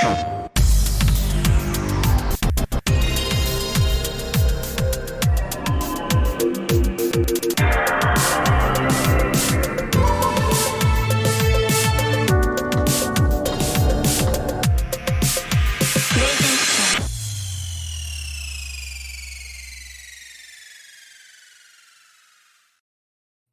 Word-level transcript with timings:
Trump. 0.00 0.33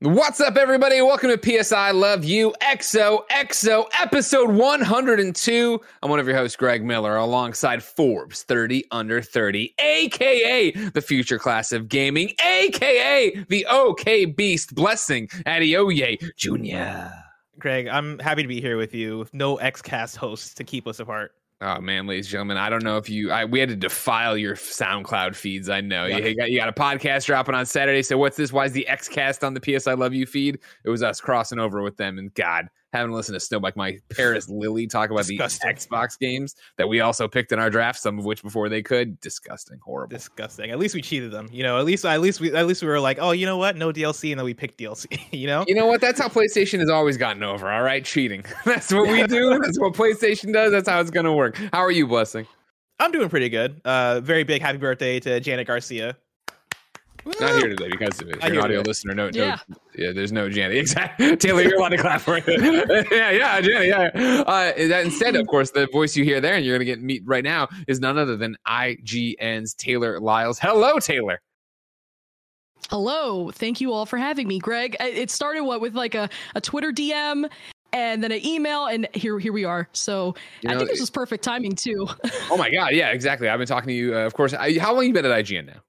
What's 0.03 0.41
up, 0.41 0.57
everybody? 0.57 0.99
Welcome 0.99 1.29
to 1.29 1.37
PS 1.37 1.71
I 1.71 1.91
Love 1.91 2.23
You 2.23 2.55
XO 2.59 3.19
XO 3.29 3.85
episode 4.01 4.49
102. 4.49 5.81
I'm 6.01 6.09
one 6.09 6.19
of 6.19 6.25
your 6.25 6.35
hosts, 6.35 6.57
Greg 6.57 6.83
Miller, 6.83 7.15
alongside 7.17 7.83
Forbes 7.83 8.41
30 8.41 8.85
Under 8.89 9.21
30, 9.21 9.75
aka 9.77 10.71
the 10.71 11.01
future 11.01 11.37
class 11.37 11.71
of 11.71 11.87
gaming, 11.87 12.33
aka 12.43 13.45
the 13.47 13.67
OK 13.67 14.25
Beast 14.25 14.73
Blessing 14.73 15.27
Adeoye 15.27 16.17
Jr. 16.35 17.13
Greg, 17.59 17.87
I'm 17.87 18.17
happy 18.17 18.41
to 18.41 18.47
be 18.47 18.59
here 18.59 18.77
with 18.77 18.95
you. 18.95 19.19
With 19.19 19.35
no 19.35 19.57
XCast 19.57 20.15
hosts 20.15 20.55
to 20.55 20.63
keep 20.63 20.87
us 20.87 20.99
apart. 20.99 21.31
Oh 21.63 21.79
man, 21.79 22.07
ladies 22.07 22.25
and 22.25 22.31
gentlemen, 22.31 22.57
I 22.57 22.71
don't 22.71 22.83
know 22.83 22.97
if 22.97 23.07
you, 23.07 23.31
I, 23.31 23.45
we 23.45 23.59
had 23.59 23.69
to 23.69 23.75
defile 23.75 24.35
your 24.35 24.55
SoundCloud 24.55 25.35
feeds. 25.35 25.69
I 25.69 25.79
know 25.79 26.07
yeah. 26.07 26.17
you, 26.17 26.35
got, 26.35 26.49
you 26.49 26.57
got 26.57 26.69
a 26.69 26.73
podcast 26.73 27.25
dropping 27.25 27.53
on 27.53 27.67
Saturday. 27.67 28.01
So 28.01 28.17
what's 28.17 28.35
this? 28.35 28.51
Why 28.51 28.65
is 28.65 28.71
the 28.71 28.87
XCast 28.89 29.45
on 29.45 29.53
the 29.53 29.59
PS 29.59 29.85
I 29.85 29.93
Love 29.93 30.11
You 30.11 30.25
feed? 30.25 30.57
It 30.83 30.89
was 30.89 31.03
us 31.03 31.21
crossing 31.21 31.59
over 31.59 31.83
with 31.83 31.97
them, 31.97 32.17
and 32.17 32.33
God, 32.33 32.67
having 32.93 33.13
listened 33.13 33.39
to 33.39 33.45
Snowbike, 33.45 33.75
Mike 33.75 34.03
Parris 34.09 34.49
Lilly 34.49 34.87
talk 34.87 35.09
about 35.09 35.25
Disgusting. 35.25 35.69
the 35.69 35.75
Xbox 35.75 36.19
games 36.19 36.55
that 36.77 36.87
we 36.87 36.99
also 36.99 37.27
picked 37.27 37.51
in 37.51 37.59
our 37.59 37.69
draft, 37.69 37.99
some 37.99 38.19
of 38.19 38.25
which 38.25 38.43
before 38.43 38.69
they 38.69 38.81
could. 38.81 39.19
Disgusting, 39.21 39.79
horrible, 39.83 40.15
disgusting. 40.15 40.71
At 40.71 40.79
least 40.79 40.95
we 40.95 41.01
cheated 41.01 41.31
them, 41.31 41.47
you 41.51 41.63
know. 41.63 41.79
At 41.79 41.85
least, 41.85 42.05
at 42.05 42.21
least 42.21 42.39
we, 42.39 42.53
at 42.53 42.67
least 42.67 42.81
we 42.81 42.87
were 42.87 42.99
like, 42.99 43.17
oh, 43.19 43.31
you 43.31 43.45
know 43.45 43.57
what? 43.57 43.77
No 43.77 43.91
DLC, 43.91 44.31
and 44.31 44.39
then 44.39 44.45
we 44.45 44.53
picked 44.53 44.77
DLC. 44.79 45.19
you 45.31 45.47
know, 45.47 45.65
you 45.67 45.75
know 45.75 45.85
what? 45.85 46.01
That's 46.01 46.19
how 46.19 46.27
PlayStation 46.27 46.79
has 46.79 46.89
always 46.89 47.17
gotten 47.17 47.43
over. 47.43 47.71
All 47.71 47.83
right, 47.83 48.03
cheating. 48.03 48.43
That's 48.65 48.91
what 48.93 49.07
we 49.07 49.25
do. 49.27 49.59
That's 49.61 49.79
what 49.79 49.93
PlayStation 49.93 50.53
does. 50.53 50.71
That's 50.71 50.89
how 50.89 50.99
it's 50.99 51.11
going 51.11 51.25
to 51.25 51.33
work. 51.33 51.57
How 51.73 51.79
are 51.79 51.91
you, 51.91 52.07
Blessing? 52.07 52.47
I'm 52.99 53.11
doing 53.11 53.29
pretty 53.29 53.49
good. 53.49 53.81
Uh, 53.83 54.19
very 54.19 54.43
big 54.43 54.61
happy 54.61 54.77
birthday 54.77 55.19
to 55.21 55.39
Janet 55.39 55.65
Garcia. 55.65 56.17
Not 57.25 57.55
here 57.55 57.69
today 57.69 57.89
because 57.89 58.21
of 58.21 58.29
it. 58.29 58.37
If 58.37 58.43
you're 58.43 58.53
an 58.53 58.59
audio 58.59 58.77
today. 58.77 58.89
listener, 58.89 59.15
no, 59.15 59.29
yeah. 59.33 59.57
no, 59.67 59.77
yeah, 59.95 60.11
there's 60.11 60.31
no 60.31 60.49
Janet. 60.49 60.77
Exactly, 60.81 61.35
Taylor, 61.37 61.61
you're 61.61 61.77
allowed 61.77 61.89
to 61.89 61.97
clap 61.97 62.21
for 62.21 62.37
it. 62.37 62.45
yeah, 63.11 63.31
yeah, 63.31 63.61
Janet, 63.61 63.87
yeah. 63.87 64.41
Uh, 64.41 64.71
that 64.87 65.05
instead, 65.05 65.35
of 65.35 65.47
course, 65.47 65.71
the 65.71 65.87
voice 65.91 66.15
you 66.15 66.23
hear 66.23 66.41
there, 66.41 66.55
and 66.55 66.65
you're 66.65 66.75
gonna 66.75 66.85
get 66.85 67.01
meet 67.01 67.21
right 67.25 67.43
now, 67.43 67.67
is 67.87 67.99
none 67.99 68.17
other 68.17 68.35
than 68.35 68.57
IGN's 68.67 69.73
Taylor 69.75 70.19
Lyles. 70.19 70.59
Hello, 70.59 70.99
Taylor. 70.99 71.41
Hello, 72.89 73.51
thank 73.51 73.79
you 73.79 73.93
all 73.93 74.05
for 74.05 74.17
having 74.17 74.47
me, 74.47 74.59
Greg. 74.59 74.97
It 74.99 75.29
started 75.29 75.61
what 75.61 75.79
with 75.79 75.95
like 75.95 76.15
a, 76.15 76.29
a 76.55 76.61
Twitter 76.61 76.91
DM 76.91 77.49
and 77.93 78.23
then 78.23 78.31
an 78.31 78.45
email 78.45 78.85
and 78.85 79.07
here 79.13 79.37
here 79.37 79.51
we 79.51 79.65
are 79.65 79.89
so 79.91 80.33
you 80.61 80.69
know, 80.69 80.75
i 80.75 80.77
think 80.77 80.89
this 80.89 81.01
was 81.01 81.09
perfect 81.09 81.43
timing 81.43 81.75
too 81.75 82.07
oh 82.49 82.55
my 82.55 82.69
god 82.69 82.93
yeah 82.93 83.09
exactly 83.09 83.49
i've 83.49 83.57
been 83.57 83.67
talking 83.67 83.89
to 83.89 83.93
you 83.93 84.15
uh, 84.15 84.19
of 84.19 84.33
course 84.33 84.53
I, 84.53 84.77
how 84.79 84.93
long 84.93 85.05
you 85.05 85.13
been 85.13 85.25
at 85.25 85.45
ign 85.45 85.65
now 85.65 85.81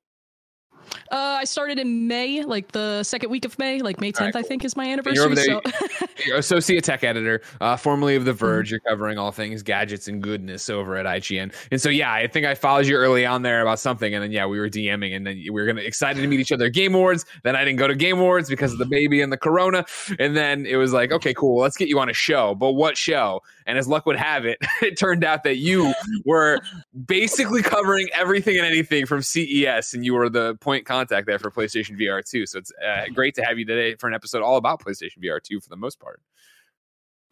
uh, 1.12 1.36
I 1.40 1.44
started 1.44 1.78
in 1.78 2.08
May, 2.08 2.42
like 2.42 2.72
the 2.72 3.02
second 3.02 3.28
week 3.28 3.44
of 3.44 3.58
May, 3.58 3.80
like 3.80 4.00
May 4.00 4.12
10th, 4.12 4.20
right, 4.20 4.32
cool. 4.32 4.40
I 4.40 4.42
think 4.42 4.64
is 4.64 4.76
my 4.76 4.86
anniversary. 4.86 5.22
You're, 5.26 5.34
there, 5.34 5.44
so. 5.44 6.06
you're 6.26 6.36
associate 6.38 6.82
tech 6.84 7.04
editor, 7.04 7.42
uh, 7.60 7.76
formerly 7.76 8.16
of 8.16 8.24
The 8.24 8.32
Verge. 8.32 8.68
Mm-hmm. 8.68 8.72
You're 8.72 8.80
covering 8.80 9.18
all 9.18 9.30
things 9.30 9.62
gadgets 9.62 10.08
and 10.08 10.22
goodness 10.22 10.70
over 10.70 10.96
at 10.96 11.04
IGN. 11.04 11.52
And 11.70 11.78
so, 11.78 11.90
yeah, 11.90 12.14
I 12.14 12.26
think 12.28 12.46
I 12.46 12.54
followed 12.54 12.86
you 12.86 12.96
early 12.96 13.26
on 13.26 13.42
there 13.42 13.60
about 13.60 13.78
something. 13.78 14.14
And 14.14 14.22
then, 14.22 14.32
yeah, 14.32 14.46
we 14.46 14.58
were 14.58 14.70
DMing 14.70 15.14
and 15.14 15.26
then 15.26 15.36
we 15.36 15.50
were 15.50 15.66
gonna 15.66 15.82
excited 15.82 16.22
to 16.22 16.26
meet 16.26 16.40
each 16.40 16.50
other 16.50 16.66
at 16.66 16.72
Game 16.72 16.94
Awards. 16.94 17.26
Then 17.42 17.56
I 17.56 17.64
didn't 17.64 17.78
go 17.78 17.88
to 17.88 17.94
Game 17.94 18.18
Awards 18.18 18.48
because 18.48 18.72
of 18.72 18.78
the 18.78 18.86
baby 18.86 19.20
and 19.20 19.30
the 19.30 19.36
corona. 19.36 19.84
And 20.18 20.34
then 20.34 20.64
it 20.64 20.76
was 20.76 20.94
like, 20.94 21.12
okay, 21.12 21.34
cool, 21.34 21.60
let's 21.60 21.76
get 21.76 21.88
you 21.88 22.00
on 22.00 22.08
a 22.08 22.14
show. 22.14 22.54
But 22.54 22.72
what 22.72 22.96
show? 22.96 23.42
And 23.66 23.76
as 23.76 23.86
luck 23.86 24.06
would 24.06 24.16
have 24.16 24.46
it, 24.46 24.56
it 24.82 24.96
turned 24.96 25.24
out 25.24 25.42
that 25.44 25.58
you 25.58 25.92
were 26.24 26.58
basically 27.06 27.62
covering 27.62 28.08
everything 28.14 28.56
and 28.56 28.66
anything 28.66 29.04
from 29.04 29.20
CES, 29.20 29.92
and 29.92 30.06
you 30.06 30.14
were 30.14 30.30
the 30.30 30.56
point 30.56 30.86
contact 30.86 31.01
there 31.08 31.38
for 31.38 31.50
PlayStation 31.50 31.98
VR 31.98 32.28
2. 32.28 32.46
So 32.46 32.58
it's 32.58 32.72
uh, 32.84 33.04
great 33.14 33.34
to 33.36 33.44
have 33.44 33.58
you 33.58 33.64
today 33.64 33.94
for 33.96 34.08
an 34.08 34.14
episode 34.14 34.42
all 34.42 34.56
about 34.56 34.80
PlayStation 34.80 35.22
VR 35.22 35.42
2 35.42 35.60
for 35.60 35.68
the 35.68 35.76
most 35.76 36.00
part. 36.00 36.20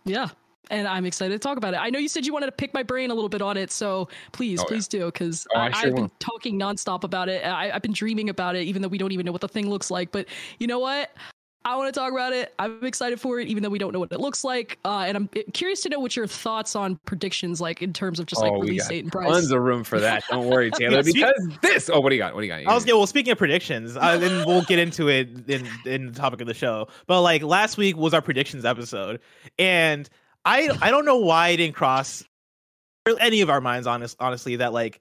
Yeah. 0.05 0.29
And 0.71 0.87
I'm 0.87 1.05
excited 1.05 1.35
to 1.35 1.39
talk 1.39 1.57
about 1.57 1.75
it. 1.75 1.79
I 1.79 1.91
know 1.91 1.99
you 1.99 2.09
said 2.09 2.25
you 2.25 2.33
wanted 2.33 2.47
to 2.47 2.53
pick 2.53 2.73
my 2.73 2.83
brain 2.83 3.11
a 3.11 3.15
little 3.15 3.29
bit 3.29 3.43
on 3.43 3.57
it, 3.57 3.73
so 3.73 4.09
please, 4.31 4.61
oh, 4.61 4.65
please 4.65 4.89
yeah. 4.93 5.01
do, 5.01 5.07
because 5.07 5.47
oh, 5.55 5.59
I've 5.59 5.75
sure 5.75 5.91
been 5.91 6.03
will. 6.03 6.13
talking 6.21 6.59
nonstop 6.59 7.03
about 7.03 7.29
it. 7.29 7.45
I, 7.45 7.71
I've 7.71 7.83
been 7.83 7.93
dreaming 7.93 8.29
about 8.29 8.55
it, 8.55 8.63
even 8.65 8.81
though 8.81 8.89
we 8.89 8.99
don't 8.99 9.11
even 9.11 9.27
know 9.27 9.33
what 9.33 9.41
the 9.41 9.49
thing 9.49 9.69
looks 9.69 9.91
like. 9.91 10.13
But 10.13 10.27
you 10.59 10.69
know 10.69 10.79
what? 10.79 11.11
I 11.63 11.77
want 11.77 11.93
to 11.93 12.01
talk 12.01 12.11
about 12.11 12.33
it. 12.33 12.55
I'm 12.59 12.83
excited 12.85 13.21
for 13.21 13.39
it, 13.39 13.49
even 13.49 13.63
though 13.63 13.69
we 13.69 13.79
don't 13.79 13.93
know 13.93 13.99
what 13.99 14.11
it 14.11 14.21
looks 14.21 14.45
like. 14.45 14.79
Uh, 14.83 15.05
and 15.07 15.15
I'm 15.15 15.29
curious 15.53 15.83
to 15.83 15.91
know 15.91 16.01
what 16.01 16.17
your 16.17 16.27
thoughts 16.27 16.75
on 16.75 16.97
predictions, 17.05 17.61
like 17.61 17.83
in 17.83 17.93
terms 17.93 18.19
of 18.19 18.25
just 18.25 18.41
like 18.41 18.51
oh, 18.51 18.61
release 18.61 18.89
date 18.89 19.05
and 19.05 19.13
price. 19.13 19.29
Tons 19.29 19.51
of 19.51 19.61
room 19.61 19.85
for 19.85 20.01
that. 20.01 20.25
Don't 20.31 20.49
worry, 20.49 20.71
Taylor. 20.79 21.03
because 21.03 21.35
this. 21.61 21.91
Oh, 21.91 22.01
what 22.01 22.09
do 22.09 22.15
you 22.17 22.23
got? 22.23 22.35
What 22.35 22.41
do 22.41 22.47
you 22.47 22.53
got? 22.53 22.67
I 22.67 22.75
was 22.75 22.87
going 22.87 22.99
well. 22.99 23.07
Speaking 23.07 23.33
of 23.33 23.39
predictions, 23.39 23.95
uh, 23.97 24.17
then 24.17 24.47
we'll 24.47 24.63
get 24.63 24.79
into 24.79 25.09
it 25.09 25.51
in 25.51 25.69
in 25.85 26.07
the 26.07 26.13
topic 26.13 26.41
of 26.41 26.47
the 26.47 26.55
show. 26.55 26.89
But 27.07 27.21
like 27.21 27.43
last 27.43 27.77
week 27.77 27.95
was 27.95 28.15
our 28.15 28.23
predictions 28.23 28.65
episode, 28.65 29.21
and 29.59 30.09
I 30.47 30.71
I 30.81 30.91
don't 30.91 31.05
know 31.05 31.19
why 31.19 31.49
it 31.49 31.59
didn't 31.59 31.77
cross 31.77 32.25
any 33.19 33.43
of 33.43 33.51
our 33.51 33.61
minds. 33.61 33.87
Honest, 33.87 34.17
honestly, 34.19 34.57
that 34.57 34.73
like 34.73 35.01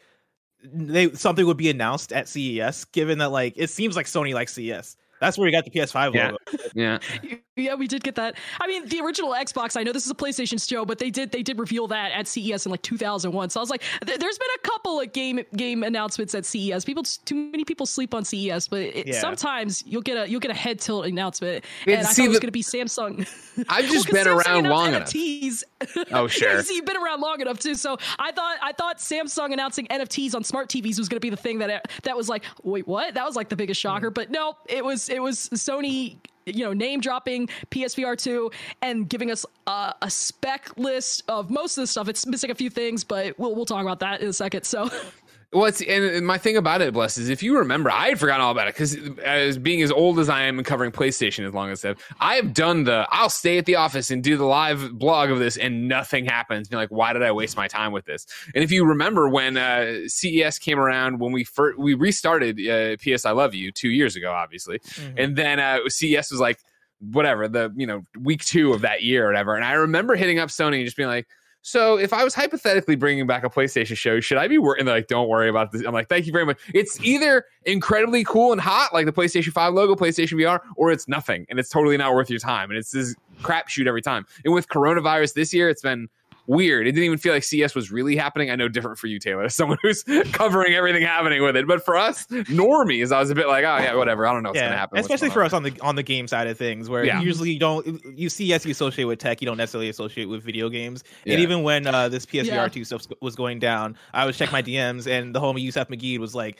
they 0.64 1.10
something 1.14 1.46
would 1.46 1.58
be 1.58 1.70
announced 1.70 2.12
at 2.12 2.28
CES, 2.28 2.84
given 2.86 3.20
that 3.20 3.32
like 3.32 3.54
it 3.56 3.70
seems 3.70 3.96
like 3.96 4.08
Sony 4.08 4.34
likes 4.34 4.54
CES. 4.54 4.98
That's 5.20 5.38
where 5.38 5.46
we 5.46 5.52
got 5.52 5.66
the 5.66 5.72
PS5 5.72 6.14
yeah. 6.14 6.26
logo. 6.32 6.38
Yeah. 6.74 7.00
yeah, 7.60 7.76
we 7.76 7.88
did 7.88 8.04
get 8.04 8.16
that. 8.16 8.36
I 8.60 8.68
mean, 8.68 8.88
the 8.88 9.02
original 9.02 9.32
Xbox, 9.32 9.78
I 9.78 9.84
know 9.84 9.92
this 9.92 10.06
is 10.06 10.12
a 10.12 10.16
PlayStation 10.16 10.66
show, 10.68 10.86
but 10.86 11.00
they 11.00 11.10
did 11.10 11.32
they 11.32 11.44
did 11.44 11.60
reveal 11.60 11.88
that 11.88 12.12
at 12.12 12.28
CES 12.28 12.66
in 12.66 12.72
like 12.72 12.82
2001. 12.82 13.50
So 13.50 13.60
I 13.60 13.62
was 13.62 13.70
like, 13.70 13.82
th- 14.06 14.20
there's 14.20 14.38
been 14.38 14.48
a 14.56 14.68
couple 14.68 15.00
of 15.00 15.14
game 15.14 15.42
game 15.56 15.84
announcements 15.84 16.36
at 16.36 16.46
CES. 16.46 16.86
People 16.86 17.04
too 17.04 17.36
many 17.36 17.64
people 17.64 17.86
sleep 17.86 18.14
on 18.14 18.26
CES, 18.26 18.68
but 18.68 18.82
it, 18.82 19.08
yeah. 19.08 19.20
sometimes 19.20 19.84
you'll 19.86 20.02
get 20.02 20.18
a 20.18 20.30
you'll 20.30 20.40
get 20.40 20.52
a 20.52 20.56
head 20.56 20.80
tilt 20.80 21.06
announcement. 21.06 21.66
And, 21.86 22.00
I 22.00 22.04
thought 22.04 22.20
it 22.20 22.30
was 22.30 22.40
going 22.40 22.48
to 22.48 22.52
be 22.52 22.64
Samsung. 22.64 23.28
I've 23.70 23.86
just 23.86 24.12
well, 24.12 24.24
been 24.24 24.34
Samsung 24.34 24.46
around 24.46 24.70
long 24.70 24.88
enough. 24.90 25.10
NFTs. 25.10 25.64
Oh 26.12 26.28
sure. 26.28 26.64
See, 26.64 26.76
you've 26.76 26.86
been 26.86 26.98
around 26.98 27.22
long 27.22 27.42
enough 27.42 27.60
too. 27.60 27.76
So 27.76 27.98
I 28.18 28.32
thought 28.32 28.58
I 28.62 28.74
thought 28.74 28.98
Samsung 28.98 29.54
announcing 29.54 29.88
NFTs 29.88 30.36
on 30.36 30.44
smart 30.44 30.70
TVs 30.70 30.98
was 30.98 31.10
going 31.10 31.18
to 31.18 31.20
be 31.20 31.30
the 31.30 31.38
thing 31.38 31.60
that 31.60 31.92
that 32.04 32.16
was 32.16 32.30
like, 32.30 32.44
wait, 32.64 32.88
what? 32.88 33.14
That 33.14 33.26
was 33.26 33.36
like 33.36 33.50
the 33.50 33.56
biggest 33.56 33.80
shocker. 33.80 34.12
Mm. 34.12 34.14
But 34.14 34.32
no, 34.32 34.56
it 34.68 34.84
was 34.84 35.10
it 35.10 35.22
was 35.22 35.50
Sony 35.50 36.18
you 36.56 36.64
know, 36.66 36.74
name 36.74 37.02
dropping 37.02 37.48
PSVR 37.72 38.18
2 38.18 38.52
and 38.82 39.08
giving 39.08 39.32
us 39.32 39.46
a, 39.68 39.94
a 40.02 40.10
spec 40.10 40.78
list 40.78 41.24
of 41.28 41.50
most 41.50 41.78
of 41.78 41.84
the 41.84 41.88
stuff. 41.88 42.08
It's 42.08 42.26
missing 42.26 42.52
a 42.52 42.56
few 42.56 42.70
things, 42.70 43.04
but 43.04 43.38
we'll 43.40 43.56
we'll 43.56 43.66
talk 43.66 43.82
about 43.82 44.00
that 44.00 44.22
in 44.22 44.28
a 44.28 44.34
second. 44.34 44.64
So 44.64 44.90
Well, 45.52 45.66
it's, 45.66 45.82
and 45.82 46.28
my 46.28 46.38
thing 46.38 46.58
about 46.58 46.84
it, 46.84 46.94
Bless, 46.94 47.18
is 47.18 47.28
if 47.28 47.42
you 47.42 47.58
remember, 47.58 47.90
I 47.90 48.10
had 48.10 48.20
forgotten 48.20 48.42
all 48.42 48.52
about 48.52 48.68
it 48.68 48.76
because 48.76 48.96
as 49.18 49.58
being 49.58 49.82
as 49.82 49.92
old 49.92 50.20
as 50.20 50.30
I 50.30 50.44
am 50.44 50.60
and 50.60 50.66
covering 50.66 50.92
PlayStation 50.92 51.48
as 51.48 51.56
long 51.56 51.72
as 51.72 51.84
I've, 51.84 51.98
I've 52.20 52.54
done 52.54 52.84
the, 52.84 53.08
I'll 53.10 53.32
stay 53.32 53.58
at 53.58 53.66
the 53.66 53.76
office 53.76 54.12
and 54.12 54.24
do 54.24 54.38
the 54.38 54.46
live 54.46 54.94
blog 55.00 55.32
of 55.32 55.40
this 55.40 55.58
and 55.58 55.88
nothing 55.88 56.26
happens. 56.26 56.68
Be 56.68 56.76
like, 56.76 56.92
why 56.92 57.14
did 57.14 57.24
I 57.24 57.32
waste 57.32 57.58
my 57.58 57.68
time 57.68 57.92
with 57.92 58.06
this? 58.06 58.28
And 58.54 58.64
if 58.64 58.72
you 58.72 58.86
remember 58.86 59.28
when 59.28 59.58
uh, 59.58 60.02
CES 60.06 60.60
came 60.60 60.78
around, 60.78 61.20
when 61.20 61.32
we 61.32 61.44
first, 61.44 61.80
we 61.80 61.96
restarted 61.96 62.60
uh, 62.68 62.98
PS 62.98 63.26
I 63.26 63.32
Love 63.32 63.56
You 63.56 63.72
two 63.72 63.90
years 63.90 64.16
ago, 64.16 64.32
obviously. 64.32 64.78
Mm-hmm. 64.78 65.18
And 65.18 65.36
then 65.36 65.60
uh, 65.60 65.80
CES 65.88 66.30
was 66.30 66.40
like, 66.40 66.60
whatever, 67.00 67.48
the, 67.48 67.74
you 67.76 67.88
know, 67.88 68.04
week 68.20 68.46
two 68.46 68.74
of 68.74 68.82
that 68.82 69.02
year 69.02 69.26
or 69.26 69.28
whatever. 69.30 69.56
And 69.56 69.66
I 69.66 69.72
remember 69.74 70.16
hitting 70.16 70.38
up 70.38 70.50
Sony 70.50 70.76
and 70.76 70.86
just 70.86 70.98
being 70.98 71.10
like, 71.10 71.28
so 71.62 71.98
if 71.98 72.14
I 72.14 72.24
was 72.24 72.34
hypothetically 72.34 72.96
bringing 72.96 73.28
back 73.28 73.44
a 73.44 73.50
PlayStation 73.50 73.98
show, 73.98 74.20
should 74.20 74.38
I 74.38 74.48
be 74.48 74.58
worried? 74.58 74.86
Like, 74.86 75.08
don't 75.08 75.28
worry 75.28 75.50
about 75.50 75.72
this. 75.72 75.84
I'm 75.86 75.94
like, 75.94 76.08
thank 76.08 76.26
you 76.26 76.32
very 76.32 76.46
much. 76.46 76.58
It's 76.74 77.00
either 77.02 77.46
incredibly 77.66 78.24
cool 78.24 78.52
and 78.52 78.62
hot, 78.62 78.94
like 78.94 79.06
the 79.06 79.12
PlayStation 79.12 79.52
5 79.52 79.74
logo, 79.74 79.96
PlayStation 79.96 80.34
VR, 80.34 80.62
or 80.76 80.92
it's 80.92 81.08
nothing 81.08 81.46
and 81.50 81.60
it's 81.60 81.70
totally 81.70 81.98
not 81.98 82.14
worth 82.14 82.30
your 82.30 82.40
time. 82.40 82.70
And 82.70 82.78
it's 82.78 82.92
this 82.92 83.16
crapshoot 83.42 83.88
every 83.88 84.02
time. 84.02 84.26
And 84.46 84.54
with 84.54 84.68
coronavirus 84.70 85.34
this 85.34 85.54
year, 85.54 85.70
it's 85.70 85.82
been 85.82 86.08
weird. 86.50 86.88
It 86.88 86.94
didn't 86.94 87.06
even 87.06 87.18
feel 87.20 87.32
like 87.32 87.44
CES 87.44 87.76
was 87.76 87.92
really 87.92 88.16
happening. 88.16 88.50
I 88.50 88.56
know 88.56 88.68
different 88.68 88.98
for 88.98 89.08
you, 89.08 89.20
Taylor, 89.20 89.48
someone 89.50 89.78
who's 89.82 90.04
covering 90.32 90.74
everything 90.74 91.04
happening 91.04 91.44
with 91.44 91.56
it. 91.56 91.68
But 91.68 91.86
for 91.86 91.96
us, 91.96 92.26
normies, 92.28 93.12
I 93.12 93.20
was 93.20 93.30
a 93.30 93.36
bit 93.36 93.48
like, 93.48 93.64
oh 93.64 93.78
yeah, 93.78 93.96
whatever. 93.96 94.26
I 94.26 94.34
don't 94.34 94.44
know 94.44 94.50
what's 94.50 94.58
yeah, 94.58 94.68
gonna 94.68 94.78
happen. 94.78 95.00
Especially 95.00 95.30
for 95.30 95.44
us 95.44 95.54
on 95.54 95.64
the 95.64 95.80
on 95.82 95.96
the 95.96 96.04
game 96.04 96.28
side 96.28 96.48
of 96.48 96.58
things, 96.58 96.90
where 96.90 97.06
yeah. 97.06 97.22
usually 97.22 97.52
you 97.52 97.60
don't 97.60 98.04
you 98.18 98.30
CES 98.30 98.66
you 98.66 98.72
associate 98.72 99.06
with 99.06 99.20
tech, 99.20 99.42
you 99.42 99.46
don't 99.46 99.58
necessarily 99.58 99.90
associate 99.90 100.26
with 100.26 100.44
video 100.44 100.70
games. 100.70 101.04
Yeah. 101.24 101.34
And 101.34 101.42
even 101.42 101.64
when 101.64 101.88
uh, 101.88 102.10
this 102.10 102.26
PSVR 102.26 102.46
yeah. 102.46 102.68
two 102.68 102.84
stuff 102.84 103.06
was 103.22 103.36
going 103.36 103.60
down, 103.60 103.96
I 104.14 104.26
was 104.26 104.38
checking 104.38 104.54
my 104.54 104.64
DMs, 104.64 105.08
and 105.08 105.34
the 105.34 105.40
homie 105.40 105.62
Yusuf 105.62 105.88
McGee 105.88 106.18
was 106.18 106.34
like, 106.34 106.58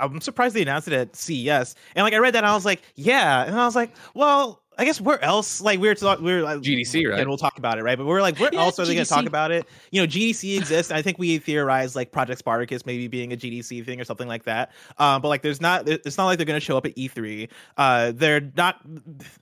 "I'm 0.00 0.20
surprised 0.20 0.56
they 0.56 0.62
announced 0.62 0.88
it 0.88 0.94
at 0.94 1.14
CES." 1.16 1.76
And 1.94 2.04
like 2.04 2.14
I 2.14 2.18
read 2.18 2.34
that, 2.34 2.38
and 2.38 2.46
I 2.46 2.54
was 2.54 2.64
like, 2.64 2.82
"Yeah," 2.96 3.44
and 3.44 3.58
I 3.58 3.64
was 3.64 3.76
like, 3.76 3.94
"Well." 4.14 4.58
I 4.82 4.84
guess 4.84 5.00
where 5.00 5.22
else? 5.22 5.60
Like 5.60 5.78
we 5.78 5.88
are 5.88 5.94
talking, 5.94 6.24
we 6.24 6.32
are 6.32 6.42
like, 6.42 6.58
GDC, 6.58 7.08
right? 7.08 7.20
And 7.20 7.28
we'll 7.28 7.38
talk 7.38 7.56
about 7.56 7.78
it, 7.78 7.84
right? 7.84 7.96
But 7.96 8.04
we're 8.04 8.20
like, 8.20 8.36
where 8.40 8.50
yeah, 8.52 8.62
else 8.62 8.80
are 8.80 8.82
GDC. 8.82 8.86
they 8.88 8.94
going 8.96 9.04
to 9.04 9.10
talk 9.10 9.26
about 9.26 9.52
it? 9.52 9.64
You 9.92 10.02
know, 10.02 10.08
GDC 10.08 10.58
exists. 10.58 10.90
I 10.90 11.00
think 11.00 11.20
we 11.20 11.38
theorized 11.38 11.94
like 11.94 12.10
Project 12.10 12.40
Spartacus 12.40 12.84
maybe 12.84 13.06
being 13.06 13.32
a 13.32 13.36
GDC 13.36 13.84
thing 13.86 14.00
or 14.00 14.04
something 14.04 14.26
like 14.26 14.42
that. 14.42 14.72
Um, 14.98 15.22
but 15.22 15.28
like, 15.28 15.42
there's 15.42 15.60
not. 15.60 15.88
It's 15.88 16.18
not 16.18 16.26
like 16.26 16.36
they're 16.36 16.46
going 16.46 16.58
to 16.58 16.64
show 16.64 16.76
up 16.76 16.84
at 16.84 16.96
E3. 16.96 17.48
Uh, 17.76 18.10
they're 18.12 18.40
not. 18.56 18.80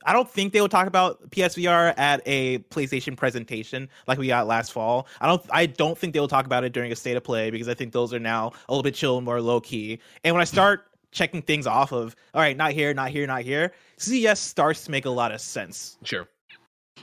I 0.05 0.13
don't 0.13 0.31
think 0.31 0.53
they 0.53 0.61
will 0.61 0.69
talk 0.69 0.87
about 0.87 1.31
PSVR 1.31 1.95
at 1.97 2.21
a 2.27 2.59
PlayStation 2.59 3.17
presentation 3.17 3.89
like 4.07 4.19
we 4.19 4.27
got 4.27 4.47
last 4.47 4.73
fall. 4.73 5.07
I 5.23 5.27
don't. 5.27 5.43
I 5.51 5.65
don't 5.65 5.97
think 5.97 6.13
they 6.13 6.21
will 6.21 6.29
talk 6.29 6.45
about 6.45 6.65
it 6.65 6.75
during 6.75 6.93
a 6.93 6.97
state 6.97 7.17
of 7.17 7.25
play 7.25 7.51
because 7.51 7.67
I 7.67 7.73
think 7.73 7.95
those 7.95 8.13
are 8.13 8.21
now 8.21 8.53
a 8.69 8.73
little 8.73 8.83
bit 8.83 8.95
chill 8.95 9.17
and 9.17 9.25
more 9.25 9.41
low 9.41 9.59
key. 9.59 10.01
And 10.23 10.35
when 10.35 10.43
I 10.43 10.45
start 10.45 10.90
checking 11.13 11.43
things 11.43 11.67
off 11.67 11.93
of 11.93 12.15
all 12.35 12.41
right 12.41 12.57
not 12.57 12.73
here 12.73 12.95
not 12.95 13.11
here 13.11 13.27
not 13.27 13.43
here. 13.43 13.73
Ces 13.97 14.39
starts 14.39 14.85
to 14.85 14.91
make 14.91 15.05
a 15.05 15.11
lot 15.11 15.33
of 15.33 15.41
sense. 15.41 15.99
Sure. 16.05 16.29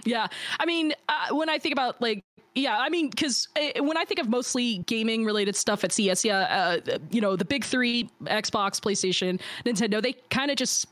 Yeah 0.05 0.27
i 0.59 0.65
mean 0.65 0.93
uh, 1.09 1.35
when 1.35 1.49
i 1.49 1.57
think 1.57 1.73
about 1.73 1.99
like 2.01 2.23
yeah, 2.57 2.75
I 2.79 2.89
mean, 2.89 3.09
because 3.11 3.47
uh, 3.55 3.83
when 3.83 3.97
I 3.97 4.05
think 4.05 4.19
of 4.19 4.29
mostly 4.29 4.79
gaming 4.79 5.23
related 5.25 5.55
stuff 5.55 5.83
at 5.83 5.91
CES, 5.91 6.25
yeah, 6.25 6.39
uh, 6.87 6.97
you 7.11 7.21
know, 7.21 7.35
the 7.35 7.45
big 7.45 7.63
three 7.63 8.09
Xbox, 8.23 8.81
PlayStation, 8.81 9.39
Nintendo, 9.63 10.01
they 10.01 10.13
kind 10.31 10.49
of 10.49 10.57
just 10.57 10.87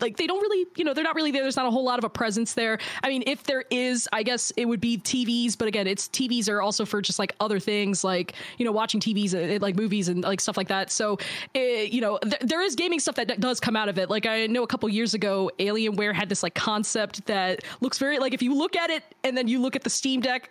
like 0.00 0.16
they 0.16 0.26
don't 0.26 0.40
really, 0.40 0.66
you 0.76 0.84
know, 0.84 0.94
they're 0.94 1.04
not 1.04 1.14
really 1.14 1.30
there. 1.30 1.42
There's 1.42 1.56
not 1.56 1.66
a 1.66 1.70
whole 1.70 1.84
lot 1.84 1.98
of 1.98 2.04
a 2.04 2.10
presence 2.10 2.54
there. 2.54 2.78
I 3.02 3.08
mean, 3.08 3.22
if 3.26 3.44
there 3.44 3.64
is, 3.70 4.08
I 4.12 4.22
guess 4.22 4.50
it 4.56 4.66
would 4.66 4.80
be 4.80 4.98
TVs, 4.98 5.56
but 5.56 5.68
again, 5.68 5.86
it's 5.86 6.08
TVs 6.08 6.48
are 6.48 6.62
also 6.62 6.84
for 6.84 7.00
just 7.00 7.18
like 7.18 7.34
other 7.40 7.58
things, 7.58 8.04
like 8.04 8.34
you 8.58 8.64
know, 8.64 8.72
watching 8.72 9.00
TVs, 9.00 9.34
uh, 9.34 9.58
like 9.60 9.76
movies 9.76 10.08
and 10.08 10.22
like 10.22 10.40
stuff 10.40 10.56
like 10.56 10.68
that. 10.68 10.90
So, 10.90 11.18
it, 11.54 11.58
eh, 11.58 11.82
you 11.90 12.00
know, 12.00 12.18
th- 12.18 12.40
there 12.40 12.62
is 12.62 12.74
gaming 12.74 13.00
stuff 13.00 13.16
that 13.16 13.40
does 13.40 13.60
come 13.60 13.76
out 13.76 13.88
of 13.88 13.98
it. 13.98 14.10
Like 14.10 14.26
I 14.26 14.46
know 14.46 14.62
a 14.62 14.66
couple 14.66 14.88
years 14.88 15.14
ago, 15.14 15.50
Alienware 15.58 16.14
had 16.14 16.28
this 16.28 16.42
like 16.42 16.54
concept 16.54 17.26
that 17.26 17.64
looks 17.80 17.98
very 17.98 18.18
like 18.18 18.34
if 18.34 18.42
you 18.42 18.54
look 18.54 18.76
at 18.76 18.90
it 18.90 19.02
and 19.24 19.36
then 19.36 19.48
you 19.48 19.60
look 19.60 19.76
at 19.76 19.82
the 19.82 19.90
Steam 19.90 20.20
Deck 20.20 20.50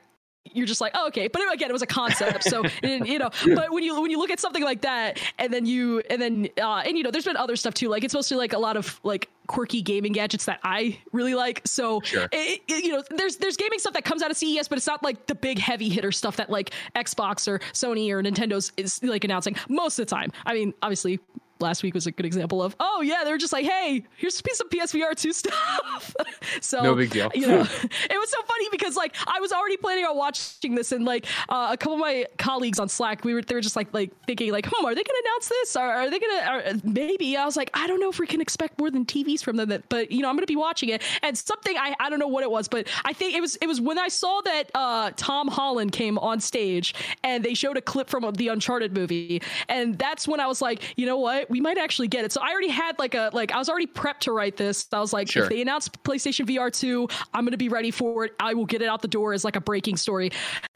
you're 0.54 0.66
just 0.66 0.82
like, 0.82 0.94
oh, 0.96 1.08
okay. 1.08 1.28
But 1.28 1.42
again, 1.54 1.70
it 1.70 1.74
was 1.74 1.82
a 1.82 1.88
concept. 1.88 2.44
So, 2.44 2.64
you 2.84 3.20
know, 3.20 3.30
but 3.54 3.72
when 3.72 3.84
you, 3.84 4.00
when 4.02 4.12
you 4.12 4.18
look 4.18 4.30
at 4.30 4.40
something 4.40 4.64
like 4.64 4.82
that 4.82 5.20
and 5.38 5.54
then 5.54 5.66
you, 5.66 6.02
and 6.10 6.22
then, 6.22 6.50
uh, 6.62 6.84
and 6.86 6.98
you 6.98 7.04
know, 7.04 7.12
there's 7.12 7.26
been 7.26 7.38
other 7.38 7.56
stuff 7.56 7.74
too. 7.74 7.90
Like 7.90 8.04
it's 8.04 8.14
mostly 8.14 8.38
like 8.38 8.54
a 8.54 8.60
lot 8.60 8.78
of 8.78 9.00
like 9.04 9.30
quirky 9.48 9.82
gaming 9.82 10.14
gadgets 10.14 10.46
that 10.46 10.60
I 10.64 11.00
really 11.12 11.36
like. 11.36 11.62
So, 11.66 12.02
sure. 12.02 12.28
it, 12.32 12.62
it, 12.68 12.84
you 12.86 12.94
know, 12.94 13.04
there's, 13.10 13.38
there's 13.38 13.58
gaming 13.58 13.80
stuff 13.80 13.94
that 13.94 14.06
comes 14.06 14.22
out 14.22 14.32
of 14.32 14.38
CES, 14.38 14.68
but 14.68 14.78
it's 14.78 14.88
not 14.88 15.04
like 15.04 15.28
the 15.28 15.36
big 15.36 15.60
heavy 15.60 15.90
hitter 15.90 16.12
stuff 16.12 16.38
that 16.38 16.50
like 16.50 16.72
Xbox 16.96 17.48
or 17.48 17.60
Sony 17.74 18.10
or 18.12 18.22
Nintendo's 18.22 18.72
is 18.78 19.04
like 19.04 19.24
announcing 19.24 19.56
most 19.68 20.00
of 20.00 20.08
the 20.08 20.16
time. 20.16 20.32
I 20.46 20.54
mean, 20.54 20.74
obviously 20.82 21.20
last 21.60 21.84
week 21.84 21.94
was 21.94 22.06
a 22.06 22.12
good 22.12 22.26
example 22.26 22.62
of 22.62 22.76
oh 22.80 23.02
yeah 23.02 23.24
they're 23.24 23.38
just 23.38 23.54
like 23.54 23.66
hey 23.66 24.04
here's 24.18 24.40
a 24.40 24.44
piece 24.44 24.60
of 24.60 24.70
psvr 24.70 25.16
2 25.16 25.32
stuff 25.32 26.14
so 26.62 26.82
no 26.82 26.96
big 26.96 27.10
deal 27.10 27.32
you 27.34 27.48
know 27.48 27.62
it 27.82 28.20
was 28.20 28.30
so 28.30 28.42
funny 28.56 28.70
because 28.72 28.96
like 28.96 29.16
i 29.28 29.40
was 29.40 29.52
already 29.52 29.78
planning 29.78 30.06
on 30.06 30.16
watching 30.16 30.76
this 30.76 30.92
and 30.92 31.06
like 31.06 31.26
uh, 31.50 31.70
a 31.72 31.78
couple 31.78 31.94
of 31.94 32.00
my 32.00 32.26
colleagues 32.38 32.80
on 32.80 32.90
slack 32.90 33.24
we 33.24 33.34
were 33.34 33.42
they 33.42 33.56
were 33.56 33.62
just 33.62 33.76
like 33.76 33.94
like 33.94 34.12
thinking 34.26 34.52
like 34.52 34.66
hmm 34.66 34.86
are 34.86 34.96
they 34.96 35.04
gonna 35.04 35.20
announce 35.26 35.50
this 35.50 35.76
or 35.76 35.84
are 35.84 36.10
they 36.10 36.20
gonna 36.20 36.64
or 36.68 36.74
maybe 36.84 37.36
i 37.38 37.46
was 37.46 37.56
like 37.56 37.70
i 37.74 37.88
don't 37.88 38.00
know 38.00 38.10
if 38.10 38.20
we 38.20 38.28
can 38.28 38.42
expect 38.42 38.78
more 38.80 38.90
than 38.90 39.06
tvs 39.06 39.44
from 39.44 39.56
them 39.58 39.84
but 39.90 40.12
you 40.12 40.22
know 40.22 40.30
i'm 40.30 40.36
gonna 40.36 40.46
be 40.46 40.56
watching 40.56 40.90
it 40.90 41.02
and 41.24 41.38
something 41.38 41.76
i 41.78 41.96
i 42.00 42.10
don't 42.10 42.20
know 42.20 42.28
what 42.28 42.44
it 42.44 42.52
was 42.52 42.68
but 42.68 42.88
i 43.04 43.14
think 43.14 43.36
it 43.36 43.42
was 43.42 43.56
it 43.58 43.68
was 43.68 43.82
when 43.82 43.98
i 43.98 44.08
saw 44.08 44.42
that 44.42 44.70
uh 44.76 45.12
tom 45.16 45.48
holland 45.48 45.92
came 45.92 46.18
on 46.20 46.40
stage 46.40 46.94
and 47.24 47.44
they 47.44 47.54
showed 47.54 47.78
a 47.78 47.82
clip 47.82 48.10
from 48.10 48.32
the 48.34 48.48
uncharted 48.48 48.94
movie 48.94 49.42
and 49.70 49.98
that's 49.98 50.28
when 50.28 50.40
i 50.40 50.48
was 50.48 50.62
like 50.62 50.82
you 50.96 51.06
know 51.06 51.18
what 51.18 51.50
we 51.50 51.62
might 51.62 51.78
actually 51.78 52.08
get 52.08 52.26
it. 52.26 52.32
So 52.32 52.42
I 52.42 52.52
already 52.52 52.70
had 52.70 52.98
like 53.00 53.16
a 53.16 53.30
like 53.34 53.52
I 53.52 53.58
was 53.58 53.70
already 53.70 53.88
prepped 53.88 54.20
to 54.22 54.32
write 54.32 54.58
this. 54.58 54.88
I 54.92 55.00
was 55.00 55.14
like, 55.14 55.30
sure. 55.30 55.44
if 55.44 55.50
they 55.50 55.62
announce 55.62 55.90
PlayStation 55.90 56.48
VR 56.48 56.72
two, 56.72 57.08
I'm 57.34 57.46
gonna 57.46 57.58
be 57.58 57.70
ready 57.70 57.92
for 57.92 58.26
it. 58.26 58.34
I 58.46 58.54
will 58.54 58.66
get 58.66 58.82
it 58.82 58.88
out 58.88 59.02
the 59.02 59.08
door 59.08 59.34
as 59.34 59.44
like 59.44 59.56
a 59.56 59.62
breaking 59.62 59.98
story. 59.98 60.32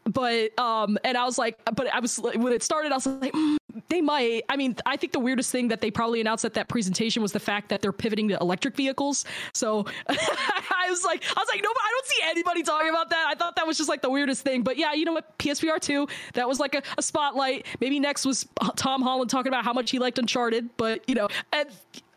But 0.06 0.58
um, 0.60 0.98
and 1.04 1.18
I 1.18 1.26
was 1.26 1.38
like, 1.38 1.58
but 1.76 1.94
I 1.94 2.00
was 2.00 2.18
when 2.18 2.52
it 2.52 2.64
started, 2.64 2.92
I 2.92 2.96
was 2.96 3.06
like, 3.06 3.32
mm, 3.32 3.58
they 3.90 4.02
might. 4.02 4.44
I 4.50 4.58
mean, 4.58 4.76
I 4.86 4.98
think 4.98 5.14
the 5.14 5.20
weirdest 5.20 5.52
thing 5.52 5.68
that 5.68 5.82
they 5.82 5.92
probably 5.92 6.20
announced 6.20 6.46
at 6.46 6.56
that 6.56 6.68
presentation 6.68 7.22
was 7.22 7.32
the 7.32 7.40
fact 7.40 7.70
that 7.70 7.82
they're 7.82 7.92
pivoting 7.92 8.28
to 8.30 8.38
electric 8.40 8.76
vehicles. 8.76 9.26
So 9.54 9.86
I 10.10 10.88
was 10.90 11.04
like, 11.04 11.24
I 11.24 11.40
was 11.40 11.48
like, 11.52 11.62
no, 11.64 11.70
I 11.70 11.92
don't 11.92 12.06
see 12.08 12.22
anybody 12.24 12.64
talking 12.64 12.90
about 12.90 13.12
that. 13.12 13.28
I 13.30 13.36
thought 13.36 13.56
that 13.56 13.68
was 13.68 13.78
just 13.78 13.90
like 13.90 14.02
the 14.02 14.10
weirdest 14.10 14.44
thing. 14.44 14.64
But 14.64 14.78
yeah, 14.78 14.94
you 14.94 15.06
know 15.06 15.14
what? 15.14 15.38
PSVR 15.38 15.80
two, 15.80 16.08
that 16.34 16.48
was 16.48 16.60
like 16.60 16.76
a, 16.76 16.82
a 16.98 17.02
spotlight. 17.02 17.68
Maybe 17.80 18.00
next 18.00 18.26
was 18.26 18.48
Tom 18.76 19.02
Holland 19.02 19.30
talking 19.30 19.50
about 19.50 19.64
how 19.64 19.74
much 19.74 19.92
he 19.92 20.00
liked 20.00 20.18
Uncharted, 20.18 20.70
but 20.78 21.08
you 21.08 21.16
know, 21.16 21.28
and 21.54 21.70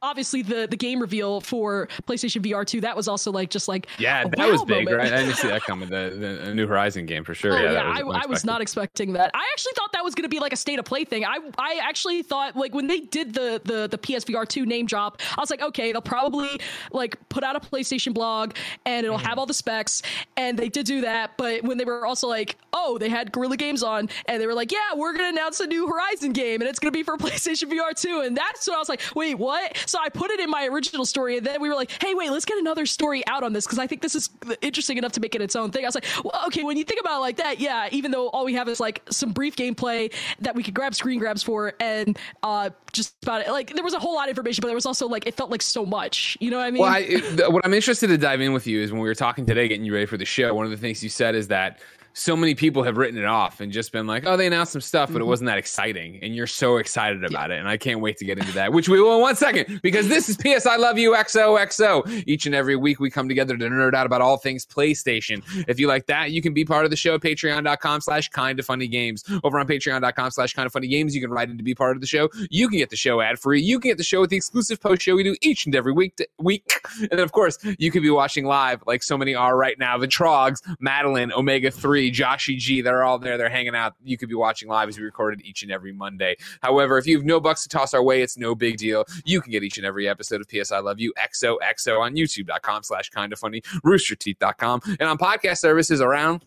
obviously 0.02 0.42
the 0.42 0.66
the 0.68 0.76
game 0.76 1.00
reveal 1.00 1.40
for 1.40 1.88
PlayStation 2.06 2.44
VR 2.44 2.66
2 2.66 2.80
that 2.80 2.96
was 2.96 3.08
also 3.08 3.30
like 3.30 3.50
just 3.50 3.68
like 3.68 3.86
yeah 3.98 4.24
that 4.36 4.50
was 4.50 4.64
big 4.64 4.84
moment. 4.84 4.96
right? 4.96 5.12
I 5.12 5.22
didn't 5.22 5.36
see 5.36 5.48
that 5.48 5.62
coming 5.66 5.88
the, 5.88 6.42
the 6.44 6.54
New 6.54 6.66
Horizon 6.66 7.06
game 7.06 7.24
for 7.24 7.34
sure. 7.34 7.52
Oh, 7.52 7.62
yeah, 7.62 7.72
yeah 7.72 8.02
was 8.02 8.16
I, 8.16 8.22
I, 8.24 8.26
was 8.26 8.44
not 8.44 8.60
expecting 8.60 9.12
that. 9.14 9.30
I 9.34 9.44
actually 9.52 9.72
thought 9.76 9.92
that 9.92 10.04
was 10.04 10.14
going 10.14 10.24
to 10.24 10.28
be 10.28 10.40
like 10.40 10.52
a 10.52 10.56
state 10.56 10.78
of 10.78 10.84
play 10.84 11.04
thing. 11.04 11.24
I 11.24 11.38
I 11.56 11.80
actually 11.82 12.22
thought 12.22 12.56
like 12.56 12.74
when 12.74 12.88
they 12.88 13.00
did 13.00 13.34
the 13.34 13.60
the 13.64 13.88
the 13.88 13.98
PSVR 13.98 14.46
2 14.46 14.66
name 14.66 14.86
drop 14.86 15.20
I 15.36 15.40
was 15.40 15.50
like 15.50 15.62
okay 15.62 15.92
they'll 15.92 16.02
probably 16.02 16.60
like 16.90 17.16
put 17.28 17.44
out 17.44 17.54
a 17.56 17.60
PlayStation 17.60 18.12
blog 18.12 18.54
and 18.84 19.06
it'll 19.06 19.18
mm. 19.18 19.26
have 19.26 19.38
all 19.38 19.46
the 19.46 19.54
specs 19.54 20.02
and 20.36 20.58
they 20.58 20.68
did 20.68 20.86
do 20.86 21.02
that 21.02 21.36
but 21.36 21.62
when 21.62 21.78
they 21.78 21.84
were 21.84 22.04
also 22.06 22.26
like 22.26 22.56
oh 22.72 22.98
they 22.98 23.08
had 23.08 23.30
Guerrilla 23.30 23.56
Games 23.56 23.82
on 23.82 24.08
and 24.26 24.42
they 24.42 24.46
were 24.46 24.54
like 24.54 24.72
yeah 24.72 24.94
we're 24.96 25.12
going 25.12 25.32
to 25.32 25.40
announce 25.40 25.60
a 25.60 25.66
new 25.66 25.86
Horizon 25.86 26.32
game 26.32 26.60
and 26.60 26.68
it's 26.68 26.78
going 26.78 26.92
to 26.92 26.96
be 26.96 27.02
for 27.02 27.16
PlayStation 27.22 27.70
VR 27.70 27.94
2 27.94 28.22
and 28.26 28.36
that's 28.36 28.66
when 28.66 28.74
I 28.74 28.78
was 28.78 28.88
like 28.88 29.00
wait 29.14 29.38
what 29.38 29.76
so 29.92 29.98
I 30.00 30.08
put 30.08 30.30
it 30.30 30.40
in 30.40 30.48
my 30.48 30.66
original 30.66 31.04
story, 31.04 31.36
and 31.36 31.46
then 31.46 31.60
we 31.60 31.68
were 31.68 31.74
like, 31.74 31.90
hey, 32.02 32.14
wait, 32.14 32.30
let's 32.30 32.46
get 32.46 32.56
another 32.56 32.86
story 32.86 33.24
out 33.26 33.44
on 33.44 33.52
this 33.52 33.66
because 33.66 33.78
I 33.78 33.86
think 33.86 34.00
this 34.00 34.14
is 34.14 34.30
interesting 34.62 34.96
enough 34.96 35.12
to 35.12 35.20
make 35.20 35.34
it 35.34 35.42
its 35.42 35.54
own 35.54 35.70
thing. 35.70 35.84
I 35.84 35.88
was 35.88 35.94
like, 35.94 36.06
well, 36.24 36.42
okay, 36.46 36.62
when 36.64 36.78
you 36.78 36.84
think 36.84 36.98
about 36.98 37.18
it 37.18 37.20
like 37.20 37.36
that, 37.36 37.60
yeah, 37.60 37.88
even 37.92 38.10
though 38.10 38.28
all 38.28 38.46
we 38.46 38.54
have 38.54 38.68
is 38.68 38.80
like 38.80 39.02
some 39.10 39.32
brief 39.32 39.54
gameplay 39.54 40.12
that 40.40 40.54
we 40.54 40.62
could 40.62 40.72
grab 40.72 40.94
screen 40.94 41.18
grabs 41.18 41.42
for, 41.42 41.74
and 41.78 42.18
uh, 42.42 42.70
just 42.94 43.14
about 43.22 43.42
it, 43.42 43.50
like 43.50 43.74
there 43.74 43.84
was 43.84 43.92
a 43.92 43.98
whole 43.98 44.14
lot 44.14 44.24
of 44.24 44.30
information, 44.30 44.62
but 44.62 44.68
there 44.68 44.74
was 44.74 44.86
also 44.86 45.06
like 45.06 45.26
it 45.26 45.34
felt 45.34 45.50
like 45.50 45.62
so 45.62 45.84
much. 45.84 46.38
You 46.40 46.50
know 46.50 46.56
what 46.56 46.66
I 46.66 46.70
mean? 46.70 46.82
Well, 46.82 47.44
I, 47.44 47.48
what 47.50 47.64
I'm 47.66 47.74
interested 47.74 48.06
to 48.06 48.16
dive 48.16 48.40
in 48.40 48.54
with 48.54 48.66
you 48.66 48.80
is 48.80 48.92
when 48.92 49.00
we 49.02 49.06
were 49.06 49.14
talking 49.14 49.44
today, 49.44 49.68
getting 49.68 49.84
you 49.84 49.92
ready 49.92 50.06
for 50.06 50.16
the 50.16 50.24
show. 50.24 50.54
One 50.54 50.64
of 50.64 50.70
the 50.70 50.78
things 50.78 51.02
you 51.02 51.10
said 51.10 51.34
is 51.34 51.48
that 51.48 51.80
so 52.14 52.36
many 52.36 52.54
people 52.54 52.82
have 52.82 52.96
written 52.96 53.18
it 53.18 53.24
off 53.24 53.60
and 53.60 53.72
just 53.72 53.92
been 53.92 54.06
like, 54.06 54.24
oh, 54.26 54.36
they 54.36 54.46
announced 54.46 54.72
some 54.72 54.80
stuff, 54.80 55.08
but 55.08 55.16
it 55.16 55.20
mm-hmm. 55.20 55.28
wasn't 55.28 55.46
that 55.48 55.58
exciting. 55.58 56.18
And 56.22 56.34
you're 56.34 56.46
so 56.46 56.76
excited 56.76 57.24
about 57.24 57.50
yeah. 57.50 57.56
it. 57.56 57.60
And 57.60 57.68
I 57.68 57.76
can't 57.76 58.00
wait 58.00 58.16
to 58.18 58.24
get 58.24 58.38
into 58.38 58.52
that, 58.52 58.72
which 58.72 58.88
we 58.88 59.00
will 59.00 59.16
in 59.16 59.20
one 59.20 59.36
second, 59.36 59.80
because 59.82 60.08
this 60.08 60.28
is 60.28 60.36
PS 60.36 60.66
I 60.66 60.76
Love 60.76 60.98
You 60.98 61.12
XOXO. 61.12 62.24
Each 62.26 62.46
and 62.46 62.54
every 62.54 62.76
week 62.76 63.00
we 63.00 63.10
come 63.10 63.28
together 63.28 63.56
to 63.56 63.64
nerd 63.64 63.94
out 63.94 64.06
about 64.06 64.20
all 64.20 64.36
things 64.36 64.66
PlayStation. 64.66 65.42
If 65.68 65.80
you 65.80 65.88
like 65.88 66.06
that, 66.06 66.32
you 66.32 66.42
can 66.42 66.52
be 66.52 66.64
part 66.64 66.84
of 66.84 66.90
the 66.90 66.96
show 66.96 67.14
at 67.14 67.20
patreon.com 67.20 68.00
slash 68.00 68.28
kind 68.28 68.58
of 68.58 68.66
funny 68.66 68.88
games. 68.88 69.24
Over 69.44 69.58
on 69.58 69.66
patreon.com 69.66 70.30
slash 70.30 70.54
kind 70.54 70.66
of 70.66 70.72
funny 70.72 70.88
games, 70.88 71.14
you 71.14 71.20
can 71.20 71.30
write 71.30 71.48
in 71.48 71.56
to 71.56 71.64
be 71.64 71.74
part 71.74 71.96
of 71.96 72.00
the 72.00 72.06
show. 72.06 72.28
You 72.50 72.68
can 72.68 72.78
get 72.78 72.90
the 72.90 72.96
show 72.96 73.20
ad 73.20 73.38
free. 73.38 73.62
You 73.62 73.80
can 73.80 73.90
get 73.90 73.98
the 73.98 74.04
show 74.04 74.20
with 74.20 74.30
the 74.30 74.36
exclusive 74.36 74.80
post 74.80 75.02
show 75.02 75.14
we 75.14 75.22
do 75.22 75.36
each 75.40 75.66
and 75.66 75.74
every 75.74 75.92
week. 75.92 76.16
To, 76.16 76.28
week. 76.38 76.72
And 77.00 77.10
then, 77.10 77.20
of 77.20 77.32
course, 77.32 77.58
you 77.78 77.90
can 77.90 78.02
be 78.02 78.10
watching 78.10 78.44
live 78.44 78.82
like 78.86 79.02
so 79.02 79.16
many 79.16 79.34
are 79.34 79.56
right 79.56 79.78
now. 79.78 79.98
The 79.98 80.08
Trogs, 80.08 80.60
Madeline, 80.80 81.32
Omega 81.32 81.70
3, 81.70 82.01
Joshy 82.10 82.58
G, 82.58 82.80
they're 82.80 83.02
all 83.02 83.18
there. 83.18 83.36
They're 83.38 83.48
hanging 83.48 83.74
out. 83.74 83.94
You 84.02 84.16
could 84.16 84.28
be 84.28 84.34
watching 84.34 84.68
live 84.68 84.88
as 84.88 84.98
we 84.98 85.04
recorded 85.04 85.42
each 85.44 85.62
and 85.62 85.70
every 85.70 85.92
Monday. 85.92 86.36
However, 86.62 86.98
if 86.98 87.06
you 87.06 87.16
have 87.16 87.24
no 87.24 87.40
bucks 87.40 87.62
to 87.62 87.68
toss 87.68 87.94
our 87.94 88.02
way, 88.02 88.22
it's 88.22 88.36
no 88.36 88.54
big 88.54 88.76
deal. 88.76 89.04
You 89.24 89.40
can 89.40 89.52
get 89.52 89.62
each 89.62 89.78
and 89.78 89.86
every 89.86 90.08
episode 90.08 90.40
of 90.40 90.48
PS 90.48 90.72
I 90.72 90.78
Love 90.78 90.98
You 91.00 91.12
XOXO 91.18 92.00
on 92.00 92.14
YouTube.com 92.14 92.82
slash 92.82 93.10
kind 93.10 93.32
of 93.32 93.38
funny, 93.38 93.60
roosterteeth.com, 93.84 94.80
and 94.98 95.08
on 95.08 95.18
podcast 95.18 95.58
services 95.58 96.00
around 96.00 96.44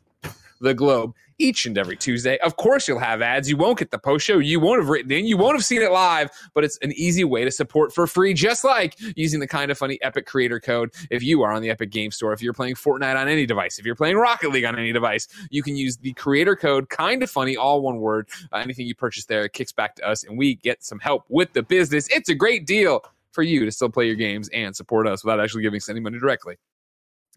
the 0.66 0.74
globe 0.74 1.14
each 1.38 1.66
and 1.66 1.78
every 1.78 1.96
Tuesday. 1.96 2.38
Of 2.40 2.56
course, 2.56 2.88
you'll 2.88 3.00
have 3.00 3.22
ads. 3.22 3.50
You 3.50 3.58
won't 3.58 3.78
get 3.78 3.92
the 3.92 4.00
post 4.00 4.26
show. 4.26 4.40
You 4.40 4.60
won't 4.60 4.82
have 4.82 4.90
written 4.90 5.12
in. 5.12 5.26
You 5.26 5.38
won't 5.38 5.56
have 5.56 5.66
seen 5.66 5.82
it 5.82 5.92
live, 5.92 6.30
but 6.54 6.64
it's 6.64 6.78
an 6.82 6.92
easy 6.94 7.24
way 7.24 7.44
to 7.44 7.52
support 7.52 7.94
for 7.94 8.08
free, 8.08 8.34
just 8.34 8.64
like 8.64 8.96
using 9.16 9.40
the 9.40 9.48
kind 9.48 9.70
of 9.70 9.78
funny 9.78 10.00
Epic 10.02 10.26
creator 10.26 10.60
code. 10.60 10.92
If 11.10 11.24
you 11.24 11.44
are 11.44 11.52
on 11.52 11.62
the 11.62 11.70
Epic 11.70 11.92
Game 11.92 12.12
Store, 12.12 12.34
if 12.34 12.42
you're 12.42 12.54
playing 12.54 12.76
Fortnite 12.76 13.16
on 13.16 13.28
any 13.28 13.46
device, 13.46 13.78
if 13.80 13.86
you're 13.86 13.96
playing 13.96 14.16
Rocket 14.16 14.52
League 14.52 14.66
on 14.66 14.78
any 14.78 14.92
device, 14.92 15.28
you 15.50 15.62
can 15.62 15.76
use 15.76 15.98
the 15.98 16.14
creator 16.14 16.56
code 16.56 16.90
kind 16.90 17.22
of 17.22 17.30
funny, 17.30 17.56
all 17.56 17.82
one 17.82 17.98
word. 17.98 18.28
Uh, 18.52 18.58
anything 18.58 18.88
you 18.88 18.96
purchase 18.96 19.26
there 19.26 19.48
kicks 19.48 19.72
back 19.72 19.96
to 19.96 20.08
us, 20.08 20.24
and 20.24 20.38
we 20.38 20.56
get 20.56 20.84
some 20.84 21.00
help 21.00 21.26
with 21.30 21.54
the 21.54 21.64
business. 21.64 22.08
It's 22.10 22.30
a 22.30 22.36
great 22.36 22.66
deal 22.66 23.02
for 23.32 23.44
you 23.44 23.66
to 23.66 23.72
still 23.72 23.90
play 23.90 24.08
your 24.08 24.16
games 24.16 24.50
and 24.54 24.76
support 24.76 25.08
us 25.08 25.24
without 25.24 25.42
actually 25.42 25.62
giving 25.62 25.78
us 25.78 25.90
any 25.90 26.00
money 26.00 26.18
directly. 26.18 26.56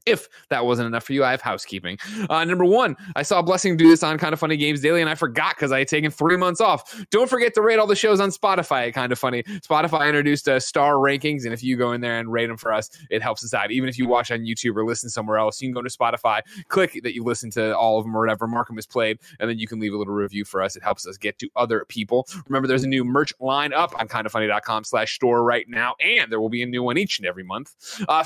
If 0.08 0.28
that 0.50 0.64
wasn't 0.64 0.86
enough 0.86 1.04
for 1.04 1.12
you, 1.12 1.24
I 1.24 1.30
have 1.30 1.40
housekeeping. 1.40 1.98
Uh, 2.30 2.44
number 2.44 2.64
one, 2.64 2.96
I 3.16 3.22
saw 3.22 3.42
Blessing 3.42 3.76
do 3.76 3.88
this 3.88 4.02
on 4.02 4.18
Kind 4.18 4.32
of 4.32 4.40
Funny 4.40 4.56
Games 4.56 4.80
Daily, 4.80 5.00
and 5.00 5.10
I 5.10 5.14
forgot 5.14 5.56
because 5.56 5.72
I 5.72 5.80
had 5.80 5.88
taken 5.88 6.10
three 6.10 6.36
months 6.36 6.60
off. 6.60 7.04
Don't 7.10 7.28
forget 7.28 7.54
to 7.54 7.62
rate 7.62 7.78
all 7.78 7.86
the 7.86 7.96
shows 7.96 8.20
on 8.20 8.30
Spotify. 8.30 8.92
Kind 8.92 9.12
of 9.12 9.18
funny. 9.18 9.42
Spotify 9.42 10.06
introduced 10.06 10.48
uh, 10.48 10.60
star 10.60 10.94
rankings, 10.94 11.44
and 11.44 11.52
if 11.52 11.62
you 11.62 11.76
go 11.76 11.92
in 11.92 12.00
there 12.00 12.18
and 12.18 12.32
rate 12.32 12.46
them 12.46 12.56
for 12.56 12.72
us, 12.72 12.90
it 13.10 13.22
helps 13.22 13.44
us 13.44 13.54
out. 13.54 13.70
Even 13.70 13.88
if 13.88 13.98
you 13.98 14.08
watch 14.08 14.30
on 14.30 14.40
YouTube 14.40 14.76
or 14.76 14.84
listen 14.84 15.10
somewhere 15.10 15.38
else, 15.38 15.60
you 15.60 15.68
can 15.68 15.74
go 15.74 15.82
to 15.82 15.88
Spotify, 15.88 16.40
click 16.68 16.98
that 17.02 17.14
you 17.14 17.22
listen 17.22 17.50
to 17.50 17.76
all 17.76 17.98
of 17.98 18.04
them 18.04 18.16
or 18.16 18.20
whatever 18.20 18.46
Markham 18.46 18.76
has 18.76 18.86
played, 18.86 19.18
and 19.40 19.48
then 19.48 19.58
you 19.58 19.66
can 19.66 19.78
leave 19.80 19.92
a 19.92 19.96
little 19.96 20.14
review 20.14 20.44
for 20.44 20.62
us. 20.62 20.76
It 20.76 20.82
helps 20.82 21.06
us 21.06 21.16
get 21.16 21.38
to 21.38 21.48
other 21.56 21.84
people. 21.88 22.26
Remember, 22.46 22.66
there's 22.66 22.84
a 22.84 22.88
new 22.88 23.04
merch 23.04 23.32
line 23.40 23.72
up 23.72 23.98
on 24.00 24.08
kindoffunny.com 24.08 24.84
slash 24.84 25.14
store 25.14 25.42
right 25.44 25.68
now, 25.68 25.94
and 26.00 26.30
there 26.32 26.40
will 26.40 26.48
be 26.48 26.62
a 26.62 26.66
new 26.66 26.82
one 26.82 26.98
each 26.98 27.18
and 27.18 27.26
every 27.26 27.44
month. 27.44 27.74
Uh, 28.08 28.24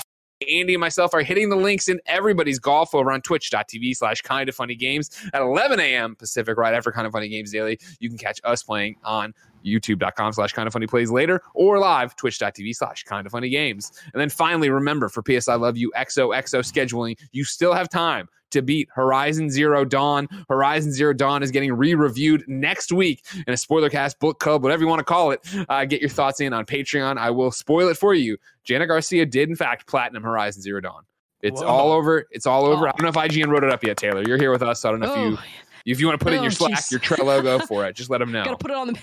Andy 0.49 0.73
and 0.73 0.81
myself 0.81 1.13
are 1.13 1.21
hitting 1.21 1.49
the 1.49 1.55
links 1.55 1.87
in 1.87 1.99
everybody's 2.05 2.59
golf 2.59 2.93
over 2.93 3.11
on 3.11 3.21
twitch.tv 3.21 3.95
slash 3.95 4.21
kind 4.21 4.49
of 4.49 4.55
funny 4.55 4.75
games 4.75 5.09
at 5.33 5.41
11 5.41 5.79
a.m. 5.79 6.15
Pacific, 6.15 6.57
right 6.57 6.73
after 6.73 6.91
kind 6.91 7.07
of 7.07 7.13
funny 7.13 7.29
games 7.29 7.51
daily. 7.51 7.79
You 7.99 8.09
can 8.09 8.17
catch 8.17 8.39
us 8.43 8.63
playing 8.63 8.97
on 9.03 9.33
youtube.com 9.65 10.33
slash 10.33 10.53
kind 10.53 10.67
of 10.67 10.73
funny 10.73 10.87
plays 10.87 11.11
later 11.11 11.41
or 11.53 11.79
live 11.79 12.15
twitch.tv 12.15 12.75
slash 12.75 13.03
kind 13.03 13.25
of 13.25 13.31
funny 13.31 13.49
games. 13.49 13.91
And 14.13 14.21
then 14.21 14.29
finally, 14.29 14.69
remember 14.69 15.09
for 15.09 15.21
PS 15.21 15.47
I 15.47 15.55
Love 15.55 15.77
You 15.77 15.91
XOXO 15.95 16.59
scheduling, 16.59 17.19
you 17.31 17.43
still 17.43 17.73
have 17.73 17.89
time 17.89 18.27
to 18.53 18.61
beat 18.61 18.87
Horizon 18.93 19.49
Zero 19.49 19.83
Dawn. 19.83 20.27
Horizon 20.47 20.91
Zero 20.91 21.13
Dawn 21.13 21.43
is 21.43 21.51
getting 21.51 21.73
re 21.73 21.93
reviewed 21.95 22.43
next 22.47 22.91
week 22.91 23.25
in 23.47 23.53
a 23.53 23.57
spoiler 23.57 23.89
cast, 23.89 24.19
book 24.19 24.39
club, 24.39 24.63
whatever 24.63 24.83
you 24.83 24.87
want 24.87 24.99
to 24.99 25.05
call 25.05 25.31
it. 25.31 25.41
Uh, 25.69 25.85
get 25.85 26.01
your 26.01 26.09
thoughts 26.09 26.39
in 26.39 26.53
on 26.53 26.65
Patreon. 26.65 27.17
I 27.17 27.31
will 27.31 27.51
spoil 27.51 27.89
it 27.89 27.97
for 27.97 28.13
you. 28.13 28.37
Janet 28.63 28.87
Garcia 28.87 29.25
did, 29.25 29.49
in 29.49 29.55
fact, 29.55 29.87
platinum 29.87 30.23
Horizon 30.23 30.61
Zero 30.61 30.81
Dawn. 30.81 31.03
It's 31.41 31.61
Whoa. 31.61 31.67
all 31.67 31.91
over. 31.91 32.25
It's 32.31 32.47
all 32.47 32.65
over. 32.65 32.87
Oh. 32.87 32.89
I 32.89 32.93
don't 32.97 33.13
know 33.13 33.21
if 33.21 33.29
IGN 33.29 33.47
wrote 33.47 33.63
it 33.63 33.69
up 33.69 33.83
yet, 33.83 33.97
Taylor. 33.97 34.23
You're 34.25 34.37
here 34.37 34.51
with 34.51 34.63
us. 34.63 34.81
So 34.81 34.89
I 34.89 34.91
don't 34.91 35.01
know 35.01 35.13
oh. 35.13 35.23
if 35.25 35.31
you 35.31 35.37
if 35.85 35.99
you 35.99 36.07
want 36.07 36.19
to 36.19 36.23
put 36.23 36.31
oh, 36.31 36.35
it 36.35 36.37
in 36.37 36.43
your 36.43 36.51
Slack, 36.51 36.75
geez. 36.75 36.91
your 36.91 36.99
Trello, 37.01 37.43
go 37.43 37.59
for 37.67 37.85
it. 37.85 37.95
Just 37.95 38.09
let 38.09 38.19
them 38.19 38.31
know. 38.31 38.43
Gotta 38.43 38.57
put 38.57 38.71
it 38.71 38.77
on 38.77 38.97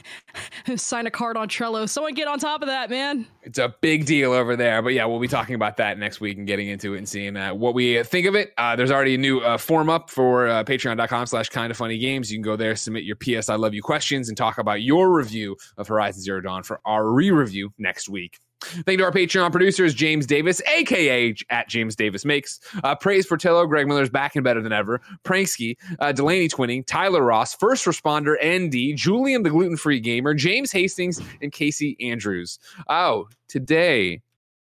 the 0.67 0.77
sign 0.79 1.07
a 1.07 1.11
card 1.11 1.37
on 1.37 1.49
Trello. 1.49 1.89
Someone 1.89 2.15
get 2.15 2.29
on 2.29 2.39
top 2.39 2.63
of 2.63 2.69
that, 2.69 2.91
man. 2.91 3.27
It's 3.43 3.59
a 3.59 3.75
big 3.81 4.07
deal 4.07 4.33
over 4.33 4.57
there. 4.57 4.81
But 4.81 4.95
yeah, 4.95 5.05
we'll 5.05 5.21
be 5.21 5.29
talking 5.29 5.55
about 5.55 5.77
that 5.79 5.99
next 5.99 6.21
week 6.21 6.39
and 6.39 6.47
getting 6.47 6.69
into 6.69 6.95
it 6.95 6.99
and 6.99 7.09
seeing 7.09 7.37
uh, 7.37 7.55
what 7.55 7.75
we 7.75 8.03
think 8.03 8.27
of 8.27 8.35
it. 8.35 8.53
Uh, 8.57 8.77
there's 8.77 8.91
already 8.91 9.15
a 9.15 9.19
new 9.19 9.41
uh, 9.41 9.59
form 9.59 9.91
up 9.91 10.11
for 10.11 10.49
uh, 10.49 10.65
patreon.com 10.65 11.27
slash 11.27 11.49
kind 11.49 11.71
of 11.71 11.77
funny 11.77 11.99
games. 11.99 12.31
You 12.31 12.39
can 12.39 12.43
go 12.43 12.57
there, 12.57 12.75
submit 12.77 13.05
your 13.05 13.17
PS 13.17 13.49
I 13.49 13.57
love 13.57 13.75
you 13.75 13.83
questions, 13.83 14.29
and 14.29 14.37
talk 14.37 14.59
about 14.59 14.83
your 14.83 15.13
review 15.13 15.57
of 15.77 15.89
Horizon 15.89 16.23
Zero 16.23 16.41
Dawn 16.41 16.63
for 16.63 16.81
our 16.85 17.11
re-review 17.11 17.73
next 17.79 18.09
week. 18.09 18.39
Thank 18.63 18.89
you 18.89 18.97
to 18.99 19.05
our 19.05 19.13
Patreon 19.13 19.51
producers, 19.51 19.95
James 19.95 20.27
Davis, 20.27 20.61
aka 20.63 21.35
at 21.49 21.69
James 21.69 21.97
Davis 21.97 22.25
Makes. 22.25 22.61
Uh, 22.85 22.95
praise 22.95 23.27
for 23.27 23.37
Tillo, 23.37 23.67
Greg 23.67 23.87
Miller's 23.87 24.11
back 24.11 24.37
and 24.37 24.45
better 24.45 24.61
than 24.61 24.73
ever. 24.73 25.01
Pranksky, 25.25 25.77
uh, 25.99 26.13
Delaney 26.13 26.49
Twinning, 26.49 26.87
Tyler 26.87 27.23
Ross, 27.23 27.55
First 27.55 27.87
Responder, 27.87 28.37
ND, 28.45 28.97
Julian 28.97 29.43
the 29.43 29.51
Gluten 29.51 29.77
Free 29.77 29.99
Gamer, 29.99 30.35
James 30.35 30.71
Hastings, 30.73 31.21
and 31.41 31.53
Casey 31.53 31.97
Andrews. 32.01 32.59
Oh, 32.89 33.29
today 33.49 34.21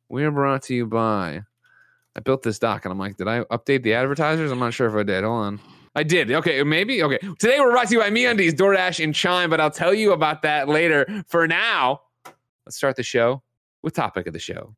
we're 0.09 0.31
brought 0.31 0.63
to 0.65 0.75
you 0.75 0.87
by. 0.87 1.43
I 2.17 2.21
built 2.21 2.43
this 2.43 2.59
doc 2.59 2.85
and 2.85 2.93
I'm 2.93 2.99
like, 2.99 3.17
did 3.17 3.29
I 3.29 3.41
update 3.45 3.83
the 3.83 3.95
advertisers? 3.95 4.51
I'm 4.51 4.59
not 4.59 4.75
sure 4.75 4.89
if 4.89 4.95
I 4.95 5.03
did. 5.03 5.25
Hold 5.25 5.45
on. 5.45 5.61
I 5.97 6.05
did. 6.05 6.31
Okay, 6.31 6.63
maybe. 6.63 7.03
Okay. 7.03 7.19
Today 7.39 7.59
we're 7.59 7.73
brought 7.73 7.89
to 7.89 7.95
you 7.95 8.01
by 8.01 8.11
Me 8.11 8.25
MeUndies, 8.25 8.53
DoorDash, 8.53 9.03
and 9.03 9.13
Chime, 9.13 9.51
but 9.51 9.61
I'll 9.61 9.71
tell 9.71 9.93
you 9.93 10.13
about 10.13 10.43
that 10.43 10.69
later. 10.69 11.25
For 11.27 11.49
now, 11.49 12.03
let's 12.65 12.77
start 12.77 12.95
the 12.95 13.03
show 13.03 13.43
with 13.83 13.95
topic 13.95 14.27
of 14.27 14.33
the 14.33 14.39
show. 14.39 14.75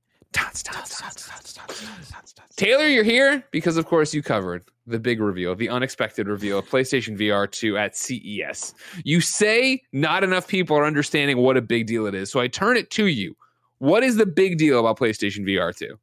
Taylor, 2.57 2.87
you're 2.87 3.05
here 3.05 3.45
because, 3.51 3.77
of 3.77 3.87
course, 3.87 4.15
you 4.15 4.23
covered 4.23 4.65
the 4.87 4.99
big 4.99 5.21
reveal, 5.21 5.55
the 5.55 5.69
unexpected 5.69 6.27
reveal 6.27 6.59
of 6.59 6.69
PlayStation 6.69 7.19
VR 7.19 7.51
2 7.51 7.77
at 7.77 7.97
CES. 7.97 8.75
You 9.05 9.21
say 9.21 9.83
not 9.93 10.25
enough 10.25 10.49
people 10.49 10.77
are 10.77 10.85
understanding 10.85 11.39
what 11.39 11.57
a 11.57 11.63
big 11.63 11.87
deal 11.87 12.07
it 12.07 12.15
is. 12.15 12.31
So 12.31 12.41
I 12.41 12.49
turn 12.49 12.77
it 12.77 12.91
to 12.93 13.07
you. 13.07 13.37
What 13.79 14.03
is 14.03 14.17
the 14.17 14.27
big 14.27 14.59
deal 14.59 14.81
about 14.81 14.99
PlayStation 14.99 15.41
VR 15.41 15.77
2? 15.77 15.99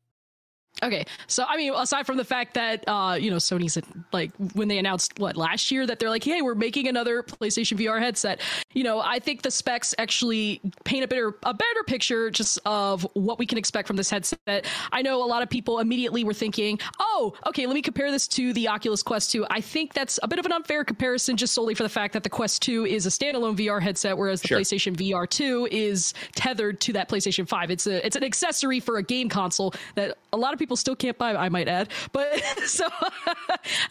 Okay, 0.81 1.05
so 1.27 1.43
I 1.47 1.57
mean, 1.57 1.73
aside 1.73 2.05
from 2.05 2.17
the 2.17 2.23
fact 2.23 2.53
that 2.53 2.87
uh, 2.87 3.17
you 3.19 3.29
know 3.29 3.37
Sony's 3.37 3.77
like 4.13 4.31
when 4.53 4.67
they 4.69 4.77
announced 4.77 5.19
what 5.19 5.35
last 5.35 5.71
year 5.71 5.85
that 5.85 5.99
they're 5.99 6.09
like, 6.09 6.23
hey, 6.23 6.41
we're 6.41 6.55
making 6.55 6.87
another 6.87 7.21
PlayStation 7.21 7.77
VR 7.77 7.99
headset. 7.99 8.39
You 8.73 8.83
know, 8.83 9.01
I 9.01 9.19
think 9.19 9.41
the 9.41 9.51
specs 9.51 9.93
actually 9.97 10.61
paint 10.85 11.03
a 11.03 11.07
better 11.07 11.35
a 11.43 11.53
better 11.53 11.83
picture 11.85 12.29
just 12.29 12.59
of 12.65 13.05
what 13.13 13.39
we 13.39 13.45
can 13.45 13.57
expect 13.57 13.87
from 13.87 13.97
this 13.97 14.09
headset. 14.09 14.65
I 14.91 15.01
know 15.01 15.21
a 15.23 15.27
lot 15.27 15.41
of 15.41 15.49
people 15.49 15.79
immediately 15.79 16.23
were 16.23 16.33
thinking, 16.33 16.79
oh, 16.99 17.33
okay, 17.47 17.65
let 17.65 17.73
me 17.73 17.81
compare 17.81 18.09
this 18.11 18.27
to 18.29 18.53
the 18.53 18.69
Oculus 18.69 19.03
Quest 19.03 19.31
2. 19.31 19.45
I 19.49 19.59
think 19.59 19.93
that's 19.93 20.17
a 20.23 20.27
bit 20.29 20.39
of 20.39 20.45
an 20.45 20.53
unfair 20.53 20.85
comparison, 20.85 21.35
just 21.35 21.53
solely 21.53 21.75
for 21.75 21.83
the 21.83 21.89
fact 21.89 22.13
that 22.13 22.23
the 22.23 22.29
Quest 22.29 22.61
2 22.61 22.85
is 22.85 23.05
a 23.05 23.09
standalone 23.09 23.57
VR 23.57 23.81
headset, 23.81 24.17
whereas 24.17 24.41
the 24.41 24.47
sure. 24.47 24.59
PlayStation 24.59 24.95
VR 24.95 25.29
2 25.29 25.67
is 25.71 26.13
tethered 26.35 26.79
to 26.81 26.93
that 26.93 27.09
PlayStation 27.09 27.47
5. 27.47 27.71
It's 27.71 27.87
a 27.87 28.05
it's 28.05 28.15
an 28.15 28.23
accessory 28.23 28.79
for 28.79 28.97
a 28.97 29.03
game 29.03 29.27
console 29.27 29.73
that 29.95 30.17
a 30.31 30.37
lot 30.37 30.53
of 30.53 30.58
people 30.59 30.77
still 30.77 30.95
can't 30.95 31.17
buy. 31.17 31.35
I 31.35 31.49
might 31.49 31.67
add, 31.67 31.89
but 32.11 32.39
so 32.65 32.87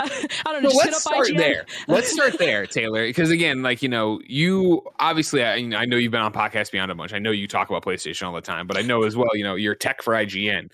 I, 0.01 0.27
don't 0.45 0.63
know. 0.63 0.69
Well, 0.69 0.79
let's 0.79 1.01
start 1.01 1.29
there. 1.37 1.67
Let's 1.89 2.13
start 2.13 2.39
there, 2.39 2.67
Taylor, 2.67 3.07
because 3.07 3.31
again, 3.31 3.63
like 3.63 3.83
you 3.83 3.89
know, 3.89 4.21
you 4.27 4.83
obviously 5.01 5.43
I, 5.43 5.55
I 5.55 5.85
know 5.87 5.97
you've 5.97 6.13
been 6.13 6.21
on 6.21 6.33
podcast 6.33 6.71
beyond 6.71 6.91
a 6.91 6.95
bunch. 6.95 7.13
I 7.13 7.19
know 7.19 7.31
you 7.31 7.49
talk 7.49 7.69
about 7.69 7.85
PlayStation 7.85 8.27
all 8.27 8.35
the 8.35 8.41
time, 8.41 8.67
but 8.67 8.77
I 8.77 8.83
know 8.83 9.03
as 9.03 9.17
well, 9.17 9.35
you 9.35 9.45
know, 9.45 9.55
you're 9.55 9.75
tech 9.75 10.03
for 10.03 10.15
IGN 10.15 10.71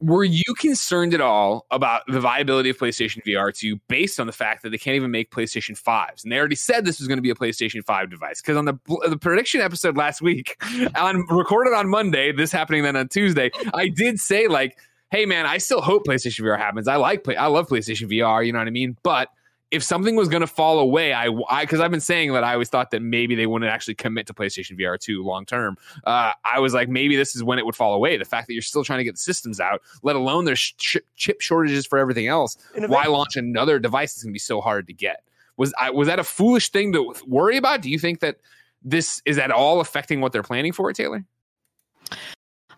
were 0.00 0.24
you 0.24 0.44
concerned 0.58 1.12
at 1.12 1.20
all 1.20 1.66
about 1.70 2.02
the 2.06 2.20
viability 2.20 2.70
of 2.70 2.78
PlayStation 2.78 3.20
VR 3.26 3.52
2 3.52 3.76
based 3.88 4.20
on 4.20 4.26
the 4.26 4.32
fact 4.32 4.62
that 4.62 4.70
they 4.70 4.78
can't 4.78 4.94
even 4.94 5.10
make 5.10 5.30
PlayStation 5.30 5.80
5s? 5.80 6.22
And 6.22 6.32
they 6.32 6.38
already 6.38 6.54
said 6.54 6.84
this 6.84 7.00
was 7.00 7.08
going 7.08 7.18
to 7.18 7.22
be 7.22 7.30
a 7.30 7.34
PlayStation 7.34 7.84
5 7.84 8.10
device. 8.10 8.40
Because 8.40 8.56
on 8.56 8.64
the, 8.64 8.78
the 9.08 9.18
prediction 9.18 9.60
episode 9.60 9.96
last 9.96 10.22
week, 10.22 10.56
on 10.96 11.26
recorded 11.28 11.74
on 11.74 11.88
Monday, 11.88 12.32
this 12.32 12.52
happening 12.52 12.84
then 12.84 12.96
on 12.96 13.08
Tuesday, 13.08 13.50
I 13.74 13.88
did 13.88 14.20
say, 14.20 14.46
like, 14.46 14.78
hey, 15.10 15.26
man, 15.26 15.46
I 15.46 15.58
still 15.58 15.80
hope 15.80 16.06
PlayStation 16.06 16.44
VR 16.44 16.58
happens. 16.58 16.86
I 16.86 16.96
like, 16.96 17.24
play, 17.24 17.36
I 17.36 17.46
love 17.46 17.68
PlayStation 17.68 18.10
VR, 18.10 18.46
you 18.46 18.52
know 18.52 18.58
what 18.60 18.68
I 18.68 18.72
mean? 18.72 18.96
But 19.02 19.28
if 19.70 19.82
something 19.82 20.16
was 20.16 20.28
going 20.28 20.40
to 20.40 20.46
fall 20.46 20.78
away, 20.78 21.12
I 21.12 21.28
because 21.60 21.80
I've 21.80 21.90
been 21.90 22.00
saying 22.00 22.32
that 22.32 22.42
I 22.42 22.54
always 22.54 22.68
thought 22.68 22.90
that 22.92 23.02
maybe 23.02 23.34
they 23.34 23.46
wouldn't 23.46 23.70
actually 23.70 23.96
commit 23.96 24.26
to 24.28 24.34
PlayStation 24.34 24.78
VR 24.78 24.98
two 24.98 25.22
long 25.22 25.44
term. 25.44 25.76
Uh, 26.04 26.32
I 26.44 26.58
was 26.60 26.72
like, 26.72 26.88
maybe 26.88 27.16
this 27.16 27.36
is 27.36 27.44
when 27.44 27.58
it 27.58 27.66
would 27.66 27.76
fall 27.76 27.94
away. 27.94 28.16
The 28.16 28.24
fact 28.24 28.46
that 28.46 28.54
you're 28.54 28.62
still 28.62 28.84
trying 28.84 28.98
to 28.98 29.04
get 29.04 29.14
the 29.14 29.20
systems 29.20 29.60
out, 29.60 29.82
let 30.02 30.16
alone 30.16 30.46
there's 30.46 30.58
sh- 30.58 30.96
chip 31.16 31.40
shortages 31.40 31.86
for 31.86 31.98
everything 31.98 32.28
else. 32.28 32.56
Why 32.74 33.06
launch 33.06 33.36
another 33.36 33.78
device 33.78 34.14
that's 34.14 34.22
going 34.22 34.32
to 34.32 34.34
be 34.34 34.38
so 34.38 34.60
hard 34.60 34.86
to 34.86 34.92
get? 34.94 35.22
Was 35.58 35.74
I 35.78 35.90
was 35.90 36.08
that 36.08 36.18
a 36.18 36.24
foolish 36.24 36.70
thing 36.70 36.92
to 36.94 37.14
worry 37.26 37.56
about? 37.56 37.82
Do 37.82 37.90
you 37.90 37.98
think 37.98 38.20
that 38.20 38.36
this 38.82 39.20
is 39.26 39.38
at 39.38 39.50
all 39.50 39.80
affecting 39.80 40.20
what 40.20 40.32
they're 40.32 40.42
planning 40.42 40.72
for, 40.72 40.90
Taylor? 40.92 41.24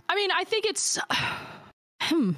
I 0.09 0.17
mean, 0.17 0.31
I 0.33 0.45
think 0.45 0.67
it's. 0.67 0.99
Hmm. 2.03 2.33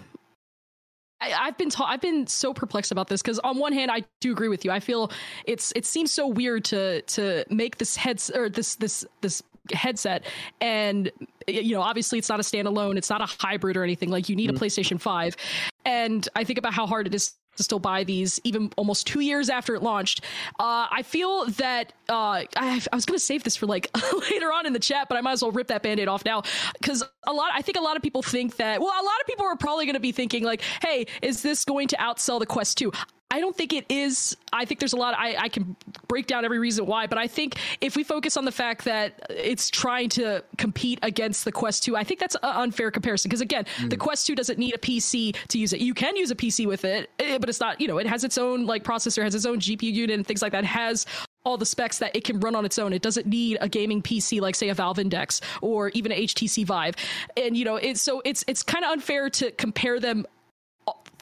I, 1.22 1.46
have 1.46 1.56
been 1.56 1.70
ta- 1.70 1.86
I've 1.86 2.00
been 2.00 2.26
so 2.26 2.52
perplexed 2.52 2.92
about 2.92 3.08
this 3.08 3.22
because 3.22 3.38
on 3.40 3.58
one 3.58 3.72
hand 3.72 3.90
I 3.90 4.04
do 4.20 4.32
agree 4.32 4.48
with 4.48 4.64
you. 4.64 4.70
I 4.70 4.80
feel 4.80 5.10
it's 5.44 5.72
it 5.76 5.86
seems 5.86 6.12
so 6.12 6.26
weird 6.26 6.64
to 6.66 7.02
to 7.02 7.44
make 7.50 7.78
this 7.78 7.96
heads 7.96 8.30
or 8.34 8.48
this 8.48 8.76
this 8.76 9.04
this 9.20 9.42
headset 9.72 10.24
and 10.60 11.12
you 11.46 11.74
know 11.74 11.82
obviously 11.82 12.18
it's 12.18 12.28
not 12.28 12.40
a 12.40 12.42
standalone 12.42 12.96
it's 12.96 13.08
not 13.08 13.20
a 13.20 13.26
hybrid 13.26 13.76
or 13.76 13.84
anything 13.84 14.10
like 14.10 14.28
you 14.28 14.34
need 14.34 14.50
mm-hmm. 14.50 14.56
a 14.62 14.66
playstation 14.66 15.00
5 15.00 15.36
and 15.84 16.28
i 16.34 16.42
think 16.42 16.58
about 16.58 16.74
how 16.74 16.84
hard 16.84 17.06
it 17.06 17.14
is 17.14 17.34
to 17.56 17.62
still 17.62 17.78
buy 17.78 18.04
these 18.04 18.40
even 18.44 18.70
almost 18.76 19.06
two 19.06 19.20
years 19.20 19.48
after 19.48 19.74
it 19.74 19.82
launched. 19.82 20.22
Uh, 20.58 20.86
I 20.90 21.02
feel 21.02 21.46
that 21.46 21.92
uh, 22.08 22.44
I, 22.56 22.82
I, 22.90 22.94
was 22.94 23.04
going 23.04 23.18
to 23.18 23.24
save 23.24 23.44
this 23.44 23.56
for 23.56 23.66
like 23.66 23.90
later 24.30 24.52
on 24.52 24.66
in 24.66 24.72
the 24.72 24.78
chat, 24.78 25.08
but 25.08 25.18
I 25.18 25.20
might 25.20 25.32
as 25.32 25.42
well 25.42 25.52
rip 25.52 25.68
that 25.68 25.82
band-aid 25.82 26.08
off 26.08 26.24
now 26.24 26.42
because 26.80 27.02
a 27.26 27.32
lot. 27.32 27.52
I 27.54 27.62
think 27.62 27.78
a 27.78 27.82
lot 27.82 27.96
of 27.96 28.02
people 28.02 28.22
think 28.22 28.56
that. 28.56 28.80
Well, 28.80 28.88
a 28.88 29.04
lot 29.04 29.20
of 29.20 29.26
people 29.26 29.46
are 29.46 29.56
probably 29.56 29.84
going 29.86 29.94
to 29.94 30.00
be 30.00 30.12
thinking 30.12 30.44
like, 30.44 30.62
"Hey, 30.80 31.06
is 31.20 31.42
this 31.42 31.64
going 31.64 31.88
to 31.88 31.96
outsell 31.96 32.38
the 32.38 32.46
Quest 32.46 32.78
2? 32.78 32.92
I 33.32 33.40
don't 33.40 33.56
think 33.56 33.72
it 33.72 33.86
is. 33.88 34.36
I 34.52 34.66
think 34.66 34.78
there's 34.78 34.92
a 34.92 34.98
lot. 34.98 35.14
I, 35.16 35.36
I 35.36 35.48
can 35.48 35.74
break 36.06 36.26
down 36.26 36.44
every 36.44 36.58
reason 36.58 36.84
why, 36.84 37.06
but 37.06 37.16
I 37.16 37.26
think 37.26 37.56
if 37.80 37.96
we 37.96 38.04
focus 38.04 38.36
on 38.36 38.44
the 38.44 38.52
fact 38.52 38.84
that 38.84 39.24
it's 39.30 39.70
trying 39.70 40.10
to 40.10 40.44
compete 40.58 40.98
against 41.02 41.46
the 41.46 41.50
Quest 41.50 41.82
2, 41.84 41.96
I 41.96 42.04
think 42.04 42.20
that's 42.20 42.34
an 42.34 42.40
unfair 42.44 42.90
comparison. 42.90 43.30
Because 43.30 43.40
again, 43.40 43.64
mm. 43.78 43.88
the 43.88 43.96
Quest 43.96 44.26
2 44.26 44.34
doesn't 44.34 44.58
need 44.58 44.74
a 44.74 44.78
PC 44.78 45.34
to 45.48 45.58
use 45.58 45.72
it. 45.72 45.80
You 45.80 45.94
can 45.94 46.14
use 46.14 46.30
a 46.30 46.34
PC 46.34 46.66
with 46.66 46.84
it, 46.84 47.08
eh, 47.20 47.38
but 47.38 47.48
it's 47.48 47.58
not, 47.58 47.80
you 47.80 47.88
know, 47.88 47.96
it 47.96 48.06
has 48.06 48.22
its 48.22 48.36
own 48.36 48.66
like 48.66 48.84
processor, 48.84 49.22
has 49.22 49.34
its 49.34 49.46
own 49.46 49.60
GPU 49.60 49.90
unit 49.90 50.14
and 50.14 50.26
things 50.26 50.42
like 50.42 50.52
that, 50.52 50.64
it 50.64 50.66
has 50.66 51.06
all 51.44 51.56
the 51.56 51.66
specs 51.66 51.98
that 51.98 52.14
it 52.14 52.24
can 52.24 52.38
run 52.40 52.54
on 52.54 52.66
its 52.66 52.78
own. 52.78 52.92
It 52.92 53.02
doesn't 53.02 53.26
need 53.26 53.56
a 53.60 53.68
gaming 53.68 54.02
PC 54.02 54.40
like 54.40 54.54
say 54.54 54.68
a 54.68 54.74
Valve 54.74 54.98
Index 54.98 55.40
or 55.62 55.88
even 55.90 56.12
a 56.12 56.24
HTC 56.24 56.66
Vive. 56.66 56.96
And 57.36 57.56
you 57.56 57.64
know, 57.64 57.76
it's 57.76 58.02
so 58.02 58.20
it's 58.26 58.44
it's 58.46 58.62
kind 58.62 58.84
of 58.84 58.92
unfair 58.92 59.30
to 59.30 59.50
compare 59.52 59.98
them 59.98 60.26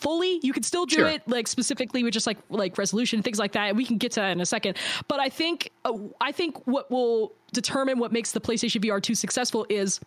fully. 0.01 0.41
You 0.43 0.53
can 0.53 0.63
still 0.63 0.87
do 0.87 0.97
sure. 0.97 1.09
it 1.09 1.23
like 1.27 1.47
specifically 1.47 2.03
with 2.03 2.13
just 2.13 2.27
like 2.27 2.39
like 2.49 2.79
resolution 2.79 3.23
things 3.23 3.39
like 3.39 3.53
that. 3.53 3.77
We 3.77 3.85
can 3.85 3.99
get 3.99 4.13
to 4.13 4.21
that 4.21 4.31
in 4.31 4.41
a 4.41 4.47
second. 4.47 4.77
But 5.09 5.21
I 5.21 5.29
think 5.29 5.71
uh, 5.85 5.93
I 6.21 6.33
think 6.33 6.67
what 6.67 6.91
will 6.91 7.33
determine 7.53 7.99
what 7.99 8.13
makes 8.13 8.33
the 8.33 8.41
PlayStation 8.41 8.85
VR 8.85 9.03
2 9.03 9.15
successful 9.15 9.67
is 9.69 10.01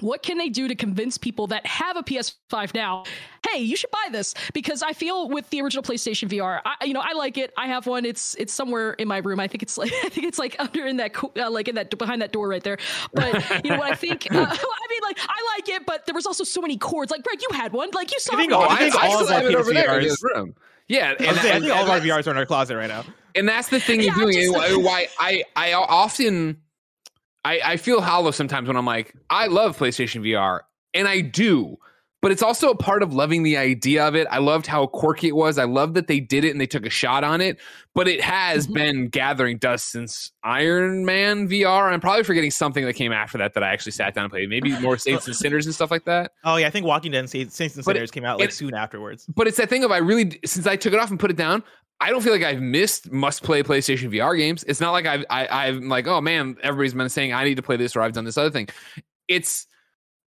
what 0.00 0.22
can 0.22 0.38
they 0.38 0.48
do 0.48 0.68
to 0.68 0.74
convince 0.74 1.18
people 1.18 1.46
that 1.48 1.66
have 1.66 1.96
a 1.96 2.02
PS5 2.02 2.74
now, 2.74 3.04
hey, 3.50 3.60
you 3.60 3.76
should 3.76 3.90
buy 3.90 4.08
this? 4.10 4.34
Because 4.52 4.82
I 4.82 4.92
feel 4.92 5.28
with 5.28 5.48
the 5.50 5.60
original 5.62 5.82
PlayStation 5.82 6.28
VR, 6.28 6.60
I, 6.64 6.84
you 6.84 6.92
know, 6.92 7.02
I 7.02 7.12
like 7.12 7.38
it. 7.38 7.52
I 7.56 7.66
have 7.66 7.86
one. 7.86 8.04
It's 8.04 8.34
it's 8.36 8.52
somewhere 8.52 8.92
in 8.94 9.08
my 9.08 9.18
room. 9.18 9.40
I 9.40 9.48
think 9.48 9.62
it's 9.62 9.78
like 9.78 9.92
I 10.04 10.08
think 10.08 10.26
it's 10.26 10.38
like 10.38 10.56
under 10.58 10.86
in 10.86 10.96
that 10.98 11.12
uh, 11.36 11.50
like 11.50 11.68
in 11.68 11.74
that 11.76 11.96
behind 11.96 12.22
that 12.22 12.32
door 12.32 12.48
right 12.48 12.62
there. 12.62 12.78
But 13.12 13.64
you 13.64 13.70
know 13.70 13.78
what 13.78 13.90
I 13.90 13.94
think? 13.94 14.26
Uh, 14.36 14.40
I 14.50 14.86
mean, 14.90 15.00
like 15.02 15.18
I 15.20 15.56
like 15.56 15.68
it, 15.68 15.86
but 15.86 16.04
there 16.04 16.14
was 16.14 16.26
also 16.26 16.44
so 16.44 16.60
many 16.60 16.76
cords. 16.76 17.10
Like 17.10 17.22
Greg, 17.22 17.40
you 17.40 17.56
had 17.56 17.72
one. 17.72 17.88
Like 17.94 18.12
you 18.12 18.20
saw. 18.20 18.34
I 18.34 18.36
think, 18.36 18.52
all, 18.52 18.68
I, 18.68 18.76
think 18.76 18.94
I, 18.94 19.06
all 19.06 19.18
I 19.18 19.22
of 19.22 19.30
our 19.30 19.62
PSVRs. 19.62 20.22
Room. 20.22 20.54
Yeah, 20.88 21.12
and, 21.12 21.20
and, 21.20 21.38
I 21.38 21.60
think 21.60 21.72
all 21.72 21.84
of 21.84 21.90
our 21.90 22.00
VRs 22.00 22.26
are 22.26 22.32
in 22.32 22.36
our 22.36 22.44
closet 22.44 22.76
right 22.76 22.88
now. 22.88 23.04
And 23.34 23.48
that's 23.48 23.68
the 23.68 23.80
thing 23.80 24.00
yeah, 24.00 24.16
you're 24.16 24.30
doing. 24.30 24.52
Just, 24.52 24.82
why 24.82 25.08
I 25.18 25.44
I 25.54 25.72
often 25.72 26.58
I, 27.46 27.60
I 27.64 27.76
feel 27.76 28.00
hollow 28.00 28.32
sometimes 28.32 28.66
when 28.66 28.76
I'm 28.76 28.84
like, 28.84 29.14
I 29.30 29.46
love 29.46 29.78
PlayStation 29.78 30.20
VR, 30.20 30.62
and 30.92 31.06
I 31.06 31.20
do, 31.20 31.76
but 32.20 32.32
it's 32.32 32.42
also 32.42 32.70
a 32.70 32.74
part 32.74 33.04
of 33.04 33.14
loving 33.14 33.44
the 33.44 33.56
idea 33.56 34.04
of 34.04 34.16
it. 34.16 34.26
I 34.32 34.38
loved 34.38 34.66
how 34.66 34.88
quirky 34.88 35.28
it 35.28 35.36
was. 35.36 35.56
I 35.56 35.62
love 35.62 35.94
that 35.94 36.08
they 36.08 36.18
did 36.18 36.44
it 36.44 36.50
and 36.50 36.60
they 36.60 36.66
took 36.66 36.84
a 36.84 36.90
shot 36.90 37.22
on 37.22 37.40
it, 37.40 37.58
but 37.94 38.08
it 38.08 38.20
has 38.20 38.64
mm-hmm. 38.64 38.74
been 38.74 39.08
gathering 39.10 39.58
dust 39.58 39.92
since 39.92 40.32
Iron 40.42 41.04
Man 41.04 41.48
VR. 41.48 41.92
I'm 41.92 42.00
probably 42.00 42.24
forgetting 42.24 42.50
something 42.50 42.84
that 42.84 42.94
came 42.94 43.12
after 43.12 43.38
that 43.38 43.54
that 43.54 43.62
I 43.62 43.72
actually 43.72 43.92
sat 43.92 44.12
down 44.12 44.24
and 44.24 44.32
played. 44.32 44.48
Maybe 44.48 44.76
more 44.80 44.98
Saints 44.98 45.28
and 45.28 45.36
Sinners 45.36 45.66
and 45.66 45.74
stuff 45.74 45.92
like 45.92 46.04
that. 46.06 46.32
Oh 46.42 46.56
yeah, 46.56 46.66
I 46.66 46.70
think 46.70 46.84
Walking 46.84 47.12
Dead 47.12 47.20
and 47.20 47.30
Saints 47.30 47.60
and 47.60 47.84
Sinners 47.84 48.10
came 48.10 48.24
out 48.24 48.40
like 48.40 48.48
it, 48.48 48.54
soon 48.54 48.74
afterwards. 48.74 49.24
But 49.32 49.46
it's 49.46 49.58
that 49.58 49.68
thing 49.68 49.84
of 49.84 49.92
I 49.92 49.98
really 49.98 50.40
since 50.44 50.66
I 50.66 50.74
took 50.74 50.92
it 50.92 50.98
off 50.98 51.10
and 51.10 51.20
put 51.20 51.30
it 51.30 51.36
down, 51.36 51.62
I 52.00 52.10
don't 52.10 52.22
feel 52.22 52.32
like 52.32 52.42
I've 52.42 52.60
missed 52.60 53.10
must 53.10 53.42
play 53.42 53.62
PlayStation 53.62 54.12
VR 54.12 54.36
games. 54.36 54.64
It's 54.64 54.80
not 54.80 54.92
like 54.92 55.06
I've 55.06 55.24
I, 55.30 55.68
I'm 55.68 55.88
like, 55.88 56.06
oh 56.06 56.20
man, 56.20 56.56
everybody's 56.62 56.94
been 56.94 57.08
saying 57.08 57.32
I 57.32 57.44
need 57.44 57.56
to 57.56 57.62
play 57.62 57.76
this 57.76 57.96
or 57.96 58.02
I've 58.02 58.12
done 58.12 58.24
this 58.24 58.36
other 58.36 58.50
thing. 58.50 58.68
It's 59.28 59.66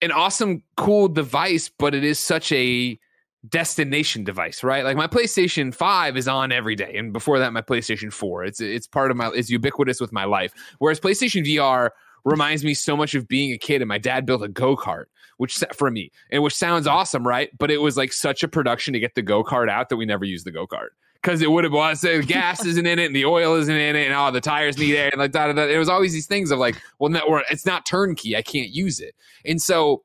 an 0.02 0.12
awesome, 0.12 0.64
cool 0.78 1.08
device, 1.08 1.70
but 1.70 1.94
it 1.94 2.04
is 2.04 2.20
such 2.20 2.52
a 2.52 3.00
destination 3.48 4.24
device, 4.24 4.64
right? 4.64 4.84
Like 4.84 4.98
my 4.98 5.08
PlayStation 5.08 5.74
5 5.74 6.18
is 6.18 6.28
on 6.28 6.52
every 6.52 6.76
day. 6.76 6.98
And 6.98 7.14
before 7.14 7.40
that, 7.40 7.54
my 7.54 7.62
PlayStation 7.62 8.12
4. 8.12 8.46
It's 8.46 8.60
it's 8.60 8.88
part 8.88 9.12
of 9.12 9.18
my 9.18 9.30
it's 9.34 9.50
ubiquitous 9.50 10.02
with 10.02 10.12
my 10.12 10.26
life. 10.26 10.54
Whereas 10.80 11.00
PlayStation 11.00 11.46
VR 11.46 11.92
reminds 12.26 12.64
me 12.64 12.74
so 12.74 12.98
much 12.98 13.16
of 13.16 13.28
being 13.28 13.54
a 13.54 13.58
kid 13.58 13.82
and 13.82 13.88
my 13.88 13.98
dad 13.98 14.26
built 14.26 14.44
a 14.44 14.48
go-kart 14.48 15.06
which 15.38 15.64
for 15.74 15.90
me 15.90 16.12
and 16.32 16.44
which 16.44 16.54
sounds 16.54 16.86
awesome 16.86 17.26
right 17.26 17.50
but 17.58 17.72
it 17.72 17.78
was 17.78 17.96
like 17.96 18.12
such 18.12 18.44
a 18.44 18.48
production 18.48 18.94
to 18.94 19.00
get 19.00 19.16
the 19.16 19.22
go-kart 19.22 19.70
out 19.70 19.88
that 19.88 19.96
we 19.96 20.06
never 20.06 20.26
used 20.26 20.46
the 20.46 20.52
go-kart 20.52 20.90
because 21.22 21.42
it 21.42 21.52
would 21.52 21.64
have 21.64 21.74
well, 21.74 21.94
the 21.96 22.24
gas 22.26 22.66
isn't 22.66 22.86
in 22.86 23.00
it 23.00 23.06
and 23.06 23.16
the 23.16 23.26
oil 23.26 23.56
isn't 23.56 23.76
in 23.76 23.96
it 23.96 24.06
and 24.06 24.14
all 24.14 24.30
oh, 24.30 24.32
the 24.32 24.42
tires 24.42 24.78
need 24.78 24.96
air 24.96 25.10
and 25.12 25.20
like 25.20 25.32
da, 25.32 25.48
da, 25.48 25.54
da. 25.54 25.64
it 25.64 25.78
was 25.78 25.90
always 25.90 26.14
these 26.14 26.28
things 26.28 26.52
of 26.52 26.60
like 26.60 26.82
well 27.00 27.10
no, 27.10 27.20
or 27.22 27.44
it's 27.50 27.66
not 27.66 27.86
turnkey. 27.86 28.36
I 28.36 28.42
can't 28.42 28.70
use 28.70 29.00
it. 29.00 29.16
And 29.46 29.62
so 29.62 30.04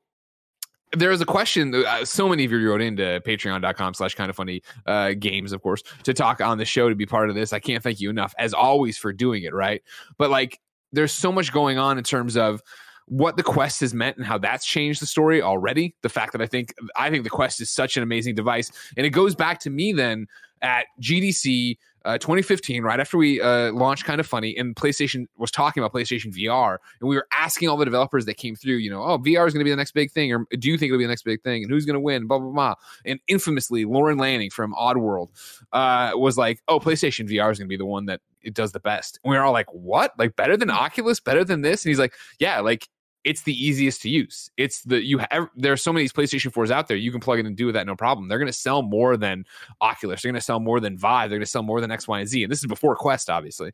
there 0.91 1.09
was 1.09 1.21
a 1.21 1.25
question 1.25 1.73
uh, 1.73 2.05
so 2.05 2.29
many 2.29 2.45
of 2.45 2.51
you 2.51 2.69
wrote 2.69 2.81
into 2.81 3.21
patreon.com 3.25 3.93
slash 3.93 4.15
kind 4.15 4.29
of 4.29 4.35
funny 4.35 4.61
uh, 4.85 5.13
games 5.17 5.51
of 5.51 5.61
course 5.61 5.83
to 6.03 6.13
talk 6.13 6.41
on 6.41 6.57
the 6.57 6.65
show 6.65 6.89
to 6.89 6.95
be 6.95 7.05
part 7.05 7.29
of 7.29 7.35
this. 7.35 7.53
I 7.53 7.59
can't 7.59 7.83
thank 7.83 7.99
you 7.99 8.09
enough 8.09 8.33
as 8.37 8.53
always 8.53 8.97
for 8.97 9.13
doing 9.13 9.43
it 9.43 9.53
right? 9.53 9.81
But 10.17 10.29
like 10.29 10.59
there's 10.91 11.11
so 11.11 11.31
much 11.31 11.51
going 11.51 11.77
on 11.77 11.97
in 11.97 12.03
terms 12.03 12.37
of 12.37 12.61
what 13.07 13.37
the 13.37 13.43
quest 13.43 13.79
has 13.81 13.93
meant 13.93 14.17
and 14.17 14.25
how 14.25 14.37
that's 14.37 14.65
changed 14.65 15.01
the 15.01 15.05
story 15.05 15.41
already 15.41 15.95
the 16.01 16.09
fact 16.09 16.31
that 16.31 16.41
i 16.41 16.47
think 16.47 16.73
i 16.95 17.09
think 17.09 17.23
the 17.23 17.29
quest 17.29 17.61
is 17.61 17.69
such 17.69 17.97
an 17.97 18.03
amazing 18.03 18.33
device 18.33 18.71
and 18.97 19.05
it 19.05 19.11
goes 19.11 19.35
back 19.35 19.59
to 19.59 19.69
me 19.69 19.93
then 19.93 20.27
at 20.61 20.87
GDC 21.01 21.77
uh, 22.05 22.19
2015, 22.19 22.83
right 22.83 22.99
after 22.99 23.17
we 23.17 23.41
uh, 23.41 23.71
launched 23.71 24.05
Kind 24.05 24.19
of 24.19 24.27
Funny, 24.27 24.55
and 24.55 24.75
PlayStation 24.75 25.25
was 25.37 25.49
talking 25.49 25.81
about 25.81 25.91
PlayStation 25.91 26.31
VR, 26.31 26.77
and 27.01 27.09
we 27.09 27.15
were 27.15 27.27
asking 27.35 27.67
all 27.67 27.77
the 27.77 27.85
developers 27.85 28.25
that 28.25 28.37
came 28.37 28.55
through, 28.55 28.75
you 28.75 28.91
know, 28.91 29.01
oh, 29.01 29.17
VR 29.17 29.47
is 29.47 29.53
going 29.53 29.61
to 29.61 29.63
be 29.63 29.71
the 29.71 29.75
next 29.75 29.93
big 29.93 30.11
thing, 30.11 30.31
or 30.31 30.45
do 30.59 30.69
you 30.69 30.77
think 30.77 30.89
it'll 30.89 30.99
be 30.99 31.03
the 31.03 31.09
next 31.09 31.23
big 31.23 31.41
thing, 31.41 31.63
and 31.63 31.71
who's 31.71 31.83
going 31.83 31.95
to 31.95 31.99
win, 31.99 32.27
blah 32.27 32.37
blah 32.37 32.51
blah. 32.51 32.75
And 33.05 33.19
infamously, 33.27 33.85
Lorne 33.85 34.17
Lanning 34.17 34.51
from 34.51 34.73
Oddworld 34.75 35.29
uh, 35.73 36.11
was 36.13 36.37
like, 36.37 36.61
oh, 36.67 36.79
PlayStation 36.79 37.27
VR 37.27 37.51
is 37.51 37.57
going 37.57 37.67
to 37.67 37.73
be 37.73 37.77
the 37.77 37.85
one 37.85 38.05
that 38.05 38.21
it 38.43 38.53
does 38.53 38.71
the 38.71 38.79
best. 38.79 39.19
And 39.23 39.31
we 39.31 39.37
were 39.37 39.43
all 39.43 39.51
like, 39.51 39.73
what? 39.73 40.13
Like 40.19 40.35
better 40.35 40.55
than 40.55 40.69
Oculus, 40.69 41.19
better 41.19 41.43
than 41.43 41.61
this? 41.61 41.83
And 41.83 41.89
he's 41.89 41.99
like, 41.99 42.13
yeah, 42.37 42.59
like 42.59 42.87
it's 43.25 43.41
the 43.41 43.53
easiest 43.53 44.03
to 44.03 44.09
use. 44.09 44.51
It's 44.55 44.83
the 44.83 45.03
you 45.03 45.17
have 45.17 45.49
there 45.55 45.73
are 45.73 45.77
so 45.77 45.91
many 45.91 46.07
PlayStation 46.07 46.53
4s 46.53 46.69
out 46.69 46.87
there. 46.87 46.95
You 46.95 47.11
can 47.11 47.19
plug 47.19 47.39
in 47.39 47.47
and 47.47 47.57
do 47.57 47.71
that 47.71 47.85
no 47.87 47.95
problem. 47.95 48.27
They're 48.27 48.37
going 48.37 48.51
to 48.51 48.53
sell 48.53 48.83
more 48.83 49.17
than 49.17 49.45
Oculus. 49.81 50.21
They're 50.21 50.31
going 50.31 50.39
to 50.39 50.45
sell 50.45 50.59
more 50.59 50.79
than 50.79 50.95
Vive. 50.95 51.29
They're 51.29 51.39
going 51.39 51.45
to 51.45 51.51
sell 51.51 51.63
more 51.63 51.81
than 51.81 51.91
X, 51.91 52.07
Y, 52.07 52.19
and 52.19 52.29
Z. 52.29 52.43
And 52.43 52.51
this 52.51 52.59
is 52.59 52.67
before 52.67 52.95
Quest, 52.95 53.29
obviously. 53.29 53.71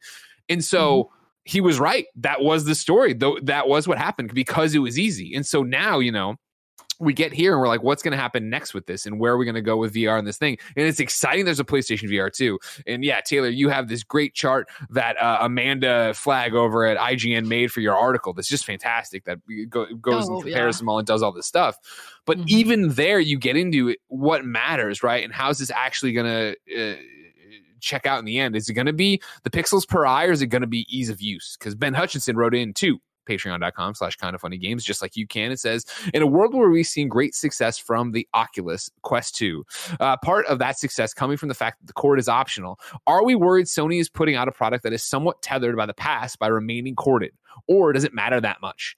And 0.47 0.63
so 0.63 1.03
mm-hmm. 1.03 1.15
he 1.43 1.59
was 1.59 1.79
right. 1.79 2.05
That 2.15 2.41
was 2.41 2.63
the 2.63 2.75
story. 2.75 3.13
Though 3.13 3.37
that 3.43 3.67
was 3.67 3.89
what 3.89 3.97
happened 3.97 4.33
because 4.33 4.73
it 4.73 4.79
was 4.79 4.97
easy. 4.97 5.35
And 5.35 5.45
so 5.45 5.63
now, 5.63 5.99
you 5.99 6.13
know, 6.13 6.37
we 7.01 7.13
get 7.13 7.33
here 7.33 7.53
and 7.53 7.61
we're 7.61 7.67
like, 7.67 7.83
what's 7.83 8.03
going 8.03 8.11
to 8.11 8.17
happen 8.17 8.49
next 8.49 8.73
with 8.73 8.85
this, 8.85 9.05
and 9.05 9.19
where 9.19 9.33
are 9.33 9.37
we 9.37 9.45
going 9.45 9.55
to 9.55 9.61
go 9.61 9.77
with 9.77 9.93
VR 9.93 10.17
and 10.17 10.27
this 10.27 10.37
thing? 10.37 10.57
And 10.75 10.85
it's 10.85 10.99
exciting. 10.99 11.45
There's 11.45 11.59
a 11.59 11.65
PlayStation 11.65 12.09
VR 12.09 12.31
too, 12.31 12.59
and 12.85 13.03
yeah, 13.03 13.21
Taylor, 13.21 13.49
you 13.49 13.69
have 13.69 13.87
this 13.87 14.03
great 14.03 14.33
chart 14.33 14.69
that 14.89 15.21
uh, 15.21 15.39
Amanda 15.41 16.13
Flag 16.13 16.53
over 16.53 16.85
at 16.85 16.97
IGN 16.97 17.47
made 17.47 17.71
for 17.71 17.81
your 17.81 17.95
article. 17.95 18.33
That's 18.33 18.47
just 18.47 18.65
fantastic. 18.65 19.25
That 19.25 19.39
go, 19.69 19.87
goes 19.95 20.29
oh, 20.29 20.35
and 20.35 20.43
compares 20.43 20.77
yeah. 20.77 20.79
them 20.79 20.89
all 20.89 20.99
and 20.99 21.07
does 21.07 21.23
all 21.23 21.31
this 21.31 21.47
stuff. 21.47 21.77
But 22.25 22.37
mm-hmm. 22.37 22.49
even 22.49 22.89
there, 22.89 23.19
you 23.19 23.37
get 23.37 23.57
into 23.57 23.95
what 24.07 24.45
matters, 24.45 25.03
right? 25.03 25.23
And 25.23 25.33
how's 25.33 25.57
this 25.57 25.71
actually 25.71 26.13
going 26.13 26.27
to 26.27 26.91
uh, 26.93 26.95
check 27.79 28.05
out 28.05 28.19
in 28.19 28.25
the 28.25 28.39
end? 28.39 28.55
Is 28.55 28.69
it 28.69 28.73
going 28.73 28.87
to 28.87 28.93
be 28.93 29.21
the 29.43 29.49
pixels 29.49 29.87
per 29.87 30.05
eye, 30.05 30.25
or 30.25 30.31
is 30.31 30.41
it 30.41 30.47
going 30.47 30.61
to 30.61 30.67
be 30.67 30.85
ease 30.89 31.09
of 31.09 31.21
use? 31.21 31.57
Because 31.59 31.75
Ben 31.75 31.93
Hutchinson 31.93 32.37
wrote 32.37 32.55
in 32.55 32.73
too 32.73 32.99
patreon.com 33.27 33.95
slash 33.95 34.15
kind 34.15 34.36
of 34.36 34.41
funny 34.41 34.57
games, 34.57 34.84
just 34.84 35.01
like 35.01 35.15
you 35.15 35.27
can. 35.27 35.51
It 35.51 35.60
says, 35.60 35.86
in 36.13 36.21
a 36.21 36.27
world 36.27 36.53
where 36.53 36.69
we've 36.69 36.86
seen 36.86 37.07
great 37.07 37.36
success 37.36 37.77
from 37.77 38.12
the 38.12 38.27
Oculus 38.34 38.89
Quest 39.01 39.36
2, 39.36 39.65
uh, 39.99 40.17
part 40.17 40.45
of 40.47 40.60
that 40.60 40.77
success 40.77 41.13
coming 41.13 41.38
from 41.38 41.49
the 41.49 41.55
fact 41.55 41.79
that 41.79 41.88
the 41.88 41.93
cord 41.93 42.19
is 42.19 42.29
optional, 42.29 42.79
are 43.07 43.23
we 43.23 43.36
worried 43.36 43.65
Sony 43.65 43.99
is 43.99 44.10
putting 44.10 44.36
out 44.36 44.47
a 44.47 44.51
product 44.51 44.84
that 44.84 44.93
is 44.93 45.03
somewhat 45.03 45.41
tethered 45.41 45.75
by 45.75 45.86
the 45.86 45.93
past 45.93 46.39
by 46.39 46.47
remaining 46.47 46.95
corded? 46.95 47.31
Or 47.67 47.93
does 47.93 48.03
it 48.03 48.13
matter 48.13 48.39
that 48.41 48.62
much? 48.62 48.95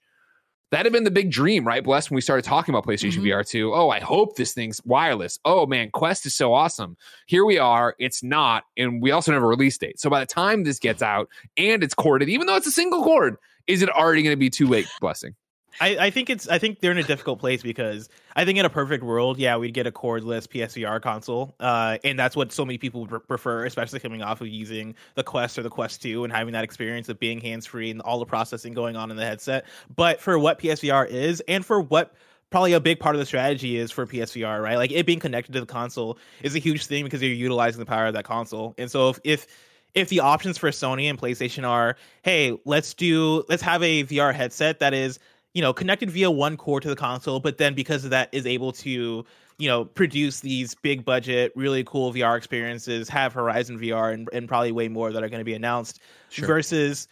That 0.74 0.86
had 0.86 0.92
been 0.92 1.04
the 1.04 1.10
big 1.12 1.30
dream, 1.30 1.64
right? 1.64 1.84
Blessed 1.84 2.10
when 2.10 2.16
we 2.16 2.20
started 2.20 2.44
talking 2.44 2.74
about 2.74 2.84
PlayStation 2.84 3.18
mm-hmm. 3.18 3.26
VR 3.26 3.46
2. 3.46 3.72
Oh, 3.72 3.90
I 3.90 4.00
hope 4.00 4.34
this 4.34 4.54
thing's 4.54 4.80
wireless. 4.84 5.38
Oh 5.44 5.66
man, 5.66 5.90
Quest 5.92 6.26
is 6.26 6.34
so 6.34 6.52
awesome. 6.52 6.96
Here 7.26 7.44
we 7.44 7.58
are. 7.58 7.94
It's 8.00 8.24
not. 8.24 8.64
And 8.76 9.00
we 9.00 9.12
also 9.12 9.30
never 9.30 9.46
release 9.46 9.78
date. 9.78 10.00
So 10.00 10.10
by 10.10 10.18
the 10.18 10.26
time 10.26 10.64
this 10.64 10.80
gets 10.80 11.00
out 11.00 11.28
and 11.56 11.84
it's 11.84 11.94
corded, 11.94 12.28
even 12.28 12.48
though 12.48 12.56
it's 12.56 12.66
a 12.66 12.72
single 12.72 13.04
cord, 13.04 13.36
is 13.66 13.82
it 13.82 13.88
already 13.90 14.22
going 14.22 14.32
to 14.32 14.38
be 14.38 14.50
too 14.50 14.66
late? 14.66 14.86
Blessing. 15.00 15.34
I, 15.80 15.96
I, 15.98 16.10
think 16.10 16.30
it's 16.30 16.48
I 16.48 16.58
think 16.58 16.80
they're 16.80 16.92
in 16.92 16.98
a 16.98 17.02
difficult 17.02 17.40
place 17.40 17.62
because 17.62 18.08
I 18.36 18.44
think 18.44 18.58
in 18.58 18.64
a 18.64 18.70
perfect 18.70 19.02
world, 19.02 19.38
yeah, 19.38 19.56
we'd 19.56 19.74
get 19.74 19.86
a 19.86 19.92
cordless 19.92 20.46
PSVR 20.46 21.02
console, 21.02 21.54
uh, 21.58 21.98
and 22.04 22.18
that's 22.18 22.36
what 22.36 22.52
so 22.52 22.64
many 22.64 22.78
people 22.78 23.04
would 23.06 23.26
prefer, 23.26 23.64
especially 23.64 24.00
coming 24.00 24.22
off 24.22 24.40
of 24.40 24.48
using 24.48 24.94
the 25.14 25.24
Quest 25.24 25.58
or 25.58 25.62
the 25.62 25.70
Quest 25.70 26.00
Two 26.02 26.24
and 26.24 26.32
having 26.32 26.52
that 26.52 26.64
experience 26.64 27.08
of 27.08 27.18
being 27.18 27.40
hands 27.40 27.66
free 27.66 27.90
and 27.90 28.00
all 28.02 28.18
the 28.18 28.24
processing 28.26 28.72
going 28.72 28.96
on 28.96 29.10
in 29.10 29.16
the 29.16 29.24
headset. 29.24 29.64
But 29.94 30.20
for 30.20 30.38
what 30.38 30.58
PSVR 30.58 31.08
is, 31.08 31.42
and 31.48 31.64
for 31.66 31.80
what 31.80 32.14
probably 32.50 32.74
a 32.74 32.80
big 32.80 33.00
part 33.00 33.16
of 33.16 33.18
the 33.18 33.26
strategy 33.26 33.76
is 33.76 33.90
for 33.90 34.06
PSVR, 34.06 34.62
right? 34.62 34.76
Like 34.76 34.92
it 34.92 35.06
being 35.06 35.18
connected 35.18 35.52
to 35.54 35.60
the 35.60 35.66
console 35.66 36.18
is 36.42 36.54
a 36.54 36.60
huge 36.60 36.86
thing 36.86 37.02
because 37.02 37.20
you're 37.20 37.32
utilizing 37.32 37.80
the 37.80 37.86
power 37.86 38.06
of 38.06 38.14
that 38.14 38.24
console, 38.24 38.74
and 38.78 38.90
so 38.90 39.08
if, 39.08 39.18
if 39.24 39.46
if 39.94 40.08
the 40.08 40.20
options 40.20 40.58
for 40.58 40.70
Sony 40.70 41.08
and 41.08 41.18
PlayStation 41.18 41.66
are, 41.66 41.96
hey, 42.22 42.58
let's 42.64 42.94
do 42.94 43.44
let's 43.48 43.62
have 43.62 43.82
a 43.82 44.04
VR 44.04 44.34
headset 44.34 44.80
that 44.80 44.92
is, 44.92 45.18
you 45.54 45.62
know, 45.62 45.72
connected 45.72 46.10
via 46.10 46.30
one 46.30 46.56
core 46.56 46.80
to 46.80 46.88
the 46.88 46.96
console, 46.96 47.40
but 47.40 47.58
then 47.58 47.74
because 47.74 48.04
of 48.04 48.10
that 48.10 48.28
is 48.32 48.46
able 48.46 48.72
to, 48.72 49.24
you 49.58 49.68
know, 49.68 49.84
produce 49.84 50.40
these 50.40 50.74
big 50.74 51.04
budget, 51.04 51.52
really 51.54 51.84
cool 51.84 52.12
VR 52.12 52.36
experiences, 52.36 53.08
have 53.08 53.32
Horizon 53.32 53.78
VR 53.78 54.12
and, 54.12 54.28
and 54.32 54.48
probably 54.48 54.72
way 54.72 54.88
more 54.88 55.12
that 55.12 55.22
are 55.22 55.28
going 55.28 55.40
to 55.40 55.44
be 55.44 55.54
announced 55.54 56.00
sure. 56.28 56.46
versus 56.46 57.06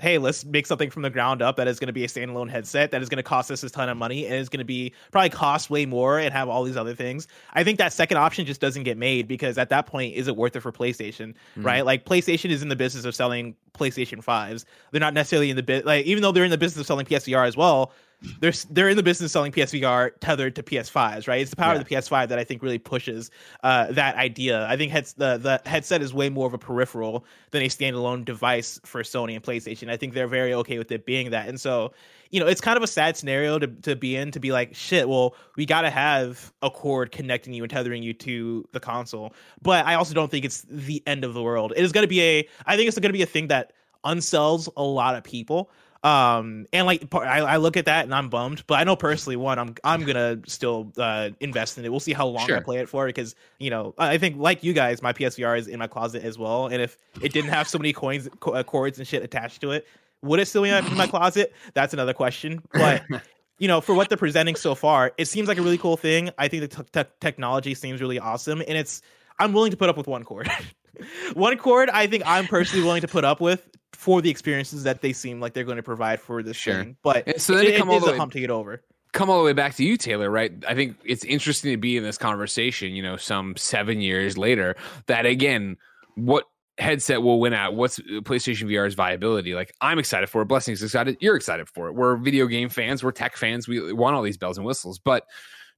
hey, 0.00 0.18
let's 0.18 0.44
make 0.44 0.66
something 0.66 0.90
from 0.90 1.02
the 1.02 1.10
ground 1.10 1.42
up 1.42 1.56
that 1.56 1.68
is 1.68 1.78
going 1.78 1.88
to 1.88 1.92
be 1.92 2.04
a 2.04 2.08
standalone 2.08 2.50
headset 2.50 2.90
that 2.90 3.02
is 3.02 3.08
going 3.08 3.18
to 3.18 3.22
cost 3.22 3.50
us 3.50 3.62
a 3.62 3.70
ton 3.70 3.88
of 3.88 3.96
money 3.96 4.26
and 4.26 4.34
is 4.34 4.48
going 4.48 4.58
to 4.58 4.64
be 4.64 4.92
probably 5.10 5.30
cost 5.30 5.70
way 5.70 5.86
more 5.86 6.18
and 6.18 6.32
have 6.32 6.48
all 6.48 6.64
these 6.64 6.76
other 6.76 6.94
things. 6.94 7.28
I 7.52 7.64
think 7.64 7.78
that 7.78 7.92
second 7.92 8.16
option 8.16 8.46
just 8.46 8.60
doesn't 8.60 8.84
get 8.84 8.96
made 8.96 9.28
because 9.28 9.58
at 9.58 9.68
that 9.70 9.86
point, 9.86 10.14
is 10.14 10.28
it 10.28 10.36
worth 10.36 10.56
it 10.56 10.60
for 10.60 10.72
PlayStation, 10.72 11.28
mm-hmm. 11.28 11.62
right? 11.62 11.84
Like 11.84 12.04
PlayStation 12.04 12.50
is 12.50 12.62
in 12.62 12.68
the 12.68 12.76
business 12.76 13.04
of 13.04 13.14
selling 13.14 13.54
PlayStation 13.74 14.24
5s. 14.24 14.64
They're 14.90 15.00
not 15.00 15.14
necessarily 15.14 15.50
in 15.50 15.56
the 15.56 15.62
bit, 15.62 15.84
like, 15.84 16.06
even 16.06 16.22
though 16.22 16.32
they're 16.32 16.44
in 16.44 16.50
the 16.50 16.58
business 16.58 16.80
of 16.80 16.86
selling 16.86 17.06
PSVR 17.06 17.46
as 17.46 17.56
well, 17.56 17.92
they're 18.40 18.52
they're 18.70 18.88
in 18.88 18.96
the 18.96 19.02
business 19.02 19.26
of 19.26 19.30
selling 19.30 19.52
PSVR 19.52 20.12
tethered 20.20 20.54
to 20.56 20.62
PS5s, 20.62 21.26
right? 21.26 21.40
It's 21.40 21.50
the 21.50 21.56
power 21.56 21.74
yeah. 21.74 21.80
of 21.80 21.88
the 21.88 21.94
PS5 21.94 22.28
that 22.28 22.38
I 22.38 22.44
think 22.44 22.62
really 22.62 22.78
pushes 22.78 23.30
uh, 23.62 23.90
that 23.92 24.16
idea. 24.16 24.66
I 24.66 24.76
think 24.76 24.92
heads, 24.92 25.14
the 25.14 25.38
the 25.38 25.60
headset 25.68 26.02
is 26.02 26.12
way 26.12 26.28
more 26.28 26.46
of 26.46 26.52
a 26.52 26.58
peripheral 26.58 27.24
than 27.50 27.62
a 27.62 27.68
standalone 27.68 28.24
device 28.24 28.78
for 28.84 29.02
Sony 29.02 29.34
and 29.34 29.42
PlayStation. 29.42 29.90
I 29.90 29.96
think 29.96 30.12
they're 30.12 30.26
very 30.26 30.52
okay 30.54 30.78
with 30.78 30.92
it 30.92 31.06
being 31.06 31.30
that, 31.30 31.48
and 31.48 31.58
so 31.58 31.92
you 32.30 32.40
know 32.40 32.46
it's 32.46 32.60
kind 32.60 32.76
of 32.76 32.82
a 32.82 32.86
sad 32.86 33.16
scenario 33.16 33.58
to 33.58 33.66
to 33.66 33.96
be 33.96 34.16
in 34.16 34.30
to 34.32 34.40
be 34.40 34.52
like 34.52 34.74
shit. 34.74 35.08
Well, 35.08 35.34
we 35.56 35.64
got 35.64 35.82
to 35.82 35.90
have 35.90 36.52
a 36.60 36.70
cord 36.70 37.12
connecting 37.12 37.54
you 37.54 37.62
and 37.62 37.70
tethering 37.70 38.02
you 38.02 38.12
to 38.14 38.68
the 38.72 38.80
console, 38.80 39.34
but 39.62 39.86
I 39.86 39.94
also 39.94 40.12
don't 40.12 40.30
think 40.30 40.44
it's 40.44 40.66
the 40.68 41.02
end 41.06 41.24
of 41.24 41.32
the 41.32 41.42
world. 41.42 41.72
It 41.74 41.82
is 41.82 41.92
going 41.92 42.04
to 42.04 42.08
be 42.08 42.20
a 42.20 42.48
I 42.66 42.76
think 42.76 42.88
it's 42.88 42.98
going 42.98 43.12
to 43.12 43.16
be 43.16 43.22
a 43.22 43.26
thing 43.26 43.48
that 43.48 43.72
unsells 44.04 44.68
a 44.76 44.82
lot 44.82 45.14
of 45.14 45.24
people 45.24 45.70
Um, 46.02 46.66
and 46.72 46.86
like 46.86 47.14
I, 47.14 47.40
I 47.40 47.56
look 47.58 47.76
at 47.76 47.84
that 47.84 48.04
and 48.04 48.14
I'm 48.14 48.30
bummed, 48.30 48.64
but 48.66 48.78
I 48.78 48.84
know 48.84 48.96
personally, 48.96 49.36
one, 49.36 49.58
I'm 49.58 49.74
I'm 49.84 50.04
gonna 50.04 50.40
still 50.46 50.92
uh 50.96 51.30
invest 51.40 51.76
in 51.76 51.84
it. 51.84 51.90
We'll 51.90 52.00
see 52.00 52.14
how 52.14 52.26
long 52.26 52.46
sure. 52.46 52.56
I 52.56 52.60
play 52.60 52.78
it 52.78 52.88
for 52.88 53.06
because 53.06 53.34
you 53.58 53.68
know 53.68 53.94
I 53.98 54.16
think 54.16 54.38
like 54.38 54.64
you 54.64 54.72
guys, 54.72 55.02
my 55.02 55.12
PSVR 55.12 55.58
is 55.58 55.68
in 55.68 55.78
my 55.78 55.88
closet 55.88 56.24
as 56.24 56.38
well, 56.38 56.68
and 56.68 56.80
if 56.80 56.96
it 57.20 57.32
didn't 57.32 57.50
have 57.50 57.68
so 57.68 57.78
many 57.78 57.92
coins, 57.92 58.28
uh, 58.46 58.62
cords 58.62 58.98
and 58.98 59.06
shit 59.06 59.22
attached 59.22 59.60
to 59.60 59.72
it, 59.72 59.86
would 60.22 60.40
it 60.40 60.46
still 60.46 60.62
be 60.62 60.70
in 60.70 60.96
my 60.96 61.06
closet? 61.06 61.52
That's 61.74 61.92
another 61.92 62.14
question, 62.14 62.62
but. 62.72 63.02
you 63.58 63.68
know, 63.68 63.82
for 63.82 63.94
what 63.94 64.08
they're 64.08 64.16
presenting 64.16 64.56
so 64.56 64.74
far, 64.74 65.12
it 65.18 65.26
seems 65.26 65.46
like 65.46 65.58
a 65.58 65.62
really 65.62 65.76
cool 65.76 65.98
thing. 65.98 66.30
I 66.38 66.48
think 66.48 66.70
the 66.70 67.04
t- 67.04 67.10
technology 67.20 67.74
seems 67.74 68.00
really 68.00 68.18
awesome, 68.18 68.62
and 68.66 68.70
it's 68.70 69.02
I'm 69.38 69.52
willing 69.52 69.70
to 69.70 69.76
put 69.76 69.90
up 69.90 69.98
with 69.98 70.06
one 70.06 70.24
cord. 70.24 70.50
one 71.34 71.56
cord, 71.58 71.90
I 71.90 72.06
think 72.06 72.22
I'm 72.26 72.46
personally 72.46 72.84
willing 72.84 73.02
to 73.02 73.08
put 73.08 73.22
up 73.22 73.38
with 73.38 73.68
for 74.00 74.22
the 74.22 74.30
experiences 74.30 74.82
that 74.84 75.02
they 75.02 75.12
seem 75.12 75.40
like 75.40 75.52
they're 75.52 75.62
going 75.62 75.76
to 75.76 75.82
provide 75.82 76.20
for 76.20 76.42
this 76.42 76.56
sure. 76.56 76.82
thing. 76.82 76.96
But 77.02 77.38
so 77.38 77.54
then 77.54 77.66
it, 77.66 77.74
it, 77.74 77.86
it 77.86 77.88
is 77.88 78.06
a 78.06 78.16
hump 78.16 78.32
to 78.32 78.40
get 78.40 78.50
over 78.50 78.82
come 79.12 79.28
all 79.28 79.38
the 79.38 79.44
way 79.44 79.52
back 79.52 79.74
to 79.74 79.84
you, 79.84 79.96
Taylor, 79.96 80.30
right? 80.30 80.52
I 80.66 80.74
think 80.74 80.96
it's 81.04 81.24
interesting 81.24 81.72
to 81.72 81.76
be 81.76 81.96
in 81.96 82.04
this 82.04 82.16
conversation, 82.16 82.92
you 82.92 83.02
know, 83.02 83.16
some 83.16 83.56
seven 83.56 84.00
years 84.00 84.38
later, 84.38 84.76
that 85.06 85.26
again, 85.26 85.76
what 86.14 86.44
headset 86.78 87.20
will 87.20 87.40
win 87.40 87.52
out? 87.52 87.74
What's 87.74 87.98
PlayStation 87.98 88.68
VR's 88.68 88.94
viability? 88.94 89.54
Like, 89.54 89.74
I'm 89.80 89.98
excited 89.98 90.28
for 90.28 90.42
it. 90.42 90.46
Blessings 90.46 90.82
excited. 90.82 91.16
You're 91.20 91.36
excited 91.36 91.68
for 91.68 91.88
it. 91.88 91.94
We're 91.94 92.16
video 92.16 92.46
game 92.46 92.68
fans. 92.68 93.02
We're 93.02 93.10
tech 93.10 93.36
fans. 93.36 93.68
We 93.68 93.92
want 93.92 94.16
all 94.16 94.22
these 94.22 94.38
bells 94.38 94.56
and 94.56 94.66
whistles. 94.66 94.98
But 94.98 95.24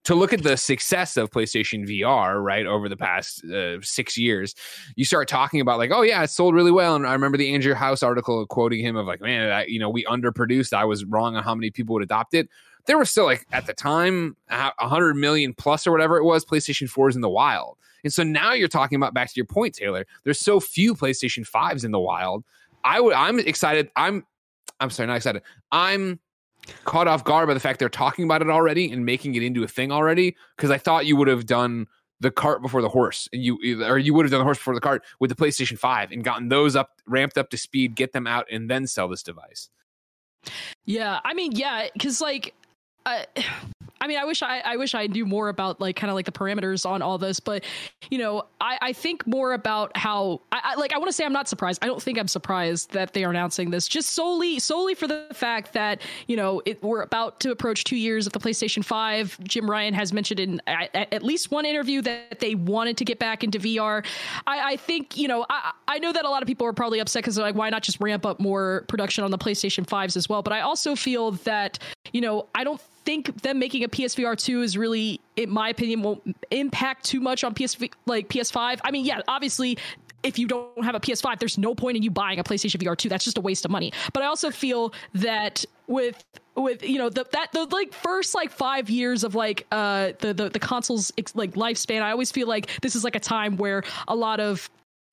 to 0.05 0.15
look 0.15 0.33
at 0.33 0.43
the 0.43 0.57
success 0.57 1.17
of 1.17 1.31
PlayStation 1.31 1.88
VR, 1.88 2.43
right, 2.43 2.67
over 2.67 2.88
the 2.88 2.97
past 2.97 3.45
uh, 3.45 3.81
six 3.83 4.19
years, 4.19 4.55
you 4.97 5.05
start 5.05 5.29
talking 5.29 5.61
about 5.61 5.79
like, 5.79 5.91
oh 5.93 6.03
yeah, 6.03 6.23
it 6.23 6.31
sold 6.31 6.55
really 6.55 6.73
well. 6.73 6.97
And 6.97 7.07
I 7.07 7.12
remember 7.12 7.38
the 7.38 7.55
Andrew 7.55 7.75
House 7.75 8.03
article 8.03 8.45
quoting 8.47 8.85
him 8.85 8.97
of 8.97 9.07
like, 9.07 9.21
man, 9.21 9.51
I, 9.51 9.67
you 9.67 9.79
know, 9.79 9.88
we 9.91 10.05
underproduced. 10.05 10.73
I 10.73 10.85
was 10.85 11.05
wrong 11.05 11.37
on 11.37 11.45
how 11.45 11.55
many 11.55 11.71
people 11.71 11.95
would 11.95 12.03
adopt 12.03 12.35
it. 12.35 12.49
There 12.87 12.99
were 12.99 13.05
still 13.05 13.27
like 13.27 13.47
at 13.53 13.67
the 13.67 13.75
time, 13.75 14.37
hundred 14.51 15.15
million 15.15 15.55
plus 15.55 15.87
or 15.87 15.93
whatever 15.93 16.17
it 16.17 16.25
was, 16.25 16.45
PlayStation 16.45 16.88
fours 16.88 17.15
in 17.15 17.23
the 17.23 17.31
wild. 17.31 17.79
And 18.03 18.12
so 18.12 18.25
now 18.25 18.53
you're 18.53 18.67
talking 18.67 18.97
about 18.97 19.15
back 19.15 19.29
to 19.29 19.35
your 19.37 19.47
point, 19.47 19.75
Taylor. 19.75 20.05
There's 20.25 20.41
so 20.41 20.59
few 20.59 20.95
PlayStation 20.95 21.47
fives 21.47 21.85
in 21.85 21.93
the 21.93 22.01
wild. 22.01 22.43
I 22.85 23.01
would. 23.01 23.15
I'm 23.15 23.38
excited. 23.38 23.91
I'm. 23.95 24.27
I'm 24.81 24.91
sorry, 24.91 25.07
not 25.07 25.17
excited. 25.17 25.43
I'm 25.71 26.19
caught 26.85 27.09
off 27.09 27.25
guard 27.25 27.48
by 27.48 27.55
the 27.55 27.61
fact 27.61 27.79
they're 27.79 27.88
talking 27.88 28.25
about 28.25 28.42
it 28.42 28.51
already 28.51 28.90
and 28.90 29.05
making 29.05 29.35
it 29.35 29.42
into 29.42 29.62
a 29.62 29.68
thing 29.68 29.90
already 29.90 30.37
because 30.57 30.70
I 30.70 30.79
thought 30.79 31.07
you 31.07 31.16
would 31.16 31.29
have 31.29 31.46
done 31.46 31.87
the 32.20 32.31
cart 32.31 32.62
before 32.62 32.81
the 32.83 32.88
horse 32.88 33.29
and 33.33 33.42
you 33.42 33.85
or 33.85 33.98
you 33.98 34.14
would 34.14 34.25
have 34.25 34.31
done 34.31 34.38
the 34.38 34.44
horse 34.44 34.59
before 34.59 34.75
the 34.75 34.81
cart 34.81 35.03
with 35.18 35.29
the 35.29 35.37
PlayStation 35.37 35.77
5 35.77 36.12
and 36.12 36.22
gotten 36.22 36.48
those 36.48 36.77
up 36.77 36.90
ramped 37.07 37.37
up 37.37 37.51
to 37.51 37.57
speed, 37.57 37.96
get 37.96 38.12
them 38.12 38.27
out 38.27 38.46
and 38.51 38.70
then 38.70 38.87
sell 38.87 39.09
this 39.09 39.22
device. 39.22 39.70
Yeah, 40.85 41.20
I 41.25 41.35
mean, 41.35 41.53
yeah, 41.53 41.88
cuz 42.01 42.20
like 42.20 42.55
uh, 43.07 43.25
I 44.03 44.09
mean, 44.09 44.19
I 44.19 44.25
wish 44.25 44.43
I, 44.43 44.59
I 44.65 44.77
wish 44.77 44.97
I 44.97 45.07
knew 45.07 45.25
more 45.25 45.49
about 45.49 45.81
like 45.81 45.95
kind 45.95 46.11
of 46.11 46.17
like 46.17 46.27
the 46.27 46.33
parameters 46.33 46.85
on 46.85 47.03
all 47.03 47.19
this, 47.19 47.38
but 47.38 47.65
you 48.11 48.19
know, 48.19 48.43
I, 48.61 48.77
I 48.83 48.93
think 48.93 49.25
more 49.29 49.53
about 49.53 49.97
how 49.97 50.41
I, 50.51 50.61
I 50.65 50.75
like 50.75 50.93
I 50.93 50.99
want 50.99 51.09
to 51.09 51.12
say 51.12 51.25
I'm 51.25 51.33
not 51.33 51.49
surprised. 51.49 51.79
I 51.85 51.87
don't 51.87 52.03
think 52.03 52.19
I'm 52.19 52.27
surprised 52.27 52.91
that 52.93 53.15
they 53.15 53.23
are 53.23 53.31
announcing 53.31 53.71
this 53.71 53.87
just 53.87 54.11
solely 54.11 54.59
solely 54.59 54.97
for 54.97 55.07
the 55.07 55.29
fact 55.33 55.73
that 55.75 56.03
you 56.27 56.37
know 56.37 56.61
it, 56.67 56.83
we're 56.83 57.03
about 57.03 57.38
to 57.41 57.53
approach 57.53 57.85
two 57.85 57.95
years 57.95 58.27
of 58.27 58.33
the 58.33 58.41
PlayStation 58.41 58.85
Five. 58.85 59.38
Jim 59.45 59.71
Ryan 59.71 59.95
has 59.95 60.12
mentioned 60.12 60.41
in 60.41 60.61
at, 60.67 60.91
at 60.95 61.23
least 61.23 61.53
one 61.53 61.65
interview 61.65 62.03
that 62.03 62.41
they 62.41 62.57
wanted 62.57 62.97
to 62.97 63.05
get 63.05 63.21
back 63.21 63.45
into 63.45 63.61
VR. 63.61 64.05
I, 64.49 64.73
I 64.73 64.77
think 64.79 65.17
you 65.17 65.29
know 65.29 65.47
I, 65.49 65.71
I 65.87 65.99
know 66.01 66.12
that 66.12 66.25
a 66.25 66.29
lot 66.29 66.43
of 66.43 66.49
people 66.49 66.67
are 66.67 66.73
probably 66.73 66.99
upset 66.99 67.23
because 67.23 67.38
like 67.38 67.55
why 67.55 67.71
not 67.71 67.85
just 67.85 68.01
ramp 68.01 68.27
up 68.27 68.41
more 68.41 68.85
production 68.88 69.23
on 69.23 69.31
the 69.31 69.38
PlayStation 69.38 69.87
Fives 69.87 70.17
as 70.17 70.29
well. 70.29 70.43
But 70.43 70.55
I 70.55 70.62
also 70.62 70.97
feel 70.97 71.33
that 71.33 71.79
you 72.12 72.21
know 72.21 72.49
I 72.53 72.65
don't 72.65 72.81
think 73.05 73.43
them 73.43 73.59
making 73.59 73.85
a 73.85 73.88
PSVR 73.88 74.37
2 74.37 74.62
is 74.62 74.77
really, 74.77 75.21
in 75.37 75.51
my 75.51 75.69
opinion, 75.69 76.03
won't 76.03 76.37
impact 76.51 77.05
too 77.05 77.21
much 77.21 77.45
on 77.45 77.55
PS 77.55 77.77
like 78.07 78.29
PS5. 78.29 78.81
I 78.85 78.91
mean, 78.91 79.05
yeah, 79.05 79.21
obviously 79.29 79.79
if 80.23 80.38
you 80.38 80.47
don't 80.47 80.85
have 80.85 80.95
a 80.95 81.01
PS5, 81.01 81.38
there's 81.38 81.59
no 81.59 81.75
point 81.75 81.97
in 81.97 82.03
you 82.03 82.11
buying 82.11 82.38
a 82.38 82.45
PlayStation 82.45 82.81
VR 82.83 82.97
2. 82.97 83.09
That's 83.09 83.25
just 83.25 83.38
a 83.38 83.41
waste 83.41 83.65
of 83.65 83.71
money. 83.71 83.93
But 84.12 84.23
I 84.23 84.27
also 84.27 84.51
feel 84.51 84.93
that 85.15 85.65
with 85.88 86.25
with 86.55 86.83
you 86.83 86.99
know 86.99 87.09
the 87.09 87.27
that 87.33 87.51
the 87.53 87.65
like 87.67 87.93
first 87.93 88.35
like 88.35 88.51
five 88.51 88.88
years 88.88 89.25
of 89.25 89.35
like 89.35 89.67
uh 89.73 90.12
the 90.21 90.33
the, 90.33 90.49
the 90.49 90.59
console's 90.59 91.12
like 91.35 91.53
lifespan, 91.53 92.03
I 92.03 92.11
always 92.12 92.31
feel 92.31 92.47
like 92.47 92.69
this 92.83 92.95
is 92.95 93.05
like 93.05 93.17
a 93.17 93.21
time 93.21 93.57
where 93.57 93.83
a 94.07 94.15
lot 94.15 94.38
of 94.38 94.71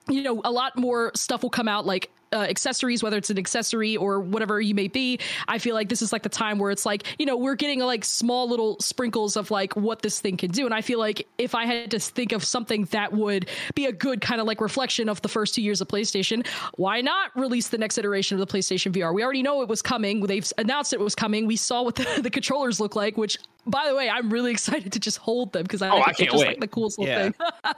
you 0.08 0.21
know 0.21 0.41
a 0.43 0.52
lot 0.52 0.78
more 0.78 1.12
stuff 1.15 1.41
will 1.41 1.49
come 1.49 1.67
out 1.67 1.86
like 1.86 2.10
uh, 2.34 2.38
accessories, 2.42 3.04
whether 3.04 3.18
it's 3.18 3.30
an 3.30 3.38
accessory 3.38 3.98
or 3.98 4.20
whatever 4.20 4.60
you 4.62 4.76
may 4.76 4.88
be. 4.88 5.20
I 5.48 5.58
feel 5.58 5.76
like 5.76 5.89
this 5.89 6.02
is 6.02 6.12
like 6.12 6.24
the 6.24 6.30
time 6.30 6.60
where 6.60 6.72
it's 6.72 6.86
like, 6.86 7.04
you 7.20 7.26
know, 7.26 7.38
we're 7.38 7.56
getting 7.56 7.80
like 7.80 8.06
small 8.06 8.50
little 8.50 8.78
sprinkles 8.80 9.36
of 9.36 9.52
like 9.52 9.76
what 9.76 10.02
this 10.02 10.20
thing 10.20 10.38
can 10.38 10.52
do. 10.52 10.65
And 10.65 10.74
I 10.74 10.82
feel 10.82 11.00
like 11.00 11.28
if 11.38 11.56
I 11.56 11.65
had 11.65 11.92
to 11.92 12.00
think 12.00 12.32
of 12.32 12.44
something 12.44 12.86
that 12.86 13.13
would 13.13 13.50
be 13.76 13.86
a 13.86 13.92
good 13.92 14.22
kind 14.22 14.42
of 14.42 14.48
like 14.48 14.62
reflection 14.62 15.10
of 15.10 15.22
the 15.22 15.30
first 15.30 15.56
two 15.56 15.62
years 15.62 15.82
of 15.82 15.88
PlayStation, 15.88 16.46
why 16.76 17.02
not 17.02 17.32
release 17.36 17.70
the 17.70 17.78
next 17.78 17.98
iteration 17.98 18.39
of 18.39 18.48
the 18.48 18.58
PlayStation 18.58 18.92
VR? 18.92 19.13
We 19.13 19.24
already 19.24 19.44
know 19.44 19.62
it 19.62 19.68
was 19.68 19.82
coming. 19.82 20.22
They've 20.22 20.52
announced 20.58 20.94
it 20.94 21.00
was 21.00 21.15
coming. 21.15 21.48
We 21.48 21.56
saw 21.56 21.84
what 21.84 21.96
the, 21.96 22.08
the 22.22 22.30
controllers 22.30 22.80
look 22.80 22.96
like, 22.96 23.18
which 23.18 23.38
by 23.70 23.88
the 23.88 23.96
way, 23.96 24.10
I'm 24.10 24.30
really 24.30 24.52
excited 24.60 24.92
to 24.94 25.00
just 25.00 25.18
hold 25.18 25.54
them 25.54 25.63
because 25.63 25.82
I, 25.82 25.89
oh, 25.89 26.02
I 26.02 26.13
can't 26.13 26.32
just 26.32 26.38
wait. 26.38 26.48
like 26.48 26.60
the 26.60 26.68
coolest 26.68 27.00
little 27.00 27.13
yeah. 27.13 27.30
thing. 27.30 27.74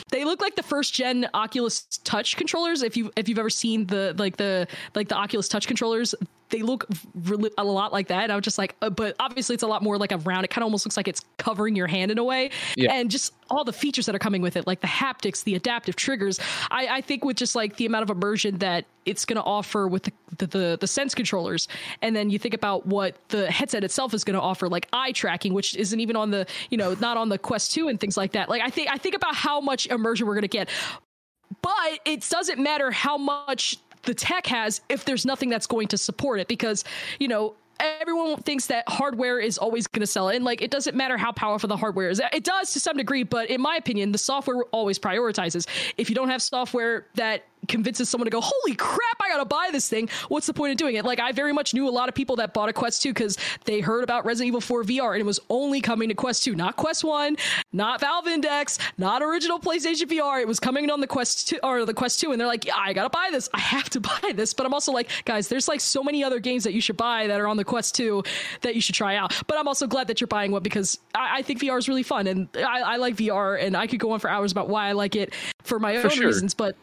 they 0.10 0.24
look 0.24 0.40
like 0.40 0.56
the 0.56 0.62
first 0.62 0.94
gen 0.94 1.28
Oculus 1.34 1.82
Touch 2.04 2.36
controllers. 2.36 2.82
If 2.82 2.96
you 2.96 3.10
if 3.16 3.28
you've 3.28 3.38
ever 3.38 3.50
seen 3.50 3.86
the 3.94 4.14
like 4.18 4.36
the 4.36 4.66
like 4.94 5.08
the 5.08 5.16
Oculus 5.16 5.48
Touch 5.48 5.66
controllers, 5.66 6.14
they 6.50 6.62
look 6.62 6.86
really, 7.14 7.50
a 7.58 7.64
lot 7.64 7.92
like 7.92 8.08
that. 8.08 8.22
And 8.22 8.32
I 8.32 8.36
was 8.36 8.44
just 8.44 8.58
like, 8.58 8.76
uh, 8.82 8.90
but 8.90 9.16
obviously 9.18 9.54
it's 9.54 9.62
a 9.62 9.66
lot 9.66 9.82
more 9.82 9.98
like 9.98 10.12
a 10.12 10.18
round. 10.18 10.44
It 10.44 10.48
kind 10.48 10.62
of 10.62 10.66
almost 10.66 10.86
looks 10.86 10.96
like 10.96 11.08
it's 11.08 11.22
covering 11.38 11.74
your 11.74 11.86
hand 11.86 12.10
in 12.10 12.18
a 12.18 12.24
way. 12.24 12.50
Yeah. 12.76 12.92
And 12.92 13.10
just 13.10 13.32
all 13.50 13.64
the 13.64 13.72
features 13.72 14.06
that 14.06 14.14
are 14.14 14.20
coming 14.20 14.42
with 14.42 14.56
it, 14.56 14.66
like 14.66 14.80
the 14.80 14.86
haptics, 14.86 15.42
the 15.44 15.54
adaptive 15.54 15.96
triggers. 15.96 16.38
I, 16.70 16.86
I 16.88 17.00
think 17.00 17.24
with 17.24 17.36
just 17.36 17.56
like 17.56 17.76
the 17.76 17.86
amount 17.86 18.08
of 18.08 18.16
immersion 18.16 18.58
that 18.58 18.84
it's 19.04 19.24
going 19.24 19.36
to 19.36 19.42
offer 19.42 19.88
with 19.88 20.04
the, 20.04 20.12
the, 20.38 20.46
the, 20.46 20.78
the, 20.80 20.86
sense 20.86 21.14
controllers. 21.14 21.68
And 22.00 22.16
then 22.16 22.30
you 22.30 22.38
think 22.38 22.54
about 22.54 22.86
what 22.86 23.16
the 23.28 23.50
headset 23.50 23.84
itself 23.84 24.14
is 24.14 24.24
going 24.24 24.34
to 24.34 24.40
offer, 24.40 24.68
like 24.68 24.88
eye 24.92 25.12
tracking, 25.12 25.52
which 25.52 25.76
isn't 25.76 26.00
even 26.00 26.16
on 26.16 26.30
the, 26.30 26.46
you 26.70 26.78
know, 26.78 26.94
not 27.00 27.16
on 27.16 27.28
the 27.28 27.38
Quest 27.38 27.72
2 27.72 27.88
and 27.88 28.00
things 28.00 28.16
like 28.16 28.32
that. 28.32 28.48
Like 28.48 28.62
I 28.62 28.70
think, 28.70 28.88
I 28.90 28.96
think 28.96 29.14
about 29.14 29.34
how 29.34 29.60
much 29.60 29.86
immersion 29.88 30.26
we're 30.26 30.34
going 30.34 30.42
to 30.42 30.48
get 30.48 30.70
but 31.64 31.98
it 32.04 32.28
doesn't 32.28 32.62
matter 32.62 32.90
how 32.90 33.16
much 33.16 33.78
the 34.02 34.12
tech 34.12 34.46
has 34.46 34.82
if 34.90 35.06
there's 35.06 35.24
nothing 35.24 35.48
that's 35.48 35.66
going 35.66 35.88
to 35.88 35.96
support 35.96 36.38
it 36.38 36.46
because 36.46 36.84
you 37.18 37.26
know 37.26 37.54
everyone 37.80 38.36
thinks 38.36 38.66
that 38.66 38.84
hardware 38.86 39.40
is 39.40 39.56
always 39.56 39.86
going 39.86 40.00
to 40.02 40.06
sell 40.06 40.28
and 40.28 40.44
like 40.44 40.60
it 40.60 40.70
doesn't 40.70 40.94
matter 40.94 41.16
how 41.16 41.32
powerful 41.32 41.68
the 41.68 41.76
hardware 41.76 42.10
is. 42.10 42.20
It 42.32 42.44
does 42.44 42.72
to 42.74 42.80
some 42.80 42.98
degree 42.98 43.22
but 43.22 43.48
in 43.48 43.60
my 43.60 43.76
opinion 43.76 44.12
the 44.12 44.18
software 44.18 44.64
always 44.72 44.98
prioritizes. 44.98 45.66
If 45.96 46.10
you 46.10 46.14
don't 46.14 46.28
have 46.28 46.42
software 46.42 47.06
that 47.14 47.44
convinces 47.68 48.08
someone 48.08 48.26
to 48.26 48.30
go, 48.30 48.40
holy 48.40 48.74
crap, 48.74 49.16
I 49.20 49.28
gotta 49.28 49.44
buy 49.44 49.70
this 49.72 49.88
thing. 49.88 50.08
What's 50.28 50.46
the 50.46 50.54
point 50.54 50.72
of 50.72 50.76
doing 50.76 50.96
it? 50.96 51.04
Like, 51.04 51.20
I 51.20 51.32
very 51.32 51.52
much 51.52 51.74
knew 51.74 51.88
a 51.88 51.90
lot 51.90 52.08
of 52.08 52.14
people 52.14 52.36
that 52.36 52.54
bought 52.54 52.68
a 52.68 52.72
Quest 52.72 53.02
2 53.02 53.10
because 53.10 53.38
they 53.64 53.80
heard 53.80 54.04
about 54.04 54.24
Resident 54.24 54.48
Evil 54.48 54.60
4 54.60 54.84
VR 54.84 55.12
and 55.12 55.20
it 55.20 55.26
was 55.26 55.40
only 55.50 55.80
coming 55.80 56.08
to 56.08 56.14
Quest 56.14 56.44
2, 56.44 56.54
not 56.54 56.76
Quest 56.76 57.04
1, 57.04 57.36
not 57.72 58.00
Valve 58.00 58.26
Index, 58.26 58.78
not 58.98 59.22
original 59.22 59.58
PlayStation 59.58 60.08
VR. 60.08 60.40
It 60.40 60.48
was 60.48 60.60
coming 60.60 60.90
on 60.90 61.00
the 61.00 61.06
Quest 61.06 61.48
2 61.48 61.58
or 61.62 61.84
the 61.84 61.94
Quest 61.94 62.20
2, 62.20 62.32
and 62.32 62.40
they're 62.40 62.48
like, 62.48 62.64
yeah, 62.64 62.76
I 62.76 62.92
gotta 62.92 63.10
buy 63.10 63.28
this. 63.30 63.48
I 63.54 63.60
have 63.60 63.88
to 63.90 64.00
buy 64.22 64.32
this. 64.34 64.54
But 64.54 64.66
I'm 64.66 64.74
also 64.74 64.92
like, 64.92 65.10
guys, 65.24 65.48
there's 65.48 65.68
like 65.68 65.80
so 65.80 66.02
many 66.02 66.22
other 66.22 66.40
games 66.40 66.64
that 66.64 66.72
you 66.72 66.80
should 66.80 66.96
buy 66.96 67.26
that 67.26 67.40
are 67.40 67.48
on 67.48 67.56
the 67.56 67.64
Quest 67.64 67.94
2 67.94 68.22
that 68.62 68.74
you 68.74 68.80
should 68.80 68.94
try 68.94 69.16
out. 69.16 69.34
But 69.46 69.58
I'm 69.58 69.68
also 69.68 69.86
glad 69.86 70.08
that 70.08 70.20
you're 70.20 70.28
buying 70.28 70.52
one 70.52 70.62
because 70.62 70.98
I, 71.14 71.38
I 71.38 71.42
think 71.42 71.60
VR 71.60 71.78
is 71.78 71.88
really 71.88 72.02
fun 72.02 72.26
and 72.26 72.48
I, 72.56 72.80
I, 72.80 72.96
like 72.96 73.16
VR 73.16 73.60
and 73.60 73.76
I 73.76 73.86
could 73.86 74.00
go 74.00 74.12
on 74.12 74.20
for 74.20 74.28
hours 74.28 74.52
about 74.52 74.68
why 74.68 74.88
I 74.88 74.92
like 74.92 75.16
it 75.16 75.34
for 75.62 75.78
my 75.78 75.96
for 75.98 76.06
own 76.06 76.10
sure. 76.10 76.26
reasons. 76.26 76.54
But 76.54 76.76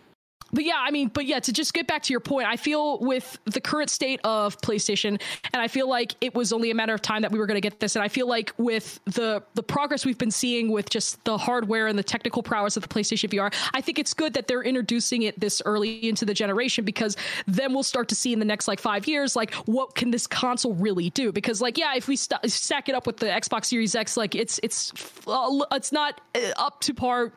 but 0.54 0.64
yeah, 0.64 0.78
I 0.78 0.92
mean, 0.92 1.10
but 1.10 1.26
yeah, 1.26 1.40
to 1.40 1.54
just 1.54 1.74
get 1.74 1.88
back 1.88 2.04
to 2.04 2.14
your 2.14 2.20
point, 2.20 2.48
I 2.48 2.58
feel 2.58 3.00
with 3.00 3.38
the 3.46 3.62
current 3.62 3.90
state 3.90 4.20
of 4.24 4.60
PlayStation, 4.62 5.22
and 5.54 5.62
I 5.62 5.68
feel 5.68 5.88
like 5.90 6.16
it 6.22 6.36
was 6.36 6.52
only 6.54 6.72
a 6.72 6.76
matter 6.76 6.94
of 6.94 7.02
time 7.02 7.22
that 7.22 7.32
we 7.32 7.40
were 7.40 7.46
going 7.46 7.56
to 7.56 7.62
get 7.62 7.80
this. 7.80 7.96
And 7.96 8.04
I 8.04 8.08
feel 8.08 8.28
like 8.28 8.54
with 8.58 9.00
the 9.06 9.44
the 9.54 9.64
progress 9.64 10.06
we've 10.06 10.18
been 10.18 10.32
seeing 10.32 10.72
with 10.72 10.90
just 10.90 11.24
the 11.26 11.38
hardware 11.38 11.88
and 11.88 11.98
the 11.98 12.04
technical 12.04 12.44
prowess 12.44 12.78
of 12.78 12.84
the 12.84 12.90
PlayStation 12.90 13.30
VR, 13.30 13.54
I 13.74 13.82
think 13.82 14.00
it's 14.00 14.14
good 14.14 14.34
that 14.34 14.48
they're 14.48 14.64
introducing 14.64 15.24
it 15.24 15.40
this 15.40 15.62
early 15.66 16.08
into 16.08 16.26
the 16.26 16.34
generation 16.34 16.86
because 16.86 17.16
then 17.48 17.74
we'll 17.74 17.84
start 17.84 18.10
to 18.10 18.16
see 18.16 18.34
in 18.34 18.40
the 18.40 18.46
next 18.46 18.68
like 18.68 18.80
five 18.80 19.08
years, 19.08 19.36
like 19.36 19.54
what 19.66 19.96
can 19.96 20.12
this 20.12 20.28
console 20.28 20.74
really 20.76 21.10
do? 21.12 21.32
Because 21.32 21.62
like, 21.62 21.78
yeah, 21.78 21.94
if 21.96 22.08
we 22.08 22.16
st- 22.16 22.50
stack 22.52 22.90
it 22.90 22.96
up 22.96 23.08
with 23.08 23.18
the 23.18 23.28
Xbox 23.28 23.66
Series 23.66 23.96
X, 23.96 24.18
like 24.18 24.36
it's 24.36 24.60
it's 24.64 24.92
uh, 25.28 25.60
it's 25.72 25.92
not 25.92 26.22
uh, 26.36 26.40
up 26.58 26.82
to 26.82 26.94
par 26.94 27.32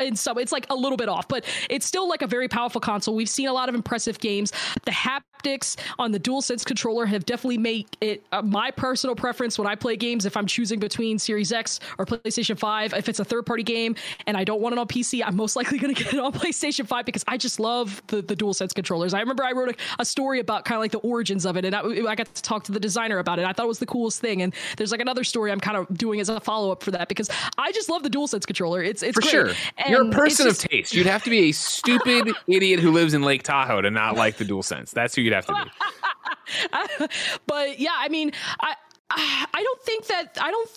in 0.00 0.16
some 0.16 0.38
it's 0.38 0.52
like 0.52 0.66
a 0.70 0.74
little 0.74 0.96
bit 0.96 1.08
off 1.08 1.28
but 1.28 1.44
it's 1.70 1.86
still 1.86 2.08
like 2.08 2.22
a 2.22 2.26
very 2.26 2.48
powerful 2.48 2.80
console. 2.80 3.14
We've 3.14 3.28
seen 3.28 3.48
a 3.48 3.52
lot 3.52 3.68
of 3.68 3.74
impressive 3.74 4.18
games. 4.18 4.52
The 4.84 4.92
hap 4.92 5.24
haptics 5.44 5.76
on 5.98 6.12
the 6.12 6.20
DualSense 6.20 6.64
controller 6.64 7.06
have 7.06 7.26
definitely 7.26 7.58
made 7.58 7.86
it 8.00 8.24
uh, 8.32 8.42
my 8.42 8.70
personal 8.70 9.14
preference 9.14 9.58
when 9.58 9.66
I 9.66 9.74
play 9.74 9.96
games. 9.96 10.26
If 10.26 10.36
I'm 10.36 10.46
choosing 10.46 10.80
between 10.80 11.18
Series 11.18 11.52
X 11.52 11.80
or 11.98 12.06
PlayStation 12.06 12.58
5, 12.58 12.94
if 12.94 13.08
it's 13.08 13.20
a 13.20 13.24
third 13.24 13.46
party 13.46 13.62
game 13.62 13.94
and 14.26 14.36
I 14.36 14.44
don't 14.44 14.60
want 14.60 14.74
it 14.74 14.78
on 14.78 14.86
PC, 14.86 15.22
I'm 15.24 15.36
most 15.36 15.56
likely 15.64 15.78
going 15.78 15.94
to 15.94 16.02
get 16.02 16.12
it 16.12 16.20
on 16.20 16.32
PlayStation 16.32 16.86
5 16.86 17.04
because 17.04 17.24
I 17.28 17.36
just 17.36 17.60
love 17.60 18.02
the, 18.08 18.22
the 18.22 18.36
DualSense 18.36 18.74
controllers. 18.74 19.14
I 19.14 19.20
remember 19.20 19.44
I 19.44 19.52
wrote 19.52 19.70
a, 19.70 19.74
a 20.00 20.04
story 20.04 20.40
about 20.40 20.64
kind 20.64 20.76
of 20.76 20.80
like 20.80 20.92
the 20.92 20.98
origins 20.98 21.46
of 21.46 21.56
it, 21.56 21.64
and 21.64 21.74
I, 21.74 21.80
I, 21.80 22.14
got 22.14 22.32
to 22.34 22.42
talk 22.42 22.64
to 22.64 22.72
the 22.72 22.80
designer 22.80 23.18
about 23.18 23.38
it. 23.38 23.44
I 23.44 23.52
thought 23.52 23.64
it 23.64 23.68
was 23.68 23.78
the 23.78 23.86
coolest 23.86 24.20
thing. 24.20 24.42
And 24.42 24.54
there's 24.76 24.92
like 24.92 25.00
another 25.00 25.24
story 25.24 25.52
I'm 25.52 25.60
kind 25.60 25.76
of 25.76 25.96
doing 25.96 26.20
as 26.20 26.28
a 26.28 26.40
follow 26.40 26.70
up 26.70 26.82
for 26.82 26.90
that 26.92 27.08
because 27.08 27.28
I 27.58 27.72
just 27.72 27.88
love 27.88 28.02
the 28.02 28.10
DualSense 28.10 28.46
controller. 28.46 28.82
It's 28.82 29.02
it's 29.02 29.14
for 29.14 29.20
great. 29.20 29.30
sure. 29.30 29.50
And 29.78 29.90
You're 29.90 30.08
a 30.08 30.10
person 30.10 30.46
just, 30.46 30.64
of 30.64 30.70
taste. 30.70 30.94
You'd 30.94 31.06
have 31.06 31.24
to 31.24 31.30
be 31.30 31.50
a 31.50 31.52
stupid 31.52 32.30
idiot 32.46 32.80
who 32.80 32.92
lives 32.92 33.14
in 33.14 33.22
Lake 33.22 33.42
Tahoe 33.42 33.82
to 33.82 33.90
not 33.90 34.16
like 34.16 34.36
the 34.36 34.44
DualSense. 34.44 34.90
That's 34.90 35.14
who 35.14 35.22
you'd 35.22 35.32
have 35.34 35.46
to 35.46 35.54
be. 35.54 37.06
but 37.46 37.78
yeah, 37.78 37.94
I 37.96 38.08
mean, 38.08 38.32
I 38.60 38.74
I 39.10 39.62
don't 39.62 39.82
think 39.82 40.06
that 40.06 40.38
I 40.40 40.50
don't 40.50 40.70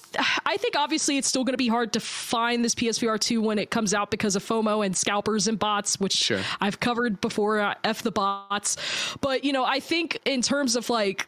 I 0.45 0.57
think 0.57 0.75
obviously 0.75 1.17
it's 1.17 1.27
still 1.27 1.43
going 1.43 1.53
to 1.53 1.57
be 1.57 1.69
hard 1.69 1.93
to 1.93 1.99
find 1.99 2.63
this 2.63 2.75
PSVR 2.75 3.19
2 3.19 3.41
when 3.41 3.57
it 3.57 3.71
comes 3.71 3.93
out 3.93 4.11
because 4.11 4.35
of 4.35 4.43
FOMO 4.43 4.85
and 4.85 4.95
scalpers 4.95 5.47
and 5.47 5.57
bots 5.57 5.99
which 5.99 6.13
sure. 6.13 6.41
I've 6.59 6.79
covered 6.79 7.21
before 7.21 7.59
uh, 7.59 7.75
F 7.83 8.03
the 8.03 8.11
bots 8.11 8.77
but 9.21 9.43
you 9.43 9.53
know 9.53 9.63
I 9.63 9.79
think 9.79 10.19
in 10.25 10.41
terms 10.41 10.75
of 10.75 10.89
like 10.89 11.27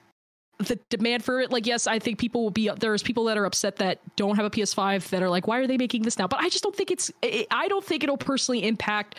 the 0.60 0.78
demand 0.90 1.24
for 1.24 1.40
it 1.40 1.52
like 1.52 1.66
yes 1.66 1.88
i 1.88 2.00
think 2.00 2.20
people 2.20 2.44
will 2.44 2.52
be 2.52 2.70
there's 2.80 3.02
people 3.02 3.24
that 3.24 3.38
are 3.38 3.46
upset 3.46 3.78
that 3.78 4.00
don't 4.18 4.36
have 4.36 4.46
a 4.46 4.50
ps5 4.50 5.08
that 5.08 5.24
are 5.24 5.30
like 5.30 5.48
why 5.48 5.58
are 5.58 5.68
they 5.68 5.78
making 5.78 6.02
this 6.02 6.20
now 6.20 6.28
but 6.28 6.38
i 6.42 6.50
just 6.50 6.62
don't 6.62 6.76
think 6.76 6.92
it's 6.92 7.10
i 7.24 7.66
don't 7.70 7.86
think 7.86 8.04
it'll 8.04 8.18
personally 8.18 8.66
impact 8.66 9.16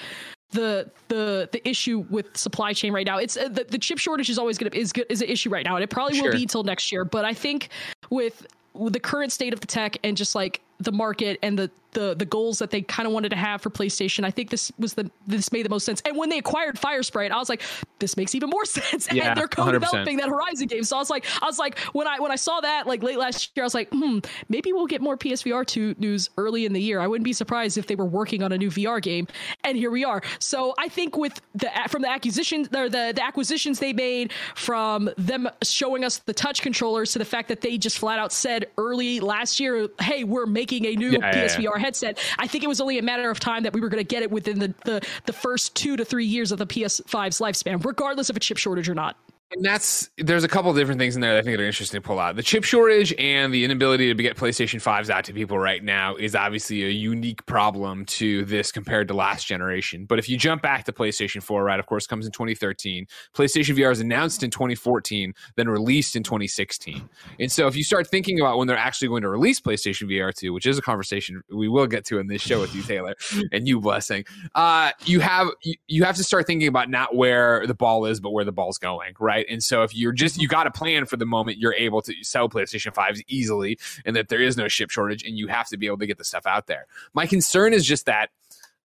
the 0.50 0.90
the 1.08 1.48
the 1.52 1.68
issue 1.68 2.04
with 2.10 2.36
supply 2.36 2.72
chain 2.72 2.92
right 2.92 3.06
now. 3.06 3.18
It's 3.18 3.36
uh, 3.36 3.48
the, 3.48 3.64
the 3.64 3.78
chip 3.78 3.98
shortage 3.98 4.30
is 4.30 4.38
always 4.38 4.58
going 4.58 4.70
to 4.70 4.78
is 4.78 4.92
is 5.08 5.22
an 5.22 5.28
issue 5.28 5.50
right 5.50 5.64
now, 5.64 5.76
and 5.76 5.84
it 5.84 5.90
probably 5.90 6.16
sure. 6.16 6.26
will 6.26 6.36
be 6.36 6.42
until 6.42 6.64
next 6.64 6.90
year. 6.92 7.04
But 7.04 7.24
I 7.24 7.34
think 7.34 7.68
with, 8.10 8.46
with 8.74 8.92
the 8.92 9.00
current 9.00 9.32
state 9.32 9.52
of 9.52 9.60
the 9.60 9.66
tech 9.66 9.96
and 10.02 10.16
just 10.16 10.34
like 10.34 10.60
the 10.78 10.92
market 10.92 11.38
and 11.42 11.58
the 11.58 11.70
the 11.92 12.14
the 12.14 12.24
goals 12.24 12.58
that 12.58 12.70
they 12.70 12.82
kind 12.82 13.06
of 13.06 13.12
wanted 13.12 13.30
to 13.30 13.36
have 13.36 13.60
for 13.60 13.70
PlayStation. 13.70 14.24
I 14.24 14.30
think 14.30 14.50
this 14.50 14.72
was 14.78 14.94
the 14.94 15.10
this 15.26 15.52
made 15.52 15.64
the 15.64 15.70
most 15.70 15.84
sense. 15.84 16.02
And 16.04 16.16
when 16.16 16.28
they 16.28 16.38
acquired 16.38 16.76
Firesprite, 16.76 17.30
I 17.30 17.38
was 17.38 17.48
like, 17.48 17.62
this 17.98 18.16
makes 18.16 18.34
even 18.34 18.50
more 18.50 18.64
sense. 18.66 19.08
Yeah, 19.12 19.28
and 19.28 19.36
they're 19.36 19.48
co-developing 19.48 20.18
100%. 20.18 20.20
that 20.20 20.28
Horizon 20.28 20.66
game. 20.66 20.84
So 20.84 20.96
I 20.96 20.98
was 20.98 21.10
like, 21.10 21.26
I 21.42 21.46
was 21.46 21.58
like, 21.58 21.78
when 21.92 22.06
I 22.06 22.18
when 22.18 22.32
I 22.32 22.36
saw 22.36 22.60
that 22.60 22.86
like 22.86 23.02
late 23.02 23.18
last 23.18 23.50
year, 23.56 23.64
I 23.64 23.66
was 23.66 23.74
like, 23.74 23.88
hmm, 23.90 24.18
maybe 24.48 24.72
we'll 24.72 24.86
get 24.86 25.00
more 25.00 25.16
PSVR 25.16 25.66
two 25.66 25.94
news 25.98 26.30
early 26.36 26.66
in 26.66 26.72
the 26.72 26.80
year. 26.80 27.00
I 27.00 27.06
wouldn't 27.06 27.24
be 27.24 27.32
surprised 27.32 27.78
if 27.78 27.86
they 27.86 27.96
were 27.96 28.06
working 28.06 28.42
on 28.42 28.52
a 28.52 28.58
new 28.58 28.70
VR 28.70 29.00
game. 29.00 29.26
And 29.64 29.76
here 29.76 29.90
we 29.90 30.04
are. 30.04 30.22
So 30.38 30.74
I 30.78 30.88
think 30.88 31.16
with 31.16 31.40
the 31.54 31.70
from 31.88 32.02
the 32.02 32.10
acquisitions 32.10 32.68
or 32.74 32.88
the 32.88 33.12
the 33.14 33.24
acquisitions 33.24 33.78
they 33.78 33.92
made 33.92 34.32
from 34.54 35.10
them 35.16 35.48
showing 35.62 36.04
us 36.04 36.18
the 36.18 36.34
touch 36.34 36.62
controllers 36.62 37.12
to 37.12 37.18
the 37.18 37.24
fact 37.24 37.48
that 37.48 37.60
they 37.60 37.78
just 37.78 37.98
flat 37.98 38.18
out 38.18 38.32
said 38.32 38.66
early 38.78 39.20
last 39.20 39.60
year, 39.60 39.88
hey, 40.00 40.24
we're 40.24 40.46
making 40.46 40.86
a 40.86 40.94
new 40.94 41.10
yeah, 41.10 41.32
PSVR 41.32 41.62
yeah, 41.62 41.78
headset. 41.80 42.18
I 42.38 42.46
think 42.46 42.64
it 42.64 42.68
was 42.68 42.80
only 42.80 42.98
a 42.98 43.02
matter 43.02 43.30
of 43.30 43.40
time 43.40 43.64
that 43.64 43.72
we 43.72 43.80
were 43.80 43.88
going 43.88 44.04
to 44.04 44.08
get 44.08 44.22
it 44.22 44.30
within 44.30 44.58
the, 44.58 44.74
the, 44.84 45.06
the 45.26 45.32
first 45.32 45.74
two 45.74 45.96
to 45.96 46.04
three 46.04 46.26
years 46.26 46.52
of 46.52 46.58
the 46.58 46.66
PS5's 46.66 47.40
lifespan, 47.40 47.84
regardless 47.84 48.30
of 48.30 48.36
a 48.36 48.40
chip 48.40 48.58
shortage 48.58 48.88
or 48.88 48.94
not. 48.94 49.16
And 49.52 49.64
that's 49.64 50.08
there's 50.16 50.44
a 50.44 50.48
couple 50.48 50.70
of 50.70 50.76
different 50.76 51.00
things 51.00 51.16
in 51.16 51.20
there 51.20 51.32
that 51.32 51.40
I 51.40 51.42
think 51.42 51.58
are 51.58 51.64
interesting 51.64 52.00
to 52.00 52.06
pull 52.06 52.20
out. 52.20 52.36
The 52.36 52.42
chip 52.42 52.62
shortage 52.62 53.12
and 53.18 53.52
the 53.52 53.64
inability 53.64 54.14
to 54.14 54.22
get 54.22 54.36
PlayStation 54.36 54.80
5s 54.80 55.10
out 55.10 55.24
to 55.24 55.32
people 55.32 55.58
right 55.58 55.82
now 55.82 56.14
is 56.14 56.36
obviously 56.36 56.84
a 56.84 56.90
unique 56.90 57.44
problem 57.46 58.04
to 58.06 58.44
this 58.44 58.70
compared 58.70 59.08
to 59.08 59.14
last 59.14 59.48
generation. 59.48 60.04
But 60.04 60.20
if 60.20 60.28
you 60.28 60.36
jump 60.36 60.62
back 60.62 60.84
to 60.84 60.92
PlayStation 60.92 61.42
4, 61.42 61.64
right, 61.64 61.80
of 61.80 61.86
course, 61.86 62.06
comes 62.06 62.26
in 62.26 62.32
2013. 62.32 63.06
PlayStation 63.34 63.76
VR 63.76 63.90
is 63.90 63.98
announced 63.98 64.44
in 64.44 64.50
2014, 64.50 65.34
then 65.56 65.68
released 65.68 66.14
in 66.14 66.22
2016. 66.22 67.08
And 67.40 67.50
so 67.50 67.66
if 67.66 67.74
you 67.74 67.82
start 67.82 68.06
thinking 68.06 68.38
about 68.40 68.56
when 68.56 68.68
they're 68.68 68.76
actually 68.76 69.08
going 69.08 69.22
to 69.22 69.28
release 69.28 69.60
PlayStation 69.60 70.08
VR 70.08 70.32
2, 70.32 70.52
which 70.52 70.66
is 70.66 70.78
a 70.78 70.82
conversation 70.82 71.42
we 71.52 71.68
will 71.68 71.88
get 71.88 72.04
to 72.06 72.20
in 72.20 72.28
this 72.28 72.40
show 72.40 72.60
with 72.60 72.72
you, 72.72 72.82
Taylor, 72.82 73.16
and 73.52 73.66
you 73.66 73.80
blessing, 73.80 74.24
uh, 74.54 74.92
you 75.04 75.18
have 75.18 75.48
you 75.88 76.04
have 76.04 76.16
to 76.16 76.24
start 76.24 76.46
thinking 76.46 76.68
about 76.68 76.88
not 76.88 77.16
where 77.16 77.66
the 77.66 77.74
ball 77.74 78.06
is, 78.06 78.20
but 78.20 78.30
where 78.30 78.44
the 78.44 78.52
ball's 78.52 78.78
going, 78.78 79.14
right? 79.18 79.39
Right? 79.40 79.52
And 79.52 79.62
so 79.62 79.82
if 79.82 79.94
you're 79.94 80.12
just 80.12 80.40
you 80.40 80.48
got 80.48 80.66
a 80.66 80.70
plan 80.70 81.06
for 81.06 81.16
the 81.16 81.26
moment, 81.26 81.58
you're 81.58 81.74
able 81.74 82.02
to 82.02 82.14
sell 82.22 82.48
PlayStation 82.48 82.92
5s 82.92 83.20
easily, 83.28 83.78
and 84.04 84.16
that 84.16 84.28
there 84.28 84.40
is 84.40 84.56
no 84.56 84.68
ship 84.68 84.90
shortage, 84.90 85.22
and 85.24 85.38
you 85.38 85.48
have 85.48 85.68
to 85.68 85.76
be 85.76 85.86
able 85.86 85.98
to 85.98 86.06
get 86.06 86.18
the 86.18 86.24
stuff 86.24 86.46
out 86.46 86.66
there. 86.66 86.86
My 87.14 87.26
concern 87.26 87.72
is 87.72 87.86
just 87.86 88.06
that, 88.06 88.30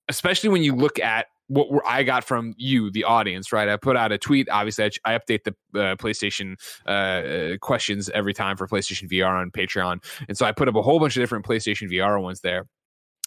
especially 0.08 0.50
when 0.50 0.62
you 0.62 0.74
look 0.74 0.98
at 0.98 1.26
what 1.48 1.68
I 1.86 2.04
got 2.04 2.24
from 2.24 2.54
you, 2.56 2.90
the 2.90 3.04
audience, 3.04 3.52
right? 3.52 3.68
I 3.68 3.76
put 3.76 3.96
out 3.96 4.12
a 4.12 4.18
tweet. 4.18 4.48
Obviously, 4.48 4.84
I, 4.84 5.14
I 5.14 5.18
update 5.18 5.44
the 5.44 5.50
uh, 5.78 5.96
PlayStation 5.96 6.56
uh, 6.86 6.90
uh, 6.90 7.56
questions 7.58 8.08
every 8.10 8.32
time 8.32 8.56
for 8.56 8.66
PlayStation 8.66 9.10
VR 9.10 9.40
on 9.40 9.50
Patreon, 9.50 10.02
and 10.28 10.36
so 10.36 10.46
I 10.46 10.52
put 10.52 10.68
up 10.68 10.76
a 10.76 10.82
whole 10.82 11.00
bunch 11.00 11.16
of 11.16 11.22
different 11.22 11.44
PlayStation 11.44 11.90
VR 11.90 12.20
ones 12.20 12.40
there 12.40 12.66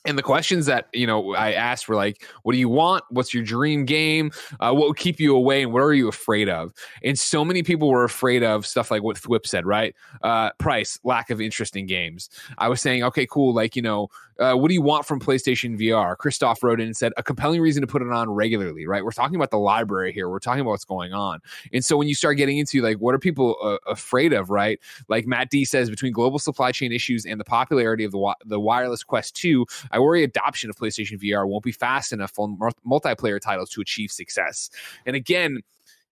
and 0.06 0.18
the 0.18 0.24
questions 0.24 0.66
that 0.68 0.88
you 0.94 1.08
know 1.08 1.34
I 1.34 1.54
asked 1.54 1.88
were 1.88 1.96
like, 1.96 2.26
"What 2.44 2.54
do 2.54 2.58
you 2.58 2.70
want? 2.70 3.04
What's 3.10 3.34
your 3.34 3.44
dream 3.44 3.86
game? 3.86 4.32
Uh, 4.60 4.74
what 4.74 4.88
would 4.88 4.98
keep 4.98 5.20
you 5.20 5.36
away? 5.36 5.64
And 5.64 5.74
what 5.74 5.82
are 5.82 5.94
you 5.94 6.08
afraid 6.08 6.50
of?" 6.50 6.74
And 7.04 7.18
so 7.18 7.44
many 7.44 7.64
people 7.64 7.90
were 7.90 8.04
afraid 8.04 8.44
of 8.44 8.66
stuff 8.66 8.92
like 8.92 9.04
what 9.04 9.18
Thwip 9.18 9.46
said, 9.46 9.66
right? 9.66 9.96
Uh, 10.22 10.52
price, 10.60 11.00
lack 11.04 11.30
of 11.30 11.42
interesting 11.42 11.86
games. 11.86 12.30
I 12.58 12.70
was 12.70 12.82
saying, 12.82 13.04
okay, 13.04 13.26
cool. 13.26 13.54
Like 13.54 13.76
you 13.76 13.82
know, 13.82 14.10
uh, 14.40 14.54
what 14.56 14.68
do 14.68 14.74
you 14.74 14.82
want 14.82 15.06
from 15.06 15.20
PlayStation 15.20 15.80
VR? 15.80 16.18
Christoph 16.18 16.64
wrote 16.64 16.80
in 16.80 16.88
and 16.88 16.98
said, 16.98 17.14
a 17.18 17.24
compelling 17.24 17.62
reason 17.62 17.82
to 17.82 17.88
put 17.88 18.02
it 18.02 18.12
on 18.12 18.30
regularly, 18.30 18.86
right? 18.86 19.04
We're 19.04 19.12
talking 19.12 19.36
about 19.36 19.52
the 19.52 19.58
library 19.58 20.14
here. 20.14 20.30
We're 20.30 20.40
talking 20.40 20.62
about 20.62 20.72
what's 20.72 20.86
going 20.86 21.14
on. 21.14 21.40
And 21.74 21.84
so 21.84 21.98
when 21.98 22.08
you 22.08 22.16
start 22.16 22.38
getting 22.38 22.58
into 22.58 22.82
like, 22.82 22.98
what 22.98 23.16
are 23.16 23.20
people 23.20 23.58
uh, 23.62 23.78
afraid 23.90 24.34
of, 24.34 24.50
right? 24.50 24.80
Like 25.08 25.26
Matt 25.26 25.50
D 25.50 25.66
says, 25.66 25.90
between 25.90 26.14
global 26.14 26.40
supply 26.40 26.72
chain 26.72 26.92
issues 26.92 27.26
and 27.26 27.40
the 27.40 27.46
popularity 27.46 28.04
of 28.04 28.12
the, 28.12 28.18
wi- 28.18 28.36
the 28.46 28.60
wireless 28.60 29.04
Quest 29.04 29.36
2, 29.36 29.66
I 29.92 30.00
worry 30.00 30.24
adoption 30.24 30.70
of 30.70 30.76
PlayStation 30.76 31.22
VR 31.22 31.48
won't 31.48 31.64
be 31.64 31.72
fast 31.72 32.14
enough 32.14 32.32
for 32.32 32.48
multiplayer 32.86 33.40
titles 33.40 33.70
to 33.72 33.82
achieve 33.82 34.12
success. 34.12 34.70
And 35.06 35.16
again, 35.16 35.62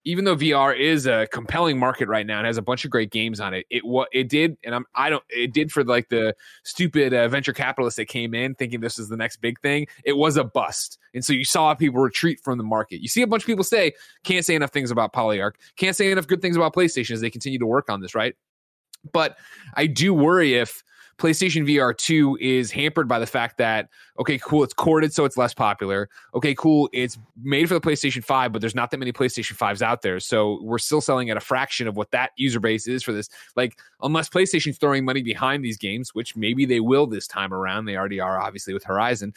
even 0.06 0.24
though 0.24 0.36
VR 0.36 0.78
is 0.80 1.08
a 1.08 1.28
compelling 1.32 1.80
market 1.80 2.08
right 2.08 2.26
now 2.26 2.38
and 2.38 2.46
has 2.46 2.58
a 2.58 2.62
bunch 2.62 2.86
of 2.86 2.92
great 2.92 3.12
games 3.12 3.40
on 3.40 3.56
it, 3.56 3.66
it 3.72 3.84
what 3.84 4.08
it 4.14 4.30
did, 4.30 4.56
and 4.64 4.74
I'm 4.74 4.86
I 4.94 5.10
don't 5.10 5.24
it 5.30 5.52
did 5.52 5.72
for 5.72 5.84
like 5.84 6.10
the 6.10 6.36
stupid 6.64 7.14
uh, 7.14 7.28
venture 7.28 7.54
capitalists 7.54 7.98
that 7.98 8.06
came 8.06 8.36
in 8.36 8.54
thinking 8.56 8.80
this 8.80 9.00
is 9.00 9.10
the 9.10 9.18
next 9.18 9.38
big 9.38 9.60
thing. 9.62 9.88
It 10.06 10.16
was 10.16 10.38
a 10.38 10.44
bust, 10.44 11.00
and 11.14 11.26
so 11.26 11.34
you 11.34 11.44
saw 11.44 11.74
people 11.74 12.00
retreat 12.00 12.40
from 12.44 12.58
the 12.60 12.64
market. 12.64 13.02
You 13.02 13.08
see 13.08 13.24
a 13.24 13.28
bunch 13.28 13.44
of 13.44 13.48
people 13.48 13.64
say 13.64 13.94
can't 14.24 14.46
say 14.46 14.56
enough 14.56 14.72
things 14.72 14.92
about 14.92 15.12
Polyarc, 15.12 15.54
can't 15.76 15.96
say 15.96 16.12
enough 16.12 16.28
good 16.28 16.42
things 16.42 16.56
about 16.56 16.74
PlayStation 16.74 17.12
as 17.12 17.22
they 17.22 17.32
continue 17.32 17.60
to 17.60 17.68
work 17.68 17.90
on 17.90 18.00
this, 18.00 18.14
right? 18.14 18.36
But 19.12 19.38
I 19.74 19.88
do 19.88 20.14
worry 20.14 20.56
if 20.56 20.84
PlayStation 21.18 21.66
VR 21.66 21.96
2 21.96 22.38
is 22.42 22.72
hampered 22.72 23.08
by 23.08 23.20
the 23.20 23.26
fact 23.26 23.58
that, 23.58 23.90
okay, 24.20 24.38
cool, 24.38 24.64
it's 24.64 24.74
corded, 24.74 25.14
so 25.14 25.24
it's 25.26 25.38
less 25.38 25.54
popular. 25.54 26.10
Okay, 26.34 26.54
cool, 26.56 26.90
it's 26.92 27.18
made 27.42 27.68
for 27.68 27.74
the 27.74 27.82
PlayStation 27.82 28.24
5, 28.24 28.52
but 28.52 28.60
there's 28.60 28.76
not 28.76 28.92
that 28.92 28.98
many 28.98 29.14
PlayStation 29.14 29.56
5s 29.56 29.82
out 29.82 30.02
there. 30.02 30.20
So 30.20 30.60
we're 30.62 30.78
still 30.78 31.02
selling 31.02 31.30
at 31.30 31.38
a 31.38 31.42
fraction 31.42 31.88
of 31.88 31.96
what 31.96 32.12
that 32.12 32.32
user 32.36 32.60
base 32.60 32.88
is 32.88 33.02
for 33.02 33.14
this. 33.14 33.30
Like, 33.56 33.80
unless 34.02 34.28
PlayStation's 34.30 34.78
throwing 34.78 35.06
money 35.06 35.22
behind 35.22 35.64
these 35.64 35.78
games, 35.78 36.14
which 36.14 36.36
maybe 36.36 36.66
they 36.66 36.82
will 36.82 37.08
this 37.08 37.28
time 37.28 37.54
around, 37.54 37.86
they 37.86 37.96
already 37.96 38.20
are, 38.20 38.40
obviously, 38.40 38.74
with 38.74 38.84
Horizon, 38.84 39.34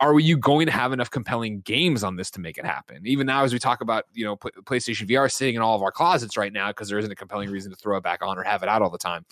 are 0.00 0.18
you 0.18 0.36
going 0.36 0.66
to 0.66 0.72
have 0.72 0.92
enough 0.92 1.10
compelling 1.10 1.60
games 1.60 2.02
on 2.02 2.16
this 2.16 2.30
to 2.32 2.40
make 2.40 2.58
it 2.58 2.64
happen? 2.64 3.00
Even 3.04 3.26
now, 3.26 3.44
as 3.44 3.52
we 3.52 3.58
talk 3.58 3.80
about, 3.80 4.04
you 4.12 4.24
know, 4.24 4.36
PlayStation 4.36 5.08
VR 5.08 5.30
sitting 5.30 5.54
in 5.54 5.62
all 5.62 5.76
of 5.76 5.82
our 5.82 5.92
closets 5.92 6.36
right 6.36 6.52
now 6.52 6.68
because 6.68 6.88
there 6.88 6.98
isn't 6.98 7.12
a 7.12 7.16
compelling 7.16 7.50
reason 7.50 7.70
to 7.70 7.76
throw 7.76 7.96
it 7.96 8.02
back 8.02 8.20
on 8.22 8.36
or 8.36 8.42
have 8.42 8.62
it 8.62 8.68
out 8.68 8.82
all 8.82 8.90
the 8.90 8.98
time. 8.98 9.24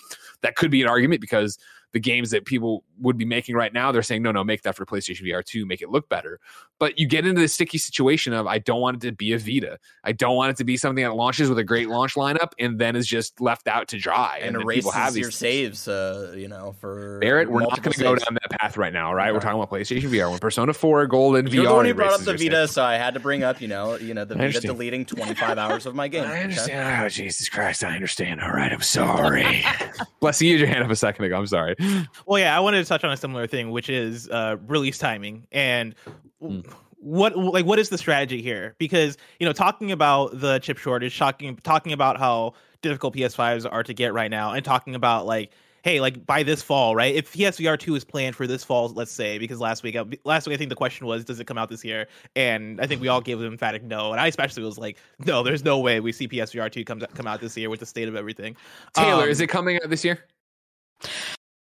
That 0.42 0.54
could 0.54 0.70
be 0.70 0.80
an 0.82 0.88
argument 0.88 1.20
because 1.20 1.58
the 1.92 2.00
games 2.00 2.30
that 2.30 2.44
people 2.44 2.84
would 3.00 3.18
be 3.18 3.24
making 3.24 3.54
right 3.54 3.72
now, 3.72 3.92
they're 3.92 4.02
saying, 4.02 4.22
no, 4.22 4.32
no, 4.32 4.42
make 4.42 4.62
that 4.62 4.76
for 4.76 4.86
PlayStation 4.86 5.26
VR 5.26 5.44
2, 5.44 5.66
make 5.66 5.82
it 5.82 5.90
look 5.90 6.08
better. 6.08 6.40
But 6.78 6.98
you 6.98 7.06
get 7.06 7.26
into 7.26 7.40
the 7.40 7.48
sticky 7.48 7.78
situation 7.78 8.32
of, 8.32 8.46
I 8.46 8.58
don't 8.58 8.80
want 8.80 8.96
it 9.04 9.06
to 9.08 9.12
be 9.12 9.32
a 9.32 9.38
Vita. 9.38 9.78
I 10.02 10.12
don't 10.12 10.34
want 10.34 10.50
it 10.50 10.56
to 10.56 10.64
be 10.64 10.76
something 10.76 11.04
that 11.04 11.14
launches 11.14 11.48
with 11.48 11.58
a 11.58 11.64
great 11.64 11.88
launch 11.88 12.14
lineup 12.14 12.52
and 12.58 12.78
then 12.78 12.96
is 12.96 13.06
just 13.06 13.40
left 13.40 13.68
out 13.68 13.88
to 13.88 13.98
dry. 13.98 14.38
And, 14.42 14.56
and 14.56 14.64
erases 14.64 14.92
have 14.94 15.16
your 15.16 15.30
saves, 15.30 15.86
uh, 15.86 16.34
you 16.36 16.48
know, 16.48 16.74
for. 16.80 17.18
Barrett, 17.20 17.50
we're 17.50 17.60
not 17.60 17.82
going 17.82 17.92
to 17.92 18.00
go 18.00 18.14
down 18.16 18.34
that 18.34 18.58
path 18.58 18.76
right 18.76 18.92
now, 18.92 19.12
right? 19.12 19.32
We're 19.32 19.40
talking 19.40 19.60
about 19.60 19.70
PlayStation 19.70 20.10
VR. 20.10 20.30
When 20.30 20.38
Persona 20.38 20.72
4 20.72 21.06
Golden 21.06 21.46
You're 21.46 21.64
VR. 21.64 21.68
The 21.68 21.74
one 21.74 21.86
who 21.86 21.94
brought 21.94 22.14
up 22.14 22.20
the 22.22 22.36
Vita, 22.36 22.66
so 22.68 22.82
I 22.82 22.94
had 22.94 23.14
to 23.14 23.20
bring 23.20 23.42
up, 23.42 23.60
you 23.60 23.68
know, 23.68 23.96
you 23.96 24.14
know, 24.14 24.24
the 24.24 24.34
Vita 24.34 24.60
deleting 24.60 25.04
25 25.04 25.58
hours 25.58 25.86
of 25.86 25.94
my 25.94 26.08
game. 26.08 26.24
I 26.24 26.42
understand. 26.42 26.80
Okay? 26.80 27.04
Oh, 27.04 27.08
Jesus 27.08 27.48
Christ, 27.48 27.84
I 27.84 27.94
understand. 27.94 28.40
All 28.40 28.50
right, 28.50 28.72
I'm 28.72 28.82
sorry. 28.82 29.64
Bless 30.20 30.40
you, 30.40 30.56
your 30.56 30.68
hand 30.68 30.84
up 30.84 30.90
a 30.90 30.96
second 30.96 31.24
ago. 31.24 31.36
I'm 31.36 31.46
sorry. 31.46 31.76
Well, 32.26 32.38
yeah, 32.38 32.56
I 32.56 32.60
wanted 32.60 32.82
to 32.82 32.88
touch 32.88 33.04
on 33.04 33.12
a 33.12 33.16
similar 33.16 33.46
thing, 33.46 33.70
which 33.70 33.88
is 33.88 34.28
uh, 34.28 34.56
release 34.66 34.98
timing 34.98 35.46
and. 35.52 35.94
Mm. 36.42 36.70
What 37.04 37.36
like 37.36 37.66
what 37.66 37.80
is 37.80 37.88
the 37.88 37.98
strategy 37.98 38.40
here? 38.40 38.76
Because 38.78 39.18
you 39.40 39.44
know, 39.44 39.52
talking 39.52 39.90
about 39.90 40.38
the 40.38 40.60
chip 40.60 40.78
shortage, 40.78 41.18
talking 41.18 41.56
talking 41.64 41.92
about 41.92 42.16
how 42.16 42.54
difficult 42.80 43.16
PS5s 43.16 43.66
are 43.68 43.82
to 43.82 43.92
get 43.92 44.14
right 44.14 44.30
now, 44.30 44.52
and 44.52 44.64
talking 44.64 44.94
about 44.94 45.26
like 45.26 45.50
hey, 45.82 46.00
like 46.00 46.24
by 46.24 46.42
this 46.42 46.62
fall, 46.62 46.94
right? 46.94 47.14
If 47.14 47.32
PSVR 47.32 47.78
two 47.78 47.94
is 47.94 48.04
planned 48.04 48.36
for 48.36 48.46
this 48.46 48.64
fall, 48.64 48.88
let's 48.88 49.10
say, 49.10 49.38
because 49.38 49.60
last 49.60 49.82
week, 49.82 49.96
last 50.24 50.46
week 50.46 50.54
I 50.54 50.56
think 50.56 50.70
the 50.70 50.76
question 50.76 51.06
was, 51.06 51.24
does 51.24 51.40
it 51.40 51.46
come 51.46 51.58
out 51.58 51.68
this 51.68 51.84
year? 51.84 52.06
And 52.36 52.80
I 52.80 52.86
think 52.86 53.00
we 53.00 53.08
all 53.08 53.20
gave 53.20 53.40
an 53.40 53.46
emphatic 53.46 53.82
no, 53.82 54.12
and 54.12 54.20
I 54.20 54.28
especially 54.28 54.62
was 54.62 54.78
like, 54.78 54.96
no, 55.26 55.42
there's 55.42 55.64
no 55.64 55.78
way 55.78 56.00
we 56.00 56.12
see 56.12 56.28
PSVR 56.28 56.70
two 56.70 56.84
come 56.84 57.00
come 57.00 57.26
out 57.26 57.40
this 57.40 57.56
year 57.56 57.68
with 57.68 57.80
the 57.80 57.86
state 57.86 58.08
of 58.08 58.16
everything. 58.16 58.56
Taylor, 58.94 59.24
um, 59.24 59.28
is 59.28 59.40
it 59.40 59.48
coming 59.48 59.76
out 59.82 59.90
this 59.90 60.04
year? 60.04 60.24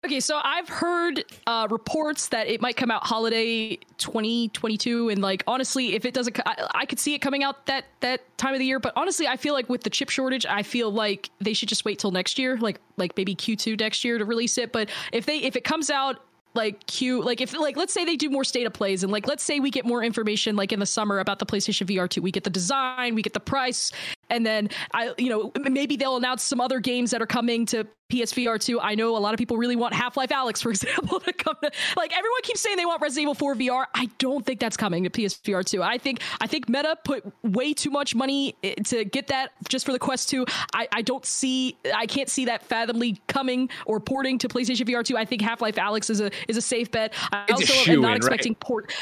Okay, 0.05 0.19
so 0.19 0.39
I've 0.43 0.69
heard 0.69 1.25
uh, 1.47 1.67
reports 1.71 2.29
that 2.29 2.47
it 2.47 2.61
might 2.61 2.77
come 2.77 2.91
out 2.91 3.05
holiday 3.05 3.77
2022, 3.97 5.09
and 5.09 5.21
like 5.21 5.43
honestly, 5.47 5.95
if 5.95 6.05
it 6.05 6.13
doesn't, 6.13 6.39
I, 6.45 6.67
I, 6.75 6.85
could 6.85 6.99
see 6.99 7.15
it 7.15 7.19
coming 7.19 7.43
out 7.43 7.65
that 7.65 7.85
that 8.01 8.21
time 8.37 8.53
of 8.53 8.59
the 8.59 8.65
year. 8.65 8.79
But 8.79 8.93
honestly, 8.95 9.27
I 9.27 9.37
feel 9.37 9.55
like 9.55 9.69
with 9.69 9.81
the 9.81 9.89
chip 9.89 10.09
shortage, 10.09 10.45
I 10.45 10.61
feel 10.61 10.91
like 10.91 11.31
they 11.41 11.53
should 11.53 11.67
just 11.67 11.83
wait 11.83 11.97
till 11.97 12.11
next 12.11 12.37
year, 12.37 12.57
like 12.57 12.79
like 12.97 13.17
maybe 13.17 13.35
Q2 13.35 13.79
next 13.79 14.05
year 14.05 14.19
to 14.19 14.23
release 14.23 14.59
it. 14.59 14.71
But 14.71 14.89
if 15.11 15.25
they 15.25 15.39
if 15.39 15.55
it 15.55 15.63
comes 15.63 15.89
out 15.89 16.21
like 16.53 16.85
Q 16.87 17.21
like 17.23 17.41
if 17.41 17.57
like 17.57 17.75
let's 17.75 17.93
say 17.93 18.05
they 18.05 18.15
do 18.15 18.29
more 18.29 18.43
state 18.43 18.67
of 18.67 18.73
plays 18.73 19.03
and 19.03 19.11
like 19.11 19.27
let's 19.27 19.43
say 19.43 19.59
we 19.59 19.69
get 19.69 19.85
more 19.85 20.03
information 20.03 20.55
like 20.55 20.71
in 20.71 20.79
the 20.79 20.85
summer 20.85 21.19
about 21.19 21.39
the 21.39 21.45
PlayStation 21.45 21.87
VR 21.87 22.09
2 22.09 22.21
we 22.21 22.31
get 22.31 22.43
the 22.43 22.49
design 22.49 23.13
we 23.15 23.21
get 23.21 23.33
the 23.33 23.39
price 23.39 23.91
and 24.29 24.45
then 24.45 24.69
I, 24.93 25.13
you 25.17 25.29
know, 25.29 25.51
maybe 25.69 25.95
they'll 25.95 26.17
announce 26.17 26.43
some 26.43 26.61
other 26.61 26.79
games 26.79 27.11
that 27.11 27.21
are 27.21 27.27
coming 27.27 27.65
to 27.67 27.87
PSVR 28.09 28.63
2. 28.63 28.79
I 28.79 28.95
know 28.95 29.17
a 29.17 29.19
lot 29.19 29.33
of 29.33 29.37
people 29.37 29.57
really 29.57 29.75
want 29.75 29.93
Half 29.93 30.15
Life 30.15 30.29
Alyx, 30.29 30.61
for 30.61 30.69
example, 30.71 31.19
to 31.19 31.33
come. 31.33 31.55
To, 31.61 31.71
like 31.97 32.17
everyone 32.17 32.41
keeps 32.43 32.61
saying 32.61 32.77
they 32.77 32.85
want 32.85 33.01
Resident 33.01 33.23
Evil 33.23 33.33
4 33.33 33.55
VR. 33.55 33.85
I 33.93 34.09
don't 34.17 34.45
think 34.45 34.59
that's 34.59 34.77
coming 34.77 35.03
to 35.03 35.09
PSVR 35.09 35.65
2. 35.65 35.83
I 35.83 35.97
think 35.97 36.21
I 36.39 36.47
think 36.47 36.69
Meta 36.69 36.97
put 37.03 37.25
way 37.43 37.73
too 37.73 37.89
much 37.89 38.15
money 38.15 38.55
eh, 38.63 38.75
to 38.85 39.03
get 39.03 39.27
that 39.27 39.51
just 39.67 39.85
for 39.85 39.91
the 39.91 39.99
Quest 39.99 40.29
2. 40.29 40.45
I, 40.73 40.87
I 40.91 41.01
don't 41.01 41.25
see, 41.25 41.77
I 41.93 42.05
can't 42.05 42.29
see 42.29 42.45
that 42.45 42.63
fathomly 42.63 43.21
coming 43.27 43.69
or 43.85 43.99
porting 43.99 44.37
to 44.39 44.47
PlayStation 44.47 44.87
VR 44.87 45.03
2. 45.03 45.17
I 45.17 45.25
think 45.25 45.41
Half 45.41 45.61
Life 45.61 45.75
Alyx 45.75 46.09
is 46.09 46.21
a 46.21 46.31
is 46.47 46.57
a 46.57 46.61
safe 46.61 46.91
bet. 46.91 47.13
I 47.31 47.45
it's 47.49 47.69
also 47.69 47.91
am 47.91 48.01
not 48.01 48.15
expecting 48.15 48.53
right? 48.53 48.59
port. 48.59 48.93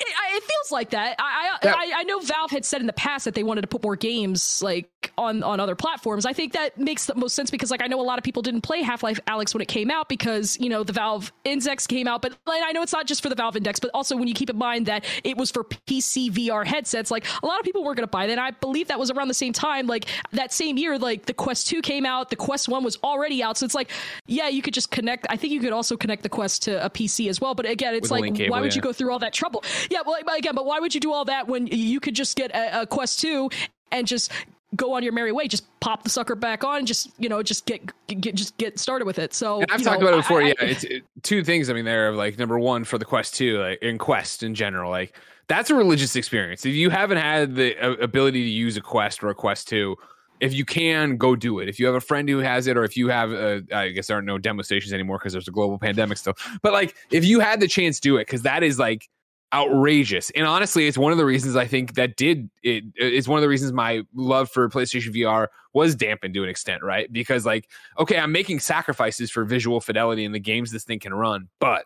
It, 0.00 0.06
it, 0.08 0.42
feels 0.42 0.72
like 0.72 0.90
that. 0.90 1.16
I 1.18 1.22
I, 1.22 1.58
that. 1.62 1.76
I 1.76 2.00
I 2.00 2.02
know 2.04 2.20
Valve 2.20 2.50
had 2.50 2.64
said 2.64 2.80
in 2.80 2.86
the 2.86 2.92
past 2.92 3.24
that 3.24 3.34
they 3.34 3.42
wanted 3.42 3.62
to 3.62 3.66
put 3.66 3.82
more 3.82 3.96
games 3.96 4.62
like 4.62 4.88
on 5.16 5.42
on 5.42 5.60
other 5.60 5.74
platforms. 5.74 6.26
I 6.26 6.32
think 6.32 6.52
that 6.52 6.78
makes 6.78 7.06
the 7.06 7.14
most 7.14 7.34
sense 7.34 7.50
because 7.50 7.70
like 7.70 7.82
I 7.82 7.86
know 7.86 8.00
a 8.00 8.02
lot 8.02 8.18
of 8.18 8.24
people 8.24 8.42
didn't 8.42 8.62
play 8.62 8.82
Half-Life 8.82 9.20
Alyx 9.26 9.54
when 9.54 9.60
it 9.60 9.68
came 9.68 9.90
out 9.90 10.08
because, 10.08 10.58
you 10.60 10.68
know, 10.68 10.84
the 10.84 10.92
Valve 10.92 11.32
Index 11.44 11.86
came 11.86 12.06
out, 12.06 12.22
but 12.22 12.36
like, 12.46 12.62
I 12.64 12.72
know 12.72 12.82
it's 12.82 12.92
not 12.92 13.06
just 13.06 13.22
for 13.22 13.28
the 13.28 13.34
Valve 13.34 13.56
Index, 13.56 13.80
but 13.80 13.90
also 13.94 14.16
when 14.16 14.28
you 14.28 14.34
keep 14.34 14.50
in 14.50 14.56
mind 14.56 14.86
that 14.86 15.04
it 15.24 15.36
was 15.36 15.50
for 15.50 15.64
PC 15.64 16.30
VR 16.30 16.66
headsets, 16.66 17.10
like 17.10 17.26
a 17.42 17.46
lot 17.46 17.58
of 17.58 17.64
people 17.64 17.84
weren't 17.84 17.96
going 17.96 18.06
to 18.06 18.10
buy 18.10 18.26
that. 18.26 18.32
And 18.32 18.40
I 18.40 18.52
believe 18.52 18.88
that 18.88 18.98
was 18.98 19.10
around 19.10 19.28
the 19.28 19.34
same 19.34 19.52
time 19.52 19.86
like 19.86 20.06
that 20.32 20.52
same 20.52 20.78
year 20.78 20.98
like 20.98 21.26
the 21.26 21.34
Quest 21.34 21.68
2 21.68 21.82
came 21.82 22.06
out, 22.06 22.30
the 22.30 22.36
Quest 22.36 22.68
1 22.68 22.84
was 22.84 22.98
already 23.02 23.42
out. 23.42 23.58
So 23.58 23.66
it's 23.66 23.74
like 23.74 23.90
yeah, 24.26 24.48
you 24.48 24.62
could 24.62 24.74
just 24.74 24.90
connect 24.90 25.26
I 25.28 25.36
think 25.36 25.52
you 25.52 25.60
could 25.60 25.72
also 25.72 25.96
connect 25.96 26.22
the 26.22 26.28
Quest 26.28 26.62
to 26.64 26.84
a 26.84 26.90
PC 26.90 27.28
as 27.28 27.40
well, 27.40 27.54
but 27.54 27.66
again, 27.66 27.94
it's 27.94 28.10
With 28.10 28.20
like 28.20 28.34
cable, 28.34 28.52
why 28.52 28.60
would 28.60 28.72
yeah. 28.72 28.76
you 28.76 28.82
go 28.82 28.92
through 28.92 29.12
all 29.12 29.18
that 29.20 29.32
trouble? 29.32 29.64
Yeah, 29.90 30.00
well 30.04 30.16
again, 30.36 30.54
but 30.54 30.66
why 30.66 30.80
would 30.80 30.94
you 30.94 31.00
do 31.00 31.12
all 31.12 31.24
that 31.26 31.48
when 31.48 31.66
you 31.66 32.00
could 32.00 32.14
just 32.14 32.36
get 32.36 32.50
a, 32.54 32.82
a 32.82 32.86
Quest 32.86 33.20
2 33.20 33.50
and 33.90 34.06
just 34.06 34.30
go 34.76 34.94
on 34.94 35.02
your 35.02 35.12
merry 35.12 35.32
way. 35.32 35.48
Just 35.48 35.66
pop 35.80 36.02
the 36.02 36.10
sucker 36.10 36.34
back 36.34 36.64
on. 36.64 36.86
Just 36.86 37.10
you 37.18 37.28
know, 37.28 37.42
just 37.42 37.66
get 37.66 37.80
get 38.06 38.34
just 38.34 38.56
get 38.58 38.78
started 38.78 39.06
with 39.06 39.18
it. 39.18 39.34
So 39.34 39.60
and 39.60 39.70
I've 39.70 39.82
talked 39.82 40.00
know, 40.00 40.08
about 40.08 40.18
it 40.18 40.22
before. 40.22 40.42
I, 40.42 40.48
yeah, 40.48 40.54
it's 40.60 40.84
it, 40.84 41.04
two 41.22 41.44
things. 41.44 41.70
I 41.70 41.72
mean, 41.72 41.84
there 41.84 42.08
of 42.08 42.16
like 42.16 42.38
number 42.38 42.58
one 42.58 42.84
for 42.84 42.98
the 42.98 43.04
Quest 43.04 43.34
two, 43.34 43.58
like 43.58 43.82
in 43.82 43.98
Quest 43.98 44.42
in 44.42 44.54
general, 44.54 44.90
like 44.90 45.16
that's 45.46 45.70
a 45.70 45.74
religious 45.74 46.16
experience. 46.16 46.66
If 46.66 46.74
you 46.74 46.90
haven't 46.90 47.18
had 47.18 47.54
the 47.54 47.76
uh, 47.78 47.92
ability 47.94 48.42
to 48.42 48.50
use 48.50 48.76
a 48.76 48.80
Quest 48.80 49.22
or 49.22 49.28
a 49.28 49.34
Quest 49.34 49.68
two. 49.68 49.96
If 50.40 50.54
you 50.54 50.64
can, 50.64 51.16
go 51.16 51.34
do 51.34 51.58
it. 51.58 51.68
If 51.68 51.80
you 51.80 51.86
have 51.86 51.96
a 51.96 52.00
friend 52.00 52.28
who 52.28 52.38
has 52.38 52.68
it, 52.68 52.76
or 52.76 52.84
if 52.84 52.96
you 52.96 53.08
have, 53.08 53.32
uh, 53.32 53.58
I 53.74 53.88
guess 53.88 54.06
there 54.06 54.16
aren't 54.16 54.28
no 54.28 54.38
demo 54.38 54.62
stations 54.62 54.92
anymore 54.92 55.18
because 55.18 55.32
there's 55.32 55.48
a 55.48 55.50
global 55.50 55.80
pandemic 55.80 56.16
still. 56.16 56.34
But 56.62 56.72
like, 56.72 56.94
if 57.10 57.24
you 57.24 57.40
had 57.40 57.58
the 57.58 57.66
chance, 57.66 57.98
do 57.98 58.18
it 58.18 58.26
because 58.26 58.42
that 58.42 58.62
is 58.62 58.78
like 58.78 59.08
outrageous. 59.52 60.30
And 60.30 60.46
honestly, 60.46 60.86
it's 60.86 60.98
one 60.98 61.12
of 61.12 61.18
the 61.18 61.24
reasons 61.24 61.56
I 61.56 61.66
think 61.66 61.94
that 61.94 62.16
did. 62.16 62.50
It's 62.62 63.26
one 63.26 63.38
of 63.38 63.42
the 63.42 63.48
reasons 63.48 63.72
my 63.72 64.02
love 64.14 64.50
for 64.50 64.68
PlayStation 64.68 65.14
VR 65.14 65.48
was 65.72 65.94
dampened 65.94 66.34
to 66.34 66.42
an 66.42 66.48
extent, 66.48 66.82
right? 66.82 67.12
Because 67.12 67.46
like, 67.46 67.68
okay, 67.98 68.18
I'm 68.18 68.32
making 68.32 68.60
sacrifices 68.60 69.30
for 69.30 69.44
visual 69.44 69.80
fidelity 69.80 70.24
in 70.24 70.32
the 70.32 70.40
games 70.40 70.70
this 70.70 70.84
thing 70.84 70.98
can 71.00 71.14
run, 71.14 71.48
but 71.60 71.84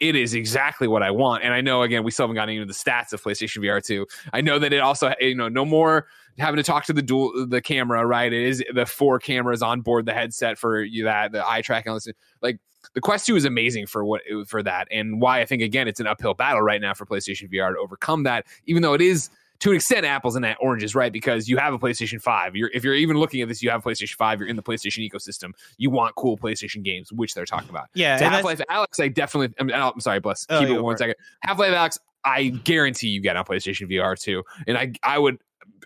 it 0.00 0.14
is 0.14 0.34
exactly 0.34 0.88
what 0.88 1.02
I 1.02 1.10
want. 1.10 1.42
And 1.44 1.54
I 1.54 1.60
know 1.60 1.82
again, 1.82 2.04
we 2.04 2.10
still 2.10 2.24
haven't 2.24 2.36
gotten 2.36 2.54
into 2.54 2.66
the 2.66 2.72
stats 2.72 3.12
of 3.12 3.22
PlayStation 3.22 3.62
VR 3.62 3.82
2. 3.82 4.06
I 4.32 4.40
know 4.40 4.58
that 4.58 4.72
it 4.72 4.80
also, 4.80 5.12
you 5.20 5.34
know, 5.34 5.48
no 5.48 5.64
more 5.64 6.06
having 6.38 6.56
to 6.56 6.62
talk 6.62 6.84
to 6.86 6.92
the 6.92 7.02
dual 7.02 7.46
the 7.46 7.62
camera, 7.62 8.04
right? 8.06 8.32
It 8.32 8.42
is 8.42 8.62
the 8.74 8.86
four 8.86 9.18
cameras 9.18 9.62
on 9.62 9.80
board 9.80 10.06
the 10.06 10.12
headset 10.12 10.58
for 10.58 10.82
you 10.82 11.04
that 11.04 11.32
the 11.32 11.48
eye 11.48 11.62
tracking. 11.62 11.98
Like 12.42 12.58
the 12.94 13.00
Quest 13.00 13.26
2 13.26 13.36
is 13.36 13.44
amazing 13.44 13.86
for 13.86 14.04
what 14.04 14.22
for 14.46 14.62
that, 14.62 14.88
and 14.90 15.20
why 15.20 15.40
I 15.40 15.46
think 15.46 15.62
again 15.62 15.88
it's 15.88 16.00
an 16.00 16.06
uphill 16.06 16.34
battle 16.34 16.62
right 16.62 16.80
now 16.80 16.94
for 16.94 17.06
PlayStation 17.06 17.52
VR 17.52 17.72
to 17.74 17.78
overcome 17.78 18.24
that, 18.24 18.46
even 18.66 18.82
though 18.82 18.94
it 18.94 19.00
is 19.00 19.30
to 19.60 19.70
an 19.70 19.76
extent 19.76 20.04
apples 20.04 20.36
and 20.36 20.56
oranges, 20.60 20.94
right? 20.94 21.12
Because 21.12 21.48
you 21.48 21.56
have 21.56 21.74
a 21.74 21.78
PlayStation 21.78 22.20
5. 22.20 22.56
You're 22.56 22.70
if 22.74 22.84
you're 22.84 22.94
even 22.94 23.16
looking 23.16 23.40
at 23.40 23.48
this, 23.48 23.62
you 23.62 23.70
have 23.70 23.84
a 23.84 23.88
PlayStation 23.88 24.14
5, 24.14 24.40
you're 24.40 24.48
in 24.48 24.56
the 24.56 24.62
PlayStation 24.62 25.08
ecosystem. 25.08 25.52
You 25.78 25.90
want 25.90 26.14
cool 26.16 26.36
PlayStation 26.36 26.82
games, 26.82 27.12
which 27.12 27.34
they're 27.34 27.46
talking 27.46 27.70
about. 27.70 27.88
Yeah. 27.94 28.18
Half 28.18 28.44
Life 28.44 28.60
Alyx, 28.70 29.00
I 29.00 29.08
definitely 29.08 29.54
I'm, 29.58 29.70
I'm 29.72 30.00
sorry, 30.00 30.20
bless. 30.20 30.46
Oh, 30.48 30.60
Keep 30.60 30.70
it 30.70 30.80
one 30.80 30.96
second. 30.96 31.16
Half 31.40 31.58
Life 31.58 31.72
Alyx, 31.72 31.98
I 32.24 32.48
guarantee 32.48 33.08
you 33.08 33.20
get 33.20 33.36
on 33.36 33.44
PlayStation 33.44 33.90
VR 33.90 34.18
too. 34.18 34.42
And 34.66 34.76
I 34.76 34.92
I 35.02 35.18
would 35.18 35.38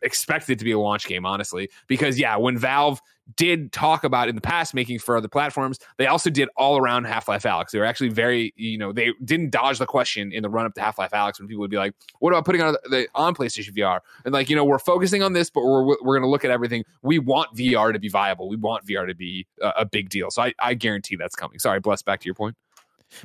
expect 0.03 0.49
it 0.51 0.59
to 0.59 0.65
be 0.65 0.73
a 0.73 0.79
launch 0.79 1.07
game, 1.07 1.27
honestly, 1.27 1.71
because 1.87 2.19
yeah, 2.19 2.37
when 2.37 2.59
Valve 2.59 3.01
did 3.37 3.73
talk 3.73 4.05
about 4.05 4.29
in 4.29 4.35
the 4.35 4.41
past 4.41 4.75
making 4.75 4.99
for 4.99 5.17
other 5.17 5.29
platforms, 5.29 5.79
they 5.99 6.07
also 6.07 6.31
did 6.31 6.49
all 6.57 6.79
around 6.79 7.05
Half 7.05 7.29
Life 7.29 7.45
Alyx. 7.45 7.71
They 7.71 7.79
were 7.79 7.85
actually 7.85 8.09
very, 8.09 8.53
you 8.57 8.79
know, 8.79 8.93
they 8.93 9.13
didn't 9.25 9.51
dodge 9.51 9.79
the 9.79 9.87
question 9.87 10.33
in 10.33 10.43
the 10.43 10.49
run 10.49 10.67
up 10.67 10.75
to 10.75 10.81
Half 10.81 10.99
Life 10.99 11.13
Alyx 11.13 11.39
when 11.39 11.49
people 11.49 11.61
would 11.61 11.71
be 11.71 11.77
like, 11.77 11.95
"What 12.19 12.33
about 12.33 12.45
putting 12.45 12.63
on 12.63 12.77
the 12.91 13.09
on 13.15 13.35
PlayStation 13.35 13.77
VR?" 13.77 14.01
And 14.25 14.33
like, 14.33 14.51
you 14.51 14.57
know, 14.57 14.65
we're 14.65 14.79
focusing 14.79 15.23
on 15.23 15.33
this, 15.33 15.51
but 15.51 15.63
we're 15.63 15.85
we're 15.85 15.97
going 16.03 16.23
to 16.23 16.29
look 16.29 16.45
at 16.45 16.51
everything. 16.51 16.85
We 17.03 17.19
want 17.19 17.55
VR 17.57 17.93
to 17.93 17.99
be 17.99 18.09
viable. 18.09 18.49
We 18.49 18.57
want 18.57 18.87
VR 18.87 19.07
to 19.07 19.15
be 19.15 19.47
a, 19.61 19.69
a 19.79 19.85
big 19.85 20.09
deal. 20.09 20.31
So 20.31 20.43
I, 20.43 20.55
I 20.59 20.75
guarantee 20.75 21.17
that's 21.17 21.37
coming. 21.37 21.59
Sorry, 21.59 21.81
bless. 21.81 22.03
Back 22.03 22.21
to 22.21 22.27
your 22.27 22.35
point. 22.35 22.57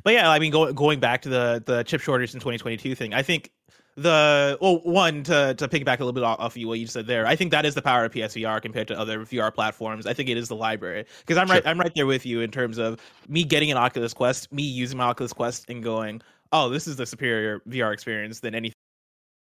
But 0.04 0.14
yeah, 0.14 0.30
I 0.30 0.38
mean, 0.38 0.52
going 0.52 0.74
going 0.74 1.00
back 1.00 1.22
to 1.22 1.28
the 1.28 1.62
the 1.64 1.82
chip 1.84 2.00
shortage 2.00 2.34
in 2.34 2.40
2022 2.40 2.94
thing, 2.94 3.14
I 3.14 3.22
think 3.22 3.52
the 3.96 4.58
well 4.60 4.80
one 4.80 5.22
to 5.22 5.54
to 5.54 5.68
piggyback 5.68 6.00
a 6.00 6.04
little 6.04 6.12
bit 6.12 6.22
off, 6.22 6.38
of 6.38 6.56
you 6.56 6.68
what 6.68 6.78
you 6.78 6.86
said 6.86 7.06
there 7.06 7.26
i 7.26 7.34
think 7.34 7.50
that 7.50 7.64
is 7.64 7.74
the 7.74 7.80
power 7.80 8.04
of 8.04 8.12
psvr 8.12 8.60
compared 8.60 8.86
to 8.86 8.98
other 8.98 9.20
vr 9.20 9.52
platforms 9.52 10.06
i 10.06 10.12
think 10.12 10.28
it 10.28 10.36
is 10.36 10.48
the 10.48 10.54
library 10.54 11.04
because 11.20 11.38
i'm 11.38 11.46
sure. 11.46 11.54
right 11.54 11.66
i'm 11.66 11.80
right 11.80 11.94
there 11.94 12.06
with 12.06 12.26
you 12.26 12.42
in 12.42 12.50
terms 12.50 12.76
of 12.76 13.00
me 13.26 13.42
getting 13.42 13.70
an 13.70 13.78
oculus 13.78 14.12
quest 14.12 14.52
me 14.52 14.62
using 14.62 14.98
my 14.98 15.04
oculus 15.04 15.32
quest 15.32 15.64
and 15.70 15.82
going 15.82 16.20
oh 16.52 16.68
this 16.68 16.86
is 16.86 16.96
the 16.96 17.06
superior 17.06 17.60
vr 17.68 17.92
experience 17.92 18.40
than 18.40 18.54
anything 18.54 18.76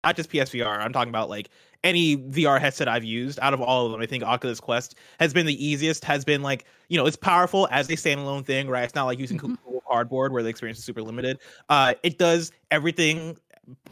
not 0.03 0.17
just 0.17 0.31
psvr 0.31 0.79
i'm 0.79 0.95
talking 0.95 1.11
about 1.11 1.29
like 1.29 1.51
any 1.85 2.17
vr 2.17 2.59
headset 2.59 2.89
i've 2.89 3.05
used 3.05 3.39
out 3.41 3.53
of 3.53 3.61
all 3.61 3.85
of 3.85 3.93
them 3.93 4.01
i 4.01 4.07
think 4.07 4.25
oculus 4.25 4.61
quest 4.61 4.95
has 5.21 5.35
been 5.35 5.45
the 5.45 5.63
easiest 5.63 6.03
has 6.07 6.25
been 6.25 6.41
like 6.41 6.65
you 6.89 6.97
know 6.97 7.05
it's 7.05 7.17
powerful 7.17 7.69
as 7.71 7.91
a 7.91 7.97
standalone 7.97 8.47
thing 8.47 8.67
right 8.67 8.85
it's 8.85 8.95
not 8.95 9.05
like 9.05 9.19
using 9.19 9.37
mm-hmm. 9.37 9.57
Google 9.57 9.78
cardboard 9.89 10.33
where 10.33 10.43
the 10.43 10.49
experience 10.49 10.79
is 10.79 10.85
super 10.85 11.03
limited 11.03 11.39
uh 11.69 11.95
it 12.03 12.19
does 12.19 12.53
everything 12.71 13.37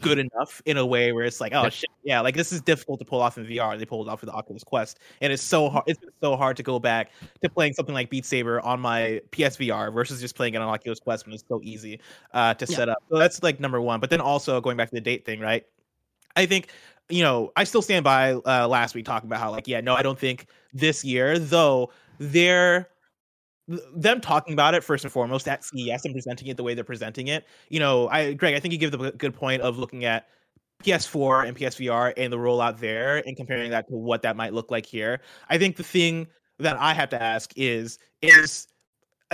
good 0.01 0.19
enough 0.19 0.61
in 0.65 0.77
a 0.77 0.85
way 0.85 1.11
where 1.11 1.25
it's 1.25 1.39
like, 1.39 1.53
oh 1.53 1.69
shit, 1.69 1.89
yeah, 2.03 2.21
like 2.21 2.35
this 2.35 2.51
is 2.51 2.61
difficult 2.61 2.99
to 2.99 3.05
pull 3.05 3.21
off 3.21 3.37
in 3.37 3.45
VR. 3.45 3.77
They 3.77 3.85
pulled 3.85 4.07
it 4.07 4.11
off 4.11 4.21
with 4.21 4.29
the 4.29 4.35
Oculus 4.35 4.63
Quest, 4.63 4.99
and 5.21 5.31
it's 5.31 5.43
so 5.43 5.69
hard. 5.69 5.83
It's 5.87 5.99
been 5.99 6.09
so 6.21 6.35
hard 6.35 6.57
to 6.57 6.63
go 6.63 6.79
back 6.79 7.11
to 7.41 7.49
playing 7.49 7.73
something 7.73 7.93
like 7.93 8.09
Beat 8.09 8.25
Saber 8.25 8.59
on 8.61 8.79
my 8.79 9.21
PSVR 9.31 9.93
versus 9.93 10.19
just 10.19 10.35
playing 10.35 10.55
it 10.55 10.61
on 10.61 10.67
Oculus 10.67 10.99
Quest 10.99 11.25
when 11.25 11.33
it's 11.33 11.43
so 11.47 11.61
easy 11.63 11.99
uh, 12.33 12.53
to 12.55 12.65
yeah. 12.69 12.75
set 12.75 12.89
up. 12.89 13.03
So 13.09 13.17
that's 13.17 13.43
like 13.43 13.59
number 13.59 13.81
one. 13.81 13.99
But 13.99 14.09
then 14.09 14.21
also 14.21 14.59
going 14.61 14.77
back 14.77 14.89
to 14.89 14.95
the 14.95 15.01
date 15.01 15.25
thing, 15.25 15.39
right? 15.39 15.65
I 16.35 16.45
think 16.45 16.69
you 17.09 17.23
know 17.23 17.51
I 17.55 17.63
still 17.63 17.81
stand 17.81 18.03
by 18.03 18.33
uh, 18.33 18.67
last 18.67 18.95
week 18.95 19.05
talking 19.05 19.29
about 19.29 19.39
how 19.39 19.51
like 19.51 19.67
yeah, 19.67 19.81
no, 19.81 19.95
I 19.95 20.01
don't 20.01 20.19
think 20.19 20.47
this 20.73 21.03
year 21.03 21.39
though 21.39 21.91
they're 22.19 22.89
them 23.67 24.21
talking 24.21 24.53
about 24.53 24.73
it 24.73 24.83
first 24.83 25.03
and 25.03 25.11
foremost 25.11 25.47
at 25.47 25.63
CES 25.63 26.05
and 26.05 26.13
presenting 26.13 26.47
it 26.47 26.57
the 26.57 26.63
way 26.63 26.73
they're 26.73 26.83
presenting 26.83 27.27
it. 27.27 27.45
You 27.69 27.79
know, 27.79 28.07
I 28.09 28.33
Greg, 28.33 28.55
I 28.55 28.59
think 28.59 28.71
you 28.71 28.77
give 28.77 28.91
the 28.91 29.11
good 29.11 29.33
point 29.33 29.61
of 29.61 29.77
looking 29.77 30.05
at 30.05 30.27
PS4 30.83 31.47
and 31.47 31.57
PSVR 31.57 32.13
and 32.17 32.31
the 32.31 32.37
rollout 32.37 32.79
there 32.79 33.17
and 33.25 33.35
comparing 33.35 33.71
that 33.71 33.87
to 33.89 33.95
what 33.95 34.21
that 34.21 34.35
might 34.35 34.53
look 34.53 34.71
like 34.71 34.85
here. 34.85 35.21
I 35.49 35.57
think 35.57 35.75
the 35.75 35.83
thing 35.83 36.27
that 36.59 36.77
I 36.77 36.93
have 36.93 37.09
to 37.09 37.21
ask 37.21 37.51
is 37.55 37.99
is 38.21 38.67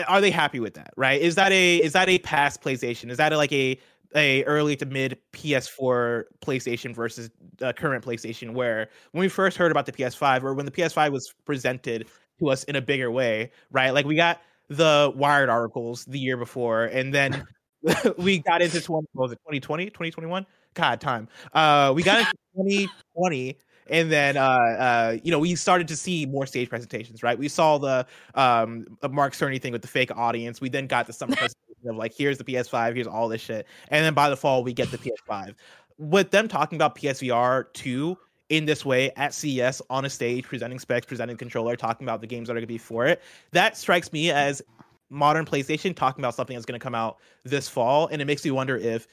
are 0.08 0.22
they 0.22 0.32
happy 0.32 0.60
with 0.60 0.74
that? 0.74 0.94
Right? 0.98 1.22
Is 1.22 1.36
that 1.36 1.52
a 1.52 1.78
is 1.78 1.94
that 1.94 2.10
a 2.10 2.18
past 2.20 2.62
PlayStation? 2.62 3.12
Is 3.12 3.18
that 3.18 3.34
a, 3.34 3.38
like 3.38 3.52
a 3.52 3.78
a 4.16 4.44
early 4.46 4.76
to 4.76 4.86
mid 4.86 5.18
PS4 5.34 6.24
PlayStation 6.42 6.96
versus 6.96 7.30
the 7.58 7.74
current 7.74 8.04
PlayStation 8.04 8.54
where 8.54 8.90
when 9.12 9.22
we 9.22 9.28
first 9.28 9.58
heard 9.58 9.72
about 9.72 9.86
the 9.86 9.92
PS5 9.92 10.44
or 10.44 10.54
when 10.54 10.66
the 10.66 10.72
PS5 10.72 11.12
was 11.12 11.34
presented 11.46 12.08
to 12.40 12.50
us 12.50 12.64
in 12.66 12.76
a 12.76 12.82
bigger 12.82 13.12
way, 13.12 13.52
right? 13.72 13.92
Like 13.92 14.06
we 14.06 14.16
got 14.16 14.42
the 14.70 15.12
Wired 15.16 15.50
articles 15.50 16.06
the 16.06 16.20
year 16.20 16.38
before, 16.38 16.86
and 16.86 17.14
then 17.14 17.46
we 18.18 18.40
got 18.40 18.62
into 18.62 18.82
20, 18.82 19.08
was 19.14 19.32
it 19.32 19.40
2020, 19.40 19.86
2021? 19.88 20.46
God, 20.74 21.02
time. 21.02 21.28
Uh, 21.54 21.92
we 21.96 22.04
got 22.04 22.20
into 22.20 22.32
2020, 22.56 23.58
and 23.88 24.12
then 24.12 24.38
uh, 24.38 24.42
uh, 24.42 25.18
you 25.24 25.32
know 25.32 25.40
we 25.40 25.56
started 25.56 25.88
to 25.90 25.96
see 25.96 26.26
more 26.26 26.46
stage 26.46 26.70
presentations. 26.70 27.22
Right, 27.22 27.38
we 27.38 27.48
saw 27.48 27.78
the 27.78 28.06
um, 28.36 28.88
Mark 29.10 29.34
Cerny 29.34 29.62
thing 29.62 29.74
with 29.74 29.82
the 29.82 29.88
fake 29.88 30.16
audience. 30.16 30.62
We 30.62 30.70
then 30.70 30.88
got 30.88 31.08
the 31.08 31.14
summer 31.14 31.36
presentation 31.36 31.90
of 31.90 31.98
like 31.98 32.14
here's 32.18 32.38
the 32.38 32.44
PS5, 32.44 32.96
here's 32.96 33.08
all 33.08 33.28
this 33.28 33.42
shit, 33.42 33.68
and 33.90 34.04
then 34.04 34.14
by 34.14 34.30
the 34.30 34.38
fall 34.38 34.64
we 34.64 34.74
get 34.74 34.90
the 34.90 34.98
PS5. 34.98 35.54
With 35.98 36.32
them 36.32 36.48
talking 36.48 36.78
about 36.78 36.96
PSVR 36.96 37.72
two 37.74 38.18
in 38.54 38.66
this 38.66 38.86
way 38.86 39.12
at 39.16 39.34
CES 39.34 39.82
on 39.90 40.06
a 40.06 40.10
stage, 40.12 40.46
presenting 40.46 40.78
specs, 40.78 41.08
presenting 41.08 41.36
controller, 41.36 41.76
talking 41.76 42.06
about 42.06 42.22
the 42.22 42.28
games 42.28 42.48
that 42.48 42.54
are 42.54 42.58
going 42.58 42.62
to 42.62 42.68
be 42.68 42.78
for 42.78 43.08
it. 43.08 43.20
That 43.52 43.76
strikes 43.76 44.14
me 44.14 44.30
as 44.30 44.62
modern 45.10 45.44
PlayStation 45.44 45.96
talking 45.96 46.22
about 46.22 46.36
something 46.36 46.56
that's 46.56 46.66
going 46.68 46.80
to 46.80 46.84
come 46.84 46.94
out 46.94 47.18
this 47.44 47.68
fall, 47.68 48.08
and 48.08 48.22
it 48.22 48.26
makes 48.26 48.46
me 48.46 48.52
wonder 48.52 48.78
if 48.78 49.08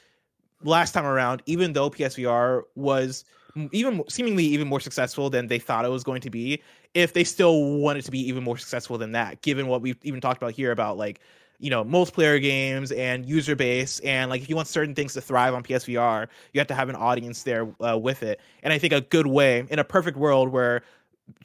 last 0.63 0.91
time 0.91 1.05
around, 1.05 1.41
even 1.47 1.73
though 1.73 1.89
PSVR 1.89 2.61
was 2.75 3.25
even 3.71 4.03
seemingly 4.07 4.45
even 4.45 4.67
more 4.67 4.79
successful 4.79 5.31
than 5.31 5.47
they 5.47 5.57
thought 5.57 5.85
it 5.85 5.91
was 5.91 6.03
going 6.03 6.21
to 6.21 6.29
be, 6.29 6.61
if 6.93 7.13
they 7.13 7.23
still 7.23 7.79
wanted 7.79 8.05
to 8.05 8.11
be 8.11 8.19
even 8.19 8.43
more 8.43 8.59
successful 8.59 8.99
than 8.99 9.11
that, 9.13 9.41
given 9.41 9.65
what 9.65 9.81
we've 9.81 9.97
even 10.03 10.21
talked 10.21 10.39
about 10.39 10.51
here 10.51 10.71
about 10.71 10.97
like 10.97 11.19
you 11.61 11.69
know 11.69 11.85
multiplayer 11.85 12.41
games 12.41 12.91
and 12.91 13.25
user 13.25 13.55
base 13.55 13.99
and 13.99 14.29
like 14.29 14.41
if 14.41 14.49
you 14.49 14.55
want 14.55 14.67
certain 14.67 14.95
things 14.95 15.13
to 15.13 15.21
thrive 15.21 15.53
on 15.53 15.63
PSVR, 15.63 16.27
you 16.53 16.59
have 16.59 16.67
to 16.67 16.75
have 16.75 16.89
an 16.89 16.95
audience 16.95 17.43
there 17.43 17.67
uh, 17.79 17.97
with 17.97 18.23
it. 18.23 18.41
And 18.63 18.73
I 18.73 18.79
think 18.79 18.91
a 18.93 19.01
good 19.01 19.27
way 19.27 19.65
in 19.69 19.79
a 19.79 19.83
perfect 19.83 20.17
world 20.17 20.49
where 20.49 20.81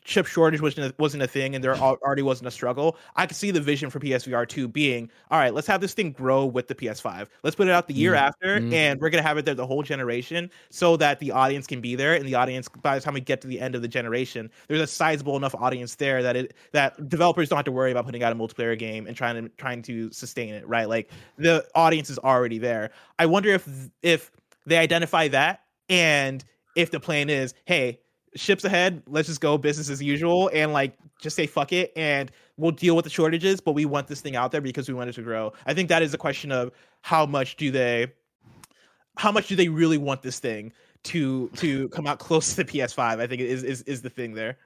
chip 0.04 0.26
shortage 0.26 0.60
wasn't 0.60 0.92
a, 0.92 0.94
wasn't 0.98 1.22
a 1.22 1.26
thing 1.26 1.54
and 1.54 1.62
there 1.62 1.76
already 1.76 2.22
wasn't 2.22 2.48
a 2.48 2.50
struggle, 2.50 2.96
I 3.16 3.26
could 3.26 3.36
see 3.36 3.50
the 3.50 3.60
vision 3.60 3.90
for 3.90 4.00
PSVR 4.00 4.48
2 4.48 4.68
being, 4.68 5.10
all 5.30 5.38
right, 5.38 5.52
let's 5.52 5.66
have 5.66 5.80
this 5.80 5.94
thing 5.94 6.12
grow 6.12 6.44
with 6.46 6.68
the 6.68 6.74
PS5. 6.74 7.28
Let's 7.42 7.56
put 7.56 7.68
it 7.68 7.72
out 7.72 7.88
the 7.88 7.94
year 7.94 8.12
mm-hmm. 8.12 8.26
after 8.26 8.60
mm-hmm. 8.60 8.72
and 8.72 9.00
we're 9.00 9.10
going 9.10 9.22
to 9.22 9.26
have 9.26 9.38
it 9.38 9.44
there 9.44 9.54
the 9.54 9.66
whole 9.66 9.82
generation 9.82 10.50
so 10.70 10.96
that 10.96 11.18
the 11.18 11.32
audience 11.32 11.66
can 11.66 11.80
be 11.80 11.94
there 11.94 12.14
and 12.14 12.26
the 12.26 12.34
audience 12.34 12.68
by 12.82 12.96
the 12.96 13.00
time 13.00 13.14
we 13.14 13.20
get 13.20 13.40
to 13.40 13.48
the 13.48 13.60
end 13.60 13.74
of 13.74 13.82
the 13.82 13.88
generation, 13.88 14.50
there's 14.68 14.80
a 14.80 14.86
sizable 14.86 15.36
enough 15.36 15.54
audience 15.54 15.94
there 15.96 16.22
that 16.22 16.36
it 16.36 16.54
that 16.72 17.08
developers 17.08 17.48
don't 17.48 17.56
have 17.56 17.64
to 17.64 17.72
worry 17.72 17.90
about 17.90 18.04
putting 18.04 18.22
out 18.22 18.32
a 18.32 18.36
multiplayer 18.36 18.78
game 18.78 19.06
and 19.06 19.16
trying 19.16 19.42
to 19.42 19.48
trying 19.56 19.82
to 19.82 20.10
sustain 20.12 20.54
it, 20.54 20.66
right? 20.68 20.88
Like 20.88 21.10
the 21.36 21.66
audience 21.74 22.10
is 22.10 22.18
already 22.18 22.58
there. 22.58 22.90
I 23.18 23.26
wonder 23.26 23.50
if 23.50 23.68
if 24.02 24.30
they 24.66 24.78
identify 24.78 25.28
that 25.28 25.62
and 25.88 26.44
if 26.74 26.90
the 26.90 27.00
plan 27.00 27.30
is, 27.30 27.54
hey, 27.64 28.00
ships 28.36 28.64
ahead. 28.64 29.02
Let's 29.06 29.28
just 29.28 29.40
go 29.40 29.58
business 29.58 29.90
as 29.90 30.02
usual 30.02 30.50
and 30.52 30.72
like 30.72 30.96
just 31.20 31.36
say 31.36 31.46
fuck 31.46 31.72
it 31.72 31.92
and 31.96 32.30
we'll 32.56 32.70
deal 32.70 32.96
with 32.96 33.04
the 33.04 33.10
shortages, 33.10 33.60
but 33.60 33.72
we 33.72 33.84
want 33.84 34.06
this 34.06 34.20
thing 34.20 34.36
out 34.36 34.52
there 34.52 34.60
because 34.60 34.88
we 34.88 34.94
want 34.94 35.10
it 35.10 35.14
to 35.14 35.22
grow. 35.22 35.52
I 35.66 35.74
think 35.74 35.88
that 35.88 36.02
is 36.02 36.14
a 36.14 36.18
question 36.18 36.52
of 36.52 36.72
how 37.02 37.26
much 37.26 37.56
do 37.56 37.70
they 37.70 38.12
how 39.16 39.32
much 39.32 39.48
do 39.48 39.56
they 39.56 39.68
really 39.68 39.98
want 39.98 40.22
this 40.22 40.38
thing 40.38 40.72
to 41.04 41.48
to 41.56 41.88
come 41.90 42.06
out 42.06 42.18
close 42.18 42.54
to 42.54 42.56
the 42.56 42.64
PS5? 42.64 42.98
I 43.20 43.26
think 43.26 43.40
is 43.40 43.62
is 43.62 43.82
is 43.82 44.02
the 44.02 44.10
thing 44.10 44.34
there. 44.34 44.56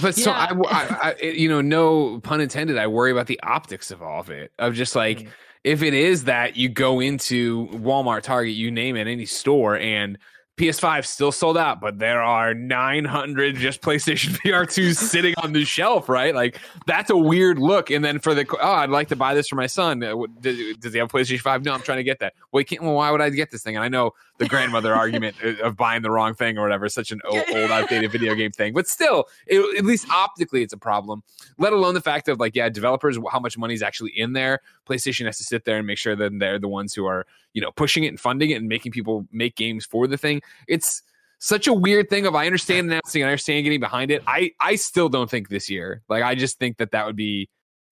But 0.00 0.16
yeah. 0.16 0.24
so 0.24 0.30
I, 0.30 0.52
I, 0.70 1.14
I, 1.20 1.24
you 1.24 1.48
know, 1.48 1.60
no 1.60 2.20
pun 2.20 2.40
intended. 2.40 2.78
I 2.78 2.86
worry 2.86 3.10
about 3.10 3.26
the 3.26 3.40
optics 3.42 3.90
of 3.90 4.00
all 4.00 4.20
of 4.20 4.30
it. 4.30 4.52
Of 4.58 4.74
just 4.74 4.94
like, 4.94 5.18
mm. 5.18 5.28
if 5.64 5.82
it 5.82 5.92
is 5.92 6.24
that 6.24 6.56
you 6.56 6.68
go 6.68 7.00
into 7.00 7.66
Walmart, 7.68 8.22
Target, 8.22 8.54
you 8.54 8.70
name 8.70 8.96
it, 8.96 9.08
any 9.08 9.26
store, 9.26 9.76
and 9.76 10.18
PS5 10.58 11.06
still 11.06 11.32
sold 11.32 11.56
out, 11.56 11.80
but 11.80 11.98
there 11.98 12.20
are 12.20 12.52
900 12.52 13.56
just 13.56 13.80
PlayStation 13.80 14.28
VR 14.44 14.64
2s 14.64 14.96
sitting 14.96 15.34
on 15.38 15.52
the 15.52 15.64
shelf, 15.64 16.10
right? 16.10 16.34
Like 16.34 16.60
that's 16.86 17.08
a 17.08 17.16
weird 17.16 17.58
look. 17.58 17.90
And 17.90 18.04
then 18.04 18.18
for 18.18 18.34
the 18.34 18.46
oh, 18.60 18.72
I'd 18.72 18.90
like 18.90 19.08
to 19.08 19.16
buy 19.16 19.34
this 19.34 19.48
for 19.48 19.56
my 19.56 19.66
son. 19.66 20.02
Uh, 20.02 20.14
does, 20.40 20.76
does 20.76 20.92
he 20.92 20.98
have 20.98 21.08
PlayStation 21.08 21.40
5? 21.40 21.64
No, 21.64 21.72
I'm 21.72 21.80
trying 21.80 21.98
to 21.98 22.04
get 22.04 22.18
that. 22.18 22.34
Well, 22.52 22.64
well, 22.80 22.94
why 22.94 23.10
would 23.10 23.22
I 23.22 23.30
get 23.30 23.50
this 23.50 23.62
thing? 23.62 23.76
And 23.76 23.84
I 23.84 23.88
know 23.88 24.12
the 24.36 24.46
grandmother 24.46 24.94
argument 24.94 25.40
of 25.40 25.76
buying 25.76 26.02
the 26.02 26.10
wrong 26.10 26.34
thing 26.34 26.58
or 26.58 26.62
whatever, 26.62 26.88
such 26.88 27.12
an 27.12 27.20
old, 27.24 27.44
old 27.50 27.70
outdated 27.70 28.12
video 28.12 28.34
game 28.34 28.50
thing. 28.50 28.74
But 28.74 28.88
still, 28.88 29.28
it, 29.46 29.60
at 29.78 29.84
least 29.84 30.08
optically, 30.10 30.62
it's 30.62 30.72
a 30.72 30.78
problem. 30.78 31.22
Let 31.58 31.72
alone 31.72 31.94
the 31.94 32.00
fact 32.00 32.28
of 32.28 32.40
like, 32.40 32.54
yeah, 32.54 32.68
developers, 32.68 33.18
how 33.30 33.40
much 33.40 33.56
money 33.56 33.72
is 33.72 33.82
actually 33.82 34.12
in 34.18 34.34
there. 34.34 34.60
PlayStation 34.86 35.26
has 35.26 35.38
to 35.38 35.44
sit 35.44 35.64
there 35.64 35.78
and 35.78 35.86
make 35.86 35.98
sure 35.98 36.16
that 36.16 36.38
they're 36.38 36.58
the 36.58 36.68
ones 36.68 36.92
who 36.92 37.06
are 37.06 37.26
you 37.52 37.60
know 37.60 37.70
pushing 37.70 38.04
it 38.04 38.08
and 38.08 38.18
funding 38.18 38.50
it 38.50 38.54
and 38.54 38.68
making 38.68 38.92
people 38.92 39.26
make 39.32 39.56
games 39.56 39.84
for 39.84 40.06
the 40.06 40.16
thing. 40.16 40.42
It's 40.68 41.02
such 41.38 41.66
a 41.66 41.72
weird 41.72 42.08
thing 42.08 42.26
of 42.26 42.34
I 42.34 42.46
understand 42.46 42.90
announcing, 42.90 43.22
and 43.22 43.28
I 43.28 43.32
understand 43.32 43.64
getting 43.64 43.80
behind 43.80 44.10
it. 44.10 44.22
I 44.26 44.52
I 44.60 44.76
still 44.76 45.08
don't 45.08 45.28
think 45.30 45.48
this 45.48 45.68
year. 45.68 46.02
Like 46.08 46.22
I 46.22 46.34
just 46.34 46.58
think 46.58 46.78
that 46.78 46.92
that 46.92 47.06
would 47.06 47.16
be 47.16 47.48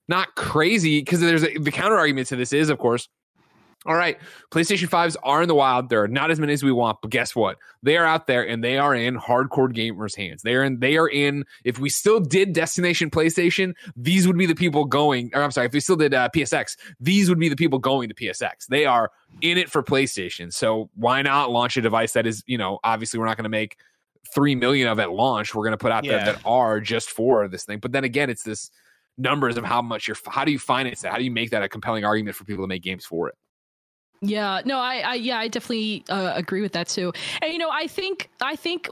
not 0.08 0.34
crazy 0.34 1.00
because 1.00 1.20
there's 1.20 1.44
a, 1.44 1.58
the 1.58 1.70
counter 1.70 1.96
argument 1.96 2.28
to 2.28 2.36
this 2.36 2.52
is 2.52 2.68
of 2.68 2.78
course 2.78 3.08
all 3.87 3.95
right, 3.95 4.18
PlayStation 4.51 4.89
5s 4.89 5.16
are 5.22 5.41
in 5.41 5.49
the 5.49 5.55
wild. 5.55 5.89
There 5.89 6.03
are 6.03 6.09
not 6.09 6.31
as 6.31 6.39
many 6.39 6.53
as 6.53 6.62
we 6.62 6.70
want, 6.70 6.99
but 7.01 7.11
guess 7.11 7.35
what? 7.35 7.57
They 7.83 7.97
are 7.97 8.05
out 8.05 8.26
there 8.26 8.47
and 8.47 8.62
they 8.62 8.76
are 8.76 8.95
in 8.95 9.16
hardcore 9.16 9.74
gamers' 9.74 10.14
hands. 10.14 10.43
They 10.43 10.55
are 10.55 10.62
in 10.62 10.81
they 10.81 10.99
are 10.99 11.09
in 11.09 11.47
if 11.64 11.78
we 11.78 11.89
still 11.89 12.20
did 12.20 12.53
Destination 12.53 13.09
PlayStation, 13.09 13.72
these 13.97 14.26
would 14.26 14.37
be 14.37 14.45
the 14.45 14.55
people 14.55 14.85
going 14.85 15.31
or 15.35 15.43
I'm 15.43 15.51
sorry, 15.51 15.66
if 15.66 15.72
we 15.72 15.81
still 15.81 15.97
did 15.97 16.12
uh, 16.12 16.28
PSX, 16.35 16.76
these 17.01 17.31
would 17.31 17.39
be 17.39 17.49
the 17.49 17.57
people 17.57 17.78
going 17.78 18.11
to 18.11 18.14
PSX. 18.14 18.66
They 18.68 18.85
are 18.85 19.11
in 19.41 19.57
it 19.57 19.70
for 19.70 19.83
PlayStation. 19.83 20.53
So 20.53 20.91
why 20.95 21.22
not 21.22 21.51
launch 21.51 21.78
a 21.78 21.81
device 21.81 22.12
that 22.12 22.26
is, 22.26 22.43
you 22.47 22.59
know, 22.59 22.81
obviously 22.85 23.18
we're 23.18 23.26
not 23.26 23.39
going 23.39 23.45
to 23.45 23.49
make 23.49 23.78
3 24.35 24.57
million 24.57 24.89
of 24.89 24.99
at 24.99 25.11
launch. 25.11 25.55
We're 25.55 25.64
going 25.64 25.72
to 25.72 25.78
put 25.78 25.91
out 25.91 26.05
yeah. 26.05 26.16
there 26.16 26.35
that 26.35 26.43
are 26.45 26.81
just 26.81 27.11
for 27.11 27.49
this 27.49 27.64
thing. 27.64 27.78
But 27.78 27.93
then 27.93 28.05
again, 28.05 28.28
it's 28.28 28.43
this 28.43 28.70
numbers 29.16 29.57
of 29.57 29.64
how 29.64 29.81
much 29.81 30.07
you're 30.07 30.16
how 30.28 30.45
do 30.45 30.53
you 30.53 30.59
finance 30.59 31.01
that? 31.01 31.12
How 31.12 31.18
do 31.18 31.24
you 31.24 31.31
make 31.31 31.51
that 31.51 31.62
a 31.62 31.68
compelling 31.68 32.05
argument 32.05 32.37
for 32.37 32.45
people 32.45 32.62
to 32.62 32.68
make 32.68 32.83
games 32.83 33.07
for 33.07 33.28
it? 33.28 33.37
Yeah, 34.23 34.61
no, 34.64 34.79
I, 34.79 34.99
I 34.99 35.14
yeah, 35.14 35.39
I 35.39 35.49
definitely 35.49 36.05
uh, 36.09 36.33
agree 36.35 36.61
with 36.61 36.73
that 36.73 36.89
too. 36.89 37.12
And 37.41 37.53
you 37.53 37.59
know, 37.59 37.71
I 37.71 37.87
think 37.87 38.29
I 38.43 38.55
think 38.55 38.89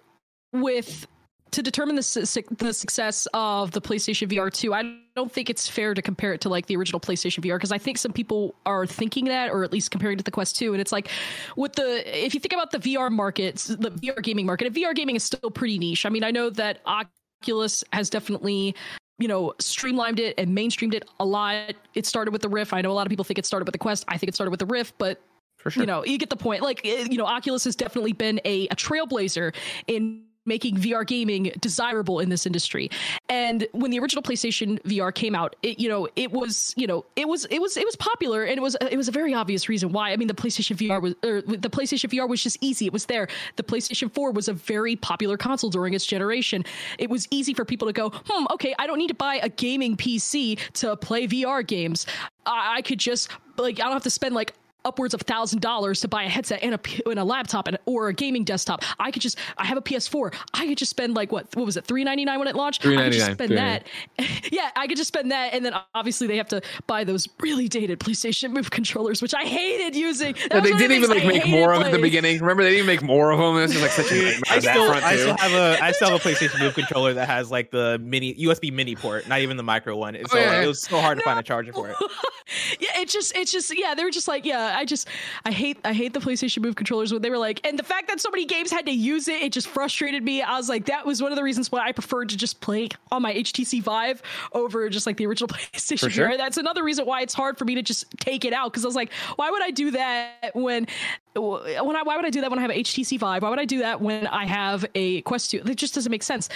with 0.52 1.06
to 1.50 1.62
determine 1.62 1.96
the 1.96 2.02
su- 2.02 2.42
the 2.56 2.72
success 2.72 3.28
of 3.34 3.72
the 3.72 3.80
PlayStation 3.80 4.28
VR 4.28 4.50
2, 4.50 4.72
I 4.72 4.96
don't 5.16 5.30
think 5.30 5.50
it's 5.50 5.68
fair 5.68 5.92
to 5.92 6.00
compare 6.00 6.32
it 6.32 6.40
to 6.42 6.48
like 6.48 6.66
the 6.66 6.76
original 6.76 7.00
PlayStation 7.00 7.44
VR 7.44 7.56
because 7.56 7.72
I 7.72 7.78
think 7.78 7.98
some 7.98 8.12
people 8.12 8.54
are 8.64 8.86
thinking 8.86 9.26
that, 9.26 9.50
or 9.50 9.64
at 9.64 9.72
least 9.72 9.90
comparing 9.90 10.14
it 10.14 10.18
to 10.18 10.24
the 10.24 10.30
Quest 10.30 10.56
2. 10.56 10.72
And 10.72 10.80
it's 10.80 10.92
like 10.92 11.08
with 11.56 11.74
the 11.74 12.26
if 12.26 12.32
you 12.34 12.40
think 12.40 12.54
about 12.54 12.70
the 12.70 12.78
VR 12.78 13.10
market, 13.10 13.56
the 13.56 13.90
VR 13.90 14.22
gaming 14.22 14.46
market, 14.46 14.72
VR 14.72 14.94
gaming 14.94 15.16
is 15.16 15.24
still 15.24 15.50
pretty 15.50 15.78
niche. 15.78 16.06
I 16.06 16.08
mean, 16.08 16.24
I 16.24 16.30
know 16.30 16.48
that 16.50 16.80
Oculus 16.86 17.84
has 17.92 18.08
definitely 18.08 18.74
you 19.18 19.28
know, 19.28 19.54
streamlined 19.58 20.20
it 20.20 20.34
and 20.38 20.56
mainstreamed 20.56 20.94
it 20.94 21.08
a 21.18 21.24
lot. 21.24 21.74
It 21.94 22.06
started 22.06 22.30
with 22.30 22.42
the 22.42 22.48
Rift. 22.48 22.72
I 22.72 22.80
know 22.80 22.90
a 22.90 22.94
lot 22.94 23.06
of 23.06 23.10
people 23.10 23.24
think 23.24 23.38
it 23.38 23.46
started 23.46 23.66
with 23.66 23.72
the 23.72 23.78
Quest. 23.78 24.04
I 24.08 24.16
think 24.16 24.28
it 24.28 24.34
started 24.34 24.50
with 24.50 24.60
the 24.60 24.66
Rift, 24.66 24.94
but 24.98 25.20
Sure. 25.68 25.82
You 25.82 25.86
know, 25.86 26.04
you 26.04 26.18
get 26.18 26.30
the 26.30 26.36
point. 26.36 26.62
Like, 26.62 26.80
eh, 26.86 27.06
you 27.10 27.18
know, 27.18 27.26
Oculus 27.26 27.64
has 27.64 27.76
definitely 27.76 28.12
been 28.12 28.40
a, 28.44 28.68
a 28.68 28.76
trailblazer 28.76 29.54
in 29.86 30.22
making 30.48 30.76
VR 30.76 31.06
gaming 31.06 31.52
desirable 31.60 32.18
in 32.18 32.30
this 32.30 32.46
industry. 32.46 32.90
And 33.28 33.66
when 33.72 33.90
the 33.90 33.98
original 34.00 34.22
PlayStation 34.22 34.80
VR 34.82 35.14
came 35.14 35.34
out, 35.34 35.54
it 35.62 35.78
you 35.78 35.88
know 35.88 36.08
it 36.16 36.32
was 36.32 36.74
you 36.76 36.86
know 36.86 37.04
it 37.14 37.28
was 37.28 37.44
it 37.46 37.60
was 37.60 37.76
it 37.76 37.84
was 37.84 37.96
popular 37.96 38.44
and 38.44 38.58
it 38.58 38.62
was 38.62 38.76
it 38.90 38.96
was 38.96 39.08
a 39.08 39.12
very 39.12 39.34
obvious 39.34 39.68
reason 39.68 39.92
why. 39.92 40.12
I 40.12 40.16
mean, 40.16 40.28
the 40.28 40.34
PlayStation 40.34 40.76
VR 40.76 41.00
was 41.00 41.14
or 41.24 41.42
the 41.42 41.70
PlayStation 41.70 42.10
VR 42.10 42.28
was 42.28 42.42
just 42.42 42.58
easy. 42.60 42.86
It 42.86 42.92
was 42.92 43.06
there. 43.06 43.28
The 43.56 43.62
PlayStation 43.62 44.12
4 44.12 44.32
was 44.32 44.48
a 44.48 44.52
very 44.52 44.96
popular 44.96 45.36
console 45.36 45.70
during 45.70 45.94
its 45.94 46.06
generation. 46.06 46.64
It 46.98 47.10
was 47.10 47.28
easy 47.30 47.54
for 47.54 47.64
people 47.64 47.86
to 47.86 47.92
go, 47.92 48.10
hmm, 48.10 48.46
okay, 48.52 48.74
I 48.78 48.86
don't 48.86 48.98
need 48.98 49.08
to 49.08 49.14
buy 49.14 49.36
a 49.42 49.48
gaming 49.48 49.96
PC 49.96 50.58
to 50.74 50.96
play 50.96 51.26
VR 51.26 51.66
games. 51.66 52.06
I, 52.46 52.78
I 52.78 52.82
could 52.82 52.98
just 52.98 53.30
like 53.56 53.80
I 53.80 53.84
don't 53.84 53.92
have 53.92 54.02
to 54.04 54.10
spend 54.10 54.34
like 54.34 54.54
upwards 54.88 55.14
of 55.14 55.20
thousand 55.20 55.60
dollars 55.60 56.00
to 56.00 56.08
buy 56.08 56.24
a 56.24 56.28
headset 56.28 56.62
and 56.62 56.74
a 56.74 56.80
and 57.08 57.18
a 57.18 57.24
laptop 57.24 57.68
and, 57.68 57.78
or 57.84 58.08
a 58.08 58.14
gaming 58.14 58.42
desktop. 58.42 58.82
I 58.98 59.10
could 59.10 59.22
just 59.22 59.38
I 59.58 59.66
have 59.66 59.76
a 59.76 59.82
PS4. 59.82 60.34
I 60.54 60.66
could 60.66 60.78
just 60.78 60.90
spend 60.90 61.14
like 61.14 61.30
what 61.30 61.54
what 61.54 61.66
was 61.66 61.76
it 61.76 61.84
three 61.84 62.04
ninety 62.04 62.24
nine 62.24 62.38
when 62.38 62.48
it 62.48 62.56
launched? 62.56 62.82
Three 62.82 62.96
ninety 62.96 63.18
nine. 63.18 63.34
Spend 63.34 63.56
that. 63.56 63.86
yeah, 64.50 64.70
I 64.74 64.86
could 64.86 64.96
just 64.96 65.08
spend 65.08 65.30
that, 65.30 65.52
and 65.52 65.64
then 65.64 65.74
obviously 65.94 66.26
they 66.26 66.38
have 66.38 66.48
to 66.48 66.62
buy 66.86 67.04
those 67.04 67.28
really 67.40 67.68
dated 67.68 68.00
PlayStation 68.00 68.52
Move 68.52 68.70
controllers, 68.70 69.20
which 69.20 69.34
I 69.34 69.44
hated 69.44 69.94
using. 69.94 70.34
Yeah, 70.50 70.60
they 70.60 70.72
didn't 70.72 70.92
even 70.92 71.10
like 71.10 71.26
make 71.26 71.46
more 71.46 71.74
of 71.74 71.82
it 71.82 71.86
at 71.86 71.92
the 71.92 71.98
beginning. 71.98 72.40
Remember 72.40 72.62
they 72.62 72.70
didn't 72.70 72.86
make 72.86 73.02
more 73.02 73.30
of 73.30 73.38
them. 73.38 73.56
This 73.56 73.76
is 73.76 73.82
like 73.82 73.90
such 73.90 74.10
a 74.10 74.40
I 74.50 74.58
still, 74.58 74.90
I 74.90 75.16
still 75.16 75.36
have 75.36 75.52
a 75.52 75.84
I 75.84 75.92
still 75.92 76.10
have 76.10 76.24
a 76.24 76.28
PlayStation 76.28 76.60
Move 76.60 76.74
controller 76.74 77.14
that 77.14 77.28
has 77.28 77.50
like 77.50 77.70
the 77.70 77.98
mini 78.02 78.34
USB 78.34 78.72
mini 78.72 78.96
port, 78.96 79.28
not 79.28 79.40
even 79.40 79.56
the 79.56 79.62
micro 79.62 79.96
one. 79.96 80.16
oh, 80.16 80.22
so 80.26 80.38
yeah. 80.38 80.62
it 80.62 80.66
was 80.66 80.80
so 80.80 81.00
hard 81.00 81.18
no. 81.18 81.22
to 81.22 81.24
find 81.24 81.38
a 81.38 81.42
charger 81.42 81.72
for 81.72 81.88
it. 81.88 81.96
yeah, 82.80 83.00
it 83.00 83.08
just 83.08 83.36
it's 83.36 83.52
just 83.52 83.76
yeah, 83.76 83.94
they 83.94 84.04
were 84.04 84.10
just 84.10 84.28
like 84.28 84.44
yeah, 84.44 84.74
I 84.78 84.84
just 84.84 85.08
I 85.44 85.50
hate 85.50 85.78
I 85.84 85.92
hate 85.92 86.14
the 86.14 86.20
PlayStation 86.20 86.62
Move 86.62 86.76
controllers 86.76 87.12
when 87.12 87.22
they 87.22 87.30
were 87.30 87.38
like, 87.38 87.66
and 87.66 87.78
the 87.78 87.82
fact 87.82 88.08
that 88.08 88.20
so 88.20 88.30
many 88.30 88.44
games 88.44 88.70
had 88.70 88.86
to 88.86 88.92
use 88.92 89.28
it, 89.28 89.42
it 89.42 89.52
just 89.52 89.68
frustrated 89.68 90.22
me. 90.22 90.40
I 90.40 90.56
was 90.56 90.68
like, 90.68 90.86
that 90.86 91.04
was 91.04 91.22
one 91.22 91.32
of 91.32 91.36
the 91.36 91.42
reasons 91.42 91.70
why 91.70 91.80
I 91.80 91.92
preferred 91.92 92.28
to 92.30 92.36
just 92.36 92.60
play 92.60 92.88
on 93.10 93.22
my 93.22 93.34
HTC 93.34 93.82
Vive 93.82 94.22
over 94.52 94.88
just 94.88 95.06
like 95.06 95.16
the 95.16 95.26
original 95.26 95.48
PlayStation 95.54 96.10
sure. 96.10 96.36
That's 96.36 96.56
another 96.56 96.84
reason 96.84 97.06
why 97.06 97.22
it's 97.22 97.34
hard 97.34 97.58
for 97.58 97.64
me 97.64 97.74
to 97.74 97.82
just 97.82 98.06
take 98.18 98.44
it 98.44 98.52
out 98.52 98.72
because 98.72 98.84
I 98.84 98.88
was 98.88 98.96
like, 98.96 99.12
why 99.36 99.50
would 99.50 99.62
I 99.62 99.70
do 99.70 99.90
that 99.92 100.52
when 100.54 100.86
when 101.34 101.96
I 101.96 102.02
why 102.02 102.16
would 102.16 102.24
I 102.24 102.30
do 102.30 102.40
that 102.40 102.50
when 102.50 102.58
I 102.58 102.62
have 102.62 102.70
an 102.70 102.78
HTC 102.78 103.18
Vive? 103.18 103.42
Why 103.42 103.50
would 103.50 103.60
I 103.60 103.64
do 103.64 103.78
that 103.80 104.00
when 104.00 104.26
I 104.26 104.46
have 104.46 104.86
a 104.94 105.22
Quest 105.22 105.50
2? 105.50 105.62
It 105.66 105.76
just 105.76 105.94
doesn't 105.94 106.10
make 106.10 106.22
sense. 106.22 106.48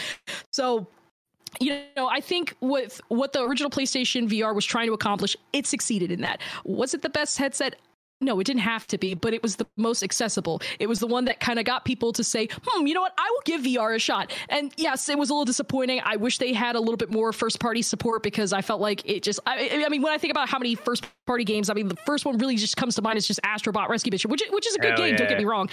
So 0.51 0.87
you 1.61 1.83
know, 1.97 2.09
I 2.09 2.21
think 2.21 2.57
with 2.61 3.01
what 3.09 3.33
the 3.33 3.43
original 3.43 3.71
PlayStation 3.71 4.29
VR 4.29 4.55
was 4.55 4.65
trying 4.65 4.87
to 4.87 4.95
accomplish, 4.95 5.37
it 5.53 5.67
succeeded 5.67 6.11
in 6.11 6.23
that. 6.23 6.41
Was 6.65 6.95
it 6.95 7.03
the 7.03 7.11
best 7.11 7.39
headset? 7.39 7.77
No, 8.23 8.41
it 8.41 8.45
didn't 8.45 8.61
have 8.61 8.87
to 8.89 8.99
be, 8.99 9.15
but 9.15 9.35
it 9.35 9.43
was 9.43 9.57
the 9.57 9.67
most 9.77 10.03
accessible. 10.03 10.63
It 10.79 10.89
was 10.89 11.01
the 11.01 11.07
one 11.07 11.25
that 11.27 11.41
kind 11.41 11.59
of 11.59 11.65
got 11.65 11.85
people 11.85 12.13
to 12.13 12.25
say, 12.25 12.49
hmm, 12.65 12.87
you 12.87 12.95
know 12.95 13.01
what? 13.01 13.15
I 13.19 13.29
will 13.31 13.43
give 13.45 13.63
VR 13.63 13.95
a 13.95 13.99
shot. 13.99 14.33
And 14.49 14.73
yes, 14.77 15.09
it 15.09 15.19
was 15.19 15.31
a 15.31 15.35
little 15.35 15.45
disappointing. 15.45 16.01
I 16.05 16.17
wish 16.17 16.39
they 16.39 16.53
had 16.53 16.77
a 16.77 16.81
little 16.81 16.97
bit 16.97 17.11
more 17.11 17.33
first 17.33 17.61
party 17.61 17.83
support 17.83 18.23
because 18.23 18.53
I 18.53 18.63
felt 18.63 18.81
like 18.81 19.09
it 19.09 19.23
just, 19.23 19.41
I, 19.47 19.83
I 19.85 19.89
mean, 19.89 20.03
when 20.03 20.13
I 20.13 20.19
think 20.19 20.31
about 20.31 20.49
how 20.49 20.59
many 20.59 20.75
first 20.75 21.05
party 21.27 21.45
games, 21.45 21.71
I 21.71 21.75
mean, 21.75 21.89
the 21.89 21.97
first 22.07 22.25
one 22.25 22.39
really 22.39 22.57
just 22.57 22.77
comes 22.77 22.95
to 22.97 23.03
mind 23.03 23.19
is 23.19 23.27
just 23.27 23.41
Astrobot 23.43 23.89
Rescue 23.89 24.11
Mission, 24.11 24.31
which, 24.31 24.43
which 24.51 24.67
is 24.67 24.75
a 24.75 24.79
good 24.79 24.91
Hell 24.91 24.99
game, 24.99 25.11
yeah. 25.11 25.17
don't 25.17 25.29
get 25.29 25.39
me 25.39 25.45
wrong. 25.45 25.69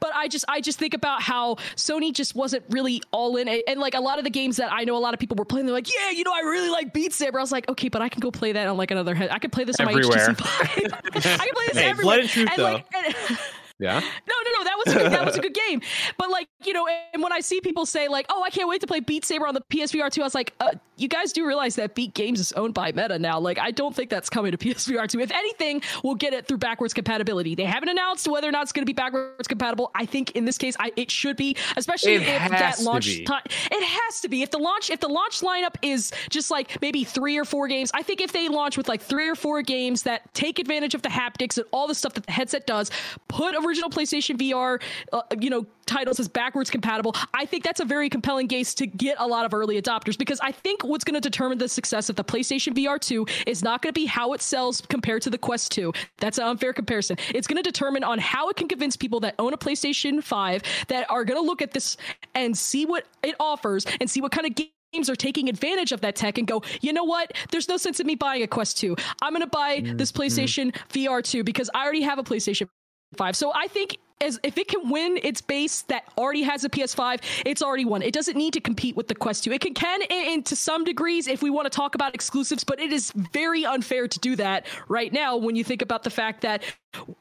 But 0.00 0.14
I 0.14 0.28
just, 0.28 0.44
I 0.48 0.60
just 0.60 0.78
think 0.78 0.94
about 0.94 1.22
how 1.22 1.56
Sony 1.76 2.12
just 2.12 2.34
wasn't 2.34 2.64
really 2.70 3.02
all 3.12 3.36
in. 3.36 3.48
And 3.48 3.80
like 3.80 3.94
a 3.94 4.00
lot 4.00 4.18
of 4.18 4.24
the 4.24 4.30
games 4.30 4.56
that 4.56 4.72
I 4.72 4.84
know 4.84 4.96
a 4.96 4.98
lot 4.98 5.14
of 5.14 5.20
people 5.20 5.36
were 5.36 5.44
playing, 5.44 5.66
they're 5.66 5.74
like, 5.74 5.92
yeah, 5.92 6.10
you 6.10 6.24
know, 6.24 6.32
I 6.34 6.40
really 6.40 6.70
like 6.70 6.92
Beat 6.92 7.12
Saber. 7.12 7.38
I 7.38 7.42
was 7.42 7.52
like, 7.52 7.68
okay, 7.68 7.88
but 7.88 8.02
I 8.02 8.08
can 8.08 8.20
go 8.20 8.30
play 8.30 8.52
that 8.52 8.66
on 8.68 8.76
like 8.76 8.90
another 8.90 9.14
head. 9.14 9.30
I 9.30 9.38
could 9.38 9.52
play 9.52 9.64
this 9.64 9.80
Everywhere. 9.80 10.04
on 10.04 10.10
my 10.10 10.16
HTC 10.16 10.90
Vive. 10.90 10.94
I 11.40 11.46
can 11.46 11.54
play 11.54 11.66
this 11.72 11.76
everywhere. 11.94 12.16
Blood 12.16 12.20
and 12.20 12.28
truth, 12.28 12.48
and 12.50 12.58
though. 12.58 12.72
Like, 12.72 13.38
yeah. 13.78 13.98
No, 13.98 14.34
no, 14.44 14.50
no. 14.58 14.64
That 14.64 14.76
was 14.84 14.94
a 14.94 14.98
good, 14.98 15.12
that 15.12 15.26
was 15.26 15.36
a 15.36 15.40
good 15.40 15.54
game. 15.54 15.82
But 16.16 16.30
like 16.30 16.48
you 16.64 16.72
know, 16.72 16.86
and 17.12 17.22
when 17.22 17.32
I 17.32 17.40
see 17.40 17.60
people 17.60 17.86
say 17.86 18.08
like, 18.08 18.26
"Oh, 18.28 18.42
I 18.42 18.50
can't 18.50 18.68
wait 18.68 18.80
to 18.82 18.86
play 18.86 19.00
Beat 19.00 19.24
Saber 19.24 19.46
on 19.46 19.54
the 19.54 19.62
PSVR 19.62 20.10
2," 20.10 20.20
I 20.20 20.24
was 20.24 20.34
like, 20.34 20.54
uh, 20.60 20.72
"You 20.96 21.08
guys 21.08 21.32
do 21.32 21.44
realize 21.44 21.74
that 21.76 21.94
Beat 21.94 22.14
Games 22.14 22.38
is 22.38 22.52
owned 22.52 22.74
by 22.74 22.92
Meta 22.92 23.18
now? 23.18 23.40
Like, 23.40 23.58
I 23.58 23.72
don't 23.72 23.94
think 23.94 24.10
that's 24.10 24.30
coming 24.30 24.52
to 24.52 24.58
PSVR 24.64 25.08
2. 25.08 25.20
If 25.20 25.32
anything, 25.32 25.82
we'll 26.04 26.14
get 26.14 26.32
it 26.32 26.46
through 26.46 26.58
backwards 26.58 26.94
compatibility. 26.94 27.54
They 27.54 27.64
haven't 27.64 27.88
announced 27.88 28.28
whether 28.28 28.48
or 28.48 28.52
not 28.52 28.62
it's 28.62 28.72
going 28.72 28.82
to 28.82 28.86
be 28.86 28.94
backwards 28.94 29.48
compatible. 29.48 29.90
I 29.94 30.06
think 30.06 30.32
in 30.32 30.44
this 30.44 30.56
case, 30.56 30.76
I, 30.78 30.92
it 30.96 31.10
should 31.10 31.36
be, 31.36 31.56
especially 31.76 32.14
it 32.14 32.22
if 32.22 32.50
that 32.50 32.80
launch 32.80 33.24
time. 33.24 33.42
It 33.46 33.84
has 33.84 34.20
to 34.20 34.28
be. 34.28 34.42
If 34.42 34.52
the 34.52 34.58
launch, 34.58 34.88
if 34.90 35.00
the 35.00 35.08
launch 35.08 35.40
lineup 35.40 35.74
is 35.82 36.12
just 36.30 36.50
like 36.50 36.80
maybe 36.80 37.02
three 37.02 37.36
or 37.36 37.44
four 37.44 37.66
games, 37.66 37.90
I 37.92 38.02
think 38.02 38.20
if 38.20 38.32
they 38.32 38.48
launch 38.48 38.76
with 38.76 38.88
like 38.88 39.02
three 39.02 39.28
or 39.28 39.34
four 39.34 39.62
games 39.62 40.04
that 40.04 40.32
take 40.32 40.60
advantage 40.60 40.94
of 40.94 41.02
the 41.02 41.08
haptics 41.08 41.58
and 41.58 41.66
all 41.72 41.88
the 41.88 41.94
stuff 41.94 42.14
that 42.14 42.26
the 42.26 42.32
headset 42.32 42.66
does, 42.66 42.90
put 43.28 43.54
original 43.64 43.90
PlayStation 43.90 44.36
VR, 44.36 44.80
uh, 45.12 45.22
you 45.40 45.50
know, 45.50 45.66
titles 45.86 46.18
as 46.18 46.28
backwards 46.28 46.70
compatible. 46.70 47.14
I 47.34 47.44
think 47.44 47.64
that's 47.64 47.80
a 47.80 47.84
very 47.84 48.08
compelling 48.08 48.48
case 48.48 48.74
to 48.74 48.86
get 48.86 49.16
a 49.18 49.26
lot 49.26 49.44
of 49.44 49.54
early 49.54 49.80
adopters 49.80 50.16
because 50.16 50.40
I 50.40 50.52
think 50.52 50.82
what's 50.84 51.04
going 51.04 51.14
to 51.14 51.20
determine 51.20 51.58
the 51.58 51.68
success 51.68 52.08
of 52.08 52.16
the 52.16 52.24
PlayStation 52.24 52.74
VR 52.74 52.98
2 52.98 53.26
is 53.46 53.62
not 53.62 53.82
going 53.82 53.92
to 53.92 53.98
be 53.98 54.06
how 54.06 54.32
it 54.32 54.42
sells 54.42 54.80
compared 54.80 55.22
to 55.22 55.30
the 55.30 55.38
Quest 55.38 55.72
2. 55.72 55.92
That's 56.18 56.38
an 56.38 56.44
unfair 56.44 56.72
comparison. 56.72 57.16
It's 57.34 57.46
going 57.46 57.62
to 57.62 57.62
determine 57.62 58.04
on 58.04 58.18
how 58.18 58.48
it 58.48 58.56
can 58.56 58.68
convince 58.68 58.96
people 58.96 59.20
that 59.20 59.34
own 59.38 59.52
a 59.52 59.58
PlayStation 59.58 60.22
5 60.22 60.62
that 60.88 61.10
are 61.10 61.24
going 61.24 61.40
to 61.40 61.46
look 61.46 61.62
at 61.62 61.72
this 61.72 61.96
and 62.34 62.56
see 62.56 62.86
what 62.86 63.06
it 63.22 63.34
offers 63.38 63.86
and 64.00 64.08
see 64.08 64.20
what 64.20 64.32
kind 64.32 64.46
of 64.46 64.54
games 64.92 65.10
are 65.10 65.16
taking 65.16 65.48
advantage 65.48 65.92
of 65.92 66.00
that 66.02 66.16
tech 66.16 66.38
and 66.38 66.46
go, 66.46 66.62
you 66.80 66.92
know 66.92 67.04
what? 67.04 67.32
There's 67.50 67.68
no 67.68 67.76
sense 67.76 68.00
in 68.00 68.06
me 68.06 68.14
buying 68.14 68.42
a 68.42 68.46
Quest 68.46 68.78
2. 68.78 68.96
I'm 69.22 69.32
going 69.32 69.42
to 69.42 69.46
buy 69.46 69.80
mm-hmm. 69.80 69.96
this 69.96 70.12
PlayStation 70.12 70.74
VR 70.90 71.22
2 71.22 71.44
because 71.44 71.68
I 71.74 71.82
already 71.82 72.02
have 72.02 72.18
a 72.18 72.22
PlayStation 72.22 72.68
5. 73.14 73.36
So 73.36 73.52
I 73.54 73.68
think 73.68 73.98
as 74.20 74.40
if 74.42 74.58
it 74.58 74.68
can 74.68 74.88
win 74.90 75.18
its 75.22 75.40
base 75.40 75.82
that 75.82 76.04
already 76.16 76.42
has 76.42 76.64
a 76.64 76.68
PS5, 76.68 77.20
it's 77.44 77.62
already 77.62 77.84
won. 77.84 78.02
It 78.02 78.14
doesn't 78.14 78.36
need 78.36 78.52
to 78.54 78.60
compete 78.60 78.96
with 78.96 79.08
the 79.08 79.14
Quest 79.14 79.44
2. 79.44 79.52
It 79.52 79.60
can 79.60 79.74
can 79.74 80.02
and 80.10 80.44
to 80.46 80.56
some 80.56 80.84
degrees 80.84 81.26
if 81.26 81.42
we 81.42 81.50
want 81.50 81.66
to 81.66 81.70
talk 81.70 81.94
about 81.94 82.14
exclusives, 82.14 82.64
but 82.64 82.80
it 82.80 82.92
is 82.92 83.12
very 83.32 83.64
unfair 83.64 84.08
to 84.08 84.18
do 84.18 84.36
that 84.36 84.66
right 84.88 85.12
now 85.12 85.36
when 85.36 85.56
you 85.56 85.64
think 85.64 85.82
about 85.82 86.02
the 86.02 86.10
fact 86.10 86.40
that 86.42 86.62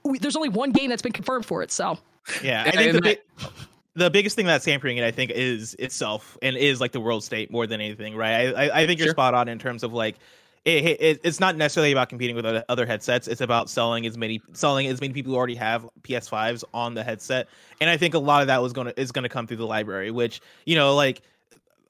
we, 0.04 0.18
there's 0.20 0.36
only 0.36 0.50
one 0.50 0.72
game 0.72 0.90
that's 0.90 1.02
been 1.02 1.12
confirmed 1.12 1.46
for 1.46 1.62
it. 1.62 1.72
So 1.72 1.98
yeah, 2.42 2.64
I 2.66 2.72
think 2.72 2.94
the 2.94 3.02
big, 3.02 3.20
the 3.96 4.10
biggest 4.10 4.36
thing 4.36 4.46
that's 4.46 4.66
hampering 4.66 4.98
it, 4.98 5.04
I 5.04 5.12
think, 5.12 5.32
is 5.32 5.76
itself 5.80 6.38
and 6.42 6.56
is 6.56 6.80
like 6.80 6.92
the 6.92 7.02
world 7.02 7.24
state 7.24 7.52
more 7.52 7.68
than 7.68 7.82
anything, 7.82 8.16
right? 8.16 8.54
I, 8.56 8.82
I 8.82 8.88
think 8.88 9.00
you're 9.00 9.08
sure. 9.08 9.14
spot 9.14 9.34
on 9.34 9.48
in 9.48 9.60
terms 9.60 9.84
of 9.84 9.94
like 9.94 10.16
it, 10.66 10.86
it, 11.02 11.22
it's 11.24 11.40
not 11.40 11.58
necessarily 11.58 11.92
about 11.92 12.08
competing 12.10 12.36
with 12.36 12.46
other 12.46 12.86
headsets. 12.86 13.28
It's 13.28 13.42
about 13.42 13.70
selling 13.70 14.06
as 14.06 14.18
many 14.18 14.42
selling 14.54 14.88
as 14.88 15.02
many 15.02 15.14
people 15.14 15.34
who 15.34 15.38
already 15.38 15.56
have 15.56 15.86
PS5s 16.04 16.64
on 16.74 16.94
the 16.94 17.04
headset. 17.04 17.50
And 17.82 17.90
I 17.90 17.98
think 17.98 18.14
a 18.14 18.20
lot 18.20 18.42
of 18.42 18.48
that 18.48 18.62
was 18.62 18.72
to 18.74 19.00
is 19.00 19.12
to 19.12 19.30
come 19.30 19.46
through 19.46 19.58
the 19.58 19.68
library, 19.68 20.12
which 20.12 20.42
you 20.66 20.76
know, 20.76 20.96
like 20.96 21.22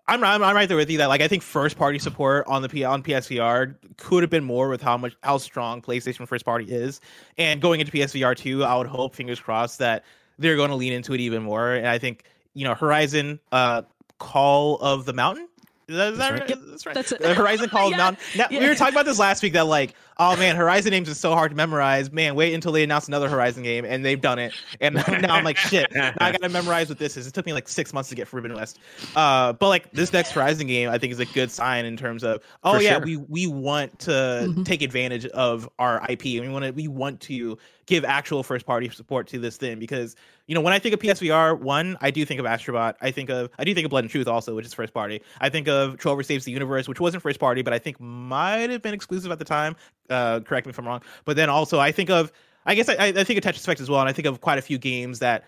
I'm, 0.07 0.23
I'm 0.23 0.43
I'm 0.43 0.55
right 0.55 0.67
there 0.67 0.77
with 0.77 0.89
you 0.89 0.97
that 0.97 1.07
like 1.07 1.21
I 1.21 1.27
think 1.27 1.43
first 1.43 1.77
party 1.77 1.99
support 1.99 2.47
on 2.47 2.63
the 2.63 2.69
P 2.69 2.83
on 2.83 3.03
PSVR 3.03 3.75
could 3.97 4.23
have 4.23 4.31
been 4.31 4.43
more 4.43 4.69
with 4.69 4.81
how 4.81 4.97
much 4.97 5.15
how 5.21 5.37
strong 5.37 5.81
PlayStation 5.81 6.27
first 6.27 6.43
party 6.43 6.65
is. 6.65 6.99
And 7.37 7.61
going 7.61 7.79
into 7.79 7.91
PSVR 7.91 8.35
two, 8.35 8.63
I 8.63 8.75
would 8.75 8.87
hope, 8.87 9.13
fingers 9.13 9.39
crossed, 9.39 9.77
that 9.79 10.03
they're 10.39 10.55
going 10.55 10.69
to 10.69 10.75
lean 10.75 10.93
into 10.93 11.13
it 11.13 11.19
even 11.19 11.43
more. 11.43 11.73
And 11.73 11.87
I 11.87 11.99
think 11.99 12.23
you 12.55 12.63
know 12.63 12.73
Horizon, 12.73 13.39
uh, 13.51 13.83
Call 14.17 14.77
of 14.77 15.05
the 15.05 15.13
Mountain 15.13 15.47
is 15.87 15.97
that, 15.97 16.13
is 16.13 16.19
that 16.19 16.31
right? 16.31 16.47
That's 16.47 16.85
right. 16.85 16.95
That's 16.95 17.11
it. 17.11 17.21
The 17.21 17.33
Horizon 17.33 17.69
Call 17.71 17.91
yeah. 17.91 17.97
Now, 17.97 18.17
yeah. 18.35 18.59
we 18.59 18.67
were 18.67 18.75
talking 18.75 18.93
about 18.93 19.05
this 19.05 19.19
last 19.19 19.43
week 19.43 19.53
that 19.53 19.67
like, 19.67 19.95
oh 20.17 20.35
man, 20.37 20.55
Horizon 20.55 20.91
names 20.91 21.09
is 21.09 21.19
so 21.19 21.33
hard 21.33 21.51
to 21.51 21.57
memorize. 21.57 22.11
Man, 22.11 22.35
wait 22.35 22.53
until 22.53 22.71
they 22.71 22.83
announce 22.83 23.07
another 23.07 23.27
Horizon 23.27 23.63
game, 23.63 23.83
and 23.83 24.05
they've 24.05 24.19
done 24.19 24.39
it. 24.39 24.53
And 24.79 24.95
now 25.21 25.35
I'm 25.35 25.43
like, 25.43 25.57
shit, 25.57 25.93
now 25.93 26.13
I 26.19 26.31
gotta 26.31 26.49
memorize 26.49 26.89
what 26.89 26.99
this 26.99 27.17
is. 27.17 27.27
It 27.27 27.33
took 27.33 27.45
me 27.45 27.53
like 27.53 27.67
six 27.67 27.93
months 27.93 28.09
to 28.09 28.15
get 28.15 28.27
Forbidden 28.27 28.55
West. 28.55 28.79
Uh, 29.15 29.53
but 29.53 29.69
like 29.69 29.91
this 29.91 30.13
next 30.13 30.31
Horizon 30.31 30.67
game, 30.67 30.89
I 30.89 30.97
think 30.97 31.11
is 31.11 31.19
a 31.19 31.25
good 31.25 31.51
sign 31.51 31.85
in 31.85 31.97
terms 31.97 32.23
of, 32.23 32.41
oh 32.63 32.75
For 32.75 32.81
yeah, 32.81 32.93
sure. 32.93 33.05
we 33.05 33.17
we 33.17 33.47
want 33.47 33.99
to 33.99 34.11
mm-hmm. 34.11 34.63
take 34.63 34.81
advantage 34.81 35.25
of 35.27 35.69
our 35.79 36.01
IP, 36.09 36.25
and 36.25 36.41
we 36.41 36.49
want 36.49 36.65
to 36.65 36.71
we 36.71 36.87
want 36.87 37.19
to 37.21 37.57
give 37.85 38.05
actual 38.05 38.43
first 38.43 38.65
party 38.65 38.89
support 38.89 39.27
to 39.27 39.39
this 39.39 39.57
thing 39.57 39.79
because 39.79 40.15
you 40.47 40.55
know 40.55 40.61
when 40.61 40.73
I 40.73 40.79
think 40.79 40.93
of 40.93 40.99
PSVR 40.99 41.59
one, 41.59 41.97
I 42.01 42.11
do 42.11 42.25
think 42.25 42.39
of 42.39 42.45
Astrobot. 42.45 42.95
I 43.01 43.11
think 43.11 43.29
of 43.29 43.49
I 43.57 43.63
do 43.63 43.73
think 43.73 43.85
of 43.85 43.89
Blood 43.89 44.03
and 44.03 44.11
Truth 44.11 44.27
also, 44.27 44.55
which 44.55 44.65
is 44.65 44.73
first 44.73 44.93
party. 44.93 45.21
I 45.41 45.49
think 45.49 45.67
of 45.67 45.97
Trover 45.97 46.23
Saves 46.23 46.45
the 46.45 46.51
Universe, 46.51 46.87
which 46.87 46.99
wasn't 46.99 47.23
first 47.23 47.39
party, 47.39 47.61
but 47.61 47.73
I 47.73 47.79
think 47.79 47.99
might 47.99 48.69
have 48.69 48.81
been 48.81 48.93
exclusive 48.93 49.31
at 49.31 49.39
the 49.39 49.45
time. 49.45 49.75
Uh, 50.09 50.39
correct 50.41 50.65
me 50.65 50.71
if 50.71 50.79
I'm 50.79 50.87
wrong. 50.87 51.01
But 51.25 51.35
then 51.35 51.49
also 51.49 51.79
I 51.79 51.91
think 51.91 52.09
of 52.09 52.31
I 52.65 52.75
guess 52.75 52.89
I, 52.89 52.95
I 53.07 53.23
think 53.23 53.37
of 53.37 53.43
Tetris 53.43 53.63
Effect 53.63 53.81
as 53.81 53.89
well, 53.89 53.99
and 53.99 54.09
I 54.09 54.13
think 54.13 54.27
of 54.27 54.41
quite 54.41 54.57
a 54.57 54.61
few 54.61 54.77
games 54.77 55.19
that 55.19 55.43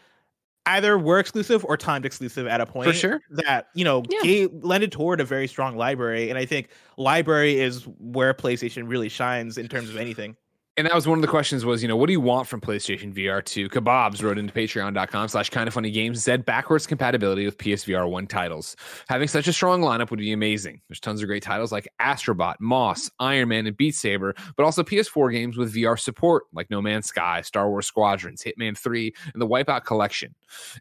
either 0.65 0.97
were 0.97 1.19
exclusive 1.19 1.63
or 1.65 1.77
timed 1.77 2.05
exclusive 2.05 2.47
at 2.47 2.59
a 2.59 2.65
point 2.65 2.87
for 2.87 2.93
sure 2.93 3.21
that 3.29 3.67
you 3.73 3.83
know 3.83 4.03
yeah. 4.23 4.47
lended 4.61 4.91
toward 4.91 5.21
a 5.21 5.23
very 5.23 5.47
strong 5.47 5.77
library 5.77 6.29
and 6.29 6.39
i 6.39 6.45
think 6.45 6.69
library 6.97 7.59
is 7.59 7.83
where 7.99 8.33
playstation 8.33 8.89
really 8.89 9.09
shines 9.09 9.57
in 9.57 9.67
terms 9.67 9.89
of 9.89 9.97
anything 9.97 10.35
and 10.77 10.85
that 10.85 10.93
was 10.93 11.07
one 11.07 11.17
of 11.17 11.21
the 11.21 11.27
questions 11.29 11.63
was, 11.63 11.81
you 11.81 11.87
know, 11.87 11.95
what 11.95 12.07
do 12.07 12.11
you 12.11 12.19
want 12.19 12.47
from 12.47 12.59
PlayStation 12.59 13.13
VR 13.13 13.43
2? 13.43 13.69
Kebabs 13.69 14.21
wrote 14.21 14.37
into 14.37 14.53
patreon.com 14.53 15.29
slash 15.29 15.49
kind 15.49 15.69
of 15.69 15.73
funny 15.73 15.89
games 15.89 16.21
said 16.21 16.43
backwards 16.43 16.85
compatibility 16.85 17.45
with 17.45 17.57
PSVR 17.57 18.09
1 18.09 18.27
titles. 18.27 18.75
Having 19.07 19.29
such 19.29 19.47
a 19.47 19.53
strong 19.53 19.81
lineup 19.81 20.09
would 20.09 20.19
be 20.19 20.33
amazing. 20.33 20.81
There's 20.89 20.99
tons 20.99 21.21
of 21.21 21.27
great 21.27 21.43
titles 21.43 21.71
like 21.71 21.87
Astrobot, 22.01 22.55
Moss, 22.59 23.09
Iron 23.19 23.47
Man, 23.47 23.67
and 23.67 23.77
Beat 23.77 23.95
Saber, 23.95 24.35
but 24.57 24.63
also 24.63 24.83
PS4 24.83 25.31
games 25.31 25.55
with 25.55 25.73
VR 25.73 25.97
support 25.97 26.43
like 26.51 26.69
No 26.69 26.81
Man's 26.81 27.05
Sky, 27.05 27.39
Star 27.39 27.69
Wars 27.69 27.87
Squadrons, 27.87 28.43
Hitman 28.43 28.77
3, 28.77 29.13
and 29.31 29.41
the 29.41 29.47
Wipeout 29.47 29.85
Collection. 29.85 30.35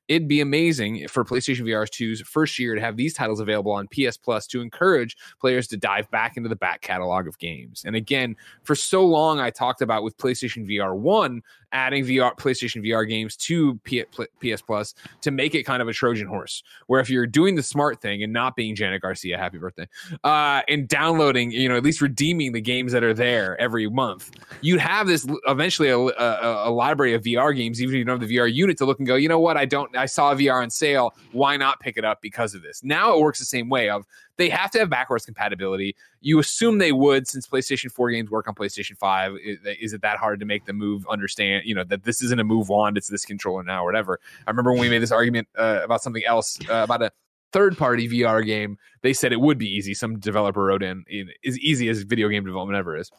It'd 0.09 0.26
be 0.26 0.40
amazing 0.40 1.07
for 1.07 1.24
PlayStation 1.24 1.66
VR 1.66 1.88
2's 1.88 2.20
first 2.22 2.59
year 2.59 2.74
to 2.74 2.80
have 2.80 2.97
these 2.97 3.14
titles 3.14 3.38
available 3.38 3.70
on 3.70 3.86
PS 3.86 4.16
Plus 4.16 4.49
to 4.49 4.61
encourage 4.61 5.16
players 5.40 5.68
to 5.68 5.76
dive 5.76 6.11
back 6.11 6.36
into 6.36 6.49
the 6.49 6.57
back 6.57 6.80
catalog 6.80 7.28
of 7.28 7.38
games. 7.38 7.84
And 7.86 7.95
again, 7.95 8.34
for 8.64 8.74
so 8.74 9.07
long 9.07 9.38
I 9.38 9.51
talked 9.51 9.82
about 9.85 10.03
with 10.03 10.16
PlayStation 10.16 10.68
VR 10.68 10.97
1 10.97 11.43
adding 11.74 12.05
VR 12.05 12.37
PlayStation 12.39 12.82
VR 12.82 13.07
games 13.07 13.37
to 13.37 13.74
P- 13.80 14.05
PS 14.41 14.62
Plus 14.62 14.95
to 15.20 15.30
make 15.30 15.55
it 15.55 15.64
kind 15.64 15.82
of 15.82 15.89
a 15.89 15.93
Trojan 15.93 16.26
horse. 16.26 16.62
Where 16.87 17.01
if 17.01 17.11
you're 17.11 17.26
doing 17.26 17.57
the 17.57 17.62
smart 17.62 18.01
thing 18.01 18.22
and 18.22 18.32
not 18.32 18.57
being 18.57 18.74
Janet 18.74 19.03
Garcia, 19.03 19.37
happy 19.37 19.59
birthday, 19.59 19.89
uh, 20.22 20.62
and 20.68 20.89
downloading, 20.89 21.51
you 21.51 21.68
know, 21.68 21.76
at 21.76 21.82
least 21.82 22.01
redeeming 22.01 22.53
the 22.53 22.61
games 22.61 22.93
that 22.93 23.03
are 23.03 23.12
there 23.12 23.61
every 23.61 23.89
month, 23.89 24.30
you'd 24.62 24.80
have 24.80 25.07
this 25.07 25.26
eventually 25.47 25.89
a, 25.89 25.99
a, 25.99 26.68
a 26.68 26.70
library 26.70 27.12
of 27.12 27.22
VR 27.22 27.55
games, 27.55 27.82
even 27.82 27.95
if 27.95 27.99
you 27.99 28.05
don't 28.05 28.20
have 28.20 28.28
the 28.28 28.37
VR 28.37 28.53
unit 28.53 28.78
to 28.78 28.85
look 28.85 28.99
and 28.99 29.07
go, 29.07 29.16
you 29.16 29.28
know 29.28 29.41
what, 29.41 29.57
I 29.57 29.64
don't, 29.64 29.95
I 29.97 30.07
saw 30.07 30.35
VR 30.35 30.62
on 30.62 30.70
sale, 30.70 31.12
why 31.32 31.57
not 31.57 31.80
pick 31.80 31.97
it 31.97 32.05
up 32.05 32.22
because 32.22 32.55
of 32.55 32.62
this? 32.62 32.85
Now 32.85 33.16
it 33.16 33.20
works 33.20 33.41
the 33.41 33.45
same 33.45 33.68
way 33.68 33.91
of 33.91 34.07
they 34.37 34.49
have 34.49 34.70
to 34.72 34.78
have 34.78 34.91
backwards 34.91 35.24
compatibility. 35.24 35.95
You 36.20 36.39
assume 36.39 36.78
they 36.78 36.93
would 36.93 37.28
since 37.28 37.47
PlayStation 37.47 37.91
4 37.91 38.11
games 38.11 38.30
work 38.30 38.49
on 38.49 38.55
PlayStation 38.55 38.97
5. 38.97 39.37
Is, 39.64 39.93
it 39.93 40.03
that 40.03 40.18
hard 40.18 40.41
to 40.41 40.47
make 40.47 40.64
the 40.64 40.72
move 40.72 41.07
understand? 41.09 41.62
you 41.64 41.74
know 41.74 41.85
that 41.85 42.05
this 42.05 42.22
isn't 42.22 42.41
a 42.41 42.45
move 42.45 42.68
wand; 42.68 42.97
it's 42.97 43.09
this 43.09 43.24
controller 43.24 43.62
now, 43.62 43.82
or 43.82 43.87
whatever. 43.87 44.20
I 44.47 44.51
remember 44.51 44.72
when 44.72 44.80
we 44.80 44.89
made 44.89 45.03
this 45.03 45.12
argument 45.12 45.49
uh, 45.57 45.80
about 45.82 46.03
something 46.03 46.24
else 46.26 46.59
uh, 46.68 46.82
about 46.85 47.03
a 47.03 47.12
third 47.53 47.78
party 47.78 48.09
VR 48.09 48.45
game. 48.45 48.78
They 49.03 49.12
said 49.12 49.32
it 49.32 49.41
would 49.41 49.59
be 49.59 49.68
easy. 49.68 49.95
Some 49.95 50.18
developer 50.18 50.64
wrote 50.64 50.82
in, 50.82 51.05
in 51.09 51.30
as 51.47 51.59
easy 51.61 51.89
as 51.89 52.03
video 52.03 52.28
game 52.28 52.45
development 52.45 52.76
ever 52.76 52.97
is. 52.97 53.11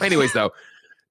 Anyways, 0.00 0.32
though, 0.32 0.52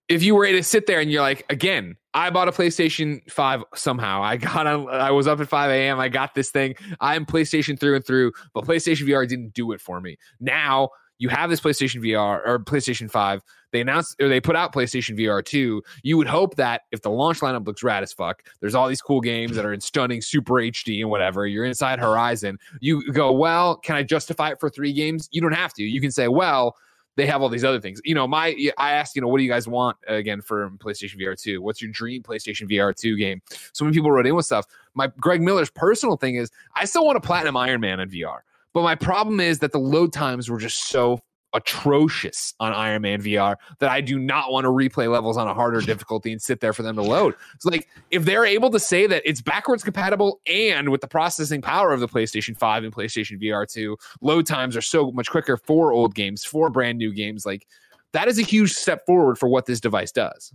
if 0.10 0.24
you 0.24 0.36
were 0.36 0.48
to 0.48 0.64
sit 0.64 0.88
there 0.88 1.00
and 1.00 1.12
you're 1.12 1.22
like, 1.22 1.46
again, 1.50 1.96
I 2.16 2.30
bought 2.30 2.48
a 2.48 2.52
PlayStation 2.52 3.30
5 3.30 3.66
somehow. 3.76 4.24
I 4.24 4.38
got 4.38 4.66
on, 4.66 4.90
I 4.90 5.12
was 5.12 5.28
up 5.28 5.42
at 5.42 5.50
5 5.50 5.70
a.m. 5.70 6.00
I 6.00 6.08
got 6.08 6.34
this 6.34 6.50
thing. 6.50 6.76
I'm 7.02 7.26
PlayStation 7.26 7.78
through 7.78 7.98
and 7.98 8.06
through, 8.06 8.32
but 8.54 8.64
PlayStation 8.64 9.06
VR 9.08 9.28
didn't 9.28 9.54
do 9.54 9.74
it 9.74 9.82
for 9.82 10.00
me. 10.00 10.18
Now 10.40 10.90
you 11.18 11.28
have 11.28 11.50
this 11.50 11.60
PlayStation 11.60 12.02
VR 12.02 12.42
or 12.46 12.60
PlayStation 12.60 13.12
5. 13.12 13.42
They 13.72 13.82
announced 13.82 14.16
or 14.22 14.30
they 14.30 14.40
put 14.40 14.56
out 14.56 14.74
PlayStation 14.74 15.20
VR 15.20 15.44
2. 15.44 15.84
You 16.04 16.18
would 16.18 16.28
hope 16.28 16.56
that 16.56 16.84
if 16.94 17.02
the 17.02 17.10
launch 17.10 17.42
lineup 17.42 17.68
looks 17.68 17.84
rad 17.84 18.02
as 18.02 18.14
fuck, 18.14 18.44
there's 18.62 18.76
all 18.76 18.88
these 18.88 19.02
cool 19.02 19.20
games 19.20 19.58
that 19.58 19.66
are 19.66 19.74
in 19.74 19.82
stunning 19.82 20.22
super 20.22 20.54
HD 20.54 21.02
and 21.02 21.10
whatever. 21.10 21.46
You're 21.46 21.66
inside 21.66 22.00
Horizon. 22.00 22.58
You 22.80 23.12
go, 23.12 23.34
well, 23.34 23.76
can 23.76 23.98
I 23.98 24.04
justify 24.04 24.52
it 24.52 24.62
for 24.62 24.70
three 24.70 24.94
games? 24.94 25.28
You 25.32 25.42
don't 25.42 25.52
have 25.52 25.74
to. 25.74 25.84
You 25.84 26.00
can 26.00 26.12
say, 26.12 26.30
well, 26.30 26.78
they 27.16 27.26
have 27.26 27.42
all 27.42 27.50
these 27.50 27.64
other 27.64 27.80
things. 27.80 28.02
You 28.04 28.16
know, 28.16 28.28
my 28.28 28.56
I 28.78 28.92
asked, 28.92 29.16
you 29.16 29.22
know, 29.22 29.28
what 29.28 29.38
do 29.38 29.44
you 29.44 29.50
guys 29.50 29.68
want 29.68 29.98
uh, 30.10 30.14
again 30.14 30.42
for 30.42 30.70
PlayStation 30.72 31.20
VR 31.20 31.40
2? 31.40 31.62
What's 31.62 31.82
your 31.82 31.92
dream 31.92 32.24
PlayStation 32.24 32.70
VR 32.70 32.96
2 32.96 33.18
game? 33.18 33.42
So 33.74 33.86
many 33.86 33.96
people 33.96 34.12
wrote 34.12 34.28
in 34.28 34.36
with 34.36 34.46
stuff. 34.46 34.66
My 34.94 35.08
Greg 35.20 35.42
Miller's 35.42 35.70
personal 35.70 36.18
thing 36.18 36.36
is 36.36 36.52
I 36.76 36.86
still 36.86 37.06
want 37.06 37.18
a 37.18 37.22
platinum 37.22 37.58
Iron 37.58 37.82
Man 37.82 38.00
in 38.00 38.10
VR. 38.10 38.40
But 38.74 38.84
my 38.84 38.96
problem 38.96 39.40
is 39.40 39.60
that 39.60 39.72
the 39.72 39.80
load 39.80 40.12
times 40.12 40.50
were 40.50 40.60
just 40.60 40.90
so 40.90 41.22
atrocious 41.56 42.54
on 42.60 42.74
Iron 42.74 43.02
Man 43.02 43.22
VR 43.22 43.56
that 43.80 43.90
I 43.90 44.02
do 44.02 44.20
not 44.20 44.52
want 44.52 44.66
to 44.66 44.70
replay 44.70 45.12
levels 45.12 45.38
on 45.38 45.48
a 45.48 45.54
harder 45.54 45.82
difficulty 45.86 46.32
and 46.32 46.42
sit 46.42 46.60
there 46.60 46.74
for 46.74 46.84
them 46.84 46.96
to 46.98 47.02
load. 47.02 47.34
It's 47.56 47.66
like 47.66 47.88
if 48.12 48.26
they're 48.26 48.46
able 48.46 48.70
to 48.72 48.80
say 48.80 49.08
that 49.08 49.24
it's 49.26 49.42
backwards 49.42 49.84
compatible 49.84 50.42
and 50.46 50.90
with 50.90 51.02
the 51.02 51.08
processing 51.08 51.62
power 51.62 51.94
of 51.94 52.02
the 52.02 52.08
PlayStation 52.08 52.58
5 52.58 52.84
and 52.84 52.94
PlayStation 52.94 53.42
VR 53.42 53.68
2, 53.68 53.98
load 54.22 54.46
times 54.46 54.76
are 54.76 54.82
so 54.82 55.12
much 55.12 55.32
quicker 55.32 55.58
for 55.58 55.92
old 55.92 56.14
games, 56.14 56.44
for 56.44 56.70
brand 56.70 56.98
new 56.98 57.14
games, 57.14 57.46
like 57.46 57.66
that 58.12 58.28
is 58.28 58.38
a 58.38 58.44
huge 58.44 58.74
step 58.74 59.06
forward 59.06 59.38
for 59.38 59.48
what 59.48 59.66
this 59.66 59.80
device 59.80 60.12
does. 60.12 60.54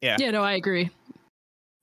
Yeah. 0.00 0.16
Yeah, 0.18 0.32
no, 0.32 0.42
I 0.42 0.54
agree. 0.54 0.90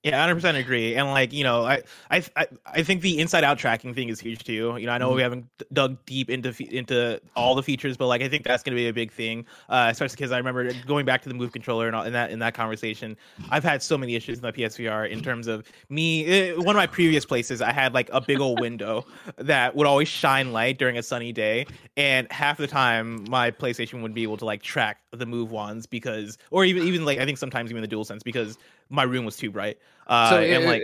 Yeah, 0.04 0.18
hundred 0.18 0.36
percent 0.36 0.56
agree. 0.56 0.95
And 0.95 1.08
like 1.10 1.34
you 1.34 1.43
know, 1.43 1.66
I, 1.66 1.84
I 2.10 2.24
I 2.66 2.84
think 2.84 3.02
the 3.02 3.20
inside 3.20 3.43
out 3.43 3.58
tracking 3.58 3.93
thing 3.93 4.08
is 4.08 4.18
huge 4.18 4.45
too. 4.45 4.78
You 4.80 4.86
know, 4.86 4.93
I 4.93 4.97
know 4.97 5.08
mm-hmm. 5.08 5.16
we 5.18 5.22
haven't 5.22 5.45
dug 5.74 5.97
deep 6.06 6.30
into 6.30 6.56
into 6.74 7.20
all 7.36 7.54
the 7.54 7.64
features, 7.64 7.97
but 7.97 8.08
like 8.08 8.22
I 8.22 8.30
think 8.30 8.45
that's 8.45 8.64
going 8.64 8.74
to 8.78 8.82
be 8.82 8.88
a 8.88 8.93
big 8.93 9.12
thing. 9.12 9.45
Uh, 9.68 9.89
especially 9.91 10.16
because 10.16 10.32
I 10.32 10.38
remember 10.38 10.72
going 10.88 11.06
back 11.06 11.22
to 11.24 11.30
the 11.30 11.36
Move 11.36 11.52
controller 11.52 11.88
and 11.88 11.97
all, 11.97 12.04
in 12.04 12.14
that 12.14 12.32
in 12.32 12.39
that 12.39 12.54
conversation, 12.54 13.18
I've 13.50 13.66
had 13.66 13.84
so 13.84 13.97
many 13.97 14.16
issues 14.16 14.38
in 14.38 14.41
my 14.41 14.54
PSVR 14.54 15.10
in 15.10 15.22
terms 15.22 15.47
of 15.47 15.66
me. 15.89 16.26
It, 16.26 16.58
eh, 16.58 16.58
one 16.58 16.78
of 16.78 16.80
my 16.80 16.88
previous 16.88 17.26
places, 17.26 17.62
I 17.62 17.74
had 17.74 17.93
like 17.93 18.10
a 18.14 18.22
big 18.22 18.39
old 18.39 18.62
window 18.62 19.06
that 19.36 19.76
would 19.76 19.86
always 19.86 20.08
shine 20.08 20.54
light 20.54 20.78
during 20.78 20.97
a 20.97 21.04
sunny 21.04 21.34
day, 21.34 21.66
and 21.97 22.32
half 22.32 22.58
the 22.58 22.68
time 22.68 23.26
my 23.30 23.52
PlayStation 23.52 23.95
wouldn't 23.95 24.16
be 24.16 24.24
able 24.24 24.38
to 24.38 24.45
like 24.45 24.62
track 24.62 25.02
the 25.12 25.26
Move 25.26 25.52
wands 25.52 25.86
because, 25.86 26.38
or 26.52 26.64
even 26.64 26.84
even 26.84 27.04
like 27.04 27.20
I 27.20 27.26
think 27.26 27.38
sometimes 27.38 27.70
even 27.70 27.82
the 27.82 27.88
Dual 27.88 28.06
Sense 28.06 28.24
because 28.24 28.58
my 28.89 29.04
room 29.04 29.26
was 29.26 29.36
too 29.36 29.52
bright. 29.52 29.78
Uh, 30.08 30.30
so 30.30 30.38
and 30.40 30.66
like. 30.66 30.84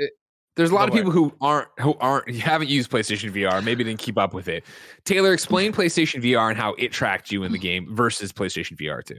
there's 0.56 0.72
a 0.72 0.76
lot 0.76 0.88
of 0.88 0.94
people 0.94 1.12
who 1.12 1.34
aren't 1.42 1.68
who 1.80 1.96
aren't 2.00 2.34
haven't 2.36 2.70
used 2.70 2.90
PlayStation 2.92 3.32
VR, 3.32 3.64
maybe 3.64 3.84
didn't 3.84 4.00
keep 4.00 4.18
up 4.18 4.34
with 4.34 4.48
it. 4.48 4.64
Taylor, 5.04 5.34
explain 5.34 5.74
PlayStation 5.74 6.24
VR 6.24 6.50
and 6.50 6.58
how 6.58 6.74
it 6.76 6.92
tracked 6.92 7.32
you 7.32 7.44
in 7.44 7.52
the 7.52 7.58
game 7.58 7.94
versus 7.94 8.32
PlayStation 8.32 8.78
VR 8.78 9.04
2. 9.04 9.16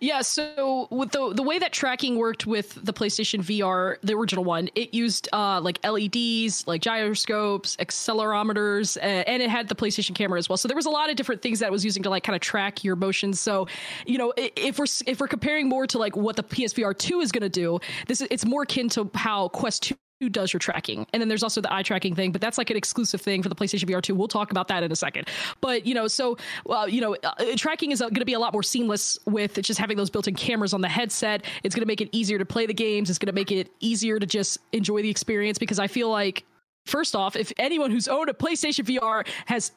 Yeah, 0.00 0.22
so 0.22 0.88
with 0.90 1.12
the 1.12 1.32
the 1.32 1.42
way 1.42 1.58
that 1.60 1.72
tracking 1.72 2.16
worked 2.16 2.46
with 2.46 2.76
the 2.82 2.92
PlayStation 2.92 3.40
VR, 3.40 3.96
the 4.02 4.14
original 4.14 4.42
one, 4.42 4.68
it 4.74 4.92
used 4.94 5.28
uh, 5.32 5.60
like 5.60 5.78
LEDs, 5.86 6.66
like 6.66 6.80
gyroscopes, 6.82 7.76
accelerometers, 7.76 8.96
uh, 8.96 9.00
and 9.00 9.42
it 9.42 9.50
had 9.50 9.68
the 9.68 9.76
PlayStation 9.76 10.14
camera 10.14 10.38
as 10.38 10.48
well. 10.48 10.56
So 10.56 10.66
there 10.66 10.76
was 10.76 10.86
a 10.86 10.90
lot 10.90 11.10
of 11.10 11.16
different 11.16 11.40
things 11.40 11.60
that 11.60 11.70
was 11.70 11.84
using 11.84 12.02
to 12.02 12.10
like 12.10 12.24
kind 12.24 12.34
of 12.34 12.40
track 12.40 12.82
your 12.82 12.96
motions. 12.96 13.38
So, 13.38 13.68
you 14.04 14.18
know, 14.18 14.32
if 14.36 14.78
we're 14.78 14.86
if 15.06 15.20
we're 15.20 15.28
comparing 15.28 15.68
more 15.68 15.86
to 15.86 15.98
like 15.98 16.16
what 16.16 16.36
the 16.36 16.42
PSVR 16.42 16.96
two 16.96 17.20
is 17.20 17.30
going 17.30 17.42
to 17.42 17.48
do, 17.48 17.78
this 18.08 18.20
is 18.20 18.28
it's 18.30 18.44
more 18.44 18.62
akin 18.62 18.88
to 18.90 19.10
how 19.14 19.48
Quest 19.48 19.84
two 19.84 19.94
who 20.22 20.28
does 20.28 20.52
your 20.52 20.60
tracking. 20.60 21.04
And 21.12 21.20
then 21.20 21.28
there's 21.28 21.42
also 21.42 21.60
the 21.60 21.72
eye 21.72 21.82
tracking 21.82 22.14
thing, 22.14 22.30
but 22.30 22.40
that's 22.40 22.58
like 22.58 22.70
an 22.70 22.76
exclusive 22.76 23.20
thing 23.20 23.42
for 23.42 23.48
the 23.48 23.56
PlayStation 23.56 23.90
VR 23.90 24.00
2. 24.00 24.14
We'll 24.14 24.28
talk 24.28 24.52
about 24.52 24.68
that 24.68 24.84
in 24.84 24.92
a 24.92 24.96
second. 24.96 25.28
But, 25.60 25.84
you 25.84 25.94
know, 25.94 26.06
so, 26.06 26.38
uh, 26.70 26.86
you 26.88 27.00
know, 27.00 27.16
uh, 27.24 27.56
tracking 27.56 27.90
is 27.90 28.00
going 28.00 28.14
to 28.14 28.24
be 28.24 28.34
a 28.34 28.38
lot 28.38 28.52
more 28.52 28.62
seamless 28.62 29.18
with 29.26 29.60
just 29.62 29.80
having 29.80 29.96
those 29.96 30.10
built 30.10 30.28
in 30.28 30.34
cameras 30.34 30.72
on 30.72 30.80
the 30.80 30.88
headset. 30.88 31.44
It's 31.64 31.74
going 31.74 31.82
to 31.82 31.86
make 31.86 32.00
it 32.00 32.08
easier 32.12 32.38
to 32.38 32.44
play 32.44 32.66
the 32.66 32.74
games. 32.74 33.10
It's 33.10 33.18
going 33.18 33.26
to 33.26 33.32
make 33.32 33.50
it 33.50 33.68
easier 33.80 34.20
to 34.20 34.26
just 34.26 34.58
enjoy 34.72 35.02
the 35.02 35.10
experience 35.10 35.58
because 35.58 35.80
I 35.80 35.88
feel 35.88 36.08
like 36.08 36.44
First 36.84 37.14
off, 37.14 37.36
if 37.36 37.52
anyone 37.58 37.92
who's 37.92 38.08
owned 38.08 38.28
a 38.28 38.32
PlayStation 38.32 38.84
VR 38.84 39.24
has 39.46 39.70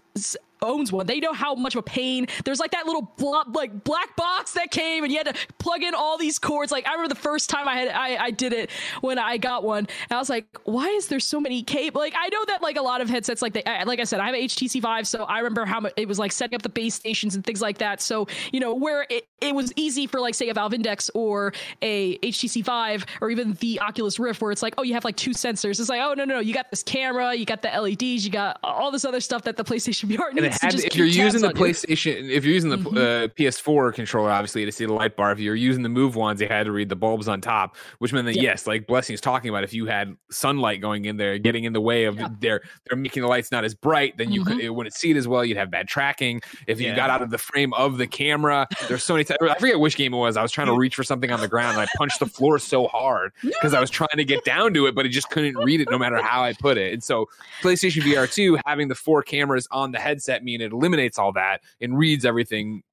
owns 0.61 0.91
one. 0.91 1.05
They 1.05 1.19
know 1.19 1.33
how 1.33 1.55
much 1.55 1.75
of 1.75 1.79
a 1.79 1.83
pain. 1.83 2.27
There's 2.43 2.59
like 2.59 2.71
that 2.71 2.85
little 2.85 3.13
blob, 3.17 3.55
like 3.55 3.83
black 3.83 4.15
box 4.15 4.53
that 4.53 4.71
came, 4.71 5.03
and 5.03 5.11
you 5.11 5.19
had 5.19 5.33
to 5.33 5.47
plug 5.57 5.83
in 5.83 5.93
all 5.93 6.17
these 6.17 6.39
cords. 6.39 6.71
Like 6.71 6.87
I 6.87 6.91
remember 6.91 7.13
the 7.13 7.19
first 7.19 7.49
time 7.49 7.67
I 7.67 7.75
had 7.75 7.87
I, 7.89 8.25
I 8.25 8.31
did 8.31 8.53
it 8.53 8.69
when 9.01 9.19
I 9.19 9.37
got 9.37 9.63
one, 9.63 9.79
and 9.79 10.11
I 10.11 10.17
was 10.17 10.29
like, 10.29 10.45
why 10.63 10.87
is 10.87 11.07
there 11.07 11.19
so 11.19 11.39
many 11.39 11.63
cable? 11.63 12.01
Like 12.01 12.13
I 12.17 12.29
know 12.29 12.45
that 12.45 12.61
like 12.61 12.77
a 12.77 12.81
lot 12.81 13.01
of 13.01 13.09
headsets, 13.09 13.41
like 13.41 13.53
they, 13.53 13.63
like 13.85 13.99
I 13.99 14.03
said, 14.03 14.19
I 14.19 14.27
have 14.27 14.35
an 14.35 14.41
HTC 14.41 14.81
Vive, 14.81 15.07
so 15.07 15.23
I 15.23 15.39
remember 15.39 15.65
how 15.65 15.79
much 15.79 15.93
it 15.97 16.07
was 16.07 16.19
like 16.19 16.31
setting 16.31 16.55
up 16.55 16.61
the 16.61 16.69
base 16.69 16.95
stations 16.95 17.35
and 17.35 17.43
things 17.43 17.61
like 17.61 17.79
that. 17.79 18.01
So 18.01 18.27
you 18.51 18.59
know 18.59 18.73
where 18.73 19.05
it, 19.09 19.27
it 19.41 19.53
was 19.55 19.71
easy 19.75 20.07
for 20.07 20.19
like 20.19 20.35
say 20.35 20.49
a 20.49 20.53
Valve 20.53 20.73
Index 20.73 21.09
or 21.13 21.53
a 21.81 22.17
HTC 22.19 22.63
Vive 22.63 23.05
or 23.21 23.29
even 23.29 23.53
the 23.53 23.79
Oculus 23.79 24.19
Rift, 24.19 24.41
where 24.41 24.51
it's 24.51 24.63
like, 24.63 24.75
oh, 24.77 24.83
you 24.83 24.93
have 24.93 25.05
like 25.05 25.15
two 25.15 25.31
sensors. 25.31 25.79
It's 25.79 25.89
like, 25.89 26.01
oh 26.01 26.13
no 26.13 26.25
no, 26.25 26.35
no 26.35 26.39
you 26.39 26.53
got 26.53 26.69
this 26.69 26.83
camera, 26.83 27.33
you 27.33 27.45
got 27.45 27.61
the 27.61 27.69
LEDs, 27.69 28.25
you 28.25 28.31
got 28.31 28.59
all 28.63 28.91
this 28.91 29.05
other 29.05 29.19
stuff 29.19 29.43
that 29.43 29.57
the 29.57 29.63
PlayStation 29.63 30.09
VR 30.15 30.33
needs 30.45 30.61
had, 30.61 30.75
if 30.75 30.95
you're 30.95 31.05
using 31.05 31.41
the 31.41 31.49
PlayStation, 31.49 32.29
if 32.29 32.43
you're 32.43 32.53
using 32.53 32.69
the 32.69 32.77
mm-hmm. 32.77 32.97
uh, 32.97 33.27
PS4 33.35 33.93
controller, 33.93 34.31
obviously 34.31 34.65
to 34.65 34.71
see 34.71 34.85
the 34.85 34.93
light 34.93 35.15
bar. 35.15 35.31
If 35.31 35.39
you're 35.39 35.55
using 35.55 35.83
the 35.83 35.89
Move 35.89 36.15
ones, 36.15 36.41
you 36.41 36.47
had 36.47 36.65
to 36.65 36.71
read 36.71 36.89
the 36.89 36.95
bulbs 36.95 37.27
on 37.27 37.41
top, 37.41 37.75
which 37.99 38.13
meant 38.13 38.25
that 38.25 38.35
yep. 38.35 38.43
yes, 38.43 38.67
like 38.67 38.87
Blessing's 38.87 39.21
talking 39.21 39.49
about, 39.49 39.63
if 39.63 39.73
you 39.73 39.85
had 39.85 40.15
sunlight 40.31 40.81
going 40.81 41.05
in 41.05 41.17
there, 41.17 41.37
getting 41.37 41.63
in 41.63 41.73
the 41.73 41.81
way 41.81 42.05
of 42.05 42.19
their 42.39 42.61
they're 42.87 42.97
making 42.97 43.21
the 43.21 43.27
lights 43.27 43.51
not 43.51 43.63
as 43.63 43.73
bright, 43.73 44.17
then 44.17 44.31
you 44.31 44.41
mm-hmm. 44.41 44.53
could 44.53 44.61
it 44.61 44.69
wouldn't 44.69 44.95
see 44.95 45.11
it 45.11 45.17
as 45.17 45.27
well. 45.27 45.43
You'd 45.43 45.57
have 45.57 45.71
bad 45.71 45.87
tracking. 45.87 46.41
If 46.67 46.79
you 46.79 46.95
got 46.95 47.09
out 47.09 47.21
of 47.21 47.29
the 47.29 47.37
frame 47.37 47.73
of 47.73 47.97
the 47.97 48.07
camera, 48.07 48.67
there's 48.87 49.03
so 49.03 49.13
many. 49.13 49.23
T- 49.23 49.35
I 49.41 49.57
forget 49.59 49.79
which 49.79 49.95
game 49.95 50.13
it 50.13 50.17
was. 50.17 50.37
I 50.37 50.41
was 50.41 50.51
trying 50.51 50.67
to 50.67 50.77
reach 50.77 50.95
for 50.95 51.03
something 51.03 51.31
on 51.31 51.39
the 51.39 51.47
ground, 51.47 51.77
and 51.77 51.87
I 51.87 51.97
punched 51.97 52.19
the 52.19 52.25
floor 52.25 52.59
so 52.59 52.87
hard 52.87 53.31
because 53.41 53.73
I 53.73 53.79
was 53.79 53.89
trying 53.89 54.17
to 54.17 54.25
get 54.25 54.43
down 54.43 54.73
to 54.73 54.87
it, 54.87 54.95
but 54.95 55.05
it 55.05 55.09
just 55.09 55.29
couldn't 55.29 55.57
read 55.57 55.81
it 55.81 55.89
no 55.89 55.97
matter 55.97 56.21
how 56.21 56.43
I 56.43 56.53
put 56.53 56.77
it. 56.77 56.93
And 56.93 57.03
so 57.03 57.29
PlayStation 57.61 58.01
VR 58.01 58.31
2 58.31 58.59
having 58.65 58.87
the 58.87 58.95
four 58.95 59.21
cameras 59.23 59.67
on 59.71 59.91
the 59.91 59.99
headset 59.99 60.34
mean 60.43 60.61
it 60.61 60.71
eliminates 60.71 61.17
all 61.17 61.33
that 61.33 61.61
and 61.81 61.97
reads 61.97 62.25
everything 62.25 62.83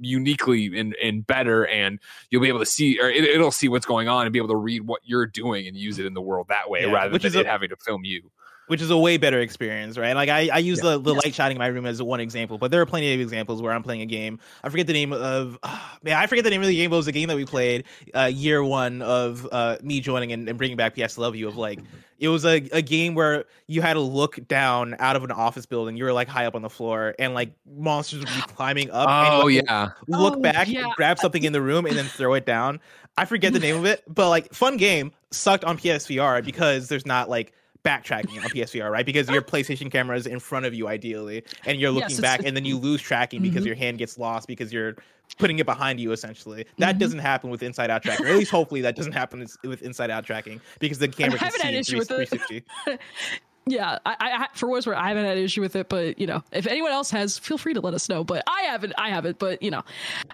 uniquely 0.00 0.78
and, 0.78 0.94
and 1.02 1.26
better 1.26 1.66
and 1.66 1.98
you'll 2.30 2.42
be 2.42 2.48
able 2.48 2.58
to 2.58 2.66
see 2.66 2.98
or 3.00 3.10
it, 3.10 3.38
will 3.38 3.50
see 3.50 3.68
what's 3.68 3.84
going 3.84 4.08
on 4.08 4.24
and 4.24 4.32
be 4.32 4.38
able 4.38 4.48
to 4.48 4.56
read 4.56 4.82
what 4.82 5.00
you're 5.04 5.26
doing 5.26 5.66
and 5.66 5.76
use 5.76 5.98
it 5.98 6.06
in 6.06 6.14
the 6.14 6.20
world 6.20 6.46
that 6.48 6.70
way 6.70 6.82
yeah, 6.82 6.92
rather 6.92 7.18
than 7.18 7.40
it 7.40 7.46
a, 7.46 7.48
having 7.48 7.68
to 7.68 7.76
film 7.76 8.02
you 8.04 8.30
which 8.66 8.82
is 8.82 8.90
a 8.90 8.98
way 8.98 9.16
better 9.16 9.40
experience, 9.40 9.96
right? 9.96 10.14
Like 10.14 10.28
I, 10.28 10.48
I 10.52 10.58
use 10.58 10.82
yeah. 10.82 10.92
the, 10.92 11.00
the 11.00 11.14
light 11.14 11.34
shining 11.34 11.56
in 11.56 11.58
my 11.58 11.68
room 11.68 11.86
as 11.86 12.02
one 12.02 12.20
example, 12.20 12.58
but 12.58 12.70
there 12.70 12.80
are 12.80 12.86
plenty 12.86 13.14
of 13.14 13.20
examples 13.20 13.62
where 13.62 13.72
I'm 13.72 13.82
playing 13.82 14.02
a 14.02 14.06
game. 14.06 14.38
I 14.64 14.68
forget 14.68 14.86
the 14.86 14.92
name 14.92 15.12
of, 15.12 15.58
uh, 15.62 15.78
man, 16.02 16.16
I 16.16 16.26
forget 16.26 16.44
the 16.44 16.50
name 16.50 16.62
of 16.62 16.68
the 16.68 16.76
game, 16.76 16.90
but 16.90 16.96
it 16.96 16.98
was 16.98 17.08
a 17.08 17.12
game 17.12 17.28
that 17.28 17.36
we 17.36 17.44
played 17.44 17.84
uh, 18.14 18.24
year 18.24 18.64
one 18.64 19.02
of 19.02 19.46
uh, 19.52 19.76
me 19.82 20.00
joining 20.00 20.32
and, 20.32 20.48
and 20.48 20.58
bringing 20.58 20.76
back 20.76 20.96
PS 20.96 21.16
Love 21.18 21.36
You 21.36 21.48
of 21.48 21.56
like, 21.56 21.78
it 22.18 22.28
was 22.28 22.44
a, 22.44 22.56
a 22.72 22.82
game 22.82 23.14
where 23.14 23.44
you 23.66 23.82
had 23.82 23.94
to 23.94 24.00
look 24.00 24.38
down 24.48 24.96
out 24.98 25.16
of 25.16 25.24
an 25.24 25.30
office 25.30 25.66
building. 25.66 25.96
You 25.96 26.04
were 26.04 26.12
like 26.12 26.28
high 26.28 26.46
up 26.46 26.54
on 26.54 26.62
the 26.62 26.70
floor 26.70 27.14
and 27.18 27.34
like 27.34 27.52
monsters 27.66 28.20
would 28.20 28.28
be 28.28 28.40
climbing 28.54 28.90
up. 28.90 29.08
Oh, 29.08 29.48
yeah. 29.48 29.90
Look 30.08 30.36
oh, 30.38 30.40
back, 30.40 30.68
yeah. 30.68 30.90
grab 30.96 31.18
something 31.18 31.44
in 31.44 31.52
the 31.52 31.60
room 31.60 31.86
and 31.86 31.96
then 31.96 32.06
throw 32.06 32.34
it 32.34 32.46
down. 32.46 32.80
I 33.18 33.24
forget 33.24 33.52
the 33.52 33.60
name 33.60 33.76
of 33.76 33.86
it, 33.86 34.02
but 34.06 34.28
like 34.28 34.52
fun 34.52 34.76
game 34.76 35.12
sucked 35.30 35.64
on 35.64 35.78
PSVR 35.78 36.44
because 36.44 36.88
there's 36.88 37.06
not 37.06 37.30
like 37.30 37.54
backtracking 37.86 38.42
on 38.42 38.50
PSVR, 38.50 38.90
right? 38.90 39.06
Because 39.06 39.28
your 39.30 39.42
PlayStation 39.42 39.90
camera 39.90 40.16
is 40.16 40.26
in 40.26 40.40
front 40.40 40.66
of 40.66 40.74
you 40.74 40.88
ideally, 40.88 41.44
and 41.64 41.80
you're 41.80 41.92
looking 41.92 42.10
yes, 42.10 42.20
back, 42.20 42.44
and 42.44 42.56
then 42.56 42.64
you 42.64 42.76
lose 42.76 43.00
tracking 43.00 43.40
mm-hmm. 43.40 43.50
because 43.50 43.64
your 43.64 43.76
hand 43.76 43.98
gets 43.98 44.18
lost 44.18 44.48
because 44.48 44.72
you're 44.72 44.96
putting 45.38 45.58
it 45.58 45.66
behind 45.66 46.00
you 46.00 46.12
essentially. 46.12 46.66
That 46.78 46.90
mm-hmm. 46.90 46.98
doesn't 46.98 47.18
happen 47.20 47.50
with 47.50 47.62
inside 47.62 47.90
out 47.90 48.02
tracking, 48.02 48.26
or 48.26 48.30
at 48.30 48.36
least 48.36 48.50
hopefully 48.50 48.80
that 48.82 48.96
doesn't 48.96 49.12
happen 49.12 49.46
with 49.62 49.82
inside 49.82 50.10
out 50.10 50.24
tracking 50.24 50.60
because 50.80 50.98
the 50.98 51.08
camera 51.08 51.38
can 51.38 51.50
see 51.52 51.76
issue 51.76 52.02
360. 52.02 52.64
With 52.86 53.00
yeah, 53.66 53.98
I, 54.04 54.16
I 54.20 54.46
for 54.54 54.68
what's 54.68 54.86
worth, 54.86 54.96
I 54.96 55.08
haven't 55.08 55.24
had 55.24 55.36
an 55.38 55.44
issue 55.44 55.60
with 55.60 55.76
it, 55.76 55.88
but 55.88 56.18
you 56.18 56.26
know, 56.26 56.42
if 56.52 56.66
anyone 56.66 56.90
else 56.90 57.10
has, 57.12 57.38
feel 57.38 57.58
free 57.58 57.74
to 57.74 57.80
let 57.80 57.94
us 57.94 58.08
know. 58.08 58.24
But 58.24 58.42
I 58.48 58.62
haven't, 58.62 58.94
I 58.98 59.10
haven't. 59.10 59.38
But 59.38 59.62
you 59.62 59.70
know, 59.70 59.82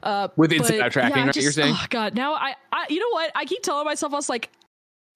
uh, 0.03 0.29
with 0.37 0.53
inside 0.53 0.81
out 0.81 0.93
tracking, 0.93 1.17
yeah, 1.19 1.25
right? 1.27 1.35
Just, 1.35 1.45
you're 1.45 1.53
saying? 1.53 1.75
Oh 1.77 1.87
God, 1.91 2.15
now 2.15 2.33
I, 2.33 2.55
I, 2.73 2.87
you 2.89 2.99
know 2.99 3.11
what? 3.11 3.31
I 3.35 3.45
keep 3.45 3.63
telling 3.63 3.85
myself, 3.85 4.15
I 4.15 4.17
was 4.17 4.29
like, 4.29 4.51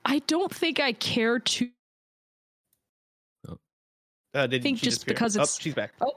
I 0.04 0.20
don't 0.20 0.54
think 0.54 0.80
I 0.80 0.92
care 0.92 1.38
too 1.38 1.70
uh, 4.36 4.46
did 4.46 4.62
think 4.62 4.78
just 4.78 5.06
because 5.06 5.36
oh, 5.36 5.42
it's 5.42 5.58
oh, 5.58 5.62
she's 5.62 5.74
back. 5.74 5.92
Oh. 6.00 6.12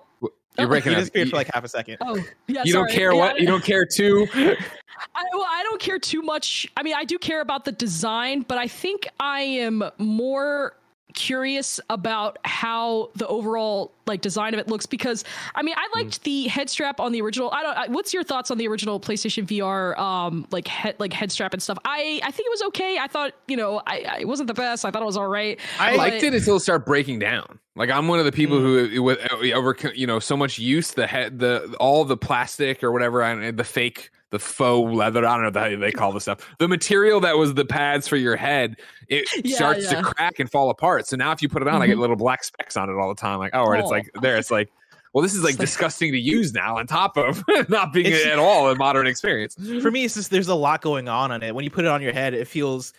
You're 0.58 0.68
oh, 0.68 0.68
breaking 0.68 0.94
up. 0.94 1.00
disappeared 1.00 1.30
for 1.30 1.38
like 1.38 1.50
half 1.54 1.64
a 1.64 1.70
second. 1.70 1.98
Oh, 2.02 2.18
yeah. 2.48 2.64
You 2.66 2.74
sorry. 2.74 2.88
don't 2.88 2.96
care 2.96 3.14
yeah, 3.14 3.20
what? 3.20 3.40
You 3.40 3.48
don't 3.48 3.64
care 3.64 3.86
too. 3.86 4.28
I, 4.34 5.24
well, 5.34 5.48
I 5.48 5.64
don't 5.64 5.80
care 5.80 6.00
too 6.00 6.22
much. 6.22 6.68
I 6.76 6.84
mean, 6.84 6.96
I 6.96 7.06
do 7.06 7.18
care 7.18 7.40
about 7.40 7.64
the 7.64 7.72
design, 7.72 8.42
but 8.42 8.58
I 8.58 8.68
think 8.68 9.08
I 9.20 9.42
am 9.42 9.84
more 9.98 10.76
curious 11.14 11.80
about 11.90 12.38
how 12.46 13.10
the 13.16 13.28
overall 13.28 13.92
like 14.06 14.22
design 14.22 14.54
of 14.54 14.60
it 14.60 14.68
looks 14.68 14.86
because 14.86 15.24
I 15.56 15.62
mean 15.64 15.76
I 15.78 15.88
liked 15.96 16.22
mm. 16.22 16.24
the 16.24 16.48
head 16.48 16.70
strap 16.70 17.00
on 17.00 17.12
the 17.12 17.22
original. 17.22 17.52
I 17.52 17.64
don't. 17.64 17.78
I, 17.78 17.88
what's 17.88 18.14
your 18.14 18.24
thoughts 18.24 18.52
on 18.52 18.58
the 18.58 18.68
original 18.68 19.00
PlayStation 19.00 19.46
VR 19.46 19.98
um 19.98 20.48
like 20.52 20.68
head 20.68 20.96
like 21.00 21.14
head 21.14 21.32
strap 21.32 21.54
and 21.54 21.62
stuff? 21.62 21.78
I 21.86 22.20
I 22.24 22.32
think 22.32 22.48
it 22.48 22.52
was 22.52 22.62
okay. 22.64 22.98
I 23.00 23.08
thought 23.08 23.34
you 23.48 23.58
know 23.58 23.82
I, 23.86 24.06
I 24.10 24.18
it 24.22 24.28
wasn't 24.28 24.48
the 24.48 24.54
best. 24.54 24.86
I 24.86 24.92
thought 24.92 25.02
it 25.02 25.06
was 25.06 25.18
all 25.18 25.28
right. 25.28 25.60
I 25.80 25.96
liked 25.96 26.24
it 26.24 26.34
until 26.34 26.58
it 26.58 26.62
started 26.62 26.86
breaking 26.86 27.20
down. 27.20 27.60
Like 27.76 27.90
I'm 27.90 28.08
one 28.08 28.20
of 28.20 28.26
the 28.26 28.32
people 28.32 28.58
mm. 28.58 28.92
who 28.92 29.04
with 29.04 29.20
over 29.54 29.76
you 29.94 30.08
know 30.08 30.20
so 30.20 30.36
much 30.36 30.60
use 30.60 30.92
the 30.92 31.08
head 31.08 31.40
the 31.40 31.76
all 31.80 32.06
the 32.06 32.18
plastic 32.18 32.84
or 32.84 32.92
whatever 32.92 33.22
and 33.22 33.58
the 33.58 33.64
fake 33.64 34.12
the 34.32 34.40
faux 34.40 34.94
leather. 34.94 35.26
I 35.26 35.38
don't 35.38 35.54
know 35.54 35.60
how 35.60 35.76
they 35.76 35.92
call 35.92 36.12
the 36.12 36.22
stuff. 36.22 36.48
The 36.60 36.68
material 36.68 37.20
that 37.22 37.38
was 37.38 37.54
the 37.54 37.66
pads 37.66 38.08
for 38.08 38.18
your 38.18 38.36
head, 38.36 38.78
it 39.08 39.28
yeah, 39.46 39.56
starts 39.56 39.92
yeah. 39.92 40.02
to 40.02 40.04
crack 40.04 40.40
and 40.40 40.50
fall 40.50 40.70
apart. 40.70 41.08
So 41.08 41.16
now 41.16 41.32
if 41.32 41.42
you 41.42 41.50
put 41.50 41.62
it 41.62 41.68
on, 41.68 41.76
mm-hmm. 41.76 41.82
I 41.82 41.88
get 41.88 41.94
mm-hmm. 41.94 42.02
little 42.02 42.16
black 42.16 42.44
specks 42.44 42.78
on 42.78 42.90
it 42.90 42.94
all 42.94 43.10
the 43.10 43.20
time. 43.20 43.40
Like, 43.40 43.56
oh, 43.56 43.72
and 43.72 43.82
it's 43.82 43.92
like 43.92 44.10
there. 44.22 44.38
It's 44.38 44.52
like 44.52 44.70
well, 45.14 45.24
this 45.24 45.34
is 45.34 45.44
like 45.44 45.58
disgusting 45.58 46.12
to 46.12 46.20
use 46.20 46.54
now 46.54 46.78
on 46.78 46.86
top 46.86 47.18
of 47.18 47.44
not 47.70 47.94
being 47.94 48.14
at 48.14 48.38
all 48.38 48.70
a 48.70 48.76
modern 48.76 49.08
experience. 49.08 49.56
For 49.82 49.90
me, 49.90 50.06
it's 50.06 50.14
just 50.14 50.30
there's 50.30 50.48
a 50.48 50.56
lot 50.56 50.82
going 50.82 51.10
on 51.10 51.32
on 51.32 51.42
it. 51.42 51.56
When 51.56 51.64
you 51.64 51.72
put 51.72 51.86
it 51.86 51.88
on 51.88 52.02
your 52.02 52.14
head, 52.14 52.34
it 52.34 52.48
feels 52.48 52.94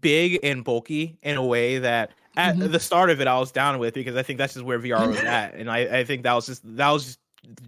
big 0.00 0.38
and 0.42 0.64
bulky 0.64 1.18
in 1.22 1.36
a 1.36 1.44
way 1.44 1.78
that 1.78 2.12
at 2.36 2.56
mm-hmm. 2.56 2.70
the 2.70 2.80
start 2.80 3.10
of 3.10 3.20
it 3.20 3.26
I 3.26 3.38
was 3.38 3.50
down 3.50 3.78
with 3.78 3.94
because 3.94 4.16
I 4.16 4.22
think 4.22 4.38
that's 4.38 4.54
just 4.54 4.64
where 4.64 4.78
VR 4.78 5.08
was 5.08 5.18
at, 5.18 5.54
and 5.54 5.70
I, 5.70 5.98
I 5.98 6.04
think 6.04 6.22
that 6.22 6.34
was 6.34 6.46
just 6.46 6.62
that 6.76 6.90
was 6.90 7.04
just, 7.04 7.18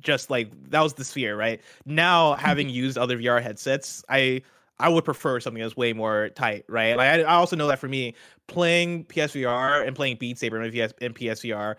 just 0.01 0.31
like 0.31 0.51
that 0.71 0.81
was 0.81 0.95
the 0.95 1.05
sphere, 1.05 1.37
right? 1.37 1.61
Now 1.87 2.35
having 2.39 2.69
used 2.69 2.99
other 2.99 3.19
VR 3.19 3.43
headsets, 3.43 4.05
I 4.09 4.43
I 4.81 4.89
would 4.89 5.05
prefer 5.05 5.41
something 5.41 5.63
that's 5.63 5.77
way 5.77 5.93
more 5.93 6.31
tight, 6.31 6.65
right? 6.69 6.97
Like 6.97 7.09
I, 7.09 7.23
I 7.23 7.35
also 7.35 7.57
know 7.57 7.67
that 7.69 7.79
for 7.79 7.89
me, 7.89 8.15
playing 8.47 9.05
PSVR 9.07 9.87
and 9.87 9.97
playing 9.97 10.17
Beat 10.17 10.39
Saber 10.39 10.63
in, 10.63 10.71
PS, 10.71 10.93
in 11.01 11.15
PSVR 11.15 11.77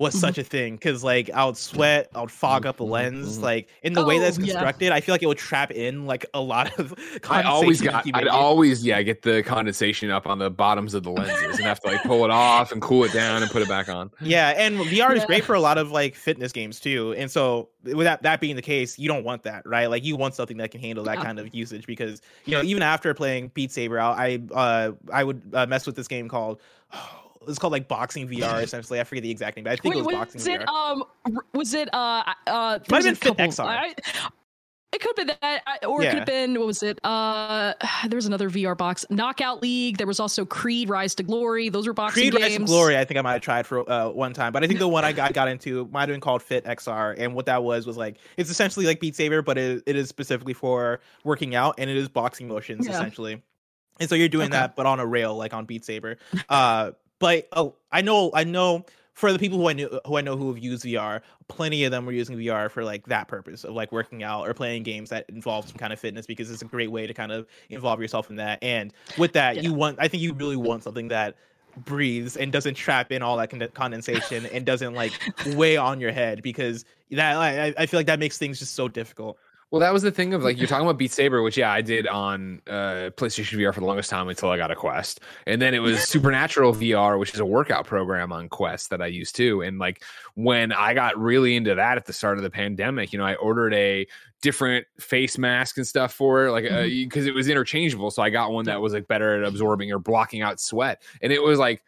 was 0.00 0.14
mm-hmm. 0.14 0.20
such 0.20 0.38
a 0.38 0.42
thing 0.42 0.76
because 0.76 1.04
like 1.04 1.28
I 1.30 1.44
would 1.44 1.58
sweat, 1.58 2.08
I 2.14 2.22
would 2.22 2.30
fog 2.30 2.64
up 2.64 2.78
the 2.78 2.84
mm-hmm. 2.84 2.92
lens. 2.92 3.34
Mm-hmm. 3.34 3.44
Like 3.44 3.68
in 3.82 3.92
the 3.92 4.02
oh, 4.02 4.06
way 4.06 4.18
that's 4.18 4.38
constructed, 4.38 4.86
yeah. 4.86 4.94
I 4.94 5.00
feel 5.02 5.12
like 5.12 5.22
it 5.22 5.26
would 5.26 5.38
trap 5.38 5.70
in 5.70 6.06
like 6.06 6.24
a 6.32 6.40
lot 6.40 6.76
of. 6.78 6.94
I 7.30 7.42
always 7.42 7.82
got, 7.82 8.06
I'd 8.14 8.26
always 8.26 8.84
yeah 8.84 9.02
get 9.02 9.20
the 9.20 9.42
condensation 9.42 10.10
up 10.10 10.26
on 10.26 10.38
the 10.38 10.48
bottoms 10.48 10.94
of 10.94 11.02
the 11.02 11.10
lenses 11.10 11.58
and 11.58 11.66
have 11.66 11.80
to 11.80 11.88
like 11.88 12.02
pull 12.02 12.24
it 12.24 12.30
off 12.30 12.72
and 12.72 12.80
cool 12.80 13.04
it 13.04 13.12
down 13.12 13.42
and 13.42 13.52
put 13.52 13.60
it 13.60 13.68
back 13.68 13.90
on. 13.90 14.10
Yeah, 14.22 14.54
and 14.56 14.78
VR 14.78 14.90
yeah. 14.90 15.12
is 15.12 15.24
great 15.26 15.44
for 15.44 15.54
a 15.54 15.60
lot 15.60 15.76
of 15.76 15.90
like 15.90 16.14
fitness 16.14 16.50
games 16.50 16.80
too. 16.80 17.14
And 17.18 17.30
so 17.30 17.68
with 17.84 18.04
that 18.04 18.22
that 18.22 18.40
being 18.40 18.56
the 18.56 18.62
case, 18.62 18.98
you 18.98 19.06
don't 19.06 19.22
want 19.22 19.42
that, 19.42 19.66
right? 19.66 19.86
Like 19.86 20.02
you 20.02 20.16
want 20.16 20.34
something 20.34 20.56
that 20.56 20.70
can 20.70 20.80
handle 20.80 21.04
that 21.04 21.18
yeah. 21.18 21.24
kind 21.24 21.38
of 21.38 21.54
usage 21.54 21.86
because 21.86 22.22
you 22.46 22.52
know 22.52 22.62
even 22.62 22.82
after 22.82 23.12
playing 23.12 23.48
Beat 23.52 23.70
Saber, 23.70 24.00
I 24.00 24.40
uh 24.54 24.92
I 25.12 25.24
would 25.24 25.42
uh, 25.52 25.66
mess 25.66 25.84
with 25.84 25.94
this 25.94 26.08
game 26.08 26.26
called. 26.26 26.58
Oh, 26.92 27.19
it's 27.48 27.58
called 27.58 27.72
like 27.72 27.88
boxing 27.88 28.28
VR 28.28 28.62
essentially. 28.62 29.00
I 29.00 29.04
forget 29.04 29.22
the 29.22 29.30
exact 29.30 29.56
name, 29.56 29.64
but 29.64 29.72
I 29.72 29.76
think 29.76 29.94
Wait, 29.94 30.00
it 30.00 30.06
was, 30.06 30.14
was 30.14 30.32
boxing 30.34 30.52
it, 30.52 30.60
VR. 30.60 30.68
Um, 30.68 31.04
was 31.52 31.74
it 31.74 31.88
uh 31.92 32.24
uh? 32.46 32.78
Might 32.90 33.04
have 33.04 33.20
been 33.20 33.36
Fit 33.36 33.36
XR. 33.36 33.64
I, 33.66 33.94
it 34.92 35.00
could 35.00 35.16
have 35.16 35.28
been 35.28 35.36
that, 35.40 35.84
or 35.86 36.02
yeah. 36.02 36.08
it 36.08 36.10
could 36.10 36.18
have 36.20 36.26
been 36.26 36.58
what 36.58 36.66
was 36.66 36.82
it? 36.82 36.98
Uh, 37.04 37.74
there 38.08 38.16
was 38.16 38.26
another 38.26 38.50
VR 38.50 38.76
box, 38.76 39.06
Knockout 39.08 39.62
League. 39.62 39.98
There 39.98 40.06
was 40.06 40.18
also 40.18 40.44
Creed 40.44 40.88
Rise 40.88 41.14
to 41.16 41.22
Glory. 41.22 41.68
Those 41.68 41.86
were 41.86 41.92
boxing 41.92 42.30
Creed 42.30 42.32
games. 42.32 42.42
Rise 42.42 42.58
to 42.58 42.64
Glory. 42.64 42.98
I 42.98 43.04
think 43.04 43.18
I 43.18 43.22
might 43.22 43.34
have 43.34 43.42
tried 43.42 43.66
for 43.66 43.88
uh, 43.90 44.08
one 44.08 44.32
time, 44.32 44.52
but 44.52 44.64
I 44.64 44.66
think 44.66 44.80
the 44.80 44.88
one 44.88 45.04
I 45.04 45.12
got, 45.12 45.32
got 45.32 45.48
into 45.48 45.88
might 45.92 46.02
have 46.02 46.08
been 46.08 46.20
called 46.20 46.42
Fit 46.42 46.64
XR, 46.64 47.14
and 47.18 47.34
what 47.34 47.46
that 47.46 47.62
was 47.62 47.86
was 47.86 47.96
like 47.96 48.16
it's 48.36 48.50
essentially 48.50 48.86
like 48.86 49.00
Beat 49.00 49.14
Saber, 49.14 49.42
but 49.42 49.58
it, 49.58 49.82
it 49.86 49.96
is 49.96 50.08
specifically 50.08 50.54
for 50.54 51.00
working 51.22 51.54
out, 51.54 51.76
and 51.78 51.88
it 51.88 51.96
is 51.96 52.08
boxing 52.08 52.48
motions 52.48 52.86
yeah. 52.86 52.94
essentially. 52.94 53.42
And 54.00 54.08
so 54.08 54.14
you're 54.14 54.28
doing 54.28 54.46
okay. 54.46 54.58
that, 54.58 54.76
but 54.76 54.86
on 54.86 54.98
a 54.98 55.06
rail, 55.06 55.36
like 55.36 55.54
on 55.54 55.66
Beat 55.66 55.84
Saber. 55.84 56.16
Uh, 56.48 56.92
but 57.20 57.46
oh, 57.52 57.76
I 57.92 58.00
know, 58.02 58.32
I 58.34 58.42
know 58.42 58.84
for 59.20 59.32
the 59.32 59.38
people 59.38 59.58
who 59.58 59.68
I 59.68 59.74
knew 59.74 60.00
who 60.06 60.16
I 60.16 60.22
know 60.22 60.36
who 60.36 60.48
have 60.48 60.58
used 60.58 60.84
VR, 60.84 61.20
plenty 61.46 61.84
of 61.84 61.90
them 61.90 62.06
were 62.06 62.12
using 62.12 62.36
VR 62.38 62.70
for 62.70 62.82
like 62.82 63.06
that 63.06 63.28
purpose 63.28 63.64
of 63.64 63.74
like 63.74 63.92
working 63.92 64.22
out 64.22 64.48
or 64.48 64.54
playing 64.54 64.82
games 64.82 65.10
that 65.10 65.26
involve 65.28 65.68
some 65.68 65.76
kind 65.76 65.92
of 65.92 66.00
fitness 66.00 66.26
because 66.26 66.50
it's 66.50 66.62
a 66.62 66.64
great 66.64 66.90
way 66.90 67.06
to 67.06 67.12
kind 67.12 67.30
of 67.30 67.46
involve 67.68 68.00
yourself 68.00 68.30
in 68.30 68.36
that. 68.36 68.58
And 68.62 68.92
with 69.18 69.34
that, 69.34 69.56
yeah. 69.56 69.62
you 69.62 69.74
want 69.74 69.98
I 70.00 70.08
think 70.08 70.22
you 70.22 70.32
really 70.32 70.56
want 70.56 70.82
something 70.82 71.08
that 71.08 71.36
breathes 71.76 72.36
and 72.36 72.50
doesn't 72.50 72.74
trap 72.74 73.12
in 73.12 73.22
all 73.22 73.36
that 73.36 73.74
condensation 73.74 74.46
and 74.46 74.64
doesn't 74.64 74.94
like 74.94 75.12
weigh 75.54 75.76
on 75.76 76.00
your 76.00 76.12
head 76.12 76.42
because 76.42 76.84
that 77.10 77.36
I, 77.36 77.74
I 77.76 77.86
feel 77.86 77.98
like 77.98 78.06
that 78.06 78.18
makes 78.18 78.38
things 78.38 78.58
just 78.58 78.74
so 78.74 78.88
difficult. 78.88 79.36
Well, 79.70 79.78
that 79.80 79.92
was 79.92 80.02
the 80.02 80.10
thing 80.10 80.34
of 80.34 80.42
like 80.42 80.58
you're 80.58 80.66
talking 80.66 80.84
about 80.84 80.98
Beat 80.98 81.12
Saber, 81.12 81.42
which 81.42 81.56
yeah, 81.56 81.70
I 81.70 81.80
did 81.80 82.08
on 82.08 82.60
uh, 82.66 83.10
PlayStation 83.16 83.56
VR 83.56 83.72
for 83.72 83.78
the 83.78 83.86
longest 83.86 84.10
time 84.10 84.28
until 84.28 84.50
I 84.50 84.56
got 84.56 84.72
a 84.72 84.74
Quest, 84.74 85.20
and 85.46 85.62
then 85.62 85.74
it 85.74 85.78
was 85.78 86.02
Supernatural 86.08 86.74
VR, 86.74 87.20
which 87.20 87.32
is 87.34 87.38
a 87.38 87.44
workout 87.44 87.86
program 87.86 88.32
on 88.32 88.48
Quest 88.48 88.90
that 88.90 89.00
I 89.00 89.06
used 89.06 89.36
too. 89.36 89.62
And 89.62 89.78
like 89.78 90.02
when 90.34 90.72
I 90.72 90.92
got 90.92 91.16
really 91.16 91.54
into 91.54 91.76
that 91.76 91.96
at 91.96 92.04
the 92.04 92.12
start 92.12 92.36
of 92.36 92.42
the 92.42 92.50
pandemic, 92.50 93.12
you 93.12 93.20
know, 93.20 93.24
I 93.24 93.36
ordered 93.36 93.72
a 93.74 94.08
different 94.42 94.86
face 94.98 95.38
mask 95.38 95.76
and 95.76 95.86
stuff 95.86 96.12
for 96.12 96.46
it, 96.46 96.50
like 96.50 96.64
because 96.64 96.74
uh, 96.76 96.84
mm-hmm. 96.88 97.28
it 97.28 97.34
was 97.34 97.48
interchangeable. 97.48 98.10
So 98.10 98.22
I 98.22 98.30
got 98.30 98.50
one 98.50 98.64
that 98.64 98.80
was 98.80 98.92
like 98.92 99.06
better 99.06 99.40
at 99.40 99.48
absorbing 99.48 99.92
or 99.92 100.00
blocking 100.00 100.42
out 100.42 100.58
sweat, 100.58 101.00
and 101.22 101.32
it 101.32 101.42
was 101.42 101.60
like 101.60 101.84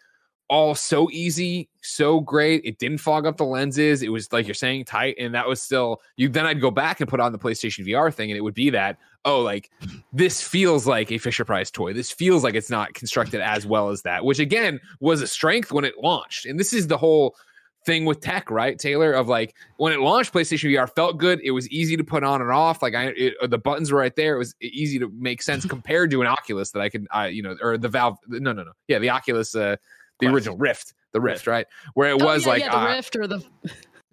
all 0.53 0.75
so 0.75 1.09
easy, 1.11 1.71
so 1.81 2.21
great. 2.21 2.61
It 2.63 2.79
didn't 2.79 2.99
fog 2.99 3.25
up 3.25 3.39
the 3.39 3.45
lenses. 3.45 4.03
It 4.03 4.11
was 4.11 4.31
like 4.35 4.47
you're 4.47 4.53
saying 4.53 4.85
tight, 4.85 5.17
and 5.19 5.35
that 5.35 5.49
was 5.49 5.63
still 5.63 6.03
you. 6.17 6.29
Then 6.29 6.45
I'd 6.45 6.61
go 6.61 6.71
back 6.71 7.01
and 7.01 7.09
put 7.09 7.21
on 7.21 7.33
the 7.33 7.39
PlayStation 7.39 7.87
VR 7.87 8.13
thing, 8.13 8.31
and 8.31 8.37
it 8.37 8.43
would 8.43 8.53
be 8.53 8.69
that 8.69 8.99
oh, 9.25 9.41
like 9.41 9.71
this 10.13 10.43
feels 10.43 10.87
like 10.87 11.11
a 11.11 11.17
Fisher 11.17 11.47
Price 11.47 11.71
toy. 11.71 11.95
This 11.95 12.11
feels 12.11 12.45
like 12.45 12.55
it's 12.55 12.69
not 12.69 12.93
constructed 12.93 13.41
as 13.41 13.65
well 13.65 13.89
as 13.89 14.03
that, 14.03 14.27
which 14.27 14.41
again 14.41 14.79
was 15.01 15.23
a 15.23 15.27
strength 15.27 15.73
when 15.73 15.87
it 15.87 15.95
launched. 16.03 16.45
And 16.45 16.61
this 16.61 16.75
is 16.75 16.87
the 16.87 16.99
whole 16.99 17.35
thing 17.87 18.05
with 18.05 18.21
tech, 18.21 18.51
right, 18.51 18.79
Taylor? 18.79 19.15
Of 19.15 19.29
like 19.29 19.55
when 19.79 19.95
it 19.95 20.01
launched, 20.01 20.35
PlayStation 20.35 20.71
VR 20.71 20.95
felt 20.95 21.17
good. 21.17 21.41
It 21.43 21.53
was 21.53 21.67
easy 21.71 21.97
to 21.97 22.05
put 22.05 22.25
on 22.25 22.43
and 22.43 22.51
off. 22.51 22.83
Like 22.83 22.95
I, 22.95 23.15
it, 23.17 23.35
the 23.49 23.57
buttons 23.57 23.91
were 23.91 24.01
right 24.01 24.15
there. 24.17 24.35
It 24.35 24.39
was 24.39 24.55
easy 24.61 24.99
to 24.99 25.11
make 25.17 25.41
sense 25.41 25.65
compared 25.77 26.11
to 26.11 26.21
an 26.21 26.27
Oculus 26.27 26.73
that 26.73 26.81
I 26.81 26.91
could, 26.91 27.07
I, 27.11 27.29
you 27.29 27.43
know, 27.43 27.57
or 27.63 27.79
the 27.79 27.89
Valve. 27.89 28.19
No, 28.29 28.53
no, 28.53 28.65
no. 28.65 28.73
Yeah, 28.87 28.99
the 28.99 29.09
Oculus. 29.09 29.55
Uh, 29.55 29.77
the 30.21 30.27
Quest. 30.27 30.35
original 30.35 30.57
Rift, 30.57 30.95
the 31.13 31.21
Rift, 31.21 31.47
right? 31.47 31.67
Where 31.95 32.11
it 32.11 32.23
oh, 32.23 32.25
was 32.25 32.45
yeah, 32.45 32.49
like 32.49 32.61
yeah, 32.63 32.71
the 32.71 32.79
uh, 32.79 32.95
Rift 32.95 33.17
or 33.17 33.27
the 33.27 33.45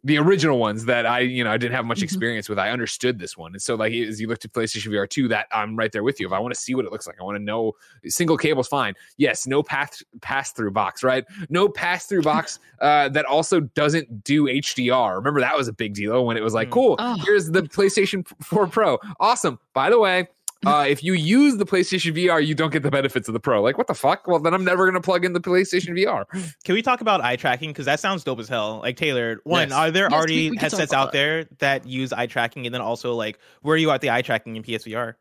the 0.03 0.17
original 0.17 0.59
ones 0.59 0.85
that 0.85 1.05
I, 1.05 1.19
you 1.19 1.43
know, 1.43 1.51
I 1.51 1.57
didn't 1.57 1.75
have 1.75 1.85
much 1.85 1.97
mm-hmm. 1.97 2.05
experience 2.05 2.47
with. 2.47 2.57
I 2.57 2.69
understood 2.69 3.19
this 3.19 3.37
one, 3.37 3.53
and 3.53 3.61
so 3.61 3.75
like 3.75 3.93
as 3.93 4.19
you 4.19 4.27
look 4.27 4.39
to 4.39 4.49
PlayStation 4.49 4.91
VR 4.91 5.09
two, 5.09 5.27
that 5.29 5.47
I'm 5.51 5.75
right 5.75 5.91
there 5.91 6.03
with 6.03 6.19
you. 6.19 6.27
If 6.27 6.33
I 6.33 6.39
want 6.39 6.53
to 6.53 6.59
see 6.59 6.75
what 6.75 6.85
it 6.85 6.91
looks 6.91 7.07
like, 7.07 7.17
I 7.19 7.23
want 7.23 7.37
to 7.37 7.43
know 7.43 7.73
single 8.05 8.37
cable's 8.37 8.67
fine. 8.67 8.93
Yes, 9.17 9.47
no 9.47 9.61
path 9.63 10.01
pass 10.21 10.51
through 10.51 10.71
box, 10.71 11.03
right? 11.03 11.25
No 11.49 11.67
pass 11.67 12.05
through 12.05 12.21
box 12.21 12.59
uh, 12.81 13.09
that 13.09 13.25
also 13.25 13.59
doesn't 13.59 14.23
do 14.23 14.45
HDR. 14.45 15.15
Remember 15.15 15.39
that 15.41 15.57
was 15.57 15.67
a 15.67 15.73
big 15.73 15.93
deal 15.93 16.25
when 16.25 16.37
it 16.37 16.43
was 16.43 16.53
like, 16.53 16.69
mm. 16.69 16.73
cool, 16.73 16.95
oh. 16.99 17.17
here's 17.25 17.51
the 17.51 17.63
PlayStation 17.63 18.25
4 18.43 18.67
Pro, 18.67 18.99
awesome. 19.19 19.59
By 19.73 19.89
the 19.89 19.99
way, 19.99 20.27
uh, 20.65 20.85
if 20.87 21.03
you 21.03 21.13
use 21.13 21.57
the 21.57 21.65
PlayStation 21.65 22.13
VR, 22.13 22.45
you 22.45 22.53
don't 22.53 22.71
get 22.71 22.83
the 22.83 22.91
benefits 22.91 23.29
of 23.29 23.33
the 23.33 23.39
Pro. 23.39 23.61
Like, 23.61 23.77
what 23.77 23.87
the 23.87 23.93
fuck? 23.93 24.27
Well, 24.27 24.39
then 24.39 24.53
I'm 24.53 24.65
never 24.65 24.83
going 24.85 24.95
to 24.95 25.01
plug 25.01 25.23
in 25.23 25.31
the 25.31 25.39
PlayStation 25.39 25.97
VR. 25.97 26.25
Can 26.65 26.75
we 26.75 26.81
talk 26.81 26.99
about 26.99 27.21
eye 27.21 27.37
tracking? 27.37 27.69
Because 27.69 27.85
that 27.85 28.01
sounds 28.01 28.25
dope 28.25 28.39
as 28.39 28.49
hell. 28.49 28.79
Like, 28.79 28.97
Taylor, 28.97 29.39
one, 29.45 29.69
yes. 29.69 29.77
are 29.77 29.89
there 29.89 30.05
yes, 30.05 30.13
already 30.13 30.49
we, 30.49 30.51
we 30.51 30.57
headsets 30.57 30.91
out 30.91 31.13
there 31.13 31.45
that 31.59 31.87
use 31.87 32.11
eye 32.11 32.27
tracking? 32.27 32.65
And 32.65 32.73
then 32.73 32.81
also, 32.81 33.15
like, 33.15 33.39
where 33.61 33.75
are 33.75 33.77
you 33.77 33.89
at 33.91 34.01
the 34.01 34.11
eye 34.11 34.21
tracking 34.21 34.57
in 34.57 34.63
PSVR? 34.63 35.13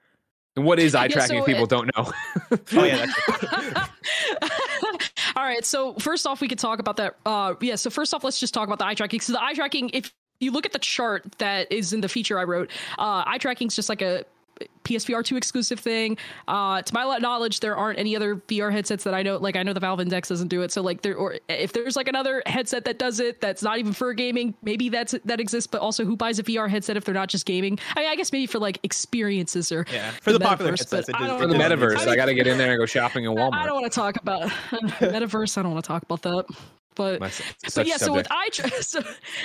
And 0.57 0.64
what 0.64 0.80
is 0.80 0.95
eye 0.97 1.05
yeah, 1.05 1.09
tracking 1.09 1.36
so 1.36 1.43
if 1.43 1.47
people 1.47 1.64
it, 1.64 1.70
don't 1.70 1.91
know? 1.97 2.12
oh, 2.72 2.84
yeah. 2.84 3.07
All 5.36 5.45
right. 5.45 5.64
So, 5.64 5.95
first 5.95 6.26
off, 6.26 6.41
we 6.41 6.49
could 6.49 6.59
talk 6.59 6.80
about 6.80 6.97
that. 6.97 7.14
Uh, 7.24 7.55
yeah. 7.61 7.76
So, 7.76 7.91
first 7.91 8.12
off, 8.12 8.24
let's 8.24 8.41
just 8.41 8.55
talk 8.55 8.66
about 8.66 8.80
the 8.80 8.86
eye 8.86 8.95
tracking. 8.95 9.20
So, 9.20 9.34
the 9.34 9.43
eye 9.43 9.55
tracking, 9.55 9.91
if 9.93 10.12
you 10.41 10.51
look 10.51 10.66
at 10.66 10.72
the 10.72 10.80
chart 10.80 11.36
that 11.39 11.70
is 11.70 11.93
in 11.93 12.01
the 12.01 12.09
feature 12.09 12.41
I 12.41 12.45
wrote, 12.45 12.70
uh, 12.99 13.22
eye 13.24 13.39
tracking 13.39 13.68
is 13.68 13.76
just 13.76 13.89
like 13.89 14.03
a 14.03 14.24
PSVR 14.84 15.24
2 15.24 15.36
exclusive 15.36 15.78
thing. 15.78 16.16
Uh, 16.46 16.82
to 16.82 16.94
my 16.94 17.18
knowledge, 17.18 17.61
there 17.61 17.76
aren't 17.76 17.98
any 17.98 18.16
other 18.16 18.36
VR 18.36 18.72
headsets 18.72 19.04
that 19.04 19.14
I 19.14 19.22
know. 19.22 19.36
Like 19.36 19.56
I 19.56 19.62
know 19.62 19.72
the 19.72 19.80
Valve 19.80 20.00
Index 20.00 20.28
doesn't 20.28 20.48
do 20.48 20.62
it. 20.62 20.72
So 20.72 20.82
like 20.82 21.02
there, 21.02 21.14
or 21.14 21.38
if 21.48 21.72
there's 21.72 21.96
like 21.96 22.09
another 22.09 22.42
headset 22.46 22.84
that 22.84 22.98
does 22.98 23.20
it, 23.20 23.40
that's 23.40 23.62
not 23.62 23.78
even 23.78 23.92
for 23.92 24.12
gaming, 24.14 24.54
maybe 24.62 24.88
that's 24.88 25.14
that 25.24 25.40
exists. 25.40 25.66
But 25.66 25.80
also, 25.80 26.04
who 26.04 26.16
buys 26.16 26.38
a 26.38 26.42
VR 26.42 26.68
headset 26.68 26.96
if 26.96 27.04
they're 27.04 27.14
not 27.14 27.28
just 27.28 27.46
gaming? 27.46 27.78
I, 27.96 28.00
mean, 28.00 28.09
I 28.09 28.16
guess 28.16 28.32
maybe 28.32 28.46
for 28.46 28.59
like 28.59 28.78
experiences 28.82 29.70
or 29.70 29.84
yeah, 29.92 30.11
for 30.22 30.32
the, 30.32 30.38
the 30.38 30.44
popular 30.44 30.70
headsets. 30.72 31.06
for 31.06 31.46
the 31.46 31.54
metaverse, 31.54 31.96
I, 31.96 32.00
mean, 32.00 32.09
I 32.09 32.16
got 32.16 32.26
to 32.26 32.34
get 32.34 32.46
in 32.46 32.59
there 32.59 32.70
and 32.70 32.78
go 32.78 32.86
shopping 32.86 33.24
in 33.24 33.32
Walmart. 33.32 33.54
I 33.54 33.66
don't 33.66 33.80
want 33.80 33.92
to 33.92 33.94
talk 33.94 34.16
about 34.16 34.48
metaverse. 34.70 35.59
I 35.59 35.62
don't 35.62 35.72
want 35.72 35.84
to 35.84 35.88
talk 35.88 36.02
about 36.02 36.22
that. 36.22 36.46
But, 36.99 37.20
but 37.20 37.86
yeah, 37.86 37.96
so 37.96 38.12
with 38.12 38.26
eye 38.30 38.49
tra- 38.53 38.70
so, 38.82 39.01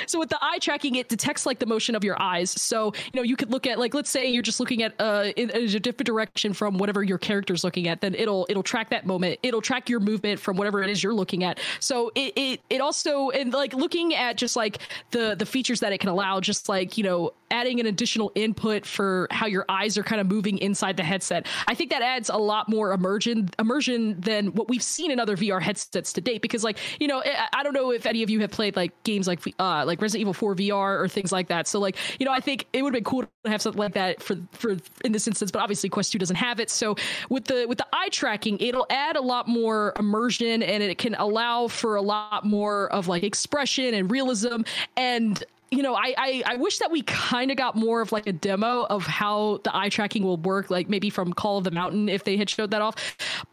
so 0.08 0.20
with 0.20 0.30
the 0.30 0.40
eye 0.42 0.58
tracking, 0.60 0.96
it 0.96 1.08
detects 1.08 1.46
like 1.46 1.60
the 1.60 1.66
motion 1.66 1.96
of 1.96 2.04
your 2.04 2.22
eyes. 2.22 2.50
So 2.52 2.94
you 3.14 3.18
know 3.18 3.22
you 3.22 3.36
could 3.36 3.52
look 3.52 3.68
at 3.68 3.80
like 3.80 3.94
let's 3.94 4.10
say 4.10 4.28
you're 4.28 4.42
just 4.44 4.60
looking 4.60 4.84
at 4.84 4.94
uh 5.00 5.32
in, 5.38 5.50
in 5.52 5.64
a 5.64 5.80
different 5.80 6.08
direction 6.08 6.54
from 6.54 6.78
whatever 6.78 7.04
your 7.04 7.20
character's 7.20 7.64
looking 7.64 7.88
at, 7.88 8.02
then 8.02 8.16
it'll 8.16 8.46
it'll 8.50 8.64
track 8.64 8.90
that 8.90 9.06
moment. 9.06 9.40
It'll 9.44 9.62
track 9.62 9.88
your 9.88 10.00
movement 10.00 10.40
from 10.40 10.58
whatever 10.58 10.84
it 10.84 10.90
is 10.90 11.04
you're 11.04 11.14
looking 11.14 11.44
at. 11.44 11.60
So 11.80 12.12
it 12.16 12.34
it, 12.36 12.62
it 12.70 12.82
also 12.82 13.30
and 13.30 13.54
like 13.54 13.74
looking 13.74 14.16
at 14.16 14.36
just 14.36 14.56
like 14.56 14.80
the 15.12 15.36
the 15.38 15.46
features 15.46 15.80
that 15.82 15.94
it 15.94 16.00
can 16.00 16.10
allow, 16.10 16.40
just 16.40 16.68
like 16.68 16.98
you 16.98 17.04
know 17.04 17.34
adding 17.54 17.80
an 17.80 17.86
additional 17.86 18.32
input 18.36 18.86
for 18.86 19.28
how 19.32 19.46
your 19.46 19.64
eyes 19.70 19.98
are 19.98 20.04
kind 20.04 20.20
of 20.20 20.28
moving 20.28 20.58
inside 20.58 20.98
the 20.98 21.04
headset. 21.04 21.48
I 21.68 21.76
think 21.76 21.92
that 21.92 22.02
adds 22.02 22.30
a 22.30 22.38
lot 22.38 22.68
more 22.68 22.92
immersion 22.92 23.50
immersion 23.60 24.20
than 24.20 24.48
what 24.48 24.68
we've 24.68 24.84
seen 24.84 25.12
in 25.12 25.20
other 25.20 25.38
VR 25.38 25.62
headsets 25.62 26.12
to 26.14 26.22
date. 26.22 26.42
Because 26.42 26.64
like 26.64 26.80
you 27.00 27.08
know, 27.08 27.24
I, 27.54 27.64
don't 27.64 27.74
know 27.74 27.92
if 27.92 28.06
any 28.06 28.24
of 28.24 28.30
you 28.30 28.40
have 28.42 28.52
played 28.52 28.76
like 28.76 28.92
games 29.04 29.28
like 29.28 29.40
uh 29.60 29.84
like 29.86 30.02
Resident 30.02 30.22
Evil 30.22 30.34
4 30.34 30.56
VR 30.56 31.00
or 31.00 31.08
things 31.08 31.32
like 31.32 31.48
that. 31.48 31.68
So 31.68 31.80
like 31.80 31.96
you 32.20 32.26
know, 32.26 32.32
I 32.32 32.40
think 32.40 32.66
it 32.74 32.82
would 32.82 32.94
have 32.94 33.04
been 33.04 33.10
cool 33.10 33.24
to 33.24 33.50
have 33.50 33.62
something 33.62 33.80
like 33.80 33.94
that 33.94 34.22
for 34.22 34.36
for 34.52 34.78
in 35.06 35.12
this 35.12 35.28
instance. 35.28 35.52
But 35.52 35.62
obviously, 35.62 35.90
Quest 35.90 36.12
2 36.12 36.18
doesn't 36.18 36.36
have 36.36 36.60
it. 36.60 36.70
So 36.72 36.96
with 37.30 37.46
the 37.46 37.66
with 37.68 37.78
the 37.78 37.88
eye 37.94 38.10
tracking, 38.10 38.58
it'll 38.60 38.88
add 38.90 39.16
a 39.16 39.22
lot 39.22 39.48
more 39.48 39.94
immersion 40.00 40.64
and 40.64 40.82
it 40.82 40.98
can 40.98 41.16
allow 41.16 41.68
for 41.68 41.96
a 41.96 42.02
lot 42.02 42.46
more 42.46 42.92
of 42.92 43.08
like 43.08 43.24
expression 43.24 43.94
and 43.94 44.10
realism 44.10 44.62
and 44.98 45.44
you 45.74 45.84
know, 45.84 45.96
I, 45.96 46.14
I, 46.18 46.44
I 46.46 46.56
wish 46.58 46.78
that 46.80 46.92
we 46.92 47.02
kind 47.02 47.52
of 47.52 47.58
got 47.58 47.76
more 47.76 48.02
of 48.02 48.12
like 48.12 48.28
a 48.28 48.34
demo 48.34 48.86
of 48.90 49.06
how 49.06 49.60
the 49.64 49.76
eye 49.76 49.90
tracking 49.90 50.24
will 50.24 50.38
work, 50.38 50.70
like 50.70 50.88
maybe 50.88 51.10
from 51.10 51.34
Call 51.34 51.58
of 51.58 51.64
the 51.64 51.72
Mountain 51.72 52.10
if 52.10 52.24
they 52.24 52.38
had 52.38 52.50
showed 52.50 52.72
that 52.72 52.82
off. 52.82 52.96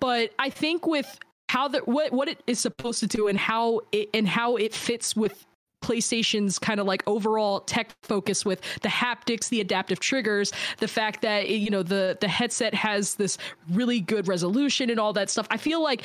But 0.01 0.33
I 0.39 0.51
think 0.51 0.87
with 0.87 1.19
how 1.49 1.69
the 1.69 1.79
what 1.81 2.13
what 2.13 2.29
it 2.29 2.43
is 2.47 2.61
supposed 2.61 3.01
to 3.01 3.07
do 3.07 3.27
and 3.27 3.39
how 3.39 3.81
it 3.91 4.11
and 4.15 4.29
how 4.29 4.57
it 4.57 4.75
fits 4.75 5.17
with 5.17 5.47
PlayStation's 5.83 6.59
kind 6.59 6.79
of 6.79 6.87
like 6.87 7.03
overall 7.07 7.61
tech 7.61 7.91
focus 8.03 8.45
with 8.45 8.61
the 8.83 8.89
haptics, 8.89 9.49
the 9.49 9.61
adaptive 9.61 9.99
triggers, 9.99 10.53
the 10.79 10.89
fact 10.89 11.23
that 11.23 11.49
you 11.49 11.71
know 11.71 11.83
the 11.83 12.19
the 12.21 12.29
headset 12.29 12.75
has 12.75 13.15
this 13.15 13.39
really 13.71 14.01
good 14.01 14.29
resolution 14.29 14.91
and 14.91 15.01
all 15.01 15.13
that 15.15 15.31
stuff. 15.31 15.47
I 15.51 15.57
feel 15.57 15.83
like 15.83 16.05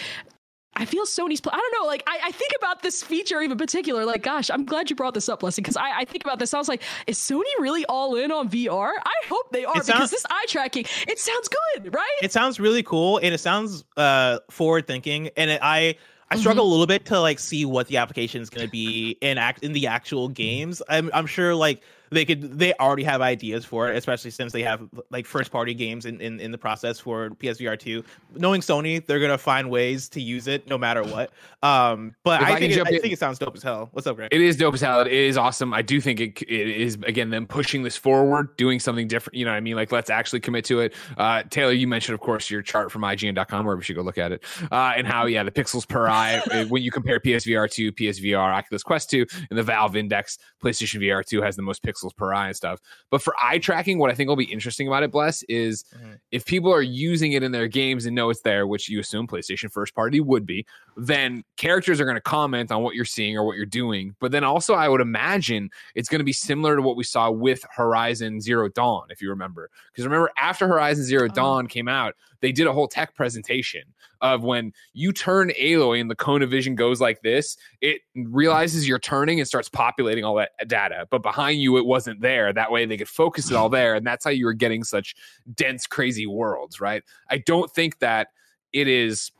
I 0.75 0.85
feel 0.85 1.05
Sony's. 1.05 1.39
Pl- 1.39 1.53
I 1.53 1.57
don't 1.57 1.81
know. 1.81 1.87
Like 1.87 2.03
I, 2.07 2.19
I, 2.25 2.31
think 2.31 2.51
about 2.57 2.81
this 2.81 3.01
feature 3.01 3.41
in 3.41 3.55
particular. 3.57 4.05
Like, 4.05 4.23
gosh, 4.23 4.49
I'm 4.49 4.65
glad 4.65 4.89
you 4.89 4.95
brought 4.95 5.13
this 5.13 5.29
up, 5.29 5.41
Leslie, 5.41 5.61
because 5.61 5.77
I, 5.77 5.99
I, 5.99 6.05
think 6.05 6.23
about 6.23 6.39
this. 6.39 6.53
I 6.53 6.57
was 6.57 6.67
like, 6.67 6.81
is 7.07 7.17
Sony 7.17 7.43
really 7.59 7.85
all 7.85 8.15
in 8.15 8.31
on 8.31 8.49
VR? 8.49 8.91
I 9.05 9.13
hope 9.27 9.51
they 9.51 9.63
are 9.63 9.73
because 9.73 10.11
this 10.11 10.25
eye 10.29 10.45
tracking. 10.49 10.85
It 11.07 11.19
sounds 11.19 11.47
good, 11.47 11.93
right? 11.93 12.17
It 12.21 12.31
sounds 12.31 12.59
really 12.59 12.83
cool, 12.83 13.19
and 13.19 13.33
it 13.33 13.39
sounds 13.39 13.85
uh, 13.95 14.39
forward 14.49 14.85
thinking. 14.87 15.29
And 15.37 15.51
it, 15.51 15.59
I 15.63 15.95
I 16.29 16.37
struggle 16.37 16.63
mm-hmm. 16.63 16.69
a 16.69 16.71
little 16.71 16.87
bit 16.87 17.05
to 17.05 17.19
like 17.19 17.39
see 17.39 17.65
what 17.65 17.87
the 17.87 17.97
application 17.97 18.41
is 18.41 18.49
going 18.49 18.65
to 18.65 18.71
be 18.71 19.17
in 19.21 19.37
act 19.37 19.63
in 19.63 19.73
the 19.73 19.87
actual 19.87 20.27
games. 20.27 20.81
I'm 20.89 21.09
I'm 21.13 21.27
sure 21.27 21.53
like 21.55 21.83
they 22.15 22.25
could 22.25 22.57
they 22.57 22.73
already 22.75 23.03
have 23.03 23.21
ideas 23.21 23.65
for 23.65 23.91
it, 23.91 23.97
especially 23.97 24.31
since 24.31 24.53
they 24.53 24.63
have 24.63 24.87
like 25.09 25.25
first 25.25 25.51
party 25.51 25.73
games 25.73 26.05
in, 26.05 26.21
in, 26.21 26.39
in 26.39 26.51
the 26.51 26.57
process 26.57 26.99
for 26.99 27.31
PSVR 27.31 27.77
two. 27.77 28.03
Knowing 28.35 28.61
Sony, 28.61 29.05
they're 29.05 29.19
gonna 29.19 29.37
find 29.37 29.69
ways 29.69 30.07
to 30.09 30.21
use 30.21 30.47
it 30.47 30.67
no 30.67 30.77
matter 30.77 31.03
what. 31.03 31.31
Um, 31.61 32.15
but 32.23 32.41
I, 32.41 32.53
I, 32.53 32.59
think 32.59 32.73
it, 32.73 32.81
I 32.81 32.99
think 32.99 33.13
it 33.13 33.19
sounds 33.19 33.37
dope 33.37 33.55
as 33.55 33.63
hell. 33.63 33.89
What's 33.91 34.07
up, 34.07 34.15
Greg? 34.15 34.29
It 34.31 34.39
is 34.39 34.55
dope 34.55 34.75
as 34.75 34.81
hell. 34.81 35.01
It 35.01 35.11
is 35.11 35.37
awesome. 35.37 35.73
I 35.73 35.81
do 35.81 35.99
think 35.99 36.21
it, 36.21 36.41
it 36.43 36.67
is 36.69 36.95
again 37.05 37.29
them 37.29 37.45
pushing 37.45 37.83
this 37.83 37.97
forward, 37.97 38.55
doing 38.55 38.79
something 38.79 39.07
different. 39.07 39.35
You 39.35 39.45
know, 39.45 39.51
what 39.51 39.57
I 39.57 39.61
mean, 39.61 39.75
like 39.75 39.91
let's 39.91 40.09
actually 40.09 40.39
commit 40.39 40.63
to 40.65 40.79
it. 40.79 40.93
Uh, 41.17 41.43
Taylor, 41.49 41.73
you 41.73 41.87
mentioned, 41.87 42.13
of 42.13 42.21
course, 42.21 42.49
your 42.49 42.61
chart 42.61 42.91
from 42.91 43.01
IGN.com, 43.01 43.65
where 43.65 43.75
we 43.75 43.83
should 43.83 43.97
go 43.97 44.01
look 44.01 44.17
at 44.17 44.31
it, 44.31 44.43
uh, 44.71 44.93
and 44.95 45.05
how 45.05 45.25
yeah, 45.25 45.43
the 45.43 45.51
pixels 45.51 45.87
per 45.87 46.07
eye 46.07 46.65
when 46.69 46.81
you 46.81 46.91
compare 46.91 47.19
PSVR 47.19 47.69
two, 47.69 47.91
PSVR, 47.91 48.53
Oculus 48.53 48.83
Quest 48.83 49.09
two, 49.09 49.25
and 49.49 49.59
the 49.59 49.63
Valve 49.63 49.97
Index, 49.97 50.37
PlayStation 50.63 51.01
VR 51.01 51.25
two 51.25 51.41
has 51.41 51.57
the 51.57 51.61
most 51.61 51.83
pixels 51.83 52.04
per 52.13 52.33
eye 52.33 52.47
and 52.47 52.55
stuff. 52.55 52.79
But 53.11 53.21
for 53.21 53.35
eye 53.41 53.57
tracking, 53.57 53.97
what 53.97 54.11
I 54.11 54.13
think 54.13 54.27
will 54.27 54.35
be 54.35 54.51
interesting 54.51 54.87
about 54.87 55.03
it, 55.03 55.11
Bless, 55.11 55.43
is 55.43 55.83
mm-hmm. 55.95 56.13
if 56.31 56.45
people 56.45 56.73
are 56.73 56.81
using 56.81 57.33
it 57.33 57.43
in 57.43 57.51
their 57.51 57.67
games 57.67 58.05
and 58.05 58.15
know 58.15 58.29
it's 58.29 58.41
there, 58.41 58.67
which 58.67 58.89
you 58.89 58.99
assume 58.99 59.27
PlayStation 59.27 59.71
first 59.71 59.95
party 59.95 60.19
would 60.19 60.45
be, 60.45 60.65
then 60.97 61.43
characters 61.57 61.99
are 61.99 62.05
going 62.05 62.15
to 62.15 62.21
comment 62.21 62.71
on 62.71 62.81
what 62.81 62.95
you're 62.95 63.05
seeing 63.05 63.37
or 63.37 63.45
what 63.45 63.57
you're 63.57 63.65
doing. 63.65 64.15
But 64.19 64.31
then 64.31 64.43
also, 64.43 64.73
I 64.73 64.87
would 64.87 65.01
imagine 65.01 65.69
it's 65.93 66.07
going 66.07 66.19
to 66.19 66.25
be 66.25 66.33
similar 66.33 66.75
to 66.75 66.81
what 66.81 66.95
we 66.95 67.03
saw 67.03 67.29
with 67.29 67.65
Horizon 67.75 68.39
Zero 68.39 68.69
Dawn, 68.69 69.07
if 69.09 69.21
you 69.21 69.29
remember. 69.29 69.69
Because 69.91 70.05
remember, 70.05 70.31
after 70.37 70.67
Horizon 70.67 71.03
Zero 71.03 71.25
oh. 71.25 71.33
Dawn 71.33 71.67
came 71.67 71.87
out, 71.87 72.15
they 72.41 72.51
did 72.51 72.67
a 72.67 72.73
whole 72.73 72.87
tech 72.87 73.15
presentation 73.15 73.83
of 74.21 74.43
when 74.43 74.71
you 74.93 75.11
turn 75.11 75.51
Aloy 75.59 75.99
and 75.99 76.09
the 76.09 76.15
Kona 76.15 76.47
vision 76.47 76.75
goes 76.75 77.01
like 77.01 77.21
this, 77.21 77.57
it 77.81 78.01
realizes 78.15 78.87
you're 78.87 78.99
turning 78.99 79.39
and 79.39 79.47
starts 79.47 79.67
populating 79.67 80.23
all 80.23 80.35
that 80.35 80.51
data. 80.67 81.07
But 81.09 81.21
behind 81.21 81.61
you, 81.61 81.77
it 81.77 81.85
wasn't 81.85 82.21
there. 82.21 82.53
That 82.53 82.71
way 82.71 82.85
they 82.85 82.97
could 82.97 83.09
focus 83.09 83.51
it 83.51 83.57
all 83.57 83.69
there. 83.69 83.95
And 83.95 84.07
that's 84.07 84.23
how 84.23 84.31
you 84.31 84.45
were 84.45 84.53
getting 84.53 84.83
such 84.83 85.15
dense, 85.53 85.85
crazy 85.85 86.25
worlds, 86.25 86.79
right? 86.79 87.03
I 87.29 87.39
don't 87.39 87.69
think 87.71 87.99
that 87.99 88.29
it 88.73 88.87
is 88.87 89.31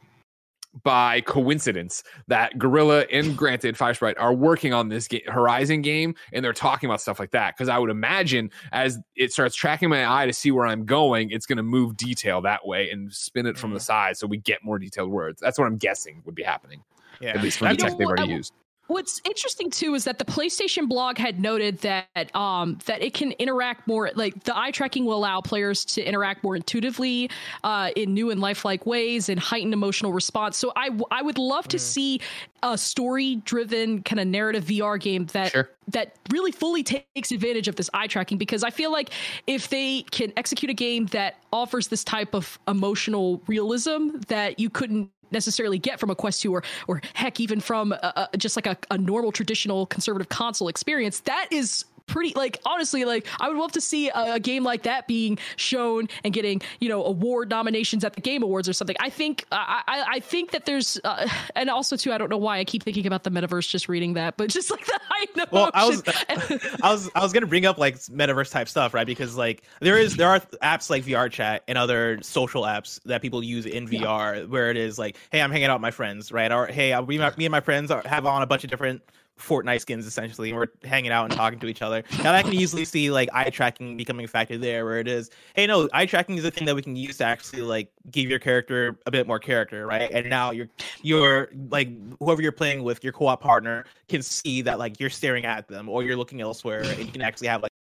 by 0.84 1.22
coincidence 1.22 2.04
that 2.28 2.58
Guerrilla 2.58 3.06
and 3.12 3.38
granted 3.38 3.76
Firesprite 3.76 4.16
are 4.20 4.34
working 4.34 4.74
on 4.74 4.90
this 4.90 5.08
Horizon 5.28 5.82
game 5.82 6.16
and 6.34 6.44
they're 6.44 6.54
talking 6.54 6.90
about 6.90 7.02
stuff 7.02 7.20
like 7.20 7.32
that. 7.32 7.56
Because 7.56 7.70
I 7.70 7.78
would 7.78 7.90
imagine 7.90 8.52
as 8.72 9.00
it 9.16 9.32
starts 9.32 9.56
tracking 9.56 9.90
my 9.90 10.22
eye 10.22 10.26
to 10.26 10.34
see 10.34 10.52
where 10.52 10.66
I'm 10.66 10.86
going, 10.86 11.30
it's 11.32 11.46
going 11.46 11.58
to 11.58 11.64
move 11.64 11.98
detail 11.98 12.42
that 12.42 12.66
way 12.66 12.90
and 12.90 13.12
spin 13.14 13.46
it 13.46 13.58
from 13.58 13.72
the 13.72 13.80
mm. 13.80 13.84
side 13.84 14.18
so 14.18 14.28
we 14.28 14.38
get 14.38 14.60
more 14.64 14.80
detailed 14.80 15.10
words. 15.10 15.42
That's 15.42 15.58
what 15.58 15.66
I'm 15.66 15.78
guessing 15.78 16.22
would 16.26 16.36
be 16.36 16.44
happening. 16.44 16.84
Yeah. 17.22 17.30
At 17.30 17.42
least 17.42 17.60
from 17.60 17.70
the 17.70 17.78
tech 17.78 17.98
they've 17.98 18.08
already 18.08 18.32
used. 18.32 18.54
What's 18.88 19.20
interesting 19.26 19.72
too 19.72 19.96
is 19.96 20.04
that 20.04 20.20
the 20.20 20.26
PlayStation 20.26 20.88
blog 20.88 21.18
had 21.18 21.40
noted 21.40 21.80
that 21.80 22.36
um, 22.36 22.78
that 22.86 23.02
it 23.02 23.16
can 23.16 23.32
interact 23.34 23.88
more, 23.88 24.12
like 24.16 24.44
the 24.44 24.56
eye 24.56 24.70
tracking 24.72 25.06
will 25.06 25.18
allow 25.18 25.42
players 25.42 25.84
to 25.86 26.04
interact 26.04 26.44
more 26.44 26.56
intuitively 26.56 27.32
uh, 27.64 27.90
in 27.96 28.14
new 28.14 28.30
and 28.30 28.40
lifelike 28.40 28.86
ways 28.86 29.28
and 29.28 29.40
heightened 29.40 29.74
emotional 29.74 30.14
response. 30.14 30.58
So 30.58 30.72
I 30.76 30.90
I 31.10 31.24
would 31.24 31.40
love 31.40 31.68
to 31.70 31.78
mm. 31.78 31.82
see 31.82 32.22
a 32.62 32.78
story 32.78 33.38
driven 33.38 34.02
kind 34.02 34.20
of 34.20 34.28
narrative 34.28 34.66
VR 34.66 35.00
game 35.00 35.26
that 35.28 35.52
sure. 35.52 35.70
that 35.90 36.16
really 36.32 36.52
fully 36.52 36.84
takes 36.84 37.32
advantage 37.32 37.68
of 37.68 37.76
this 37.76 37.90
eye 37.94 38.08
tracking 38.08 38.38
because 38.38 38.64
I 38.64 38.70
feel 38.70 38.92
like 38.92 39.12
if 39.48 39.70
they 39.70 40.04
can 40.12 40.34
execute 40.38 40.70
a 40.70 40.74
game 40.74 41.06
that 41.08 41.36
offers 41.54 41.88
this 41.88 42.04
type 42.04 42.34
of 42.34 42.60
emotional 42.68 43.42
realism 43.48 44.18
that 44.28 44.60
you 44.60 44.70
couldn't 44.70 45.10
necessarily 45.36 45.78
get 45.78 46.00
from 46.00 46.10
a 46.10 46.16
Quest 46.16 46.42
2 46.42 46.52
or, 46.52 46.64
or 46.88 47.02
heck, 47.14 47.40
even 47.40 47.60
from 47.60 47.92
a, 47.92 48.30
a, 48.34 48.38
just 48.38 48.56
like 48.56 48.66
a, 48.66 48.76
a 48.90 48.98
normal 48.98 49.32
traditional 49.32 49.86
conservative 49.86 50.30
console 50.30 50.68
experience, 50.68 51.20
that 51.22 51.48
is 51.52 51.86
pretty 52.08 52.34
like 52.36 52.60
honestly 52.66 53.04
like 53.06 53.28
i 53.40 53.48
would 53.48 53.58
love 53.58 53.72
to 53.72 53.82
see 53.82 54.10
a, 54.10 54.34
a, 54.34 54.40
game 54.40 54.64
like 54.64 54.84
that 54.84 55.08
being 55.08 55.38
shown 55.56 56.08
and 56.24 56.34
getting 56.34 56.62
you 56.80 56.88
know 56.88 57.04
award 57.04 57.50
nominations 57.50 58.04
at 58.04 58.14
the 58.14 58.22
game 58.22 58.44
awards 58.44 58.70
or 58.70 58.74
something. 58.74 58.96
I 59.00 59.10
think 59.10 59.46
i 59.52 59.82
i, 59.88 60.06
I 60.16 60.20
think 60.20 60.52
that 60.52 60.66
there's 60.66 61.00
uh, 61.04 61.28
and 61.56 61.70
also 61.70 61.96
too 61.96 62.14
i 62.14 62.18
don't 62.18 62.30
know 62.30 62.38
why 62.38 62.60
i 62.60 62.64
keep 62.64 62.84
thinking 62.84 63.08
about 63.08 63.24
the 63.24 63.32
metaverse 63.32 63.70
just 63.70 63.90
reading 63.90 64.14
that 64.14 64.38
but 64.38 64.50
just 64.50 64.70
like 64.76 64.86
the 64.86 65.00
high 65.10 65.46
well 65.52 65.72
i 65.74 65.88
was 65.88 66.04
i 66.84 66.92
was 66.92 67.10
i 67.16 67.22
was 67.22 67.34
gonna 67.34 67.48
bring 67.48 67.66
up 67.66 67.78
like 67.78 67.96
metaverse 67.96 68.52
type 68.52 68.70
stuff 68.70 68.94
right? 68.94 69.08
Because 69.08 69.36
like 69.36 69.64
there 69.82 69.98
is 69.98 70.16
there 70.16 70.30
are 70.30 70.40
apps 70.62 70.90
like 70.90 71.04
vr 71.04 71.32
chat 71.32 71.64
and 71.68 71.78
other 71.78 72.20
social 72.22 72.64
apps 72.64 73.02
that 73.04 73.22
people 73.22 73.44
use 73.44 73.66
in 73.66 73.88
vr 73.88 74.02
yeah. 74.02 74.44
where 74.44 74.70
it 74.70 74.78
is 74.78 75.00
like 75.00 75.18
hey 75.32 75.42
i'm 75.42 75.52
hanging 75.52 75.68
out 75.68 75.76
with 75.76 75.82
my 75.82 75.92
friends 75.92 76.32
right? 76.32 76.52
Or 76.52 76.68
hey 76.68 76.98
we, 77.00 77.18
me 77.18 77.46
and 77.46 77.52
my 77.52 77.62
friends 77.62 77.92
are, 77.92 78.04
have 78.06 78.26
on 78.26 78.42
a 78.42 78.46
bunch 78.46 78.64
of 78.64 78.70
different 78.70 79.02
Fortnite 79.40 79.82
skins 79.82 80.06
essentially. 80.06 80.50
And 80.50 80.58
we're 80.58 80.68
hanging 80.84 81.12
out 81.12 81.26
and 81.26 81.34
talking 81.34 81.60
to 81.60 81.68
each 81.68 81.82
other. 81.82 82.04
Now 82.24 82.34
I 82.34 82.42
can 82.42 82.54
easily 82.54 82.86
see 82.86 83.12
like 83.12 83.30
eye 83.34 83.50
tracking 83.50 83.98
becoming 83.98 84.26
a 84.26 84.28
factor 84.28 84.58
there, 84.58 84.86
where 84.86 85.00
it 85.00 85.08
is, 85.08 85.30
hey, 85.56 85.68
no, 85.68 85.90
eye 85.94 86.06
tracking 86.06 86.38
is 86.38 86.46
a 86.46 86.52
thing 86.52 86.66
that 86.66 86.76
we 86.76 86.82
can 86.82 86.96
use 86.96 87.18
to 87.18 87.26
actually 87.26 87.62
like 87.62 87.92
give 88.12 88.30
your 88.30 88.40
character 88.40 88.98
a 89.06 89.12
bit 89.12 89.28
more 89.28 89.40
character, 89.40 89.86
right? 89.86 90.10
And 90.12 90.30
now 90.30 90.52
you're 90.52 90.70
you're 91.02 91.50
like 91.70 91.90
whoever 92.20 92.42
you're 92.42 92.52
playing 92.52 92.84
with, 92.84 93.04
your 93.04 93.14
co-op 93.14 93.42
partner 93.42 93.86
can 94.08 94.22
see 94.22 94.62
that 94.62 94.80
like 94.80 95.00
you're 95.00 95.10
staring 95.10 95.46
at 95.46 95.68
them 95.68 95.90
or 95.90 96.04
you're 96.04 96.18
looking 96.18 96.42
elsewhere, 96.42 96.84
and 96.84 97.00
you 97.00 97.12
can 97.12 97.22
actually 97.22 97.48
have 97.48 97.62
like 97.62 97.72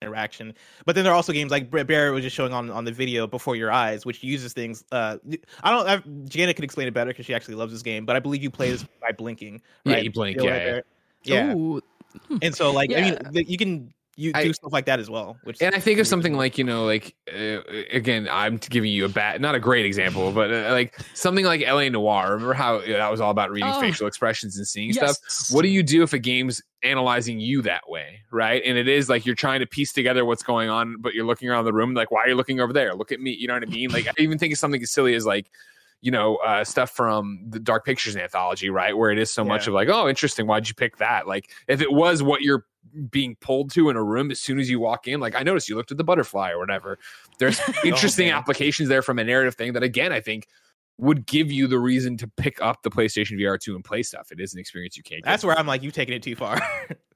interaction. 0.00 0.52
But 0.84 0.94
then 0.94 1.04
there 1.04 1.12
are 1.12 1.16
also 1.16 1.32
games 1.32 1.52
like 1.52 1.70
Barrett 1.70 2.12
was 2.12 2.22
just 2.24 2.34
showing 2.34 2.52
on, 2.52 2.70
on 2.70 2.84
the 2.84 2.90
video 2.90 3.26
before 3.26 3.54
your 3.54 3.70
eyes, 3.70 4.04
which 4.04 4.22
uses 4.24 4.52
things. 4.52 4.84
Uh, 4.90 5.18
I 5.62 5.70
don't. 5.70 5.88
I've, 5.88 6.28
Jana 6.28 6.52
can 6.54 6.64
explain 6.64 6.88
it 6.88 6.94
better 6.94 7.10
because 7.10 7.26
she 7.26 7.34
actually 7.34 7.54
loves 7.54 7.72
this 7.72 7.82
game. 7.82 8.04
But 8.04 8.16
I 8.16 8.18
believe 8.18 8.42
you 8.42 8.50
play 8.50 8.70
this 8.70 8.84
by 9.00 9.12
blinking. 9.12 9.62
Right? 9.86 9.98
Yeah, 9.98 10.02
you 10.02 10.10
blink. 10.10 10.38
Yeah, 10.38 10.42
yeah. 10.42 10.80
Yeah. 11.24 11.54
Ooh. 11.54 11.80
And 12.42 12.54
so 12.54 12.72
like 12.72 12.90
yeah. 12.90 13.18
I 13.24 13.30
mean 13.30 13.44
you 13.48 13.56
can 13.56 13.92
you 14.16 14.32
I, 14.34 14.44
do 14.44 14.52
stuff 14.52 14.72
like 14.72 14.84
that 14.86 15.00
as 15.00 15.08
well. 15.08 15.38
Which 15.44 15.62
and 15.62 15.74
I 15.74 15.80
think 15.80 15.98
of 15.98 16.06
something 16.06 16.34
like 16.34 16.58
you 16.58 16.64
know, 16.64 16.84
like 16.84 17.14
uh, 17.32 17.60
again, 17.90 18.28
I'm 18.30 18.58
giving 18.58 18.92
you 18.92 19.06
a 19.06 19.08
bad, 19.08 19.40
not 19.40 19.54
a 19.54 19.60
great 19.60 19.86
example, 19.86 20.32
but 20.32 20.52
uh, 20.52 20.70
like 20.70 20.98
something 21.14 21.44
like 21.44 21.62
LA 21.62 21.88
Noire. 21.88 22.32
Remember 22.32 22.52
how 22.52 22.80
you 22.80 22.92
know, 22.92 22.98
that 22.98 23.10
was 23.10 23.20
all 23.20 23.30
about 23.30 23.50
reading 23.50 23.70
oh, 23.72 23.80
facial 23.80 24.06
expressions 24.06 24.58
and 24.58 24.66
seeing 24.66 24.90
yes. 24.90 25.18
stuff. 25.18 25.54
What 25.54 25.62
do 25.62 25.68
you 25.68 25.82
do 25.82 26.02
if 26.02 26.12
a 26.12 26.18
game's 26.18 26.62
analyzing 26.82 27.40
you 27.40 27.62
that 27.62 27.88
way, 27.88 28.20
right? 28.30 28.62
And 28.64 28.76
it 28.76 28.86
is 28.86 29.08
like 29.08 29.24
you're 29.24 29.34
trying 29.34 29.60
to 29.60 29.66
piece 29.66 29.92
together 29.92 30.24
what's 30.26 30.42
going 30.42 30.68
on, 30.68 30.96
but 31.00 31.14
you're 31.14 31.26
looking 31.26 31.48
around 31.48 31.64
the 31.64 31.72
room, 31.72 31.94
like, 31.94 32.10
why 32.10 32.22
are 32.22 32.28
you 32.28 32.34
looking 32.34 32.60
over 32.60 32.72
there? 32.72 32.94
Look 32.94 33.12
at 33.12 33.20
me. 33.20 33.30
You 33.30 33.48
know 33.48 33.54
what 33.54 33.62
I 33.62 33.66
mean? 33.66 33.90
Like 33.90 34.08
I 34.08 34.12
even 34.18 34.38
think 34.38 34.52
of 34.52 34.58
something 34.58 34.82
as 34.82 34.90
silly 34.90 35.14
as 35.14 35.24
like 35.24 35.50
you 36.02 36.10
know, 36.10 36.36
uh, 36.36 36.64
stuff 36.64 36.90
from 36.90 37.38
the 37.48 37.60
Dark 37.60 37.86
Pictures 37.86 38.16
anthology, 38.16 38.68
right? 38.68 38.96
Where 38.96 39.10
it 39.10 39.18
is 39.18 39.30
so 39.30 39.42
yeah. 39.42 39.48
much 39.48 39.66
of 39.68 39.72
like, 39.72 39.88
oh, 39.88 40.08
interesting. 40.08 40.46
Why'd 40.46 40.68
you 40.68 40.74
pick 40.74 40.98
that? 40.98 41.26
Like, 41.26 41.50
if 41.68 41.80
it 41.80 41.92
was 41.92 42.22
what 42.22 42.42
you're 42.42 42.66
being 43.10 43.36
pulled 43.36 43.70
to 43.72 43.88
in 43.88 43.96
a 43.96 44.02
room 44.02 44.30
as 44.32 44.40
soon 44.40 44.58
as 44.58 44.68
you 44.68 44.80
walk 44.80 45.06
in, 45.06 45.20
like 45.20 45.36
I 45.36 45.44
noticed 45.44 45.68
you 45.68 45.76
looked 45.76 45.92
at 45.92 45.96
the 45.96 46.04
butterfly 46.04 46.50
or 46.50 46.58
whatever. 46.58 46.98
There's 47.38 47.60
interesting 47.84 48.30
oh, 48.30 48.34
applications 48.34 48.88
there 48.88 49.00
from 49.00 49.20
a 49.20 49.24
narrative 49.24 49.54
thing 49.54 49.72
that, 49.74 49.84
again, 49.84 50.12
I 50.12 50.20
think 50.20 50.48
would 50.98 51.24
give 51.24 51.50
you 51.50 51.68
the 51.68 51.78
reason 51.78 52.16
to 52.18 52.28
pick 52.36 52.60
up 52.60 52.82
the 52.82 52.90
PlayStation 52.90 53.38
VR 53.40 53.58
2 53.58 53.76
and 53.76 53.84
play 53.84 54.02
stuff. 54.02 54.30
It 54.32 54.40
is 54.40 54.54
an 54.54 54.60
experience 54.60 54.96
you 54.96 55.02
can't. 55.04 55.24
That's 55.24 55.44
where 55.44 55.56
I'm 55.58 55.66
like, 55.66 55.82
you've 55.82 55.94
taken 55.94 56.14
it 56.14 56.22
too 56.22 56.36
far. 56.36 56.60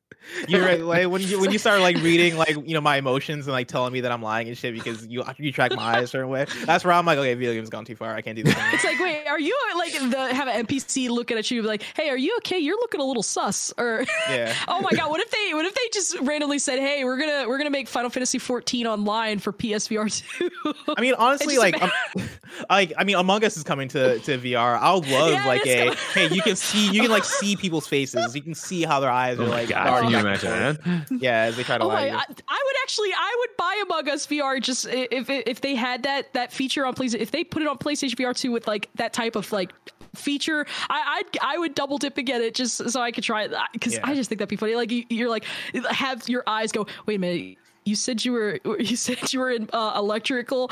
You're 0.49 0.77
like 0.85 1.09
when 1.09 1.23
you 1.23 1.41
when 1.41 1.51
you 1.51 1.59
start 1.59 1.81
like 1.81 1.97
reading 1.99 2.37
like 2.37 2.51
you 2.51 2.75
know 2.75 2.81
my 2.81 2.97
emotions 2.97 3.47
and 3.47 3.53
like 3.53 3.69
telling 3.69 3.93
me 3.93 4.01
that 4.03 4.13
I'm 4.13 4.23
lying 4.23 4.49
and 4.49 4.57
shit 4.57 4.75
because 4.75 5.07
you 5.07 5.25
you 5.39 5.53
track 5.53 5.73
my 5.75 5.83
eyes 5.83 6.05
a 6.05 6.07
certain 6.07 6.29
way. 6.29 6.47
That's 6.65 6.85
where 6.85 6.93
I'm 6.93 7.07
like, 7.07 7.19
okay, 7.19 7.35
video 7.35 7.55
game's 7.55 7.71
gone 7.71 7.85
too 7.85 7.97
far. 7.97 8.15
I 8.15 8.23
can't 8.23 8.37
do 8.37 8.43
this. 8.43 8.55
It's 8.73 8.85
like, 8.85 8.99
wait, 9.01 9.27
are 9.27 9.39
you 9.39 9.57
like 9.77 9.93
the 9.93 10.35
have 10.35 10.49
an 10.49 10.67
NPC 10.67 11.09
looking 11.09 11.39
at 11.39 11.51
you 11.51 11.63
like, 11.63 11.83
hey, 11.95 12.09
are 12.11 12.17
you 12.17 12.37
okay? 12.39 12.59
You're 12.59 12.77
looking 12.77 13.01
a 13.01 13.05
little 13.05 13.23
sus. 13.23 13.73
Or 13.79 14.05
yeah. 14.29 14.55
oh 14.69 14.81
my 14.81 14.91
god, 14.91 15.11
what 15.11 15.21
if 15.21 15.31
they 15.31 15.55
what 15.55 15.65
if 15.65 15.75
they 15.75 15.89
just 15.93 16.19
randomly 16.21 16.59
said, 16.59 16.79
hey, 16.79 17.05
we're 17.05 17.19
gonna 17.19 17.49
we're 17.49 17.59
gonna 17.59 17.71
make 17.71 17.89
Final 17.89 18.11
Fantasy 18.11 18.39
14 18.39 18.87
online 18.87 19.39
for 19.39 19.53
PSVR 19.53 20.25
2. 20.39 20.75
I 20.97 21.01
mean, 21.01 21.15
honestly, 21.15 21.59
like, 21.59 21.81
um, 21.83 21.91
like 22.71 22.93
I 22.99 23.05
mean, 23.05 23.17
Among 23.17 23.45
Us 23.45 23.57
is 23.57 23.65
coming 23.65 23.89
to 23.89 24.19
to 24.21 24.39
VR. 24.39 24.79
I 24.79 24.95
would 24.95 25.09
love 25.09 25.33
yeah, 25.33 25.47
like 25.47 25.67
a 25.67 25.79
coming. 25.79 25.95
hey, 26.15 26.35
you 26.35 26.43
can 26.43 26.57
see 26.57 26.91
you 26.91 27.01
can 27.01 27.11
like 27.11 27.25
see 27.25 27.57
people's 27.57 27.87
faces. 27.87 28.35
You 28.35 28.43
can 28.43 28.55
see 28.55 28.83
how 28.83 29.01
their 29.01 29.11
eyes 29.11 29.39
oh 29.39 29.45
are 29.45 29.49
like. 29.49 29.69
God, 29.69 29.96
you 30.03 30.19
imagine 30.19 31.05
Yeah, 31.11 31.43
as 31.43 31.57
they 31.57 31.63
try 31.63 31.79
to 31.79 31.85
oh 31.85 31.89
lie. 31.89 32.09
I, 32.09 32.11
I, 32.11 32.19
would 32.19 32.77
actually, 32.83 33.11
I 33.13 33.37
would 33.39 33.57
buy 33.57 33.83
Among 33.85 34.09
Us 34.09 34.27
VR 34.27 34.61
just 34.61 34.87
if 34.89 35.29
if 35.29 35.61
they 35.61 35.75
had 35.75 36.03
that 36.05 36.33
that 36.35 36.53
feature 36.53 36.87
on 36.87 36.95
PlayStation. 36.95 37.21
If 37.21 37.31
they 37.31 37.45
put 37.45 37.63
it 37.63 37.69
on 37.69 37.79
PlayStation 37.79 38.15
VR 38.15 38.37
two 38.37 38.53
with 38.53 38.67
like 38.67 38.89
that 38.97 39.13
type 39.13 39.37
of 39.37 39.51
like 39.53 39.73
feature, 40.15 40.67
I 40.89 41.23
I'd, 41.23 41.39
I 41.41 41.59
would 41.59 41.75
double 41.75 41.99
dip 41.99 42.17
and 42.19 42.27
get 42.27 42.41
it 42.41 42.55
just 42.55 42.91
so 42.91 43.01
I 43.01 43.13
could 43.13 43.25
try 43.25 43.45
it 43.45 43.53
because 43.73 43.95
yeah. 43.95 44.01
I 44.05 44.15
just 44.15 44.29
think 44.29 44.39
that'd 44.39 44.49
be 44.49 44.57
funny. 44.57 44.75
Like 44.75 44.91
you, 44.91 45.05
you're 45.09 45.31
like 45.31 45.45
have 45.91 46.29
your 46.29 46.43
eyes 46.47 46.73
go. 46.73 46.87
Wait 47.07 47.17
a 47.17 47.19
minute. 47.19 47.59
You 47.85 47.95
said 47.95 48.25
you 48.25 48.33
were 48.33 48.59
you 48.79 48.97
said 48.97 49.33
you 49.33 49.41
were 49.41 49.51
in 49.51 49.69
uh, 49.73 49.95
electrical 49.97 50.71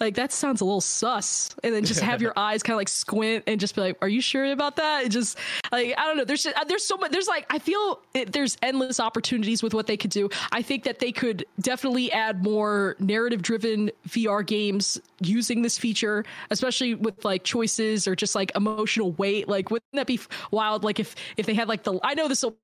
like 0.00 0.14
that 0.14 0.32
sounds 0.32 0.60
a 0.60 0.64
little 0.64 0.80
sus. 0.80 1.50
And 1.62 1.74
then 1.74 1.84
just 1.84 2.00
have 2.00 2.22
your 2.22 2.32
eyes 2.36 2.62
kind 2.62 2.74
of 2.74 2.78
like 2.78 2.88
squint 2.88 3.44
and 3.46 3.60
just 3.60 3.74
be 3.74 3.82
like 3.82 3.98
are 4.02 4.08
you 4.08 4.20
sure 4.20 4.50
about 4.50 4.76
that? 4.76 5.04
It 5.04 5.10
just 5.10 5.38
like 5.70 5.94
i 5.96 6.04
don't 6.04 6.16
know. 6.16 6.24
There's 6.24 6.46
uh, 6.46 6.64
there's 6.66 6.84
so 6.84 6.96
much 6.96 7.12
there's 7.12 7.28
like 7.28 7.46
i 7.50 7.58
feel 7.58 8.00
it, 8.14 8.32
there's 8.32 8.56
endless 8.62 8.98
opportunities 8.98 9.62
with 9.62 9.74
what 9.74 9.86
they 9.86 9.96
could 9.96 10.10
do. 10.10 10.28
I 10.52 10.62
think 10.62 10.84
that 10.84 10.98
they 10.98 11.12
could 11.12 11.44
definitely 11.60 12.10
add 12.12 12.42
more 12.42 12.96
narrative 12.98 13.42
driven 13.42 13.90
vr 14.08 14.46
games 14.46 14.98
using 15.20 15.62
this 15.62 15.78
feature 15.78 16.24
especially 16.50 16.94
with 16.94 17.24
like 17.24 17.44
choices 17.44 18.08
or 18.08 18.16
just 18.16 18.34
like 18.34 18.52
emotional 18.56 19.12
weight. 19.12 19.48
Like 19.48 19.70
wouldn't 19.70 19.92
that 19.92 20.06
be 20.06 20.18
wild? 20.50 20.82
Like 20.84 20.98
if 20.98 21.14
if 21.36 21.46
they 21.46 21.54
had 21.54 21.68
like 21.68 21.82
the 21.82 21.98
i 22.02 22.14
know 22.14 22.26
this 22.26 22.42
will 22.42 22.56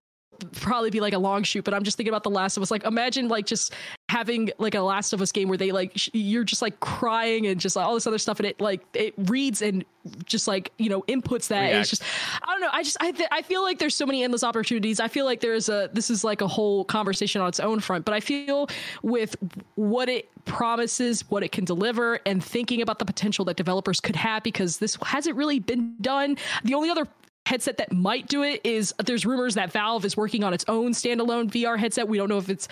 probably 0.53 0.91
be 0.91 1.01
like 1.01 1.13
a 1.13 1.19
long 1.19 1.43
shoot 1.43 1.65
but 1.65 1.75
i'm 1.75 1.83
just 1.83 1.97
thinking 1.97 2.13
about 2.13 2.23
the 2.23 2.31
last 2.31 2.57
of 2.57 2.63
us. 2.63 2.71
Like 2.71 2.85
imagine 2.85 3.29
like 3.29 3.47
just 3.47 3.73
having 4.09 4.51
like 4.59 4.75
a 4.75 4.81
last 4.81 5.13
of 5.13 5.21
us 5.21 5.33
game 5.33 5.49
where 5.49 5.59
they 5.59 5.73
like 5.73 5.93
sh- 5.97 6.11
you're 6.13 6.45
just 6.45 6.63
like 6.63 6.79
crying 6.81 7.47
and 7.47 7.61
just 7.61 7.77
like 7.77 7.87
all 7.87 7.95
this 7.95 8.07
other 8.07 8.19
stuff 8.19 8.39
and 8.39 8.47
it 8.47 8.61
like 8.61 8.83
it 8.95 9.15
reads 9.17 9.63
and 9.63 9.85
just 10.25 10.47
like 10.47 10.71
you 10.79 10.89
know 10.89 11.03
inputs 11.03 11.49
that. 11.49 11.73
It's 11.73 11.91
just 11.91 12.03
i 12.43 12.47
don't 12.53 12.61
know. 12.61 12.69
I 12.73 12.83
just 12.83 12.97
I, 13.01 13.11
th- 13.11 13.29
I 13.33 13.43
feel 13.43 13.63
like 13.63 13.79
there's 13.79 13.97
so 13.97 14.07
many 14.07 14.23
endless 14.23 14.45
opportunities. 14.45 15.01
I 15.01 15.09
feel 15.09 15.25
like 15.25 15.41
there's 15.41 15.69
a 15.69 15.91
this 15.93 16.11
is 16.11 16.23
like 16.23 16.41
a 16.41 16.49
whole 16.49 16.85
conversation 16.85 17.41
on 17.41 17.49
its 17.49 17.61
own 17.61 17.81
front 17.81 18.05
but 18.05 18.15
i 18.15 18.21
feel 18.21 18.69
with 19.03 19.37
what 19.75 20.09
it 20.09 20.29
promises 20.45 21.29
what 21.29 21.43
it 21.43 21.51
can 21.51 21.65
deliver 21.65 22.21
and 22.25 22.43
thinking 22.43 22.81
about 22.81 22.99
the 23.01 23.05
potential 23.05 23.45
that 23.45 23.57
developers 23.57 24.01
could 24.01 24.17
have 24.17 24.43
because 24.43 24.79
this 24.79 24.97
hasn't 25.05 25.37
really 25.37 25.59
been 25.59 25.97
done. 26.01 26.37
The 26.63 26.75
only 26.75 26.89
other 26.89 27.09
headset 27.47 27.79
that 27.79 27.93
might 27.93 28.27
do 28.27 28.43
it 28.43 28.61
is 28.65 28.93
there's 29.05 29.25
rumors 29.25 29.55
that 29.55 29.73
Valve 29.73 30.05
is 30.05 30.17
working 30.17 30.45
on 30.45 30.53
its 30.53 30.65
own 30.69 30.93
standalone 30.93 31.51
VR 31.51 31.79
headset. 31.79 32.09
We 32.09 32.19
don't 32.19 32.29
know 32.29 32.39
if 32.39 32.51
it's 32.51 32.69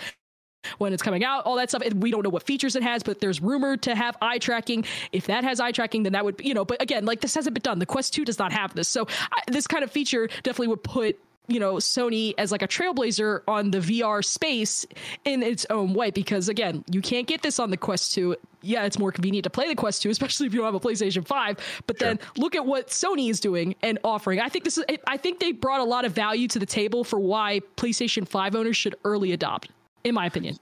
when 0.77 0.93
it's 0.93 1.01
coming 1.01 1.23
out, 1.23 1.45
all 1.45 1.55
that 1.55 1.69
stuff. 1.69 1.83
We 1.93 2.11
don't 2.11 2.23
know 2.23 2.29
what 2.29 2.43
features 2.43 2.75
it 2.75 2.83
has, 2.83 3.03
but 3.03 3.19
there's 3.19 3.41
rumored 3.41 3.83
to 3.83 3.95
have 3.95 4.17
eye 4.21 4.39
tracking. 4.39 4.83
If 5.11 5.27
that 5.27 5.43
has 5.43 5.59
eye 5.59 5.71
tracking, 5.71 6.03
then 6.03 6.13
that 6.13 6.25
would, 6.25 6.41
you 6.43 6.53
know, 6.53 6.65
but 6.65 6.81
again, 6.81 7.05
like 7.05 7.21
this 7.21 7.35
hasn't 7.35 7.53
been 7.53 7.61
done. 7.61 7.79
The 7.79 7.85
Quest 7.85 8.13
2 8.13 8.25
does 8.25 8.39
not 8.39 8.51
have 8.51 8.73
this. 8.73 8.89
So 8.89 9.07
I, 9.31 9.41
this 9.47 9.67
kind 9.67 9.83
of 9.83 9.91
feature 9.91 10.27
definitely 10.43 10.67
would 10.67 10.83
put 10.83 11.19
you 11.47 11.59
know 11.59 11.75
Sony 11.75 12.33
as 12.37 12.51
like 12.51 12.61
a 12.61 12.67
trailblazer 12.67 13.41
on 13.47 13.71
the 13.71 13.79
VR 13.79 14.23
space 14.23 14.85
in 15.23 15.43
its 15.43 15.65
own 15.69 15.93
way 15.93 16.11
because 16.11 16.49
again 16.49 16.83
you 16.89 17.01
can't 17.01 17.27
get 17.27 17.41
this 17.41 17.59
on 17.59 17.69
the 17.69 17.77
Quest 17.77 18.13
2 18.13 18.35
yeah 18.61 18.83
it's 18.85 18.97
more 18.97 19.11
convenient 19.11 19.43
to 19.43 19.49
play 19.49 19.67
the 19.67 19.75
Quest 19.75 20.01
2 20.01 20.09
especially 20.15 20.47
if 20.47 20.53
you 20.53 20.59
don't 20.59 20.65
have 20.65 20.75
a 20.75 20.79
PlayStation 20.79 21.25
5 21.25 21.83
but 21.87 21.97
sure. 21.97 22.07
then 22.07 22.19
look 22.37 22.55
at 22.55 22.65
what 22.65 22.87
Sony 22.87 23.29
is 23.29 23.39
doing 23.39 23.75
and 23.81 23.99
offering. 24.03 24.39
I 24.39 24.49
think 24.49 24.63
this 24.63 24.77
is 24.77 24.85
I 25.07 25.17
think 25.17 25.39
they 25.39 25.51
brought 25.51 25.81
a 25.81 25.85
lot 25.85 26.05
of 26.05 26.13
value 26.13 26.47
to 26.49 26.59
the 26.59 26.65
table 26.65 27.03
for 27.03 27.19
why 27.19 27.61
PlayStation 27.77 28.27
5 28.27 28.55
owners 28.55 28.77
should 28.77 28.95
early 29.03 29.31
adopt 29.31 29.69
in 30.03 30.15
my 30.15 30.25
opinion 30.25 30.57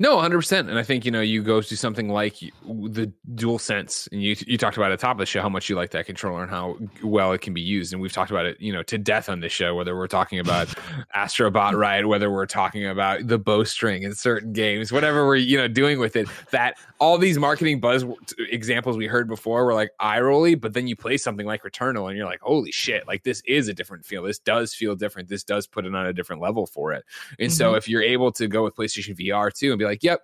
no, 0.00 0.16
100%. 0.16 0.60
And 0.60 0.78
I 0.78 0.84
think, 0.84 1.04
you 1.04 1.10
know, 1.10 1.20
you 1.20 1.42
go 1.42 1.60
to 1.60 1.76
something 1.76 2.08
like 2.08 2.38
the 2.64 3.12
Dual 3.34 3.58
Sense, 3.58 4.08
and 4.12 4.22
you, 4.22 4.36
you 4.46 4.56
talked 4.56 4.76
about 4.76 4.92
at 4.92 4.98
the 4.98 5.02
top 5.02 5.16
of 5.16 5.18
the 5.18 5.26
show 5.26 5.42
how 5.42 5.48
much 5.48 5.68
you 5.68 5.74
like 5.74 5.90
that 5.90 6.06
controller 6.06 6.42
and 6.42 6.50
how 6.50 6.78
well 7.02 7.32
it 7.32 7.40
can 7.40 7.52
be 7.52 7.60
used. 7.60 7.92
And 7.92 8.00
we've 8.00 8.12
talked 8.12 8.30
about 8.30 8.46
it, 8.46 8.60
you 8.60 8.72
know, 8.72 8.84
to 8.84 8.96
death 8.96 9.28
on 9.28 9.40
this 9.40 9.52
show, 9.52 9.74
whether 9.74 9.96
we're 9.96 10.06
talking 10.06 10.38
about 10.38 10.68
Astrobot 11.16 11.74
Ride, 11.74 12.06
whether 12.06 12.30
we're 12.30 12.46
talking 12.46 12.86
about 12.86 13.26
the 13.26 13.38
bowstring 13.38 14.04
in 14.04 14.14
certain 14.14 14.52
games, 14.52 14.92
whatever 14.92 15.26
we're, 15.26 15.36
you 15.36 15.56
know, 15.56 15.66
doing 15.66 15.98
with 15.98 16.14
it, 16.14 16.28
that 16.52 16.76
all 17.00 17.18
these 17.18 17.38
marketing 17.38 17.80
buzz 17.80 18.04
examples 18.38 18.96
we 18.96 19.06
heard 19.06 19.26
before 19.28 19.64
were 19.64 19.74
like 19.74 19.90
eye 19.98 20.20
rolly, 20.20 20.54
but 20.54 20.74
then 20.74 20.86
you 20.86 20.94
play 20.96 21.16
something 21.16 21.46
like 21.46 21.62
Returnal 21.62 22.08
and 22.08 22.16
you're 22.16 22.26
like, 22.26 22.40
holy 22.40 22.72
shit, 22.72 23.06
like 23.06 23.24
this 23.24 23.42
is 23.46 23.68
a 23.68 23.74
different 23.74 24.04
feel. 24.04 24.22
This 24.22 24.38
does 24.38 24.74
feel 24.74 24.94
different. 24.94 25.28
This 25.28 25.44
does 25.44 25.66
put 25.66 25.86
it 25.86 25.94
on 25.94 26.06
a 26.06 26.12
different 26.12 26.40
level 26.40 26.66
for 26.66 26.92
it. 26.92 27.04
And 27.38 27.50
mm-hmm. 27.50 27.56
so 27.56 27.74
if 27.74 27.88
you're 27.88 28.02
able 28.02 28.30
to 28.32 28.46
go 28.46 28.62
with 28.62 28.76
PlayStation 28.76 29.16
VR 29.16 29.52
too 29.52 29.70
and 29.70 29.78
be 29.78 29.87
like, 29.88 30.02
yep, 30.02 30.20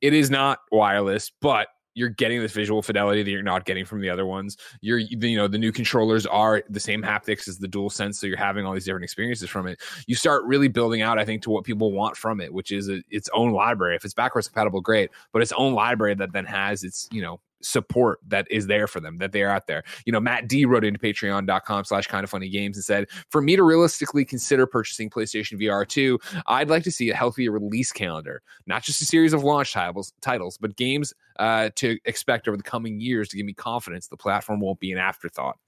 it 0.00 0.12
is 0.12 0.30
not 0.30 0.60
wireless, 0.70 1.30
but 1.40 1.68
you're 1.94 2.08
getting 2.08 2.40
this 2.40 2.52
visual 2.52 2.80
fidelity 2.80 3.24
that 3.24 3.30
you're 3.30 3.42
not 3.42 3.64
getting 3.64 3.84
from 3.84 4.00
the 4.00 4.08
other 4.08 4.24
ones. 4.24 4.56
You're, 4.80 4.98
you 4.98 5.36
know, 5.36 5.48
the 5.48 5.58
new 5.58 5.72
controllers 5.72 6.26
are 6.26 6.62
the 6.70 6.78
same 6.78 7.02
haptics 7.02 7.48
as 7.48 7.58
the 7.58 7.66
dual 7.66 7.90
sense. 7.90 8.20
So 8.20 8.28
you're 8.28 8.36
having 8.36 8.64
all 8.64 8.72
these 8.72 8.84
different 8.84 9.02
experiences 9.02 9.50
from 9.50 9.66
it. 9.66 9.80
You 10.06 10.14
start 10.14 10.44
really 10.44 10.68
building 10.68 11.02
out, 11.02 11.18
I 11.18 11.24
think, 11.24 11.42
to 11.42 11.50
what 11.50 11.64
people 11.64 11.90
want 11.90 12.16
from 12.16 12.40
it, 12.40 12.54
which 12.54 12.70
is 12.70 12.88
a, 12.88 13.02
its 13.10 13.28
own 13.34 13.52
library. 13.52 13.96
If 13.96 14.04
it's 14.04 14.14
backwards 14.14 14.46
compatible, 14.46 14.80
great, 14.80 15.10
but 15.32 15.42
its 15.42 15.52
own 15.52 15.74
library 15.74 16.14
that 16.14 16.32
then 16.32 16.44
has 16.44 16.84
its, 16.84 17.08
you 17.10 17.20
know, 17.20 17.40
support 17.62 18.18
that 18.28 18.46
is 18.50 18.66
there 18.66 18.86
for 18.86 19.00
them, 19.00 19.18
that 19.18 19.32
they're 19.32 19.50
out 19.50 19.66
there. 19.66 19.82
You 20.04 20.12
know, 20.12 20.20
Matt 20.20 20.48
D 20.48 20.64
wrote 20.64 20.84
into 20.84 20.98
patreon.com 20.98 21.84
slash 21.84 22.06
kind 22.06 22.24
of 22.24 22.30
funny 22.30 22.48
games 22.48 22.76
and 22.76 22.84
said, 22.84 23.08
for 23.30 23.40
me 23.40 23.56
to 23.56 23.62
realistically 23.62 24.24
consider 24.24 24.66
purchasing 24.66 25.10
PlayStation 25.10 25.60
VR 25.60 25.86
2, 25.86 26.18
I'd 26.46 26.70
like 26.70 26.84
to 26.84 26.90
see 26.90 27.10
a 27.10 27.14
healthy 27.14 27.48
release 27.48 27.92
calendar, 27.92 28.42
not 28.66 28.82
just 28.82 29.00
a 29.02 29.04
series 29.04 29.32
of 29.32 29.44
launch 29.44 29.72
titles, 29.72 30.12
titles 30.20 30.58
but 30.58 30.76
games 30.76 31.12
uh, 31.38 31.70
to 31.76 31.98
expect 32.04 32.48
over 32.48 32.56
the 32.56 32.62
coming 32.62 33.00
years 33.00 33.28
to 33.28 33.36
give 33.36 33.46
me 33.46 33.52
confidence 33.52 34.08
the 34.08 34.16
platform 34.16 34.60
won't 34.60 34.80
be 34.80 34.92
an 34.92 34.98
afterthought 34.98 35.58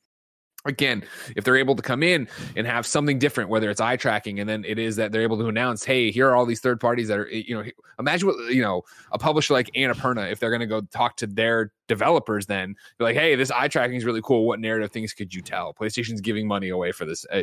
again, 0.65 1.03
if 1.37 1.45
they're 1.45 1.57
able 1.57 1.75
to 1.75 1.83
come 1.83 2.03
in 2.03 2.29
and 2.57 2.67
have 2.67 2.87
something 2.87 3.19
different, 3.19 3.49
whether 3.51 3.71
it's 3.71 3.81
eye 3.81 3.97
tracking, 3.97 4.41
and 4.41 4.49
then 4.49 4.65
it 4.67 4.79
is 4.79 4.97
that 4.97 5.13
they're 5.13 5.23
able 5.23 5.39
to 5.39 5.47
announce, 5.47 5.85
hey, 5.85 6.11
here 6.11 6.29
are 6.29 6.37
all 6.37 6.45
these 6.45 6.61
third 6.61 6.81
parties 6.81 7.09
that 7.09 7.19
are, 7.19 7.29
you 7.29 7.55
know, 7.55 7.65
imagine 7.99 8.29
what, 8.29 8.53
you 8.53 8.63
know, 8.63 8.83
a 9.13 9.19
publisher 9.19 9.55
like 9.55 9.71
Annapurna, 9.75 10.31
if 10.31 10.39
they're 10.39 10.51
going 10.51 10.61
to 10.61 10.67
go 10.67 10.83
talk 10.83 11.17
to 11.17 11.27
their 11.27 11.73
developers, 11.89 12.47
then 12.47 12.75
be 12.99 13.05
like, 13.05 13.17
hey, 13.17 13.35
this 13.37 13.51
eye 13.51 13.69
tracking 13.69 13.97
is 13.97 14.05
really 14.05 14.23
cool. 14.23 14.47
What 14.47 14.61
narrative 14.61 14.93
things 14.93 15.13
could 15.13 15.35
you 15.35 15.41
tell? 15.41 15.73
PlayStation's 15.75 16.21
giving 16.21 16.47
money 16.47 16.69
away 16.69 16.93
for 16.93 17.05
this 17.05 17.25
uh, 17.33 17.43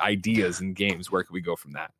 ideas 0.00 0.60
and 0.60 0.74
games. 0.74 1.10
Where 1.10 1.22
can 1.22 1.34
we 1.34 1.40
go 1.40 1.56
from 1.56 1.72
that? 1.72 1.92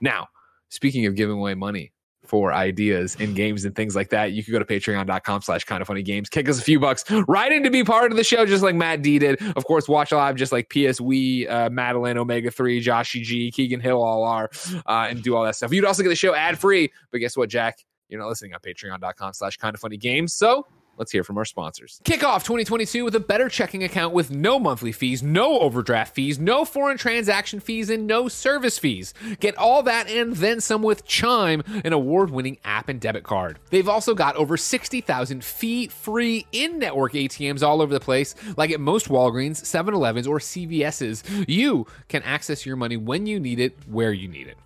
Now, 0.00 0.28
speaking 0.68 1.06
of 1.06 1.14
giving 1.14 1.36
away 1.36 1.54
money, 1.54 1.92
for 2.30 2.52
ideas 2.54 3.16
in 3.16 3.34
games 3.34 3.64
and 3.64 3.74
things 3.74 3.96
like 3.96 4.08
that, 4.10 4.30
you 4.32 4.44
can 4.44 4.52
go 4.52 4.60
to 4.60 4.64
patreon.com 4.64 5.42
slash 5.42 5.64
kind 5.64 5.82
of 5.82 5.88
funny 5.88 6.02
games, 6.02 6.28
kick 6.28 6.48
us 6.48 6.60
a 6.60 6.62
few 6.62 6.78
bucks 6.78 7.04
right 7.26 7.50
in 7.50 7.64
to 7.64 7.70
be 7.70 7.82
part 7.82 8.12
of 8.12 8.16
the 8.16 8.22
show, 8.24 8.46
just 8.46 8.62
like 8.62 8.76
Matt 8.76 9.02
D 9.02 9.18
did. 9.18 9.42
Of 9.56 9.64
course, 9.64 9.88
watch 9.88 10.12
live, 10.12 10.36
just 10.36 10.52
like 10.52 10.70
PS 10.70 11.00
Wee, 11.00 11.48
uh, 11.48 11.68
Madeline, 11.70 12.16
Omega 12.16 12.50
3, 12.50 12.82
Joshy 12.82 13.22
G, 13.22 13.50
Keegan 13.50 13.80
Hill 13.80 14.00
all 14.00 14.22
are, 14.22 14.48
uh, 14.86 15.08
and 15.10 15.22
do 15.22 15.34
all 15.34 15.44
that 15.44 15.56
stuff. 15.56 15.72
You'd 15.72 15.84
also 15.84 16.04
get 16.04 16.08
the 16.08 16.16
show 16.16 16.34
ad 16.34 16.58
free, 16.58 16.92
but 17.10 17.18
guess 17.18 17.36
what, 17.36 17.48
Jack? 17.48 17.78
You're 18.08 18.20
not 18.20 18.28
listening 18.28 18.54
on 18.54 18.60
patreon.com 18.60 19.32
slash 19.34 19.56
kind 19.56 19.74
of 19.74 19.80
funny 19.80 19.96
games. 19.96 20.32
So 20.32 20.66
Let's 21.00 21.12
hear 21.12 21.24
from 21.24 21.38
our 21.38 21.46
sponsors. 21.46 21.98
Kick 22.04 22.22
off 22.22 22.44
2022 22.44 23.06
with 23.06 23.14
a 23.14 23.20
better 23.20 23.48
checking 23.48 23.82
account 23.82 24.12
with 24.12 24.30
no 24.30 24.58
monthly 24.58 24.92
fees, 24.92 25.22
no 25.22 25.58
overdraft 25.60 26.14
fees, 26.14 26.38
no 26.38 26.66
foreign 26.66 26.98
transaction 26.98 27.58
fees, 27.58 27.88
and 27.88 28.06
no 28.06 28.28
service 28.28 28.78
fees. 28.78 29.14
Get 29.40 29.56
all 29.56 29.82
that 29.84 30.10
and 30.10 30.36
then 30.36 30.60
some 30.60 30.82
with 30.82 31.06
Chime, 31.06 31.62
an 31.86 31.94
award 31.94 32.30
winning 32.30 32.58
app 32.66 32.90
and 32.90 33.00
debit 33.00 33.22
card. 33.22 33.58
They've 33.70 33.88
also 33.88 34.14
got 34.14 34.36
over 34.36 34.58
60,000 34.58 35.42
fee 35.42 35.88
free 35.88 36.46
in 36.52 36.78
network 36.78 37.14
ATMs 37.14 37.62
all 37.62 37.80
over 37.80 37.94
the 37.94 37.98
place, 37.98 38.34
like 38.58 38.70
at 38.70 38.78
most 38.78 39.08
Walgreens, 39.08 39.64
7 39.64 39.94
Elevens, 39.94 40.26
or 40.26 40.38
CVS's. 40.38 41.24
You 41.48 41.86
can 42.08 42.22
access 42.24 42.66
your 42.66 42.76
money 42.76 42.98
when 42.98 43.24
you 43.24 43.40
need 43.40 43.58
it, 43.58 43.74
where 43.86 44.12
you 44.12 44.28
need 44.28 44.48
it. 44.48 44.58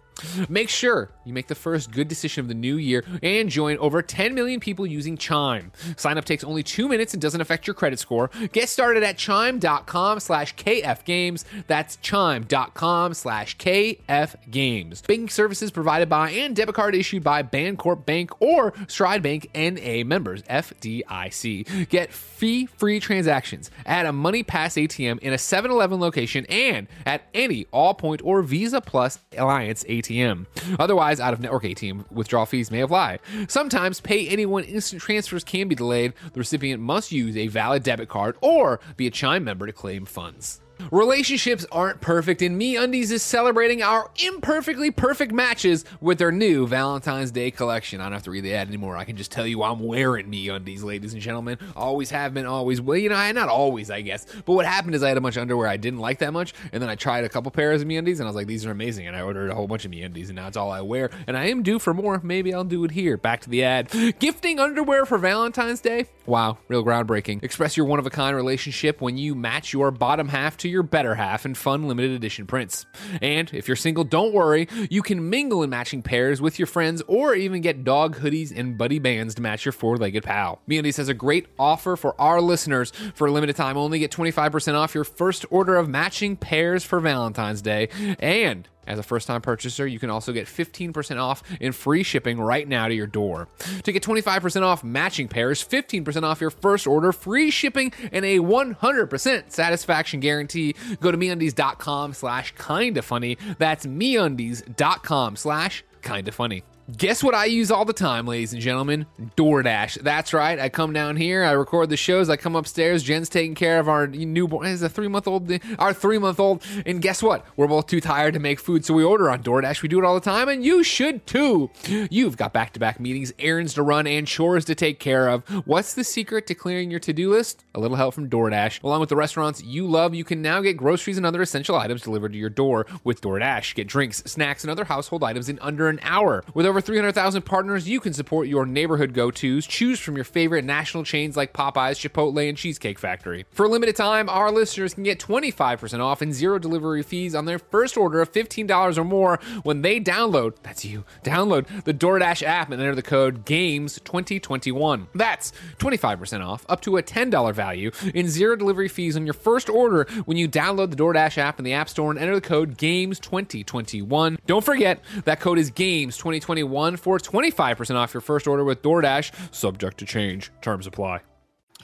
Make 0.48 0.68
sure 0.68 1.10
you 1.24 1.32
make 1.32 1.48
the 1.48 1.54
first 1.54 1.90
good 1.90 2.08
decision 2.08 2.42
of 2.42 2.48
the 2.48 2.54
new 2.54 2.76
year 2.76 3.04
and 3.22 3.48
join 3.48 3.78
over 3.78 4.02
10 4.02 4.34
million 4.34 4.60
people 4.60 4.86
using 4.86 5.16
Chime. 5.16 5.72
Sign 5.96 6.18
up 6.18 6.24
takes 6.24 6.44
only 6.44 6.62
two 6.62 6.88
minutes 6.88 7.14
and 7.14 7.20
doesn't 7.22 7.40
affect 7.40 7.66
your 7.66 7.74
credit 7.74 7.98
score. 7.98 8.30
Get 8.52 8.68
started 8.68 9.02
at 9.02 9.16
chime.com 9.16 10.20
slash 10.20 10.54
kfgames. 10.56 11.44
That's 11.66 11.96
chime.com 11.96 13.14
slash 13.14 13.56
kfgames. 13.56 15.06
Banking 15.06 15.28
services 15.28 15.70
provided 15.70 16.08
by 16.08 16.30
and 16.30 16.54
debit 16.54 16.74
card 16.74 16.94
issued 16.94 17.22
by 17.22 17.42
Bancorp 17.42 18.04
Bank 18.06 18.30
or 18.40 18.74
Stride 18.88 19.22
Bank 19.22 19.48
NA 19.54 20.04
members, 20.04 20.42
FDIC. 20.42 21.88
Get 21.88 22.12
fee-free 22.12 23.00
transactions 23.00 23.70
at 23.86 24.06
a 24.06 24.12
Money 24.12 24.42
Pass 24.42 24.74
ATM 24.74 25.18
in 25.20 25.32
a 25.32 25.36
7-Eleven 25.36 26.00
location 26.00 26.46
and 26.46 26.86
at 27.06 27.22
any 27.34 27.64
Allpoint 27.66 28.20
or 28.24 28.42
Visa 28.42 28.80
Plus 28.80 29.18
Alliance 29.36 29.84
ATM. 29.84 30.13
ATM. 30.14 30.46
Otherwise, 30.78 31.20
out 31.20 31.32
of 31.32 31.40
network 31.40 31.64
ATM 31.64 32.10
withdrawal 32.10 32.46
fees 32.46 32.70
may 32.70 32.80
apply. 32.80 33.18
Sometimes 33.48 34.00
pay 34.00 34.28
anyone 34.28 34.64
instant 34.64 35.02
transfers 35.02 35.44
can 35.44 35.68
be 35.68 35.74
delayed. 35.74 36.12
The 36.32 36.40
recipient 36.40 36.80
must 36.82 37.12
use 37.12 37.36
a 37.36 37.48
valid 37.48 37.82
debit 37.82 38.08
card 38.08 38.36
or 38.40 38.80
be 38.96 39.06
a 39.06 39.10
Chime 39.10 39.44
member 39.44 39.66
to 39.66 39.72
claim 39.72 40.04
funds. 40.04 40.60
Relationships 40.90 41.66
aren't 41.72 42.00
perfect, 42.00 42.42
and 42.42 42.56
Me 42.56 42.76
Undies 42.76 43.10
is 43.10 43.22
celebrating 43.22 43.82
our 43.82 44.10
imperfectly 44.22 44.90
perfect 44.90 45.32
matches 45.32 45.84
with 46.00 46.18
their 46.18 46.32
new 46.32 46.66
Valentine's 46.66 47.30
Day 47.30 47.50
collection. 47.50 48.00
I 48.00 48.04
don't 48.04 48.12
have 48.12 48.22
to 48.24 48.30
read 48.30 48.44
the 48.44 48.54
ad 48.54 48.68
anymore. 48.68 48.96
I 48.96 49.04
can 49.04 49.16
just 49.16 49.32
tell 49.32 49.46
you 49.46 49.62
I'm 49.62 49.80
wearing 49.80 50.28
Me 50.28 50.48
Undies, 50.48 50.82
ladies 50.82 51.12
and 51.12 51.22
gentlemen. 51.22 51.58
Always 51.76 52.10
have 52.10 52.34
been, 52.34 52.46
always 52.46 52.80
will. 52.80 52.96
You 52.96 53.08
know, 53.08 53.32
not 53.32 53.48
always, 53.48 53.90
I 53.90 54.00
guess. 54.00 54.26
But 54.44 54.52
what 54.52 54.66
happened 54.66 54.94
is 54.94 55.02
I 55.02 55.08
had 55.08 55.16
a 55.16 55.20
bunch 55.20 55.36
of 55.36 55.42
underwear 55.42 55.68
I 55.68 55.76
didn't 55.76 56.00
like 56.00 56.18
that 56.18 56.32
much, 56.32 56.54
and 56.72 56.82
then 56.82 56.90
I 56.90 56.94
tried 56.94 57.24
a 57.24 57.28
couple 57.28 57.50
pairs 57.50 57.82
of 57.82 57.88
Me 57.88 57.96
Undies, 57.96 58.20
and 58.20 58.26
I 58.26 58.30
was 58.30 58.36
like, 58.36 58.46
these 58.46 58.66
are 58.66 58.70
amazing. 58.70 59.06
And 59.06 59.16
I 59.16 59.22
ordered 59.22 59.50
a 59.50 59.54
whole 59.54 59.66
bunch 59.66 59.84
of 59.84 59.90
Me 59.90 60.02
Undies, 60.02 60.28
and 60.30 60.36
now 60.36 60.48
it's 60.48 60.56
all 60.56 60.70
I 60.70 60.80
wear. 60.80 61.10
And 61.26 61.36
I 61.36 61.46
am 61.46 61.62
due 61.62 61.78
for 61.78 61.94
more. 61.94 62.20
Maybe 62.22 62.52
I'll 62.52 62.64
do 62.64 62.84
it 62.84 62.90
here. 62.90 63.16
Back 63.16 63.40
to 63.42 63.50
the 63.50 63.64
ad. 63.64 63.90
Gifting 64.18 64.60
underwear 64.60 65.06
for 65.06 65.18
Valentine's 65.18 65.80
Day? 65.80 66.06
Wow, 66.26 66.58
real 66.68 66.84
groundbreaking. 66.84 67.42
Express 67.42 67.76
your 67.76 67.86
one 67.86 67.98
of 67.98 68.06
a 68.06 68.10
kind 68.10 68.36
relationship 68.36 69.00
when 69.00 69.18
you 69.18 69.34
match 69.34 69.72
your 69.72 69.90
bottom 69.90 70.28
half 70.28 70.56
to 70.58 70.63
your 70.68 70.82
better 70.82 71.14
half 71.14 71.44
in 71.44 71.54
fun 71.54 71.88
limited 71.88 72.12
edition 72.12 72.46
prints. 72.46 72.86
And 73.22 73.52
if 73.52 73.68
you're 73.68 73.76
single, 73.76 74.04
don't 74.04 74.32
worry, 74.34 74.68
you 74.90 75.02
can 75.02 75.30
mingle 75.30 75.62
in 75.62 75.70
matching 75.70 76.02
pairs 76.02 76.40
with 76.40 76.58
your 76.58 76.66
friends 76.66 77.02
or 77.06 77.34
even 77.34 77.60
get 77.60 77.84
dog 77.84 78.16
hoodies 78.16 78.52
and 78.54 78.76
buddy 78.76 78.98
bands 78.98 79.34
to 79.36 79.42
match 79.42 79.64
your 79.64 79.72
four 79.72 79.96
legged 79.96 80.24
pal. 80.24 80.60
MeUndies 80.68 80.96
has 80.96 81.08
a 81.08 81.14
great 81.14 81.46
offer 81.58 81.96
for 81.96 82.20
our 82.20 82.40
listeners. 82.40 82.92
For 83.14 83.26
a 83.26 83.32
limited 83.32 83.56
time 83.56 83.76
only, 83.76 83.98
get 83.98 84.10
25% 84.10 84.74
off 84.74 84.94
your 84.94 85.04
first 85.04 85.46
order 85.50 85.76
of 85.76 85.88
matching 85.88 86.36
pairs 86.36 86.84
for 86.84 87.00
Valentine's 87.00 87.62
Day. 87.62 87.88
And 88.18 88.68
as 88.86 88.98
a 88.98 89.02
first 89.02 89.26
time 89.26 89.40
purchaser, 89.40 89.86
you 89.86 89.98
can 89.98 90.10
also 90.10 90.32
get 90.32 90.46
15% 90.46 91.20
off 91.20 91.42
in 91.60 91.72
free 91.72 92.02
shipping 92.02 92.40
right 92.40 92.66
now 92.66 92.88
to 92.88 92.94
your 92.94 93.06
door. 93.06 93.48
To 93.82 93.92
get 93.92 94.02
25% 94.02 94.62
off 94.62 94.84
matching 94.84 95.28
pairs, 95.28 95.64
15% 95.64 96.22
off 96.22 96.40
your 96.40 96.50
first 96.50 96.86
order, 96.86 97.12
free 97.12 97.50
shipping, 97.50 97.92
and 98.12 98.24
a 98.24 98.38
100% 98.38 99.50
satisfaction 99.50 100.20
guarantee, 100.20 100.74
go 101.00 101.10
to 101.10 101.18
meundies.com 101.18 102.12
slash 102.14 102.54
kinda 102.56 103.02
funny. 103.02 103.38
That's 103.58 103.86
meundies.com 103.86 105.36
slash 105.36 105.84
kinda 106.02 106.32
funny. 106.32 106.62
Guess 106.94 107.24
what 107.24 107.34
I 107.34 107.46
use 107.46 107.70
all 107.70 107.86
the 107.86 107.94
time, 107.94 108.26
ladies 108.26 108.52
and 108.52 108.60
gentlemen? 108.60 109.06
DoorDash. 109.36 110.02
That's 110.02 110.34
right. 110.34 110.58
I 110.58 110.68
come 110.68 110.92
down 110.92 111.16
here, 111.16 111.42
I 111.42 111.52
record 111.52 111.88
the 111.88 111.96
shows, 111.96 112.28
I 112.28 112.36
come 112.36 112.54
upstairs. 112.54 113.02
Jen's 113.02 113.30
taking 113.30 113.54
care 113.54 113.78
of 113.78 113.88
our 113.88 114.06
newborn, 114.06 114.66
is 114.66 114.82
a 114.82 114.90
three 114.90 115.08
month 115.08 115.26
old, 115.26 115.50
our 115.78 115.94
three 115.94 116.18
month 116.18 116.38
old. 116.38 116.62
And 116.84 117.00
guess 117.00 117.22
what? 117.22 117.46
We're 117.56 117.68
both 117.68 117.86
too 117.86 118.02
tired 118.02 118.34
to 118.34 118.40
make 118.40 118.60
food, 118.60 118.84
so 118.84 118.92
we 118.92 119.02
order 119.02 119.30
on 119.30 119.42
DoorDash. 119.42 119.80
We 119.80 119.88
do 119.88 119.98
it 119.98 120.04
all 120.04 120.14
the 120.14 120.20
time, 120.20 120.50
and 120.50 120.62
you 120.62 120.84
should 120.84 121.26
too. 121.26 121.70
You've 121.88 122.36
got 122.36 122.52
back 122.52 122.74
to 122.74 122.80
back 122.80 123.00
meetings, 123.00 123.32
errands 123.38 123.72
to 123.74 123.82
run, 123.82 124.06
and 124.06 124.26
chores 124.26 124.66
to 124.66 124.74
take 124.74 125.00
care 125.00 125.28
of. 125.28 125.42
What's 125.66 125.94
the 125.94 126.04
secret 126.04 126.46
to 126.48 126.54
clearing 126.54 126.90
your 126.90 127.00
to 127.00 127.14
do 127.14 127.30
list? 127.30 127.64
A 127.74 127.80
little 127.80 127.96
help 127.96 128.12
from 128.12 128.28
DoorDash. 128.28 128.82
Along 128.82 129.00
with 129.00 129.08
the 129.08 129.16
restaurants 129.16 129.64
you 129.64 129.86
love, 129.86 130.14
you 130.14 130.24
can 130.24 130.42
now 130.42 130.60
get 130.60 130.76
groceries 130.76 131.16
and 131.16 131.24
other 131.24 131.40
essential 131.40 131.76
items 131.76 132.02
delivered 132.02 132.32
to 132.32 132.38
your 132.38 132.50
door 132.50 132.84
with 133.04 133.22
DoorDash. 133.22 133.74
Get 133.74 133.86
drinks, 133.86 134.22
snacks, 134.26 134.64
and 134.64 134.70
other 134.70 134.84
household 134.84 135.24
items 135.24 135.48
in 135.48 135.58
under 135.60 135.88
an 135.88 135.98
hour. 136.02 136.44
With 136.52 136.66
over 136.73 136.73
300,000 136.80 137.42
partners, 137.42 137.88
you 137.88 138.00
can 138.00 138.12
support 138.12 138.48
your 138.48 138.66
neighborhood 138.66 139.14
go 139.14 139.30
tos. 139.30 139.66
Choose 139.66 140.00
from 140.00 140.16
your 140.16 140.24
favorite 140.24 140.64
national 140.64 141.04
chains 141.04 141.36
like 141.36 141.52
Popeyes, 141.52 141.98
Chipotle, 141.98 142.48
and 142.48 142.56
Cheesecake 142.56 142.98
Factory. 142.98 143.46
For 143.50 143.66
a 143.66 143.68
limited 143.68 143.96
time, 143.96 144.28
our 144.28 144.50
listeners 144.50 144.94
can 144.94 145.04
get 145.04 145.18
25% 145.18 146.00
off 146.00 146.22
and 146.22 146.34
zero 146.34 146.58
delivery 146.58 147.02
fees 147.02 147.34
on 147.34 147.44
their 147.44 147.58
first 147.58 147.96
order 147.96 148.20
of 148.20 148.32
$15 148.32 148.98
or 148.98 149.04
more 149.04 149.38
when 149.62 149.82
they 149.82 150.00
download, 150.00 150.54
that's 150.62 150.84
you, 150.84 151.04
download 151.22 151.84
the 151.84 151.94
DoorDash 151.94 152.42
app 152.42 152.70
and 152.70 152.80
enter 152.80 152.94
the 152.94 153.02
code 153.02 153.44
GAMES2021. 153.44 155.06
That's 155.14 155.52
25% 155.78 156.44
off, 156.44 156.64
up 156.68 156.80
to 156.82 156.96
a 156.96 157.02
$10 157.02 157.54
value, 157.54 157.90
and 158.14 158.28
zero 158.28 158.56
delivery 158.56 158.88
fees 158.88 159.16
on 159.16 159.26
your 159.26 159.34
first 159.34 159.68
order 159.68 160.06
when 160.24 160.36
you 160.36 160.48
download 160.48 160.90
the 160.90 160.96
DoorDash 160.96 161.38
app 161.38 161.58
in 161.58 161.64
the 161.64 161.72
App 161.72 161.88
Store 161.88 162.10
and 162.10 162.18
enter 162.18 162.34
the 162.34 162.40
code 162.40 162.76
GAMES2021. 162.78 164.38
Don't 164.46 164.64
forget, 164.64 165.02
that 165.24 165.40
code 165.40 165.58
is 165.58 165.70
GAMES2021 165.70 166.63
for 166.96 167.18
25% 167.18 167.94
off 167.94 168.14
your 168.14 168.20
first 168.20 168.46
order 168.46 168.64
with 168.64 168.82
DoorDash, 168.82 169.54
subject 169.54 169.98
to 169.98 170.06
change. 170.06 170.50
Terms 170.62 170.86
apply. 170.86 171.20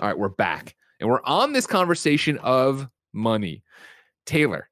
All 0.01 0.07
right, 0.09 0.19
we're 0.19 0.29
back. 0.29 0.75
And 1.01 1.09
we're 1.09 1.23
on 1.25 1.53
this 1.53 1.67
conversation 1.67 2.39
of 2.39 2.89
money. 3.13 3.63
Taylor, 4.27 4.69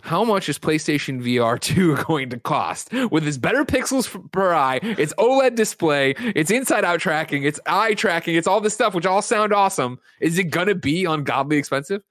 how 0.00 0.24
much 0.24 0.48
is 0.48 0.58
PlayStation 0.58 1.22
VR 1.22 1.60
2 1.60 1.96
going 2.04 2.30
to 2.30 2.38
cost? 2.38 2.92
With 3.10 3.26
its 3.26 3.36
better 3.36 3.64
pixels 3.64 4.30
per 4.32 4.54
eye, 4.54 4.80
its 4.82 5.12
OLED 5.18 5.54
display, 5.54 6.14
its 6.18 6.50
inside 6.50 6.84
out 6.84 7.00
tracking, 7.00 7.42
its 7.42 7.60
eye 7.66 7.94
tracking, 7.94 8.34
it's 8.34 8.46
all 8.46 8.60
this 8.60 8.74
stuff, 8.74 8.94
which 8.94 9.06
all 9.06 9.22
sound 9.22 9.52
awesome. 9.52 9.98
Is 10.20 10.38
it 10.38 10.44
going 10.44 10.68
to 10.68 10.74
be 10.74 11.04
ungodly 11.04 11.56
expensive? 11.56 12.02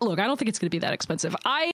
Look, 0.00 0.18
I 0.18 0.26
don't 0.26 0.38
think 0.38 0.48
it's 0.48 0.58
going 0.58 0.68
to 0.68 0.74
be 0.74 0.78
that 0.78 0.94
expensive. 0.94 1.36
I 1.44 1.72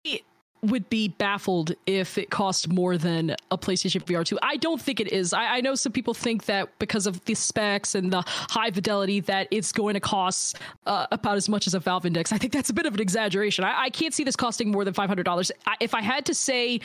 would 0.62 0.88
be 0.88 1.08
baffled 1.08 1.72
if 1.86 2.18
it 2.18 2.30
cost 2.30 2.68
more 2.68 2.96
than 2.96 3.36
a 3.50 3.58
PlayStation 3.58 4.02
VR 4.04 4.24
2. 4.24 4.38
I 4.42 4.56
don't 4.56 4.80
think 4.80 5.00
it 5.00 5.12
is. 5.12 5.32
I, 5.32 5.56
I, 5.56 5.60
know 5.60 5.74
some 5.74 5.92
people 5.92 6.14
think 6.14 6.46
that 6.46 6.76
because 6.78 7.06
of 7.06 7.24
the 7.24 7.34
specs 7.34 7.94
and 7.94 8.12
the 8.12 8.22
high 8.26 8.70
fidelity 8.70 9.20
that 9.20 9.48
it's 9.50 9.72
going 9.72 9.94
to 9.94 10.00
cost 10.00 10.58
uh, 10.86 11.06
about 11.12 11.36
as 11.36 11.48
much 11.48 11.66
as 11.66 11.74
a 11.74 11.80
Valve 11.80 12.06
Index. 12.06 12.32
I 12.32 12.38
think 12.38 12.52
that's 12.52 12.70
a 12.70 12.74
bit 12.74 12.86
of 12.86 12.94
an 12.94 13.00
exaggeration. 13.00 13.64
I, 13.64 13.84
I 13.84 13.90
can't 13.90 14.14
see 14.14 14.24
this 14.24 14.36
costing 14.36 14.70
more 14.70 14.84
than 14.84 14.94
$500. 14.94 15.50
I, 15.66 15.74
if 15.80 15.94
I 15.94 16.02
had 16.02 16.26
to 16.26 16.34
say 16.34 16.80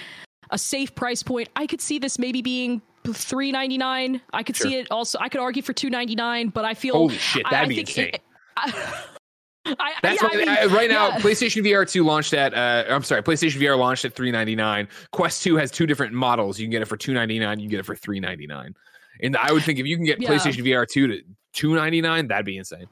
a 0.50 0.58
safe 0.58 0.94
price 0.94 1.24
point, 1.24 1.50
I 1.56 1.66
could 1.66 1.82
see 1.82 1.98
this 1.98 2.20
maybe 2.20 2.42
being 2.42 2.82
three 3.04 3.52
ninety 3.52 3.78
nine. 3.78 4.22
I 4.34 4.44
could 4.44 4.56
sure. 4.56 4.68
see 4.70 4.76
it 4.78 4.92
also. 4.92 5.18
I 5.20 5.30
could 5.30 5.42
argue 5.42 5.62
for 5.62 5.74
two 5.74 5.90
ninety 5.90 6.16
nine, 6.16 6.50
but 6.50 6.66
I 6.66 6.74
feel 6.74 6.94
holy 6.94 7.18
shit, 7.18 7.46
that'd 7.50 7.70
be 7.70 7.80
insane. 7.80 8.12
It, 8.14 8.22
I, 9.66 9.94
That's 10.02 10.22
yeah, 10.22 10.30
I 10.32 10.38
mean, 10.38 10.50
I, 10.50 10.66
right 10.66 10.90
now. 10.90 11.10
Yeah. 11.10 11.20
PlayStation 11.20 11.64
VR 11.64 11.90
two 11.90 12.04
launched 12.04 12.34
at. 12.34 12.54
Uh, 12.54 12.86
I'm 12.90 13.04
sorry, 13.04 13.22
PlayStation 13.22 13.62
VR 13.62 13.78
launched 13.78 14.06
at 14.06 14.14
399. 14.14 14.88
Quest 15.12 15.44
two 15.44 15.56
has 15.58 15.72
two 15.72 15.86
different 15.86 16.14
models. 16.14 16.60
You 16.60 16.66
can 16.66 16.72
get 16.72 16.82
it 16.82 16.88
for 16.88 16.98
299. 16.98 17.60
You 17.60 17.66
can 17.66 17.70
get 17.70 17.80
it 17.80 17.86
for 17.86 17.96
399. 17.96 18.76
And 19.22 19.38
I 19.38 19.52
would 19.52 19.64
think 19.64 19.80
if 19.80 19.86
you 19.86 19.96
can 19.96 20.06
get 20.06 20.20
yeah. 20.20 20.30
PlayStation 20.30 20.66
VR 20.66 20.88
two 20.88 21.08
to 21.08 21.22
299, 21.54 22.28
that'd 22.28 22.46
be 22.46 22.58
insane. 22.58 22.88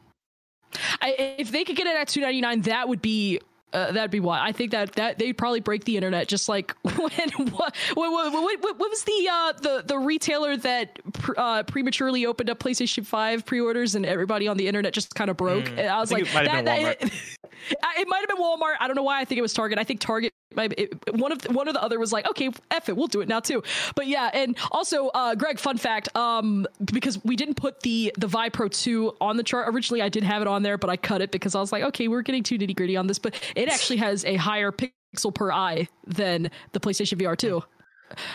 I, 1.02 1.36
if 1.40 1.52
they 1.52 1.64
could 1.64 1.76
get 1.76 1.88
it 1.88 1.96
at 1.96 2.08
299, 2.08 2.62
that 2.64 2.88
would 2.88 3.02
be 3.02 3.40
uh, 3.74 3.92
that'd 3.92 4.12
be 4.12 4.20
why 4.20 4.40
I 4.42 4.52
think 4.52 4.72
that 4.72 4.94
that 4.94 5.20
they'd 5.20 5.34
probably 5.34 5.60
break 5.60 5.86
the 5.86 5.96
internet 5.96 6.28
just 6.28 6.50
like 6.50 6.76
when 6.84 7.30
what 7.52 7.76
what, 7.94 8.12
what, 8.12 8.34
what, 8.34 8.80
what 8.80 8.90
was 8.90 9.04
the 9.04 9.30
uh, 9.32 9.52
the 9.54 9.84
the 9.86 9.98
retailer 9.98 10.58
that 10.58 11.00
pr- 11.14 11.34
uh, 11.38 11.64
prematurely 11.64 12.26
opened 12.26 12.50
up 12.50 12.60
PlayStation 12.60 13.06
Five 13.06 13.46
pre-orders 13.46 13.96
and 13.96 14.06
everybody 14.06 14.48
on 14.48 14.58
the 14.58 14.68
internet 14.68 14.94
just 14.94 15.14
kind 15.16 15.30
of 15.30 15.38
broke. 15.38 15.66
Mm, 15.66 15.88
I 15.88 16.00
was 16.00 16.12
I 16.12 16.16
like, 16.16 16.28
it 16.28 16.34
might 16.34 16.46
that, 16.46 16.66
that, 16.66 17.02
it, 17.02 17.04
it 17.72 18.08
might 18.08 18.20
have 18.20 18.30
been 18.30 18.38
Walmart. 18.38 18.76
I 18.80 18.88
don't 18.88 18.96
know 18.96 19.04
why. 19.04 19.20
I 19.20 19.26
think 19.26 19.38
it 19.40 19.44
was 19.44 19.54
Target. 19.54 19.78
I 19.80 19.84
think 19.84 20.00
Target 20.00 20.34
it, 20.58 21.16
one 21.16 21.32
of 21.32 21.42
the, 21.42 21.54
one 21.54 21.68
of 21.68 21.74
the 21.74 21.82
other 21.82 22.00
was 22.00 22.12
like, 22.12 22.28
okay, 22.30 22.50
F 22.72 22.90
it, 22.90 22.98
we'll 22.98 23.08
do 23.08 23.22
it 23.22 23.28
now 23.28 23.40
too. 23.40 23.64
But 23.96 24.08
yeah, 24.08 24.30
and 24.34 24.58
also, 24.72 25.08
uh, 25.10 25.36
Greg, 25.36 25.60
fun 25.60 25.78
fact, 25.78 26.16
um, 26.16 26.66
because 26.92 27.24
we 27.24 27.36
didn't 27.36 27.56
put 27.56 27.82
the 27.82 28.14
the 28.18 28.28
Vive 28.28 28.54
Pro 28.54 28.68
2 28.68 29.16
on 29.22 29.38
the 29.38 29.44
chart 29.44 29.74
originally, 29.74 30.02
I 30.02 30.10
did 30.10 30.24
have 30.24 30.42
it 30.42 30.48
on 30.48 30.64
there, 30.64 30.78
but 30.78 30.90
I 30.90 30.98
cut 30.98 31.22
it 31.22 31.32
because 31.32 31.56
I 31.56 31.60
was 31.60 31.72
like, 31.72 31.84
okay, 31.84 32.08
we're 32.08 32.22
getting 32.22 32.44
too 32.44 32.58
nitty 32.58 32.76
gritty 32.76 32.98
on 32.98 33.08
this, 33.08 33.20
but 33.20 33.36
it 33.56 33.70
actually 33.70 33.98
has 33.98 34.26
a 34.26 34.36
higher 34.36 34.72
pixel 34.72 35.34
per 35.34 35.52
eye 35.52 35.88
than 36.06 36.50
the 36.72 36.80
PlayStation 36.80 37.20
VR 37.20 37.38
2. 37.38 37.62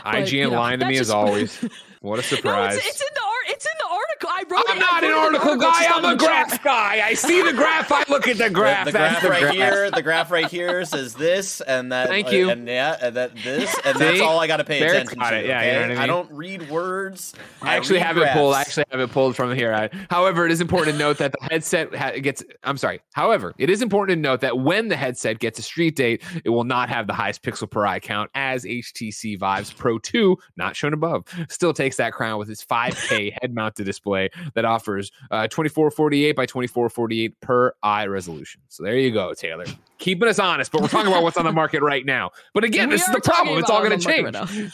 IGN 0.07 0.33
you 0.33 0.51
know, 0.51 0.51
lying 0.51 0.79
to 0.79 0.87
me 0.87 0.97
just, 0.97 1.09
as 1.09 1.11
always. 1.15 1.65
What 2.05 2.19
a 2.19 2.23
surprise! 2.23 2.75
No, 2.75 2.77
it's, 2.77 2.87
it's, 2.87 3.01
in 3.01 3.07
the 3.15 3.21
art. 3.23 3.47
It's 3.49 3.65
in 3.65 3.73
the 3.79 3.95
article. 3.95 4.29
I 4.31 4.45
wrote. 4.47 4.65
I'm 4.69 4.79
not 4.79 5.05
an 5.05 5.13
article 5.13 5.57
guy. 5.57 5.87
I'm 5.87 6.05
a 6.05 6.15
graph 6.15 6.63
guy. 6.63 7.01
I 7.03 7.15
see 7.15 7.41
the 7.41 7.55
graph. 7.55 7.91
I 7.91 8.05
look 8.11 8.29
at 8.29 8.37
the 8.37 8.51
graph. 8.51 8.85
The, 8.85 8.93
the 8.93 8.99
graph 8.99 9.23
the 9.23 9.31
right 9.31 9.41
graph. 9.41 9.55
here. 9.55 9.91
The 9.91 10.03
graph 10.03 10.31
right 10.31 10.47
here 10.47 10.85
says 10.85 11.15
this 11.15 11.63
and 11.63 11.93
that. 11.93 12.09
Thank 12.09 12.31
you. 12.31 12.51
And 12.51 12.69
yeah, 12.69 12.99
and 13.01 13.17
that 13.17 13.35
this 13.37 13.75
and 13.87 13.99
that's 13.99 14.21
all 14.21 14.39
I 14.39 14.47
got 14.47 14.59
to 14.59 14.65
pay 14.65 14.81
Fair 14.81 14.91
attention 14.91 15.19
to. 15.19 15.39
It. 15.39 15.47
Yeah, 15.47 15.63
you 15.65 15.73
know 15.73 15.81
I, 15.81 15.89
mean? 15.89 15.97
I 15.97 16.07
don't 16.07 16.31
read 16.31 16.69
words. 16.69 17.33
I, 17.63 17.71
I 17.71 17.77
actually 17.77 18.01
have 18.01 18.17
graphs. 18.17 18.37
it 18.37 18.39
pulled. 18.39 18.55
I 18.55 18.61
actually 18.61 18.85
have 18.91 19.01
it 19.01 19.11
pulled 19.11 19.35
from 19.35 19.55
here. 19.55 19.89
However, 20.11 20.45
it 20.45 20.53
is 20.53 20.61
important 20.61 20.99
to 20.99 21.03
note 21.03 21.17
that 21.17 21.33
the 21.33 21.39
headset 21.41 21.91
gets. 22.23 22.45
I'm 22.65 22.77
sorry. 22.77 23.01
However, 23.15 23.55
it 23.57 23.71
is 23.71 23.81
important 23.81 24.19
to 24.19 24.21
note 24.21 24.43
that 24.43 24.59
when 24.59 24.89
the 24.89 24.97
headset 24.97 25.39
gets 25.39 25.59
a 25.59 25.63
street 25.63 25.97
date, 25.97 26.23
it 26.45 26.51
will 26.51 26.65
not 26.65 26.91
have 26.91 27.07
the 27.07 27.15
highest 27.15 27.43
pixel 27.43 27.71
per 27.71 27.87
eye 27.87 27.99
count 27.99 28.31
as 28.35 28.67
HTC 28.67 29.39
Vive's 29.39 29.73
Pro 29.73 29.99
2, 29.99 30.37
not 30.59 30.77
shown 30.77 30.93
above, 30.93 31.25
still 31.49 31.73
takes 31.73 31.94
that 31.97 32.13
crown 32.13 32.39
with 32.39 32.51
its 32.51 32.65
5K 32.65 33.33
head 33.41 33.55
mounted 33.55 33.85
display 33.85 34.31
that 34.55 34.65
offers 34.65 35.11
uh, 35.31 35.49
2448 35.49 36.37
by 36.37 36.47
2448 36.47 37.41
per 37.41 37.75
eye 37.83 38.07
resolution. 38.07 38.61
So 38.69 38.83
there 38.83 38.97
you 38.97 39.11
go, 39.11 39.35
Taylor. 39.35 39.67
Keeping 39.99 40.29
us 40.29 40.39
honest, 40.39 40.73
but 40.73 40.83
we're 40.83 40.89
talking 40.89 41.11
about 41.11 41.23
what's 41.23 41.37
on 41.37 41.45
the 41.45 41.53
market 41.53 41.83
right 41.83 42.05
now. 42.05 42.31
But 42.53 42.65
again, 42.65 42.89
we 42.89 42.97
this 42.97 43.07
is 43.07 43.15
the 43.15 43.21
problem. 43.21 43.59
It's 43.59 43.71
all 43.71 43.83
going 43.83 43.99
to 43.99 44.05
change. 44.05 44.35
Right 44.35 44.73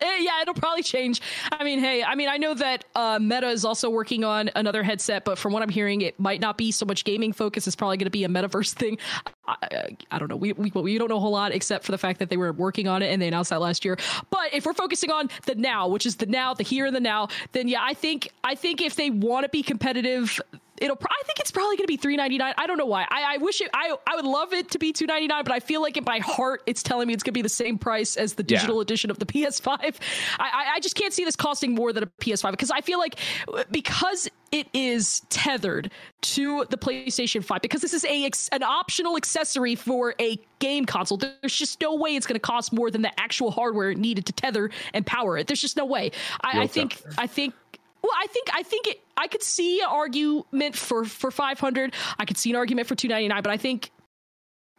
yeah, 0.00 0.42
it'll 0.42 0.54
probably 0.54 0.82
change. 0.82 1.20
I 1.50 1.64
mean, 1.64 1.78
hey, 1.78 2.02
I 2.02 2.14
mean, 2.14 2.28
I 2.28 2.36
know 2.36 2.54
that 2.54 2.84
uh, 2.94 3.18
Meta 3.20 3.48
is 3.48 3.64
also 3.64 3.90
working 3.90 4.24
on 4.24 4.50
another 4.54 4.82
headset, 4.82 5.24
but 5.24 5.38
from 5.38 5.52
what 5.52 5.62
I'm 5.62 5.68
hearing, 5.68 6.00
it 6.00 6.18
might 6.18 6.40
not 6.40 6.56
be 6.56 6.70
so 6.70 6.86
much 6.86 7.04
gaming 7.04 7.32
focus. 7.32 7.66
It's 7.66 7.76
probably 7.76 7.96
going 7.96 8.06
to 8.06 8.10
be 8.10 8.24
a 8.24 8.28
metaverse 8.28 8.72
thing. 8.72 8.98
I, 9.46 9.96
I, 10.10 10.18
don't 10.18 10.28
know. 10.28 10.36
We, 10.36 10.52
we 10.52 10.70
we 10.70 10.98
don't 10.98 11.08
know 11.08 11.16
a 11.16 11.20
whole 11.20 11.32
lot 11.32 11.52
except 11.52 11.84
for 11.84 11.92
the 11.92 11.98
fact 11.98 12.20
that 12.20 12.30
they 12.30 12.36
were 12.36 12.52
working 12.52 12.86
on 12.86 13.02
it 13.02 13.08
and 13.08 13.20
they 13.20 13.28
announced 13.28 13.50
that 13.50 13.60
last 13.60 13.84
year. 13.84 13.98
But 14.30 14.54
if 14.54 14.64
we're 14.64 14.72
focusing 14.72 15.10
on 15.10 15.30
the 15.46 15.54
now, 15.56 15.88
which 15.88 16.06
is 16.06 16.16
the 16.16 16.26
now, 16.26 16.54
the 16.54 16.62
here 16.62 16.86
and 16.86 16.94
the 16.94 17.00
now, 17.00 17.28
then 17.52 17.68
yeah, 17.68 17.80
I 17.82 17.94
think 17.94 18.30
I 18.44 18.54
think 18.54 18.80
if 18.80 18.96
they 18.96 19.10
want 19.10 19.44
to 19.44 19.48
be 19.48 19.62
competitive, 19.62 20.40
it'll. 20.82 20.98
I 21.02 21.22
think 21.24 21.40
it's 21.40 21.50
probably 21.50 21.76
going 21.76 21.84
to 21.84 21.92
be 21.92 21.96
three 21.96 22.16
ninety 22.16 22.38
nine. 22.38 22.54
I 22.58 22.66
don't 22.66 22.76
know 22.76 22.86
why. 22.86 23.06
I, 23.08 23.34
I 23.34 23.36
wish 23.38 23.60
it. 23.60 23.70
I 23.72 23.94
I 24.06 24.16
would 24.16 24.24
love 24.24 24.52
it 24.52 24.70
to 24.72 24.78
be 24.78 24.92
two 24.92 25.06
ninety 25.06 25.28
nine, 25.28 25.44
but 25.44 25.52
I 25.52 25.60
feel 25.60 25.80
like 25.80 25.96
in 25.96 26.04
my 26.04 26.18
heart, 26.18 26.62
it's 26.66 26.82
telling 26.82 27.08
me 27.08 27.14
it's 27.14 27.22
going 27.22 27.32
to 27.32 27.38
be 27.38 27.42
the 27.42 27.48
same 27.48 27.78
price 27.78 28.16
as 28.16 28.34
the 28.34 28.42
digital 28.42 28.76
yeah. 28.76 28.82
edition 28.82 29.10
of 29.10 29.18
the 29.18 29.26
PS 29.46 29.60
Five. 29.60 29.98
I 30.38 30.72
I 30.74 30.80
just 30.80 30.96
can't 30.96 31.12
see 31.12 31.24
this 31.24 31.36
costing 31.36 31.74
more 31.74 31.92
than 31.92 32.04
a 32.04 32.06
PS 32.06 32.42
Five 32.42 32.52
because 32.52 32.70
I 32.70 32.80
feel 32.80 32.98
like 32.98 33.18
because 33.70 34.28
it 34.50 34.68
is 34.74 35.20
tethered 35.30 35.90
to 36.20 36.66
the 36.68 36.76
PlayStation 36.76 37.42
5 37.42 37.62
because 37.62 37.80
this 37.80 37.94
is 37.94 38.04
a 38.04 38.30
an 38.52 38.62
optional 38.62 39.16
accessory 39.16 39.74
for 39.74 40.14
a 40.20 40.38
game 40.58 40.84
console. 40.84 41.16
There's 41.16 41.56
just 41.56 41.80
no 41.80 41.96
way 41.96 42.14
it's 42.14 42.26
going 42.26 42.34
to 42.34 42.40
cost 42.40 42.72
more 42.72 42.90
than 42.90 43.00
the 43.00 43.18
actual 43.18 43.50
hardware 43.50 43.94
needed 43.94 44.26
to 44.26 44.32
tether 44.32 44.70
and 44.92 45.06
power 45.06 45.38
it. 45.38 45.46
There's 45.46 45.60
just 45.60 45.76
no 45.76 45.86
way. 45.86 46.12
I, 46.42 46.60
I 46.60 46.66
think 46.66 47.00
I 47.16 47.26
think 47.26 47.54
Well, 48.02 48.12
I 48.18 48.26
think 48.28 48.48
I 48.52 48.62
think 48.62 48.88
it, 48.88 49.00
I 49.16 49.28
could 49.28 49.42
see 49.42 49.80
an 49.80 49.88
argument 49.88 50.76
for 50.76 51.04
for 51.04 51.30
500. 51.30 51.94
I 52.18 52.24
could 52.24 52.36
see 52.36 52.50
an 52.50 52.56
argument 52.56 52.88
for 52.88 52.94
299, 52.94 53.42
but 53.42 53.52
I 53.52 53.56
think 53.56 53.90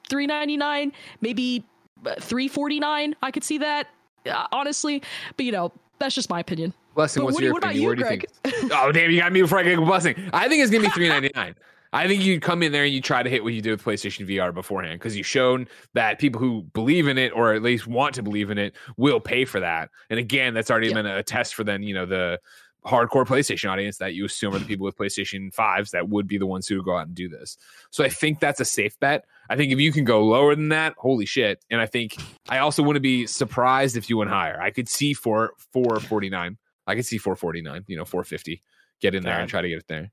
399, 0.10 0.92
maybe 1.22 1.66
uh, 2.06 2.16
349. 2.20 3.16
I 3.22 3.32
could 3.32 3.44
see 3.44 3.60
that 3.60 3.88
uh, 4.30 4.48
honestly, 4.52 5.02
but 5.38 5.46
you 5.46 5.52
know 5.52 5.72
that's 6.00 6.16
just 6.16 6.30
my 6.30 6.40
opinion. 6.40 6.74
Blessing, 6.96 7.24
what's 7.24 7.36
what, 7.36 7.44
your 7.44 7.54
what 7.54 7.64
opinion? 7.64 7.88
What 7.88 7.98
do 7.98 8.04
you 8.04 8.10
think? 8.10 8.26
oh 8.74 8.92
damn, 8.92 9.10
you 9.10 9.20
got 9.20 9.32
me 9.32 9.42
before 9.42 9.60
I 9.60 9.64
get 9.64 9.78
blessing. 9.78 10.16
I 10.34 10.48
think 10.48 10.62
it's 10.62 10.72
gonna 10.72 10.84
be 10.84 10.90
399. 10.94 11.56
I 11.94 12.08
think 12.08 12.24
you 12.24 12.40
come 12.40 12.64
in 12.64 12.72
there 12.72 12.86
and 12.86 12.94
you 12.94 13.02
try 13.02 13.22
to 13.22 13.30
hit 13.30 13.44
what 13.44 13.54
you 13.54 13.62
did 13.62 13.70
with 13.70 13.84
PlayStation 13.84 14.28
VR 14.28 14.52
beforehand 14.52 15.00
because 15.00 15.16
you've 15.16 15.28
shown 15.28 15.68
that 15.94 16.18
people 16.18 16.42
who 16.42 16.64
believe 16.74 17.08
in 17.08 17.20
it 17.20 17.32
or 17.36 17.54
at 17.54 17.62
least 17.62 17.86
want 17.86 18.16
to 18.16 18.24
believe 18.24 18.50
in 18.50 18.58
it 18.58 18.76
will 18.98 19.20
pay 19.20 19.46
for 19.46 19.60
that. 19.60 19.92
And 20.10 20.20
again, 20.20 20.56
that's 20.56 20.72
already 20.72 20.92
been 20.92 21.06
a 21.06 21.22
test 21.22 21.54
for 21.54 21.64
then 21.64 21.84
you 21.84 21.94
know 21.94 22.08
the 22.08 22.40
hardcore 22.86 23.26
PlayStation 23.26 23.70
audience 23.70 23.98
that 23.98 24.14
you 24.14 24.26
assume 24.26 24.54
are 24.54 24.60
the 24.60 24.66
people 24.66 24.86
with 24.86 24.98
PlayStation 24.98 25.54
5s 25.54 25.92
that 25.92 26.10
would 26.10 26.28
be 26.28 26.38
the 26.38 26.46
ones 26.46 26.68
who 26.68 26.76
would 26.76 26.86
go 26.86 26.98
out 26.98 27.08
and 27.08 27.16
do 27.16 27.30
this. 27.30 27.58
So 27.92 28.04
I 28.04 28.10
think 28.10 28.40
that's 28.40 28.60
a 28.60 28.66
safe 28.66 29.00
bet. 29.00 29.26
I 29.50 29.56
think 29.56 29.72
if 29.72 29.80
you 29.80 29.92
can 29.92 30.04
go 30.04 30.24
lower 30.26 30.56
than 30.56 30.70
that, 30.70 30.94
holy 30.98 31.26
shit. 31.26 31.64
And 31.70 31.80
I 31.82 31.86
think 31.86 32.16
I 32.50 32.60
also 32.60 32.84
wouldn't 32.84 33.04
be 33.04 33.28
surprised 33.28 33.98
if 33.98 34.10
you 34.10 34.18
went 34.18 34.32
higher. 34.32 34.60
I 34.62 34.72
could 34.72 34.90
see 34.90 35.14
for 35.14 35.54
449. 35.72 36.58
I 36.86 36.96
could 36.96 37.06
see 37.06 37.18
449, 37.18 37.86
you 37.88 37.96
know, 37.96 38.06
450. 38.06 38.62
Get 39.00 39.16
in 39.16 39.24
there 39.24 39.40
and 39.40 39.50
try 39.50 39.62
to 39.62 39.70
get 39.70 39.80
it 39.80 39.88
there. 39.88 40.12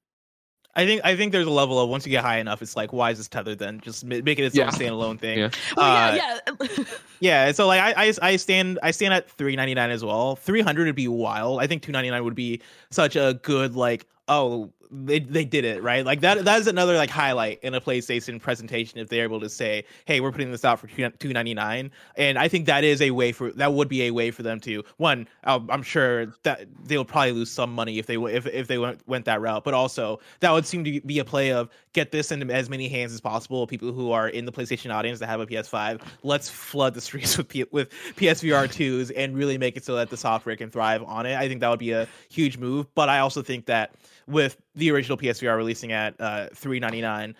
I 0.76 0.86
think 0.86 1.00
I 1.04 1.16
think 1.16 1.32
there's 1.32 1.46
a 1.46 1.50
level 1.50 1.80
of 1.80 1.88
once 1.88 2.06
you 2.06 2.10
get 2.10 2.22
high 2.22 2.38
enough, 2.38 2.62
it's 2.62 2.76
like 2.76 2.92
why 2.92 3.10
is 3.10 3.18
this 3.18 3.28
tethered? 3.28 3.58
Then 3.58 3.80
just 3.80 4.04
make 4.04 4.38
it 4.38 4.44
its 4.44 4.54
yeah. 4.54 4.66
own 4.66 4.70
standalone 4.70 5.18
thing. 5.18 5.38
Yeah, 5.38 5.50
well, 5.76 6.16
yeah, 6.16 6.38
uh, 6.46 6.52
yeah. 6.60 6.84
yeah. 7.20 7.52
So 7.52 7.66
like 7.66 7.80
I, 7.80 8.06
I 8.06 8.14
I 8.22 8.36
stand 8.36 8.78
I 8.82 8.92
stand 8.92 9.12
at 9.12 9.28
399 9.30 9.90
as 9.90 10.04
well. 10.04 10.36
300 10.36 10.86
would 10.86 10.94
be 10.94 11.08
wild. 11.08 11.60
I 11.60 11.66
think 11.66 11.82
299 11.82 12.24
would 12.24 12.34
be 12.34 12.60
such 12.90 13.16
a 13.16 13.38
good 13.42 13.74
like 13.74 14.06
oh 14.28 14.70
they 14.90 15.20
they 15.20 15.44
did 15.44 15.64
it 15.64 15.82
right? 15.82 16.04
Like 16.04 16.20
that 16.20 16.44
that 16.44 16.60
is 16.60 16.66
another 16.66 16.96
like 16.96 17.10
highlight 17.10 17.60
in 17.62 17.74
a 17.74 17.80
playstation 17.80 18.40
presentation 18.40 18.98
if 18.98 19.08
they're 19.08 19.24
able 19.24 19.40
to 19.40 19.48
say 19.48 19.84
hey 20.04 20.20
we're 20.20 20.32
putting 20.32 20.50
this 20.50 20.64
out 20.64 20.78
for 20.78 20.86
299 20.86 21.90
and 22.16 22.38
i 22.38 22.48
think 22.48 22.66
that 22.66 22.84
is 22.84 23.00
a 23.02 23.10
way 23.10 23.32
for 23.32 23.52
that 23.52 23.72
would 23.72 23.88
be 23.88 24.04
a 24.04 24.10
way 24.10 24.30
for 24.30 24.42
them 24.42 24.60
to 24.60 24.82
one 24.96 25.26
um, 25.44 25.68
i'm 25.70 25.82
sure 25.82 26.26
that 26.42 26.66
they'll 26.84 27.04
probably 27.04 27.32
lose 27.32 27.50
some 27.50 27.72
money 27.74 27.98
if 27.98 28.06
they 28.06 28.16
if, 28.16 28.46
if 28.46 28.66
they 28.66 28.78
went, 28.78 29.06
went 29.06 29.24
that 29.24 29.40
route. 29.40 29.64
But 29.64 29.74
also 29.74 30.20
that 30.40 30.50
would 30.52 30.66
seem 30.66 30.84
to 30.84 31.00
be 31.00 31.18
a 31.18 31.24
play 31.24 31.52
of 31.52 31.68
get 31.92 32.12
this 32.12 32.30
into 32.30 32.52
as 32.52 32.70
many 32.70 32.88
hands 32.88 33.12
as 33.12 33.20
possible. 33.20 33.66
People 33.66 33.92
who 33.92 34.12
are 34.12 34.28
in 34.28 34.44
the 34.44 34.52
playstation 34.52 34.92
audience 34.92 35.18
that 35.20 35.26
have 35.26 35.40
a 35.40 35.46
ps5 35.46 36.02
let's 36.22 36.48
flood 36.48 36.94
the 36.94 37.00
streets 37.00 37.36
with 37.38 37.48
P- 37.48 37.64
with 37.70 37.90
psvr 38.16 38.66
2s 38.66 39.12
and 39.16 39.36
really 39.36 39.58
make 39.58 39.76
it 39.76 39.84
so 39.84 39.94
that 39.96 40.10
the 40.10 40.16
software 40.16 40.56
can 40.56 40.70
thrive 40.70 41.02
on 41.02 41.26
it. 41.26 41.36
I 41.36 41.48
think 41.48 41.60
that 41.60 41.68
would 41.68 41.78
be 41.78 41.92
a 41.92 42.08
huge 42.30 42.56
move. 42.58 42.92
But 42.94 43.08
i 43.08 43.18
also 43.18 43.42
think 43.42 43.66
that 43.66 43.94
with 44.30 44.56
the 44.74 44.90
original 44.90 45.18
PSVR 45.18 45.56
releasing 45.56 45.92
at 45.92 46.14
uh, 46.20 46.48
399 46.54 47.34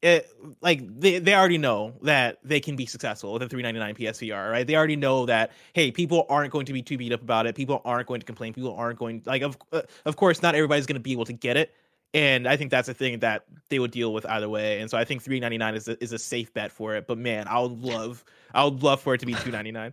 it 0.00 0.30
like 0.60 0.80
they, 1.00 1.18
they 1.18 1.34
already 1.34 1.58
know 1.58 1.92
that 2.02 2.38
they 2.44 2.60
can 2.60 2.76
be 2.76 2.86
successful 2.86 3.32
with 3.32 3.42
a 3.42 3.48
399 3.48 3.94
PSVR, 3.96 4.50
right? 4.50 4.66
They 4.66 4.76
already 4.76 4.96
know 4.96 5.26
that 5.26 5.50
hey, 5.72 5.90
people 5.90 6.24
aren't 6.28 6.52
going 6.52 6.66
to 6.66 6.72
be 6.72 6.82
too 6.82 6.96
beat 6.96 7.12
up 7.12 7.22
about 7.22 7.46
it. 7.46 7.56
People 7.56 7.82
aren't 7.84 8.06
going 8.06 8.20
to 8.20 8.26
complain. 8.26 8.54
People 8.54 8.74
aren't 8.76 8.98
going 8.98 9.22
like 9.26 9.42
of 9.42 9.58
uh, 9.72 9.82
of 10.04 10.16
course 10.16 10.40
not 10.40 10.54
everybody's 10.54 10.86
going 10.86 10.94
to 10.94 11.00
be 11.00 11.12
able 11.12 11.24
to 11.24 11.32
get 11.32 11.56
it. 11.56 11.74
And 12.14 12.48
I 12.48 12.56
think 12.56 12.70
that's 12.70 12.88
a 12.88 12.94
thing 12.94 13.18
that 13.18 13.44
they 13.68 13.78
would 13.80 13.90
deal 13.90 14.14
with 14.14 14.24
either 14.26 14.48
way. 14.48 14.80
And 14.80 14.90
so 14.90 14.96
I 14.96 15.04
think 15.04 15.20
399 15.22 15.74
is 15.74 15.88
a, 15.88 16.02
is 16.02 16.12
a 16.12 16.18
safe 16.18 16.54
bet 16.54 16.72
for 16.72 16.94
it. 16.94 17.06
But 17.06 17.18
man, 17.18 17.46
I 17.48 17.58
would 17.60 17.82
love 17.82 18.24
I 18.54 18.64
would 18.64 18.82
love 18.82 19.00
for 19.00 19.14
it 19.14 19.18
to 19.18 19.26
be 19.26 19.32
299. 19.32 19.92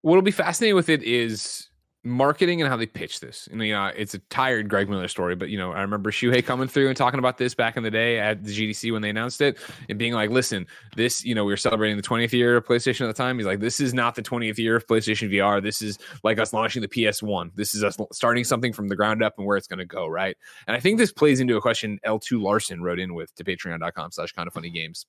What'll 0.00 0.22
be 0.22 0.30
fascinating 0.30 0.74
with 0.74 0.88
it 0.88 1.02
is 1.02 1.68
marketing 2.06 2.62
and 2.62 2.70
how 2.70 2.76
they 2.76 2.86
pitch 2.86 3.20
this. 3.20 3.48
And 3.50 3.60
you 3.62 3.72
know, 3.72 3.86
it's 3.96 4.14
a 4.14 4.18
tired 4.30 4.68
Greg 4.68 4.88
Miller 4.88 5.08
story, 5.08 5.34
but 5.34 5.50
you 5.50 5.58
know, 5.58 5.72
I 5.72 5.80
remember 5.80 6.10
Shuhei 6.10 6.44
coming 6.44 6.68
through 6.68 6.88
and 6.88 6.96
talking 6.96 7.18
about 7.18 7.36
this 7.36 7.54
back 7.54 7.76
in 7.76 7.82
the 7.82 7.90
day 7.90 8.18
at 8.18 8.44
the 8.44 8.52
GDC 8.52 8.92
when 8.92 9.02
they 9.02 9.10
announced 9.10 9.40
it 9.40 9.58
and 9.88 9.98
being 9.98 10.12
like, 10.12 10.30
listen, 10.30 10.66
this, 10.94 11.24
you 11.24 11.34
know, 11.34 11.44
we 11.44 11.52
were 11.52 11.56
celebrating 11.56 11.96
the 11.96 12.02
20th 12.02 12.32
year 12.32 12.56
of 12.56 12.64
PlayStation 12.64 13.02
at 13.02 13.08
the 13.08 13.22
time. 13.22 13.36
He's 13.36 13.46
like, 13.46 13.60
this 13.60 13.80
is 13.80 13.92
not 13.92 14.14
the 14.14 14.22
20th 14.22 14.56
year 14.58 14.76
of 14.76 14.86
PlayStation 14.86 15.30
VR. 15.32 15.62
This 15.62 15.82
is 15.82 15.98
like 16.22 16.38
us 16.38 16.52
launching 16.52 16.80
the 16.80 16.88
PS1. 16.88 17.54
This 17.54 17.74
is 17.74 17.82
us 17.82 17.96
starting 18.12 18.44
something 18.44 18.72
from 18.72 18.88
the 18.88 18.96
ground 18.96 19.22
up 19.22 19.34
and 19.36 19.46
where 19.46 19.56
it's 19.56 19.66
going 19.66 19.80
to 19.80 19.84
go. 19.84 20.06
Right. 20.06 20.36
And 20.68 20.76
I 20.76 20.80
think 20.80 20.98
this 20.98 21.12
plays 21.12 21.40
into 21.40 21.56
a 21.56 21.60
question 21.60 21.98
L2 22.06 22.40
Larson 22.40 22.82
wrote 22.82 23.00
in 23.00 23.14
with 23.14 23.34
to 23.34 23.44
patreon.com 23.44 24.12
slash 24.12 24.32
kind 24.32 24.46
of 24.46 24.54
funny 24.54 24.70
games. 24.70 25.06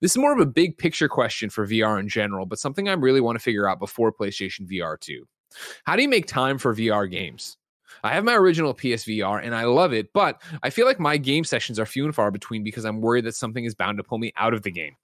This 0.00 0.12
is 0.12 0.18
more 0.18 0.32
of 0.32 0.40
a 0.40 0.46
big 0.46 0.78
picture 0.78 1.08
question 1.08 1.50
for 1.50 1.66
VR 1.66 2.00
in 2.00 2.08
general, 2.08 2.46
but 2.46 2.58
something 2.58 2.88
I 2.88 2.94
really 2.94 3.20
want 3.20 3.36
to 3.36 3.42
figure 3.42 3.68
out 3.68 3.78
before 3.78 4.12
PlayStation 4.12 4.66
VR 4.66 4.98
2. 4.98 5.26
How 5.84 5.96
do 5.96 6.02
you 6.02 6.08
make 6.08 6.26
time 6.26 6.58
for 6.58 6.74
VR 6.74 7.10
games? 7.10 7.56
I 8.02 8.14
have 8.14 8.24
my 8.24 8.34
original 8.34 8.74
PSVR 8.74 9.44
and 9.44 9.54
I 9.54 9.64
love 9.64 9.92
it, 9.92 10.12
but 10.12 10.40
I 10.62 10.70
feel 10.70 10.86
like 10.86 10.98
my 10.98 11.16
game 11.16 11.44
sessions 11.44 11.78
are 11.78 11.86
few 11.86 12.04
and 12.04 12.14
far 12.14 12.30
between 12.30 12.64
because 12.64 12.84
I'm 12.84 13.00
worried 13.00 13.24
that 13.26 13.34
something 13.34 13.64
is 13.64 13.74
bound 13.74 13.98
to 13.98 14.04
pull 14.04 14.18
me 14.18 14.32
out 14.36 14.54
of 14.54 14.62
the 14.62 14.70
game. 14.70 14.96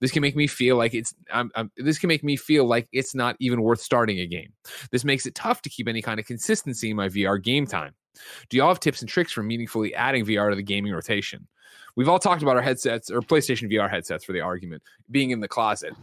This 0.00 0.10
can 0.10 0.22
make 0.22 0.36
me 0.36 0.46
feel 0.46 0.76
like 0.76 0.94
it's 0.94 1.14
I'm, 1.30 1.50
I'm, 1.54 1.70
this 1.76 1.98
can 1.98 2.08
make 2.08 2.24
me 2.24 2.36
feel 2.36 2.64
like 2.64 2.88
it's 2.92 3.14
not 3.14 3.36
even 3.38 3.60
worth 3.60 3.80
starting 3.80 4.20
a 4.20 4.26
game. 4.26 4.52
This 4.90 5.04
makes 5.04 5.26
it 5.26 5.34
tough 5.34 5.60
to 5.62 5.68
keep 5.68 5.88
any 5.88 6.00
kind 6.00 6.18
of 6.18 6.26
consistency 6.26 6.90
in 6.90 6.96
my 6.96 7.08
VR 7.08 7.42
game 7.42 7.66
time. 7.66 7.94
Do 8.48 8.56
y'all 8.56 8.68
have 8.68 8.80
tips 8.80 9.00
and 9.00 9.08
tricks 9.08 9.32
for 9.32 9.42
meaningfully 9.42 9.94
adding 9.94 10.24
VR 10.24 10.50
to 10.50 10.56
the 10.56 10.62
gaming 10.62 10.92
rotation? 10.92 11.46
We've 11.96 12.08
all 12.08 12.18
talked 12.18 12.42
about 12.42 12.56
our 12.56 12.62
headsets 12.62 13.10
or 13.10 13.20
PlayStation 13.20 13.70
VR 13.70 13.90
headsets 13.90 14.24
for 14.24 14.32
the 14.32 14.40
argument 14.40 14.82
being 15.10 15.30
in 15.30 15.40
the 15.40 15.48
closet. 15.48 15.94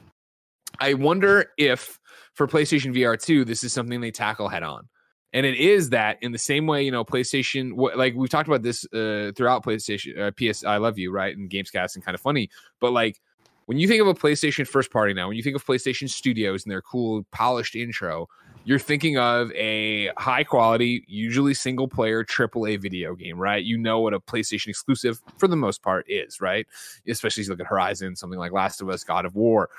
I 0.80 0.94
wonder 0.94 1.52
if 1.58 2.00
for 2.34 2.48
PlayStation 2.48 2.96
VR 2.96 3.22
2, 3.22 3.46
this 3.46 3.64
is 3.64 3.74
something 3.74 4.02
they 4.02 4.12
tackle 4.12 4.50
head 4.50 4.64
on. 4.64 4.88
And 5.34 5.46
it 5.46 5.58
is 5.58 5.90
that 5.90 6.18
in 6.22 6.32
the 6.32 6.38
same 6.38 6.66
way, 6.66 6.84
you 6.84 6.92
know, 6.92 7.04
PlayStation, 7.04 7.74
like 7.96 8.16
we've 8.16 8.30
talked 8.30 8.48
about 8.48 8.62
this 8.62 8.86
uh, 8.94 9.32
throughout 9.36 9.66
PlayStation, 9.66 10.18
uh, 10.18 10.32
PS, 10.32 10.64
I 10.64 10.78
love 10.78 10.98
you, 10.98 11.12
right? 11.12 11.36
And 11.36 11.50
Gamescast 11.50 11.96
and 11.96 12.06
kind 12.06 12.16
of 12.16 12.22
funny. 12.22 12.50
But 12.80 12.94
like 12.94 13.20
when 13.66 13.78
you 13.78 13.88
think 13.88 14.02
of 14.02 14.08
a 14.08 14.14
PlayStation 14.14 14.66
first 14.66 14.92
party 14.92 15.14
now, 15.14 15.28
when 15.28 15.36
you 15.36 15.44
think 15.44 15.56
of 15.56 15.66
PlayStation 15.66 16.10
Studios 16.10 16.64
and 16.64 16.72
their 16.72 16.82
cool, 16.82 17.26
polished 17.32 17.76
intro, 17.76 18.28
you're 18.64 18.80
thinking 18.80 19.18
of 19.18 19.52
a 19.52 20.08
high 20.18 20.44
quality, 20.44 21.04
usually 21.08 21.54
single 21.54 21.88
player 21.88 22.24
AAA 22.24 22.82
video 22.82 23.14
game, 23.14 23.38
right? 23.38 23.64
You 23.64 23.78
know 23.78 24.00
what 24.00 24.14
a 24.14 24.20
PlayStation 24.20 24.70
exclusive 24.70 25.22
for 25.38 25.48
the 25.48 25.56
most 25.56 25.84
part 25.84 26.06
is, 26.10 26.42
right? 26.42 26.66
Especially 27.08 27.44
you 27.44 27.50
look 27.50 27.60
at 27.60 27.68
Horizon, 27.68 28.16
something 28.16 28.40
like 28.40 28.52
Last 28.52 28.82
of 28.82 28.90
Us, 28.90 29.04
God 29.04 29.26
of 29.26 29.36
War. 29.36 29.70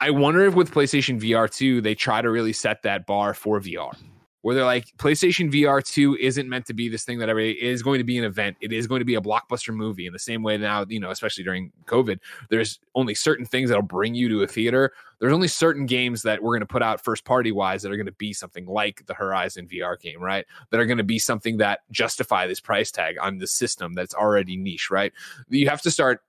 I 0.00 0.10
wonder 0.10 0.44
if 0.44 0.54
with 0.54 0.72
PlayStation 0.72 1.20
VR 1.20 1.50
2, 1.50 1.80
they 1.80 1.94
try 1.94 2.20
to 2.20 2.30
really 2.30 2.52
set 2.52 2.82
that 2.82 3.06
bar 3.06 3.34
for 3.34 3.60
VR. 3.60 3.96
Where 4.42 4.54
they're 4.54 4.64
like, 4.64 4.86
PlayStation 4.96 5.50
VR 5.50 5.82
2 5.82 6.18
isn't 6.20 6.48
meant 6.48 6.66
to 6.66 6.74
be 6.74 6.88
this 6.88 7.02
thing 7.02 7.18
that 7.18 7.36
is 7.36 7.82
going 7.82 7.98
to 7.98 8.04
be 8.04 8.16
an 8.16 8.22
event. 8.22 8.56
It 8.60 8.72
is 8.72 8.86
going 8.86 9.00
to 9.00 9.04
be 9.04 9.16
a 9.16 9.20
blockbuster 9.20 9.74
movie 9.74 10.06
in 10.06 10.12
the 10.12 10.20
same 10.20 10.44
way 10.44 10.56
now, 10.56 10.84
you 10.88 11.00
know, 11.00 11.10
especially 11.10 11.42
during 11.42 11.72
COVID, 11.86 12.20
there's 12.48 12.78
only 12.94 13.12
certain 13.12 13.44
things 13.44 13.70
that'll 13.70 13.82
bring 13.82 14.14
you 14.14 14.28
to 14.28 14.42
a 14.42 14.46
theater. 14.46 14.92
There's 15.18 15.32
only 15.32 15.48
certain 15.48 15.84
games 15.84 16.22
that 16.22 16.42
we're 16.42 16.52
going 16.52 16.60
to 16.60 16.66
put 16.66 16.82
out 16.82 17.02
first 17.02 17.24
party 17.24 17.50
wise 17.50 17.82
that 17.82 17.90
are 17.90 17.96
going 17.96 18.06
to 18.06 18.12
be 18.12 18.32
something 18.32 18.66
like 18.66 19.04
the 19.06 19.14
Horizon 19.14 19.66
VR 19.66 19.98
game, 19.98 20.22
right? 20.22 20.46
That 20.70 20.78
are 20.78 20.86
going 20.86 20.98
to 20.98 21.04
be 21.04 21.18
something 21.18 21.56
that 21.56 21.80
justify 21.90 22.46
this 22.46 22.60
price 22.60 22.92
tag 22.92 23.16
on 23.20 23.38
the 23.38 23.48
system 23.48 23.94
that's 23.94 24.14
already 24.14 24.56
niche, 24.56 24.92
right? 24.92 25.12
You 25.48 25.68
have 25.68 25.82
to 25.82 25.90
start 25.90 26.20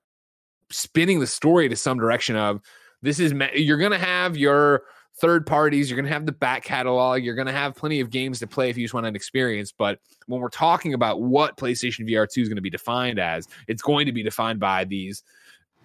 spinning 0.71 1.19
the 1.19 1.27
story 1.27 1.69
to 1.69 1.75
some 1.75 1.99
direction 1.99 2.35
of, 2.35 2.61
this 3.01 3.19
is 3.19 3.33
you're 3.53 3.77
going 3.77 3.91
to 3.91 3.97
have 3.97 4.37
your 4.37 4.83
third 5.19 5.45
parties, 5.45 5.89
you're 5.89 5.95
going 5.95 6.05
to 6.07 6.13
have 6.13 6.25
the 6.25 6.31
back 6.31 6.63
catalog, 6.63 7.23
you're 7.23 7.35
going 7.35 7.47
to 7.47 7.53
have 7.53 7.75
plenty 7.75 7.99
of 7.99 8.09
games 8.09 8.39
to 8.39 8.47
play 8.47 8.69
if 8.69 8.77
you 8.77 8.83
just 8.83 8.93
want 8.93 9.05
an 9.05 9.15
experience. 9.15 9.71
But 9.71 9.99
when 10.27 10.41
we're 10.41 10.49
talking 10.49 10.93
about 10.93 11.21
what 11.21 11.57
PlayStation 11.57 12.07
VR 12.07 12.27
2 12.31 12.41
is 12.41 12.47
going 12.47 12.57
to 12.57 12.61
be 12.61 12.69
defined 12.69 13.19
as, 13.19 13.47
it's 13.67 13.81
going 13.81 14.05
to 14.05 14.11
be 14.11 14.23
defined 14.23 14.59
by 14.59 14.83
these 14.83 15.23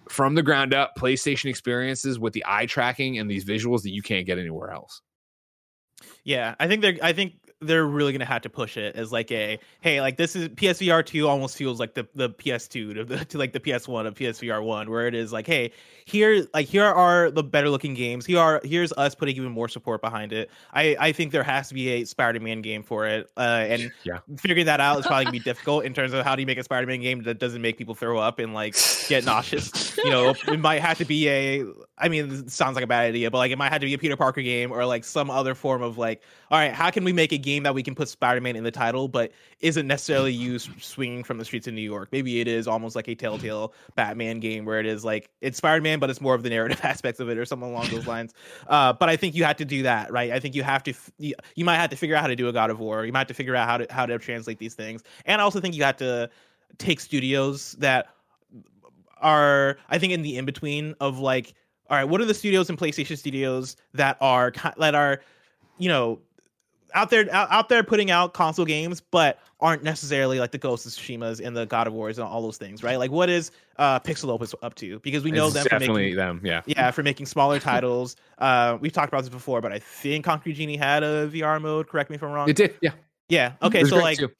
from 0.09 0.35
the 0.35 0.43
ground 0.43 0.73
up 0.73 0.95
PlayStation 0.97 1.45
experiences 1.45 2.19
with 2.19 2.33
the 2.33 2.43
eye 2.45 2.65
tracking 2.65 3.17
and 3.17 3.29
these 3.29 3.45
visuals 3.45 3.81
that 3.83 3.91
you 3.91 4.01
can't 4.01 4.25
get 4.25 4.37
anywhere 4.37 4.71
else. 4.71 5.01
Yeah, 6.23 6.55
I 6.59 6.67
think 6.67 6.81
they're. 6.81 6.97
I 7.01 7.13
think 7.13 7.35
they're 7.63 7.85
really 7.85 8.11
gonna 8.11 8.25
have 8.25 8.41
to 8.43 8.49
push 8.49 8.77
it 8.77 8.95
as 8.95 9.11
like 9.11 9.31
a 9.31 9.59
hey, 9.81 10.01
like 10.01 10.17
this 10.17 10.35
is 10.35 10.49
PSVR 10.49 11.05
two 11.05 11.27
almost 11.27 11.57
feels 11.57 11.79
like 11.79 11.93
the 11.93 12.07
the 12.15 12.29
PS2 12.29 12.93
to, 12.95 13.05
the, 13.05 13.25
to 13.25 13.37
like 13.37 13.53
the 13.53 13.59
PS1 13.59 14.05
of 14.05 14.15
PSVR 14.15 14.63
one, 14.63 14.89
where 14.89 15.07
it 15.07 15.15
is 15.15 15.31
like 15.33 15.47
hey, 15.47 15.71
here 16.05 16.47
like 16.53 16.67
here 16.67 16.85
are 16.85 17.31
the 17.31 17.43
better 17.43 17.69
looking 17.69 17.93
games. 17.93 18.25
Here 18.25 18.39
are 18.39 18.61
here's 18.63 18.93
us 18.93 19.15
putting 19.15 19.35
even 19.35 19.51
more 19.51 19.67
support 19.67 20.01
behind 20.01 20.33
it. 20.33 20.49
I 20.73 20.95
I 20.99 21.11
think 21.11 21.31
there 21.31 21.43
has 21.43 21.69
to 21.69 21.73
be 21.73 21.89
a 21.89 22.05
Spider-Man 22.05 22.61
game 22.61 22.83
for 22.83 23.07
it, 23.07 23.29
uh, 23.37 23.65
and 23.67 23.91
yeah. 24.03 24.19
figuring 24.37 24.65
that 24.65 24.79
out 24.79 24.99
is 24.99 25.07
probably 25.07 25.25
gonna 25.25 25.31
be 25.31 25.39
difficult 25.43 25.85
in 25.85 25.93
terms 25.93 26.13
of 26.13 26.25
how 26.25 26.35
do 26.35 26.41
you 26.41 26.45
make 26.45 26.57
a 26.57 26.63
Spider-Man 26.63 27.01
game 27.01 27.23
that 27.23 27.39
doesn't 27.39 27.61
make 27.61 27.77
people 27.77 27.95
throw 27.95 28.19
up 28.19 28.39
and 28.39 28.53
like 28.53 28.75
get 29.07 29.25
nauseous. 29.25 29.97
you 30.03 30.09
know, 30.09 30.33
it 30.47 30.59
might 30.59 30.81
have 30.81 30.97
to 30.97 31.05
be 31.05 31.29
a 31.29 31.65
I 31.95 32.09
mean, 32.09 32.47
sounds 32.47 32.73
like 32.73 32.83
a 32.83 32.87
bad 32.87 33.05
idea, 33.05 33.29
but 33.29 33.37
like 33.37 33.51
it 33.51 33.57
might 33.57 33.71
have 33.71 33.81
to 33.81 33.85
be 33.85 33.93
a 33.93 33.97
Peter 33.99 34.17
Parker 34.17 34.41
game 34.41 34.71
or 34.71 34.83
like 34.83 35.03
some 35.03 35.29
other 35.29 35.53
form 35.53 35.83
of 35.83 35.97
like, 35.97 36.23
all 36.49 36.57
right, 36.57 36.73
how 36.73 36.89
can 36.89 37.03
we 37.03 37.13
make 37.13 37.31
a 37.31 37.37
game 37.37 37.61
that 37.63 37.75
we 37.75 37.83
can 37.83 37.93
put 37.93 38.09
Spider-Man 38.09 38.55
in 38.55 38.63
the 38.63 38.71
title, 38.71 39.07
but 39.07 39.31
isn't 39.59 39.85
necessarily 39.85 40.33
you 40.33 40.57
swinging 40.57 41.23
from 41.23 41.37
the 41.37 41.45
streets 41.45 41.67
of 41.67 41.75
New 41.75 41.81
York? 41.81 42.09
Maybe 42.11 42.41
it 42.41 42.47
is 42.47 42.67
almost 42.67 42.95
like 42.95 43.07
a 43.07 43.15
Telltale 43.15 43.73
Batman 43.95 44.39
game 44.39 44.65
where 44.65 44.79
it 44.79 44.87
is 44.87 45.05
like 45.05 45.29
it's 45.41 45.57
Spider-Man, 45.57 45.99
but 45.99 46.09
it's 46.09 46.19
more 46.19 46.33
of 46.33 46.41
the 46.41 46.49
narrative 46.49 46.79
aspects 46.83 47.19
of 47.19 47.29
it 47.29 47.37
or 47.37 47.45
something 47.45 47.69
along 47.69 47.89
those 47.89 48.07
lines. 48.07 48.33
Uh, 48.67 48.91
but 48.91 49.07
I 49.09 49.15
think 49.15 49.35
you 49.35 49.43
have 49.43 49.57
to 49.57 49.65
do 49.65 49.83
that, 49.83 50.11
right? 50.11 50.31
I 50.31 50.39
think 50.39 50.55
you 50.55 50.63
have 50.63 50.81
to, 50.83 50.93
you, 51.19 51.35
you 51.55 51.63
might 51.63 51.77
have 51.77 51.91
to 51.91 51.95
figure 51.95 52.15
out 52.15 52.21
how 52.21 52.27
to 52.27 52.35
do 52.35 52.47
a 52.47 52.53
God 52.53 52.71
of 52.71 52.79
War. 52.79 53.05
You 53.05 53.13
might 53.13 53.19
have 53.19 53.27
to 53.27 53.33
figure 53.35 53.55
out 53.55 53.67
how 53.67 53.77
to 53.77 53.87
how 53.93 54.07
to 54.07 54.17
translate 54.17 54.57
these 54.57 54.73
things, 54.73 55.03
and 55.25 55.39
I 55.39 55.43
also 55.43 55.59
think 55.59 55.75
you 55.75 55.83
have 55.83 55.97
to 55.97 56.29
take 56.79 56.99
studios 56.99 57.73
that 57.73 58.07
are, 59.21 59.77
I 59.89 59.99
think, 59.99 60.13
in 60.13 60.21
the 60.21 60.37
in 60.37 60.45
between 60.45 60.95
of 60.99 61.19
like 61.19 61.53
all 61.93 61.99
right, 61.99 62.09
what 62.09 62.19
are 62.21 62.25
the 62.25 62.33
studios 62.33 62.71
and 62.71 62.79
PlayStation 62.79 63.15
studios 63.15 63.75
that 63.93 64.17
are 64.19 64.51
that 64.77 64.95
are, 64.95 65.21
you 65.77 65.87
know, 65.87 66.19
out 66.95 67.11
there 67.11 67.31
out, 67.31 67.51
out 67.51 67.69
there 67.69 67.83
putting 67.83 68.09
out 68.09 68.33
console 68.33 68.65
games, 68.65 68.99
but 68.99 69.37
aren't 69.59 69.83
necessarily 69.83 70.39
like 70.39 70.49
the 70.49 70.57
Ghost 70.57 70.87
of 70.87 70.91
Tsushima's 70.91 71.39
and 71.39 71.55
the 71.55 71.67
God 71.67 71.85
of 71.85 71.93
Wars 71.93 72.17
and 72.17 72.27
all 72.27 72.41
those 72.41 72.57
things, 72.57 72.81
right? 72.81 72.97
Like, 72.97 73.11
what 73.11 73.29
is 73.29 73.51
uh 73.77 73.99
Pixelopus 73.99 74.55
up 74.63 74.73
to? 74.75 74.97
Because 75.01 75.23
we 75.23 75.31
know 75.31 75.45
it's 75.45 75.53
them 75.53 75.65
definitely 75.65 75.87
for 75.87 75.93
making, 75.93 76.15
them, 76.15 76.41
yeah, 76.43 76.61
yeah, 76.65 76.89
for 76.89 77.03
making 77.03 77.27
smaller 77.27 77.59
titles. 77.59 78.15
uh, 78.39 78.79
we've 78.81 78.91
talked 78.91 79.13
about 79.13 79.21
this 79.21 79.29
before, 79.29 79.61
but 79.61 79.71
I 79.71 79.77
think 79.77 80.25
Concrete 80.25 80.53
Genie 80.53 80.77
had 80.77 81.03
a 81.03 81.27
VR 81.27 81.61
mode. 81.61 81.87
Correct 81.87 82.09
me 82.09 82.15
if 82.15 82.23
I'm 82.23 82.31
wrong. 82.31 82.49
It 82.49 82.55
did, 82.55 82.73
yeah, 82.81 82.93
yeah. 83.29 83.51
Okay, 83.61 83.83
so 83.83 83.97
like. 83.97 84.17
Too 84.17 84.31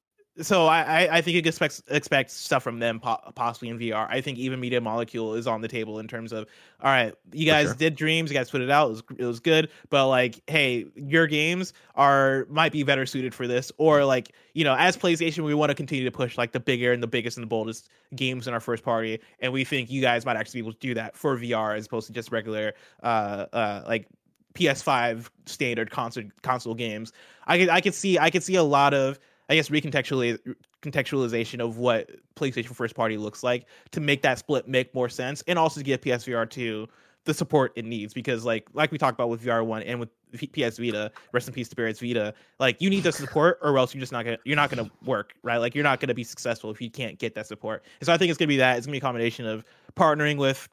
so 0.42 0.66
I, 0.66 1.18
I 1.18 1.22
think 1.22 1.36
you 1.36 1.42
can 1.42 1.50
expect 1.50 1.82
expect 1.90 2.32
stuff 2.32 2.64
from 2.64 2.80
them 2.80 3.00
possibly 3.00 3.70
in 3.70 3.78
VR. 3.78 4.08
I 4.10 4.20
think 4.20 4.40
even 4.40 4.60
Media 4.60 4.82
Molecule 4.82 5.36
is 5.36 5.46
on 5.46 5.62
the 5.62 5.68
table 5.68 6.00
in 6.00 6.08
terms 6.08 6.32
of 6.32 6.48
all 6.82 6.90
right, 6.90 7.14
you 7.32 7.46
guys 7.46 7.68
sure. 7.68 7.76
did 7.76 7.96
Dreams, 7.96 8.32
you 8.32 8.38
guys 8.38 8.50
put 8.50 8.62
it 8.62 8.70
out, 8.70 8.88
it 8.88 8.92
was, 8.92 9.04
it 9.20 9.26
was 9.26 9.40
good, 9.40 9.70
but 9.90 10.08
like, 10.08 10.42
hey, 10.48 10.86
your 10.96 11.28
games 11.28 11.74
are 11.96 12.48
might 12.50 12.72
be 12.72 12.84
better 12.84 13.06
suited 13.06 13.36
for 13.36 13.48
this, 13.48 13.72
or 13.78 14.06
like 14.06 14.32
you 14.54 14.64
know, 14.64 14.76
as 14.76 14.98
PlayStation, 14.98 15.44
we 15.44 15.54
want 15.54 15.70
to 15.70 15.76
continue 15.76 16.04
to 16.04 16.12
push 16.12 16.38
like 16.38 16.52
the 16.52 16.60
bigger 16.60 16.92
and 16.92 17.04
the 17.04 17.08
biggest 17.08 17.38
and 17.38 17.44
the 17.44 17.48
boldest 17.48 17.90
games 18.16 18.48
in 18.48 18.54
our 18.54 18.60
first 18.60 18.84
party, 18.84 19.20
and 19.40 19.54
we 19.54 19.64
think 19.64 19.92
you 19.92 20.02
guys 20.02 20.26
might 20.26 20.36
actually 20.36 20.62
be 20.62 20.68
able 20.68 20.74
to 20.74 20.80
do 20.80 20.94
that 20.96 21.16
for 21.16 21.38
VR 21.38 21.78
as 21.78 21.86
opposed 21.86 22.08
to 22.08 22.14
just 22.14 22.32
regular 22.32 22.74
uh 23.04 23.46
uh 23.54 23.84
like 23.88 24.08
PS5 24.56 25.30
standard 25.46 25.92
console 25.92 26.24
console 26.42 26.74
games. 26.74 27.12
I 27.46 27.60
could 27.60 27.70
I 27.70 27.82
could 27.82 27.94
see 27.94 28.18
I 28.18 28.30
could 28.30 28.44
see 28.44 28.56
a 28.56 28.64
lot 28.64 28.94
of 28.94 29.20
I 29.50 29.56
guess 29.56 29.70
recontextualize 29.70 30.40
contextualization 30.82 31.60
of 31.60 31.78
what 31.78 32.10
PlayStation 32.36 32.76
first 32.76 32.96
party 32.96 33.18
looks 33.18 33.44
like 33.44 33.68
to 33.92 34.00
make 34.00 34.22
that 34.22 34.40
split 34.40 34.68
make 34.68 34.94
more 34.96 35.10
sense, 35.10 35.44
and 35.48 35.60
also 35.60 35.80
to 35.80 35.84
give 35.84 36.02
PSVR 36.02 36.50
two 36.50 36.88
the 37.26 37.34
support 37.34 37.72
it 37.76 37.86
needs 37.86 38.14
because 38.14 38.44
like 38.44 38.68
like 38.74 38.92
we 38.92 38.98
talked 38.98 39.16
about 39.16 39.30
with 39.30 39.42
VR 39.44 39.66
one 39.66 39.82
and 39.84 40.00
with 40.00 40.10
PS 40.52 40.78
Vita, 40.78 41.12
rest 41.32 41.48
in 41.48 41.54
peace 41.54 41.70
to 41.70 41.76
Barrett's 41.76 42.00
Vita, 42.00 42.34
like 42.60 42.82
you 42.82 42.90
need 42.90 43.04
the 43.04 43.12
support 43.12 43.60
or 43.62 43.78
else 43.78 43.94
you're 43.94 44.00
just 44.00 44.12
not 44.12 44.26
gonna 44.26 44.38
you're 44.44 44.56
not 44.56 44.70
gonna 44.70 44.90
work 45.06 45.34
right. 45.44 45.58
Like 45.58 45.76
you're 45.76 45.84
not 45.84 46.00
gonna 46.00 46.14
be 46.14 46.24
successful 46.24 46.72
if 46.72 46.82
you 46.82 46.90
can't 46.90 47.18
get 47.20 47.36
that 47.36 47.48
support. 47.48 47.84
And 48.00 48.06
so 48.06 48.14
I 48.14 48.18
think 48.18 48.30
it's 48.30 48.38
gonna 48.38 48.48
be 48.48 48.58
that 48.58 48.78
it's 48.78 48.86
gonna 48.86 48.94
be 48.94 48.98
a 48.98 49.02
combination 49.02 49.46
of 49.46 49.64
partnering 49.96 50.38
with 50.38 50.68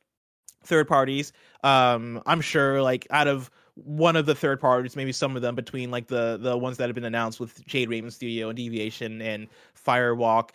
third 0.65 0.89
parties. 0.89 1.33
Um, 1.63 2.23
I'm 2.27 2.41
sure 2.41 2.83
like 2.83 3.07
out 3.11 3.29
of 3.29 3.51
one 3.85 4.17
of 4.17 4.27
the 4.27 4.35
third 4.35 4.61
parties, 4.61 4.97
maybe 4.97 5.13
some 5.13 5.37
of 5.37 5.43
them 5.43 5.55
between 5.55 5.91
like 5.91 6.07
the 6.07 6.39
the 6.41 6.57
ones 6.57 6.77
that 6.79 6.89
have 6.89 6.95
been 6.95 7.05
announced 7.05 7.41
with 7.41 7.65
Jade 7.67 7.89
Raymond 7.89 8.13
Studio 8.13 8.49
and 8.49 8.57
Deviation 8.57 9.21
and 9.23 9.49
Firewalk. 9.87 10.51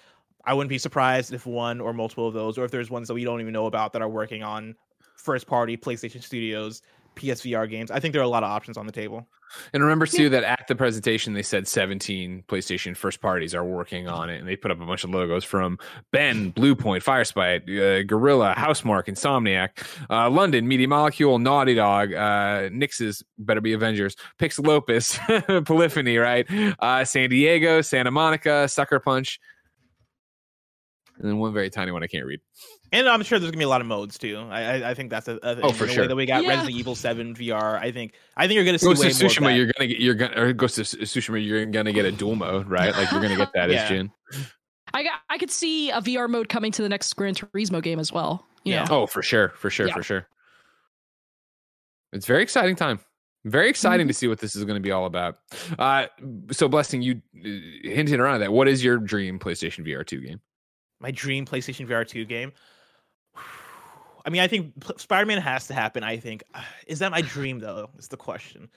I 0.45 0.53
wouldn't 0.53 0.69
be 0.69 0.77
surprised 0.77 1.33
if 1.33 1.45
one 1.45 1.81
or 1.81 1.93
multiple 1.93 2.27
of 2.27 2.33
those, 2.33 2.57
or 2.57 2.65
if 2.65 2.71
there's 2.71 2.91
ones 2.91 3.07
that 3.07 3.15
we 3.15 3.23
don't 3.23 3.41
even 3.41 3.53
know 3.53 3.65
about 3.65 3.93
that 3.93 4.01
are 4.01 4.09
working 4.09 4.43
on 4.43 4.75
first 5.15 5.47
party 5.47 5.75
PlayStation 5.75 6.21
Studios 6.21 6.81
PSVR 7.15 7.69
games. 7.69 7.91
I 7.91 7.99
think 7.99 8.13
there 8.13 8.21
are 8.21 8.25
a 8.25 8.29
lot 8.29 8.43
of 8.43 8.49
options 8.49 8.77
on 8.77 8.85
the 8.85 8.91
table. 8.91 9.27
And 9.73 9.83
remember 9.83 10.05
too 10.05 10.29
that 10.29 10.43
at 10.43 10.65
the 10.67 10.75
presentation 10.75 11.33
they 11.33 11.43
said 11.43 11.67
17 11.67 12.43
PlayStation 12.47 12.95
first 12.95 13.21
parties 13.21 13.53
are 13.55 13.63
working 13.63 14.07
on 14.07 14.29
it, 14.29 14.39
and 14.39 14.47
they 14.47 14.55
put 14.55 14.71
up 14.71 14.81
a 14.81 14.85
bunch 14.85 15.03
of 15.03 15.11
logos 15.11 15.43
from 15.43 15.77
Bend, 16.11 16.55
Bluepoint, 16.55 17.03
Firesprite, 17.03 17.63
uh, 17.63 18.03
Guerrilla, 18.03 18.53
Housemarque, 18.57 19.05
Insomniac, 19.05 19.85
uh, 20.09 20.29
London, 20.29 20.67
Media 20.67 20.87
Molecule, 20.87 21.39
Naughty 21.39 21.75
Dog, 21.75 22.13
uh, 22.13 22.69
Nixxes 22.69 23.23
better 23.37 23.61
be 23.61 23.73
Avengers, 23.73 24.15
Pixelopus, 24.39 25.65
Polyphony, 25.65 26.17
right? 26.17 26.47
Uh, 26.79 27.05
San 27.05 27.29
Diego, 27.29 27.81
Santa 27.81 28.11
Monica, 28.11 28.67
Sucker 28.67 28.99
Punch, 28.99 29.39
and 31.17 31.29
then 31.29 31.37
one 31.37 31.53
very 31.53 31.69
tiny 31.69 31.91
one 31.91 32.03
I 32.03 32.07
can't 32.07 32.25
read. 32.25 32.41
And 32.95 33.09
I'm 33.09 33.23
sure 33.23 33.39
there's 33.39 33.51
gonna 33.51 33.59
be 33.59 33.65
a 33.65 33.69
lot 33.69 33.81
of 33.81 33.87
modes 33.87 34.17
too. 34.17 34.37
I 34.49 34.61
I, 34.61 34.89
I 34.91 34.93
think 34.93 35.09
that's 35.09 35.27
a, 35.27 35.35
a 35.43 35.59
oh 35.61 35.71
for 35.73 35.85
sure. 35.85 36.07
that 36.07 36.15
we 36.15 36.25
got 36.25 36.43
yeah. 36.43 36.49
Resident 36.49 36.77
Evil 36.77 36.95
Seven 36.95 37.35
VR. 37.35 37.77
I 37.77 37.91
think 37.91 38.13
I 38.37 38.47
think 38.47 38.55
you're 38.55 38.63
gonna 38.63 38.79
see 38.79 38.87
Ghost 38.87 39.01
way 39.01 39.07
of 39.07 39.13
Tsushima. 39.13 39.55
You're 39.55 39.71
gonna 39.77 39.87
get 39.87 39.99
you're 39.99 40.15
gonna 40.15 40.41
or 40.41 40.53
Ghost 40.53 40.79
of 40.79 40.85
Tsushima. 40.85 41.45
You're 41.45 41.65
gonna 41.65 41.91
get 41.91 42.05
a 42.05 42.11
dual 42.11 42.35
mode, 42.37 42.69
right? 42.69 42.95
Like 42.95 43.11
you're 43.11 43.21
gonna 43.21 43.35
get 43.35 43.51
that 43.53 43.69
yeah. 43.69 43.83
as 43.83 43.89
Jin. 43.89 44.11
I 44.93 45.03
got 45.03 45.19
I 45.29 45.37
could 45.37 45.51
see 45.51 45.89
a 45.89 45.99
VR 45.99 46.29
mode 46.29 46.47
coming 46.47 46.71
to 46.71 46.81
the 46.81 46.89
next 46.89 47.13
Gran 47.15 47.35
Turismo 47.35 47.83
game 47.83 47.99
as 47.99 48.13
well. 48.13 48.45
yeah. 48.63 48.85
Know? 48.85 49.01
Oh, 49.01 49.07
for 49.07 49.21
sure, 49.21 49.49
for 49.49 49.69
sure, 49.69 49.87
yeah. 49.87 49.93
for 49.93 50.03
sure. 50.03 50.27
It's 52.13 52.25
very 52.25 52.43
exciting 52.43 52.77
time. 52.77 53.01
Very 53.43 53.69
exciting 53.69 54.05
mm-hmm. 54.05 54.09
to 54.09 54.13
see 54.13 54.27
what 54.27 54.39
this 54.39 54.55
is 54.55 54.63
going 54.63 54.75
to 54.75 54.81
be 54.81 54.91
all 54.91 55.05
about. 55.05 55.37
Uh, 55.77 56.07
so, 56.51 56.67
blessing 56.67 57.03
you 57.03 57.21
uh, 57.37 57.47
hinted 57.83 58.19
around 58.19 58.39
that. 58.39 58.51
What 58.51 58.67
is 58.67 58.83
your 58.83 58.97
dream 58.97 59.37
PlayStation 59.37 59.85
VR 59.85 60.03
two 60.03 60.21
game? 60.21 60.39
my 60.99 61.11
dream 61.11 61.45
PlayStation 61.45 61.87
VR 61.87 62.07
2 62.07 62.25
game. 62.25 62.51
I 64.25 64.29
mean, 64.29 64.41
I 64.41 64.47
think 64.47 64.73
Spider 64.97 65.25
Man 65.25 65.39
has 65.39 65.67
to 65.67 65.73
happen. 65.73 66.03
I 66.03 66.17
think 66.17 66.43
is 66.87 66.99
that 66.99 67.11
my 67.11 67.21
dream 67.35 67.59
though? 67.59 67.89
Is 67.97 68.07
the 68.07 68.17
question. 68.17 68.69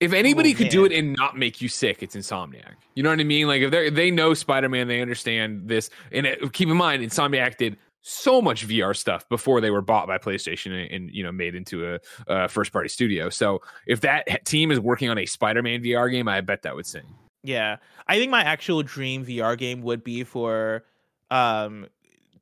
If 0.00 0.12
anybody 0.12 0.52
oh, 0.52 0.56
could 0.56 0.64
man. 0.64 0.72
do 0.72 0.84
it 0.84 0.92
and 0.92 1.16
not 1.16 1.38
make 1.38 1.62
you 1.62 1.68
sick, 1.68 2.02
it's 2.02 2.16
Insomniac. 2.16 2.74
You 2.94 3.02
know 3.02 3.10
what 3.10 3.20
I 3.20 3.24
mean? 3.24 3.46
Like 3.46 3.62
if 3.62 3.70
they 3.70 3.90
they 3.90 4.10
know 4.10 4.34
Spider 4.34 4.68
Man, 4.68 4.88
they 4.88 5.00
understand 5.00 5.68
this. 5.68 5.88
And 6.12 6.26
it, 6.26 6.52
keep 6.52 6.68
in 6.68 6.76
mind, 6.76 7.02
Insomniac 7.02 7.56
did 7.56 7.76
so 8.06 8.42
much 8.42 8.68
VR 8.68 8.94
stuff 8.94 9.26
before 9.30 9.62
they 9.62 9.70
were 9.70 9.80
bought 9.80 10.06
by 10.06 10.18
PlayStation 10.18 10.72
and, 10.72 10.90
and 10.92 11.10
you 11.10 11.22
know 11.22 11.32
made 11.32 11.54
into 11.54 11.94
a, 11.94 12.00
a 12.26 12.48
first 12.48 12.72
party 12.72 12.88
studio. 12.88 13.30
So 13.30 13.62
if 13.86 14.00
that 14.02 14.44
team 14.44 14.70
is 14.70 14.80
working 14.80 15.08
on 15.08 15.16
a 15.16 15.26
Spider 15.26 15.62
Man 15.62 15.82
VR 15.82 16.10
game, 16.10 16.28
I 16.28 16.40
bet 16.40 16.62
that 16.62 16.74
would 16.74 16.86
sing. 16.86 17.14
Yeah, 17.42 17.76
I 18.06 18.18
think 18.18 18.30
my 18.30 18.42
actual 18.42 18.82
dream 18.82 19.24
VR 19.24 19.56
game 19.56 19.82
would 19.82 20.02
be 20.02 20.24
for 20.24 20.84
um, 21.30 21.86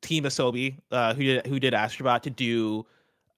Team 0.03 0.25
Asobi, 0.25 0.77
uh, 0.91 1.13
who 1.13 1.23
did 1.23 1.47
who 1.47 1.59
did 1.59 1.73
Astrobot, 1.73 2.21
to 2.21 2.29
do 2.29 2.85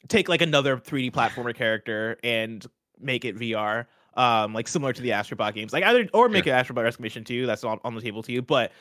take 0.07 0.29
like 0.29 0.41
another 0.41 0.77
3D 0.77 1.11
platformer 1.11 1.55
character 1.55 2.17
and 2.23 2.65
make 2.99 3.25
it 3.25 3.37
VR, 3.37 3.85
um, 4.15 4.53
like 4.53 4.67
similar 4.67 4.93
to 4.93 5.01
the 5.01 5.09
Astrobot 5.09 5.53
games, 5.53 5.73
like 5.73 5.83
either 5.83 6.07
or 6.13 6.29
make 6.29 6.45
yeah. 6.45 6.57
an 6.57 6.65
Astrobot 6.65 6.83
Rescue 6.83 7.03
Mission 7.03 7.23
too. 7.23 7.45
That's 7.45 7.63
on, 7.63 7.79
on 7.83 7.95
the 7.95 8.01
table 8.01 8.21
to 8.23 8.31
you, 8.31 8.41
but 8.41 8.71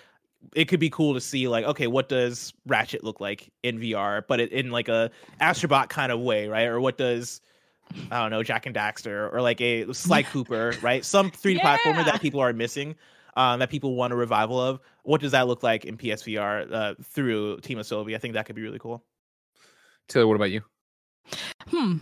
it 0.54 0.66
could 0.66 0.80
be 0.80 0.90
cool 0.90 1.14
to 1.14 1.20
see 1.20 1.48
like 1.48 1.64
okay 1.64 1.86
what 1.86 2.08
does 2.08 2.52
ratchet 2.66 3.02
look 3.02 3.18
like 3.18 3.50
in 3.62 3.78
vr 3.78 4.22
but 4.28 4.40
it, 4.40 4.52
in 4.52 4.70
like 4.70 4.88
a 4.88 5.10
astrobot 5.40 5.88
kind 5.88 6.12
of 6.12 6.20
way 6.20 6.48
right 6.48 6.66
or 6.66 6.80
what 6.80 6.98
does 6.98 7.40
i 8.10 8.20
don't 8.20 8.30
know 8.30 8.42
Jak 8.42 8.66
and 8.66 8.74
Daxter 8.74 9.32
or 9.32 9.40
like 9.40 9.58
a 9.62 9.90
sly 9.94 10.22
cooper 10.34 10.74
right 10.82 11.02
some 11.02 11.30
3d 11.30 11.56
yeah. 11.56 11.78
platformer 11.78 12.04
that 12.04 12.20
people 12.20 12.40
are 12.40 12.52
missing 12.52 12.94
um, 13.36 13.60
that 13.60 13.70
people 13.70 13.94
want 13.94 14.12
a 14.12 14.16
revival 14.16 14.60
of. 14.60 14.80
What 15.02 15.20
does 15.20 15.32
that 15.32 15.46
look 15.46 15.62
like 15.62 15.84
in 15.84 15.96
PSVR 15.96 16.72
uh, 16.72 16.94
through 17.02 17.60
Team 17.60 17.78
Asobi? 17.78 18.14
I 18.14 18.18
think 18.18 18.34
that 18.34 18.46
could 18.46 18.56
be 18.56 18.62
really 18.62 18.78
cool. 18.78 19.04
Taylor, 20.08 20.26
what 20.26 20.36
about 20.36 20.50
you? 20.50 20.62
Hmm. 21.68 21.98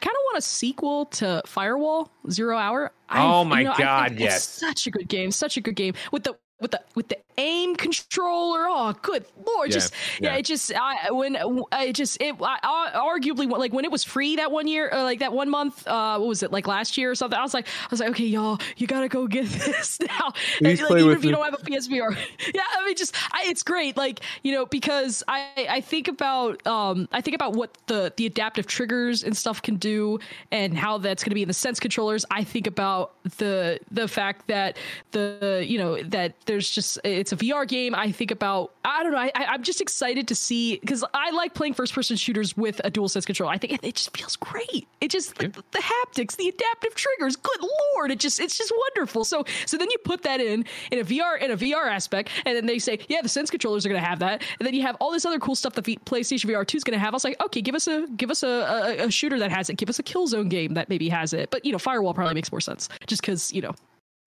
Kind 0.00 0.16
of 0.16 0.22
want 0.32 0.38
a 0.38 0.42
sequel 0.42 1.06
to 1.06 1.42
Firewall 1.44 2.10
Zero 2.30 2.56
Hour. 2.56 2.92
I've, 3.08 3.22
oh 3.22 3.44
my 3.44 3.60
you 3.60 3.64
know, 3.66 3.74
god, 3.76 4.18
yes! 4.18 4.48
Such 4.48 4.86
a 4.86 4.90
good 4.90 5.08
game, 5.08 5.30
such 5.30 5.58
a 5.58 5.60
good 5.60 5.76
game 5.76 5.94
with 6.10 6.24
the 6.24 6.36
with 6.58 6.70
the 6.70 6.82
with 6.94 7.08
the 7.08 7.18
aim 7.40 7.74
controller. 7.76 8.66
Oh, 8.68 8.94
good 9.02 9.24
lord! 9.44 9.68
Yeah, 9.68 9.74
just 9.74 9.94
yeah, 10.20 10.32
yeah 10.32 10.38
it 10.38 10.44
just 10.44 10.72
I, 10.74 11.10
when 11.10 11.36
I 11.72 11.92
just 11.92 12.20
it 12.20 12.36
I, 12.40 12.90
arguably 12.94 13.50
like 13.50 13.72
when 13.72 13.84
it 13.84 13.90
was 13.90 14.04
free 14.04 14.36
that 14.36 14.52
one 14.52 14.68
year, 14.68 14.90
like 14.92 15.20
that 15.20 15.32
one 15.32 15.50
month. 15.50 15.86
Uh, 15.86 16.18
what 16.18 16.28
was 16.28 16.42
it 16.42 16.52
like 16.52 16.66
last 16.66 16.96
year 16.96 17.10
or 17.10 17.14
something? 17.14 17.38
I 17.38 17.42
was 17.42 17.54
like, 17.54 17.66
I 17.66 17.88
was 17.90 18.00
like, 18.00 18.10
okay, 18.10 18.24
y'all, 18.24 18.60
you 18.76 18.86
gotta 18.86 19.08
go 19.08 19.26
get 19.26 19.46
this 19.48 19.98
now. 20.00 20.32
And, 20.62 20.80
like, 20.80 20.90
even 21.00 21.10
if 21.12 21.24
you 21.24 21.32
don't 21.32 21.44
have 21.44 21.54
a 21.54 21.64
PSVR, 21.64 22.16
yeah, 22.54 22.62
I 22.78 22.86
mean, 22.86 22.96
just 22.96 23.14
I, 23.32 23.44
it's 23.46 23.62
great. 23.62 23.96
Like 23.96 24.20
you 24.42 24.52
know, 24.52 24.66
because 24.66 25.22
I 25.26 25.66
I 25.68 25.80
think 25.80 26.08
about 26.08 26.66
um 26.66 27.08
I 27.12 27.20
think 27.20 27.34
about 27.34 27.54
what 27.54 27.76
the 27.86 28.12
the 28.16 28.26
adaptive 28.26 28.66
triggers 28.66 29.22
and 29.22 29.36
stuff 29.36 29.62
can 29.62 29.76
do 29.76 30.18
and 30.52 30.76
how 30.76 30.98
that's 30.98 31.22
going 31.22 31.30
to 31.30 31.34
be 31.34 31.42
in 31.42 31.48
the 31.48 31.54
sense 31.54 31.80
controllers. 31.80 32.24
I 32.30 32.44
think 32.44 32.66
about 32.66 33.14
the 33.38 33.80
the 33.90 34.08
fact 34.08 34.48
that 34.48 34.76
the 35.12 35.64
you 35.66 35.78
know 35.78 36.02
that 36.02 36.34
there's 36.46 36.70
just 36.70 36.98
it's 37.04 37.29
it's 37.30 37.42
a 37.42 37.44
VR 37.44 37.66
game, 37.66 37.94
I 37.94 38.12
think 38.12 38.30
about 38.30 38.72
I 38.84 39.02
don't 39.02 39.12
know. 39.12 39.18
I, 39.18 39.30
I'm 39.34 39.62
just 39.62 39.80
excited 39.80 40.28
to 40.28 40.34
see 40.34 40.78
because 40.78 41.04
I 41.14 41.30
like 41.30 41.54
playing 41.54 41.74
first 41.74 41.94
person 41.94 42.16
shooters 42.16 42.56
with 42.56 42.80
a 42.82 42.90
dual 42.90 43.08
sense 43.08 43.24
control. 43.24 43.48
I 43.48 43.58
think 43.58 43.74
it, 43.74 43.80
it 43.84 43.94
just 43.94 44.16
feels 44.16 44.36
great. 44.36 44.88
It 45.00 45.10
just 45.10 45.40
yeah. 45.40 45.48
the, 45.48 45.62
the, 45.70 45.78
haptics, 45.78 46.36
the 46.36 46.48
adaptive 46.48 46.94
triggers. 46.94 47.36
Good 47.36 47.60
lord, 47.94 48.10
it 48.10 48.18
just 48.18 48.40
it's 48.40 48.56
just 48.58 48.72
wonderful. 48.76 49.24
So 49.24 49.44
so 49.66 49.76
then 49.76 49.90
you 49.90 49.98
put 49.98 50.22
that 50.22 50.40
in 50.40 50.64
in 50.90 50.98
a 50.98 51.04
VR 51.04 51.40
in 51.40 51.50
a 51.50 51.56
VR 51.56 51.88
aspect, 51.88 52.30
and 52.44 52.56
then 52.56 52.66
they 52.66 52.78
say 52.78 52.98
yeah, 53.08 53.22
the 53.22 53.28
sense 53.28 53.50
controllers 53.50 53.86
are 53.86 53.88
going 53.88 54.00
to 54.00 54.06
have 54.06 54.18
that, 54.20 54.42
and 54.58 54.66
then 54.66 54.74
you 54.74 54.82
have 54.82 54.96
all 55.00 55.12
this 55.12 55.24
other 55.24 55.38
cool 55.38 55.54
stuff 55.54 55.74
that 55.74 55.84
the 55.84 55.98
PlayStation 56.06 56.50
VR 56.50 56.66
2 56.66 56.78
is 56.78 56.84
going 56.84 56.98
to 56.98 56.98
have. 56.98 57.14
I 57.14 57.16
was 57.16 57.24
like, 57.24 57.40
okay, 57.44 57.60
give 57.60 57.74
us 57.74 57.86
a 57.86 58.06
give 58.16 58.30
us 58.30 58.42
a, 58.42 58.48
a, 58.48 59.06
a 59.06 59.10
shooter 59.10 59.38
that 59.38 59.50
has 59.50 59.70
it. 59.70 59.76
Give 59.76 59.88
us 59.88 59.98
a 59.98 60.02
Killzone 60.02 60.48
game 60.48 60.74
that 60.74 60.88
maybe 60.88 61.08
has 61.08 61.32
it. 61.32 61.50
But 61.50 61.64
you 61.64 61.72
know, 61.72 61.78
Firewall 61.78 62.14
probably 62.14 62.34
makes 62.34 62.50
more 62.50 62.60
sense 62.60 62.88
just 63.06 63.22
because 63.22 63.52
you 63.52 63.62
know 63.62 63.74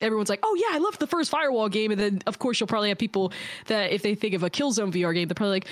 everyone's 0.04 0.30
like, 0.30 0.40
oh 0.44 0.56
yeah, 0.56 0.76
I 0.76 0.80
love 0.80 1.00
the 1.00 1.08
first 1.08 1.30
Firewall 1.30 1.70
game, 1.70 1.92
and 1.92 2.00
then 2.00 2.22
of 2.28 2.40
course 2.40 2.60
you'll 2.60 2.68
probably 2.68 2.90
have 2.90 2.98
people 2.98 3.32
that 3.68 3.92
if 3.92 4.02
they 4.02 4.16
think 4.16 4.34
of 4.34 4.44
a 4.44 4.50
Killzone 4.50 4.92
VR 4.92 5.14
game, 5.14 5.28
they're 5.28 5.36
probably 5.36 5.56
like, 5.56 5.68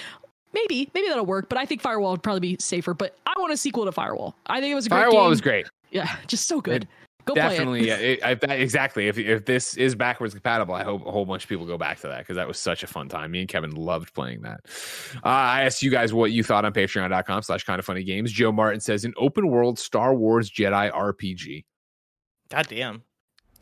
maybe, 0.54 0.90
maybe 0.94 1.08
that'll 1.08 1.26
work. 1.26 1.50
But 1.50 1.58
I 1.58 1.66
think 1.66 1.82
Firewall 1.82 2.12
would 2.12 2.24
probably 2.24 2.40
be 2.40 2.58
safer. 2.60 2.94
But 2.94 3.16
I 3.26 3.34
want 3.38 3.54
a 3.54 3.58
sequel 3.58 3.86
to 3.86 3.92
Firewall. 3.92 4.36
I 4.48 4.60
think 4.60 4.72
it 4.72 4.76
was 4.76 4.86
a 4.86 4.90
great 4.90 5.00
Firewall 5.00 5.24
game. 5.24 5.30
was 5.30 5.42
great. 5.42 5.68
Yeah, 5.92 6.16
just 6.28 6.48
so 6.48 6.62
good. 6.62 6.84
It, 6.84 6.90
Go 7.26 7.36
Definitely, 7.36 7.88
yeah, 7.88 7.98
it, 7.98 8.20
I, 8.24 8.32
exactly. 8.54 9.08
If 9.08 9.18
if 9.18 9.46
this 9.46 9.78
is 9.78 9.96
backwards 9.96 10.34
compatible, 10.34 10.74
I 10.74 10.84
hope 10.84 11.06
a 11.06 11.12
whole 11.12 11.26
bunch 11.26 11.44
of 11.44 11.50
people 11.50 11.66
go 11.66 11.78
back 11.78 12.00
to 12.02 12.08
that 12.08 12.20
because 12.20 12.36
that 12.36 12.48
was 12.48 12.58
such 12.58 12.84
a 12.84 12.88
fun 12.88 13.10
time. 13.10 13.32
Me 13.32 13.42
and 13.42 13.50
Kevin 13.50 13.72
loved 13.72 14.14
playing 14.14 14.42
that. 14.42 14.62
Uh, 15.18 15.30
I 15.30 15.64
asked 15.64 15.84
you 15.84 15.92
guys 15.92 16.14
what 16.14 16.32
you 16.32 16.44
thought 16.44 16.66
on 16.66 16.74
Patreon.com/slash 16.74 17.64
Kind 17.64 17.80
of 17.80 17.86
Funny 17.86 18.04
Games. 18.04 18.32
Joe 18.32 18.52
Martin 18.52 18.80
says 18.80 19.06
an 19.06 19.14
open 19.18 19.48
world 19.48 19.78
Star 19.78 20.16
Wars 20.16 20.50
Jedi 20.50 20.92
RPG. 20.92 21.66
God 22.50 22.68
damn. 22.68 23.04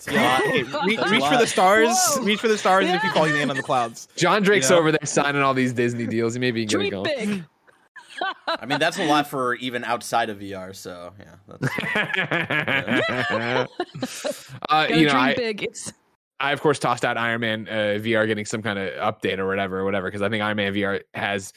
Hey, 0.10 0.64
reach, 0.64 1.00
reach 1.10 1.24
for 1.26 1.38
the 1.38 1.46
stars. 1.46 1.90
Whoa. 1.90 2.24
Reach 2.24 2.40
for 2.40 2.48
the 2.48 2.58
stars 2.58 2.86
yeah. 2.86 2.96
if 2.96 3.04
you 3.04 3.12
call 3.12 3.28
your 3.28 3.38
name 3.38 3.50
on 3.50 3.58
the 3.58 3.64
clouds. 3.64 4.08
John 4.16 4.44
Drake's 4.44 4.72
over 4.72 4.92
there 4.92 5.06
signing 5.06 5.42
all 5.42 5.54
these 5.54 5.74
Disney 5.74 6.08
deals. 6.08 6.34
He 6.34 6.40
may 6.40 6.52
be 6.52 6.66
getting 6.66 6.90
going. 6.90 7.04
Big. 7.04 7.44
I 8.48 8.66
mean, 8.66 8.80
that's 8.80 8.98
a 8.98 9.06
lot 9.06 9.28
for 9.28 9.56
even 9.56 9.84
outside 9.84 10.30
of 10.30 10.40
VR. 10.40 10.76
So 10.76 11.14
yeah. 11.20 11.36
yeah. 12.16 13.66
uh, 14.70 14.88
you 14.90 15.08
know, 15.08 15.14
I, 15.14 15.36
big. 15.36 15.64
It's... 15.64 15.94
I 16.40 16.52
of 16.52 16.62
course 16.62 16.80
tossed 16.80 17.06
out 17.06 17.18
Iron 17.18 17.42
Man 17.42 17.68
uh, 17.70 18.00
VR 18.00 18.26
getting 18.28 18.46
some 18.46 18.62
kind 18.62 18.80
of 18.80 18.94
update 18.94 19.38
or 19.38 19.48
whatever, 19.48 19.80
or 19.80 19.86
whatever, 19.86 20.08
because 20.08 20.22
I 20.22 20.30
think 20.30 20.44
Iron 20.44 20.58
Man 20.58 20.74
VR 20.74 21.02
has 21.14 21.54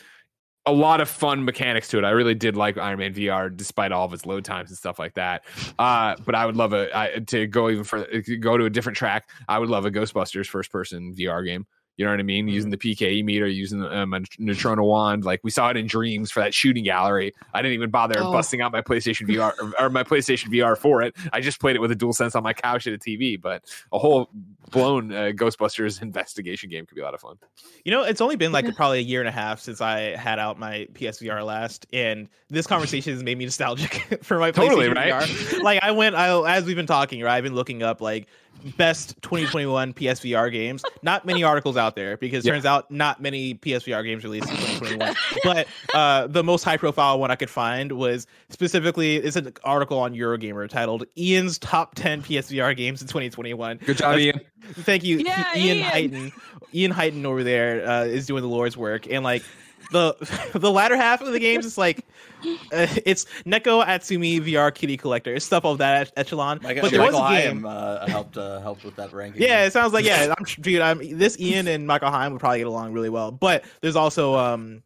a 0.67 0.73
lot 0.73 1.01
of 1.01 1.09
fun 1.09 1.45
mechanics 1.45 1.89
to 1.89 1.99
it. 1.99 2.05
I 2.05 2.11
really 2.11 2.35
did 2.35 2.57
like 2.57 2.79
Iron 2.79 2.99
Man 2.99 3.13
VR, 3.15 3.55
despite 3.55 3.91
all 3.91 4.05
of 4.05 4.13
its 4.13 4.27
load 4.27 4.45
times 4.45 4.71
and 4.71 4.79
stuff 4.79 4.99
like 4.99 5.15
that. 5.15 5.45
Uh, 5.79 6.15
but 6.25 6.35
I 6.35 6.47
would 6.47 6.57
love 6.57 6.73
a 6.73 6.97
I, 6.97 7.19
to 7.19 7.47
go 7.47 7.69
even 7.69 7.85
further, 7.85 8.23
go 8.41 8.57
to 8.57 8.65
a 8.65 8.71
different 8.71 8.97
track. 8.97 9.29
I 9.49 9.59
would 9.59 9.69
love 9.69 9.87
a 9.87 9.91
Ghostbusters 9.91 10.47
first 10.47 10.71
person 10.71 11.15
VR 11.19 11.45
game. 11.45 11.67
You 11.97 12.07
know 12.07 12.11
what 12.11 12.21
I 12.21 12.23
mean? 12.23 12.47
Mm-hmm. 12.47 12.55
Using 12.55 12.71
the 12.71 12.77
PKE 12.79 13.25
meter, 13.25 13.47
using 13.47 13.85
um, 13.85 14.15
a 14.15 14.21
neutrino 14.39 14.83
wand. 14.83 15.25
Like 15.25 15.41
we 15.43 15.51
saw 15.51 15.69
it 15.69 15.77
in 15.77 15.87
Dreams 15.87 16.31
for 16.31 16.41
that 16.41 16.55
shooting 16.55 16.85
gallery. 16.85 17.35
I 17.53 17.61
didn't 17.61 17.75
even 17.75 17.91
bother 17.91 18.17
oh. 18.19 18.33
busting 18.33 18.61
out 18.61 18.73
my 18.73 18.81
PlayStation 18.81 19.29
VR 19.29 19.53
or, 19.61 19.87
or, 19.87 19.91
my 19.91 20.03
PlayStation 20.03 20.49
VR 20.49 20.77
for 20.77 21.03
it. 21.03 21.15
I 21.33 21.41
just 21.41 21.61
played 21.61 21.77
it 21.77 21.81
with 21.81 21.91
a 21.91 21.95
dual 21.95 22.13
sense 22.15 22.35
on 22.35 22.43
my 22.43 22.55
couch 22.55 22.87
at 22.87 22.95
a 22.95 22.99
TV. 22.99 23.41
But 23.41 23.65
a 23.93 23.99
whole 23.99 24.31
blown 24.71 25.13
uh, 25.13 25.33
Ghostbusters 25.35 26.01
investigation 26.03 26.71
game 26.71 26.87
could 26.87 26.95
be 26.95 27.03
a 27.03 27.05
lot 27.05 27.15
of 27.15 27.21
fun. 27.21 27.37
You 27.85 27.93
know, 27.93 28.05
it's 28.05 28.21
only 28.21 28.37
been 28.37 28.53
like 28.53 28.75
probably 28.75 28.99
a 28.99 29.03
year 29.03 29.21
and 29.21 29.29
a 29.29 29.33
half 29.33 29.61
since 29.61 29.81
I 29.81 30.17
had 30.17 30.39
out 30.39 30.59
my 30.59 30.89
PSVR 30.95 31.45
last, 31.45 31.87
and 31.93 32.29
this 32.49 32.67
conversation 32.67 33.13
has 33.13 33.23
made 33.23 33.39
me 33.39 33.45
nostalgic 33.45 34.19
for 34.23 34.39
my 34.39 34.51
totally, 34.51 34.87
PlayStation 34.87 34.95
right? 34.95 35.25
VR. 35.25 35.63
like 35.63 35.83
I 35.83 35.91
went, 35.91 36.15
I 36.17 36.57
as 36.57 36.65
we've 36.65 36.77
been 36.77 36.87
talking, 36.87 37.21
right? 37.21 37.37
I've 37.37 37.45
been 37.45 37.55
looking 37.55 37.83
up 37.83 38.01
like 38.01 38.29
best 38.77 39.21
2021 39.23 39.93
PSVR 39.95 40.51
games. 40.53 40.83
Not 41.03 41.25
many 41.25 41.45
articles 41.45 41.77
out 41.77 41.97
there 41.97 42.17
because 42.17 42.45
turns 42.45 42.65
out 42.65 42.91
not 42.91 43.21
many 43.21 43.55
PSVR 43.55 44.05
games 44.05 44.25
released 44.25 44.49
in 44.51 44.57
2021. 44.57 45.15
but 45.45 45.67
uh, 45.95 46.27
the 46.27 46.43
most 46.43 46.65
high 46.65 46.77
profile 46.77 47.19
one 47.19 47.31
I 47.31 47.37
could 47.37 47.51
find 47.51 47.93
was 47.93 48.27
specifically 48.51 49.17
it's 49.17 49.37
an 49.37 49.53
article 49.65 49.99
on 49.99 50.15
Eurogamer 50.15 50.69
titled 50.69 51.05
Ian's 51.17 51.59
top 51.59 51.95
10 51.95 52.23
PSVR 52.23 52.77
games 52.77 53.03
in 53.03 53.09
2021. 53.09 53.79
Good 53.79 53.97
job, 53.99 54.13
That's, 54.13 54.23
Ian. 54.23 54.41
Thank 54.75 55.05
you, 55.05 55.19
yeah, 55.19 55.57
Ian, 55.57 55.79
Ian 55.79 55.85
Higton. 55.85 56.33
Ian 56.75 56.93
Higton 56.93 57.25
over 57.25 57.43
there 57.43 57.87
uh, 57.87 58.05
is 58.05 58.27
doing 58.27 58.43
the 58.43 58.49
Lord's 58.49 58.77
work 58.77 59.07
and 59.11 59.25
like 59.25 59.43
the 59.91 60.51
the 60.59 60.71
latter 60.71 60.97
half 60.97 61.21
of 61.21 61.33
the 61.33 61.39
games 61.39 61.67
is 61.67 61.79
like 61.79 62.05
uh, 62.45 62.87
it's 63.05 63.27
Neko 63.47 63.85
Atsume 63.85 64.41
VR 64.41 64.75
Kitty 64.75 64.97
Collector, 64.97 65.39
stuff 65.41 65.65
of 65.65 65.79
that 65.79 66.13
echelon. 66.17 66.61
My 66.63 66.75
but 66.75 66.91
there 66.91 67.01
Michael 67.01 67.21
was 67.21 67.31
a 67.31 67.43
game 67.43 67.65
uh, 67.65 68.07
helped 68.07 68.37
uh, 68.37 68.61
helped 68.61 68.85
with 68.85 68.97
that 68.97 69.13
ranking. 69.13 69.43
Yeah, 69.43 69.65
it 69.65 69.73
sounds 69.73 69.93
like 69.93 70.05
yeah. 70.05 70.35
I'm 70.37 70.45
dude. 70.61 70.81
I'm 70.81 71.19
this 71.19 71.39
Ian 71.39 71.69
and 71.69 71.87
Michael 71.87 72.11
Heim 72.11 72.33
would 72.33 72.41
probably 72.41 72.59
get 72.59 72.67
along 72.67 72.93
really 72.93 73.11
well. 73.11 73.31
But 73.31 73.65
there's 73.81 73.97
also 73.97 74.35
um, 74.37 74.83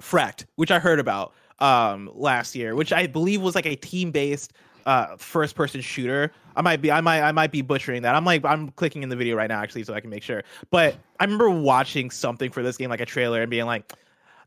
Fracked, 0.00 0.46
which 0.56 0.70
I 0.70 0.78
heard 0.78 0.98
about 0.98 1.34
um 1.58 2.10
last 2.14 2.54
year, 2.54 2.74
which 2.74 2.92
I 2.92 3.06
believe 3.06 3.40
was 3.40 3.54
like 3.54 3.66
a 3.66 3.76
team 3.76 4.10
based 4.10 4.52
uh 4.84 5.16
first 5.16 5.54
person 5.54 5.80
shooter. 5.80 6.32
I 6.56 6.60
might 6.60 6.82
be 6.82 6.90
I 6.90 7.00
might 7.00 7.22
I 7.22 7.32
might 7.32 7.52
be 7.52 7.62
butchering 7.62 8.02
that. 8.02 8.14
I'm 8.14 8.24
like 8.24 8.44
I'm 8.44 8.70
clicking 8.70 9.02
in 9.02 9.08
the 9.08 9.16
video 9.16 9.36
right 9.36 9.48
now 9.48 9.62
actually 9.62 9.84
so 9.84 9.94
I 9.94 10.00
can 10.00 10.10
make 10.10 10.22
sure. 10.22 10.42
But 10.70 10.96
I 11.20 11.24
remember 11.24 11.50
watching 11.50 12.10
something 12.10 12.50
for 12.50 12.62
this 12.62 12.76
game 12.76 12.90
like 12.90 13.00
a 13.00 13.06
trailer 13.06 13.42
and 13.42 13.50
being 13.50 13.66
like 13.66 13.92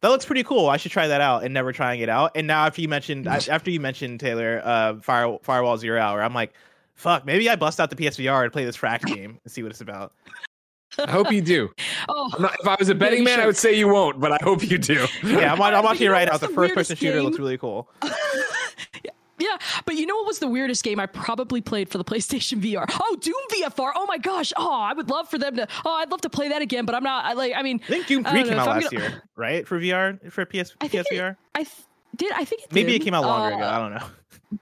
that 0.06 0.12
looks 0.12 0.26
pretty 0.26 0.44
cool. 0.44 0.68
I 0.68 0.78
should 0.78 0.92
try 0.92 1.08
that 1.08 1.20
out 1.20 1.44
and 1.44 1.52
never 1.52 1.74
trying 1.74 2.00
it 2.00 2.10
out. 2.10 2.34
And 2.36 2.46
now 2.46 2.68
after 2.68 2.80
you 2.80 2.88
mentioned 2.88 3.28
after 3.28 3.72
you 3.72 3.80
mentioned 3.80 4.20
Taylor, 4.20 4.62
uh, 4.64 5.00
Fire, 5.02 5.40
Firewall 5.42 5.80
Zero 5.80 6.00
Hour, 6.00 6.22
I'm 6.22 6.36
like, 6.36 6.54
fuck, 6.94 7.26
maybe 7.26 7.50
I 7.50 7.56
bust 7.56 7.80
out 7.80 7.90
the 7.90 7.96
PSVR 7.96 8.44
and 8.44 8.54
play 8.54 8.66
this 8.66 8.78
frack 8.78 9.02
game 9.16 9.40
and 9.44 9.52
see 9.52 9.64
what 9.64 9.72
it's 9.72 9.82
about. 9.82 10.14
I 11.00 11.10
hope 11.10 11.32
you 11.32 11.42
do. 11.42 11.74
oh, 12.10 12.32
not, 12.38 12.56
if 12.60 12.68
I 12.68 12.76
was 12.78 12.90
a 12.90 12.94
betting 12.94 13.24
man, 13.24 13.40
I 13.40 13.48
would 13.48 13.58
say 13.58 13.76
you 13.76 13.88
won't, 13.88 14.20
but 14.20 14.32
I 14.32 14.38
hope 14.44 14.70
you 14.70 14.78
do. 14.78 15.08
yeah, 15.24 15.52
I'm, 15.52 15.60
I'm 15.60 15.84
watching 15.84 16.06
it 16.06 16.12
right 16.12 16.30
now. 16.30 16.38
The 16.38 16.50
first 16.50 16.76
person 16.76 16.96
shooter 16.96 17.24
looks 17.24 17.40
really 17.40 17.58
cool. 17.58 17.90
Yeah, 18.04 19.10
but 19.86 19.96
you 19.96 20.06
know 20.06 20.16
what 20.16 20.28
was 20.28 20.40
the 20.40 20.48
weirdest 20.48 20.84
game 20.84 21.00
I 21.00 21.06
probably 21.06 21.62
played 21.62 21.90
for 21.90 21.98
the 21.98 22.04
PlayStation 22.04 22.62
VR? 22.62 22.86
Oh, 23.02 23.18
Doom 23.20 23.34
VFR. 23.52 23.92
Oh 23.96 24.06
my 24.08 24.18
gosh. 24.18 24.54
Oh, 24.58 24.82
I 24.82 24.94
would 24.94 25.10
love 25.10 25.30
for 25.30 25.38
them 25.38 25.56
to. 25.58 25.68
Oh, 25.86 25.94
I'd 25.94 26.12
love 26.12 26.22
to 26.22 26.30
play 26.30 26.50
that 26.50 26.62
again, 26.62 26.86
but 26.86 26.96
I'm 26.96 27.04
not. 27.04 27.26
I 27.26 27.34
like. 27.34 27.54
I 27.56 27.62
mean, 27.62 27.82
I 27.84 27.88
think 27.88 28.08
Doom 28.08 28.24
Three 28.24 28.44
came 28.44 28.54
out 28.54 28.68
last 28.68 28.92
gonna, 28.92 29.04
year, 29.04 29.24
right? 29.36 29.68
For 29.68 29.80
VR, 29.80 30.32
for 30.32 30.46
PS, 30.46 30.74
PSVR. 30.80 31.32
It, 31.32 31.38
I 31.54 31.64
th- 31.64 31.76
did. 32.16 32.32
I 32.32 32.46
think 32.46 32.64
it 32.64 32.74
maybe 32.74 32.96
it 32.96 33.00
came 33.00 33.14
out 33.14 33.24
longer 33.24 33.56
uh, 33.56 33.58
ago. 33.58 33.68
I 33.68 33.78
don't 33.80 33.94
know 33.94 34.08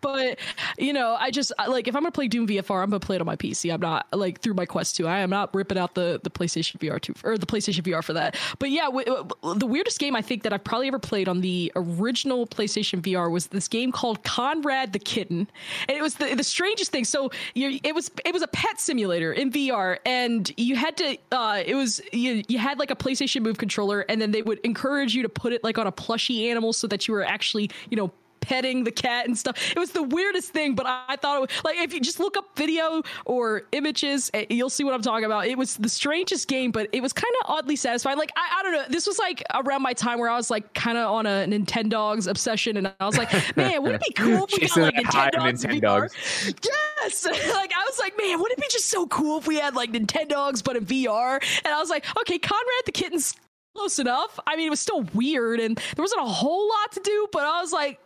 but 0.01 0.39
you 0.77 0.93
know, 0.93 1.15
I 1.19 1.31
just 1.31 1.51
like 1.67 1.87
if 1.87 1.95
I'm 1.95 2.03
gonna 2.03 2.11
play 2.11 2.27
Doom 2.27 2.47
VFR, 2.47 2.83
I'm 2.83 2.89
gonna 2.89 2.99
play 2.99 3.15
it 3.15 3.21
on 3.21 3.25
my 3.25 3.35
PC. 3.35 3.73
I'm 3.73 3.81
not 3.81 4.07
like 4.13 4.41
through 4.41 4.53
my 4.53 4.65
Quest 4.65 4.95
2. 4.97 5.07
I 5.07 5.19
am 5.19 5.29
not 5.29 5.53
ripping 5.53 5.77
out 5.77 5.95
the 5.95 6.19
the 6.23 6.29
PlayStation 6.29 6.77
VR 6.77 6.99
2 7.01 7.13
or 7.23 7.37
the 7.37 7.45
PlayStation 7.45 7.81
VR 7.81 8.03
for 8.03 8.13
that. 8.13 8.35
But 8.59 8.69
yeah, 8.69 8.85
w- 8.85 9.27
the 9.55 9.65
weirdest 9.65 9.99
game 9.99 10.15
I 10.15 10.21
think 10.21 10.43
that 10.43 10.53
I've 10.53 10.63
probably 10.63 10.87
ever 10.87 10.99
played 10.99 11.27
on 11.27 11.41
the 11.41 11.71
original 11.75 12.47
PlayStation 12.47 13.01
VR 13.01 13.31
was 13.31 13.47
this 13.47 13.67
game 13.67 13.91
called 13.91 14.23
Konrad 14.23 14.93
the 14.93 14.99
Kitten, 14.99 15.47
and 15.87 15.97
it 15.97 16.01
was 16.01 16.15
the 16.15 16.33
the 16.35 16.43
strangest 16.43 16.91
thing. 16.91 17.05
So 17.05 17.31
you, 17.53 17.79
it 17.83 17.93
was 17.93 18.11
it 18.25 18.33
was 18.33 18.41
a 18.41 18.47
pet 18.47 18.79
simulator 18.79 19.33
in 19.33 19.51
VR, 19.51 19.97
and 20.05 20.51
you 20.57 20.75
had 20.75 20.97
to 20.97 21.17
uh, 21.31 21.63
it 21.65 21.75
was 21.75 22.01
you 22.11 22.43
you 22.47 22.57
had 22.57 22.79
like 22.79 22.91
a 22.91 22.95
PlayStation 22.95 23.41
Move 23.41 23.57
controller, 23.57 24.01
and 24.01 24.21
then 24.21 24.31
they 24.31 24.41
would 24.41 24.59
encourage 24.59 25.15
you 25.15 25.23
to 25.23 25.29
put 25.29 25.53
it 25.53 25.63
like 25.63 25.77
on 25.77 25.87
a 25.87 25.91
plushy 25.91 26.49
animal 26.49 26.73
so 26.73 26.87
that 26.87 27.07
you 27.07 27.13
were 27.13 27.23
actually 27.23 27.69
you 27.89 27.97
know 27.97 28.11
petting 28.43 28.83
the 28.83 28.91
cat 28.91 29.25
and 29.25 29.37
stuff. 29.37 29.71
It 29.71 29.79
was 29.79 29.91
the 29.91 30.03
weirdest 30.03 30.51
thing, 30.51 30.75
but 30.75 30.85
I, 30.85 31.15
thought 31.15 31.37
it 31.37 31.41
was 31.41 31.63
like 31.63 31.77
if 31.77 31.93
you 31.93 32.01
just 32.01 32.19
look 32.19 32.35
up 32.35 32.55
video 32.57 33.01
or 33.25 33.63
images, 33.71 34.29
eh, 34.33 34.45
you'll 34.49 34.69
see 34.69 34.83
what 34.83 34.93
I'm 34.93 35.01
talking 35.01 35.25
about. 35.25 35.47
It 35.47 35.57
was 35.57 35.77
the 35.77 35.87
strangest 35.87 36.47
game, 36.49 36.71
but 36.71 36.89
it 36.91 37.01
was 37.01 37.13
kind 37.13 37.33
of 37.41 37.49
oddly 37.49 37.77
satisfying. 37.77 38.17
Like 38.17 38.31
I, 38.35 38.59
I 38.59 38.63
don't 38.63 38.73
know, 38.73 38.83
this 38.89 39.07
was 39.07 39.17
like 39.17 39.41
around 39.53 39.81
my 39.81 39.93
time 39.93 40.19
where 40.19 40.29
I 40.29 40.35
was 40.35 40.51
like 40.51 40.73
kind 40.73 40.97
of 40.97 41.09
on 41.09 41.25
a 41.25 41.45
Nintendogs 41.47 42.27
obsession, 42.29 42.77
and 42.77 42.93
I 42.99 43.05
was 43.05 43.17
like, 43.17 43.31
man, 43.57 43.81
would 43.83 43.95
it 43.95 44.01
be 44.01 44.13
cool 44.13 44.45
if 44.45 44.59
we 44.59 44.67
got 44.67 44.77
like 44.77 44.95
Nintendogs? 44.95 45.65
Nintendogs. 45.65 46.65
Yes, 46.65 47.25
like 47.53 47.71
I 47.73 47.85
was 47.87 47.99
like, 47.99 48.17
man, 48.17 48.39
wouldn't 48.39 48.59
it 48.59 48.61
be 48.61 48.67
just 48.69 48.89
so 48.89 49.07
cool 49.07 49.37
if 49.37 49.47
we 49.47 49.57
had 49.57 49.75
like 49.75 49.91
Nintendogs 49.91 50.63
but 50.63 50.75
in 50.75 50.85
VR? 50.85 51.41
And 51.63 51.73
I 51.73 51.79
was 51.79 51.89
like, 51.89 52.05
okay, 52.19 52.39
Konrad 52.39 52.85
the 52.85 52.91
Kitten's 52.91 53.35
close 53.75 53.99
enough. 53.99 54.39
I 54.45 54.55
mean, 54.55 54.67
it 54.67 54.69
was 54.69 54.79
still 54.79 55.03
weird 55.13 55.59
and 55.59 55.77
there 55.77 56.03
wasn't 56.03 56.21
a 56.21 56.29
whole 56.29 56.67
lot 56.67 56.91
to 56.93 56.99
do, 56.99 57.27
but 57.31 57.43
I 57.43 57.61
was 57.61 57.71
like, 57.71 57.99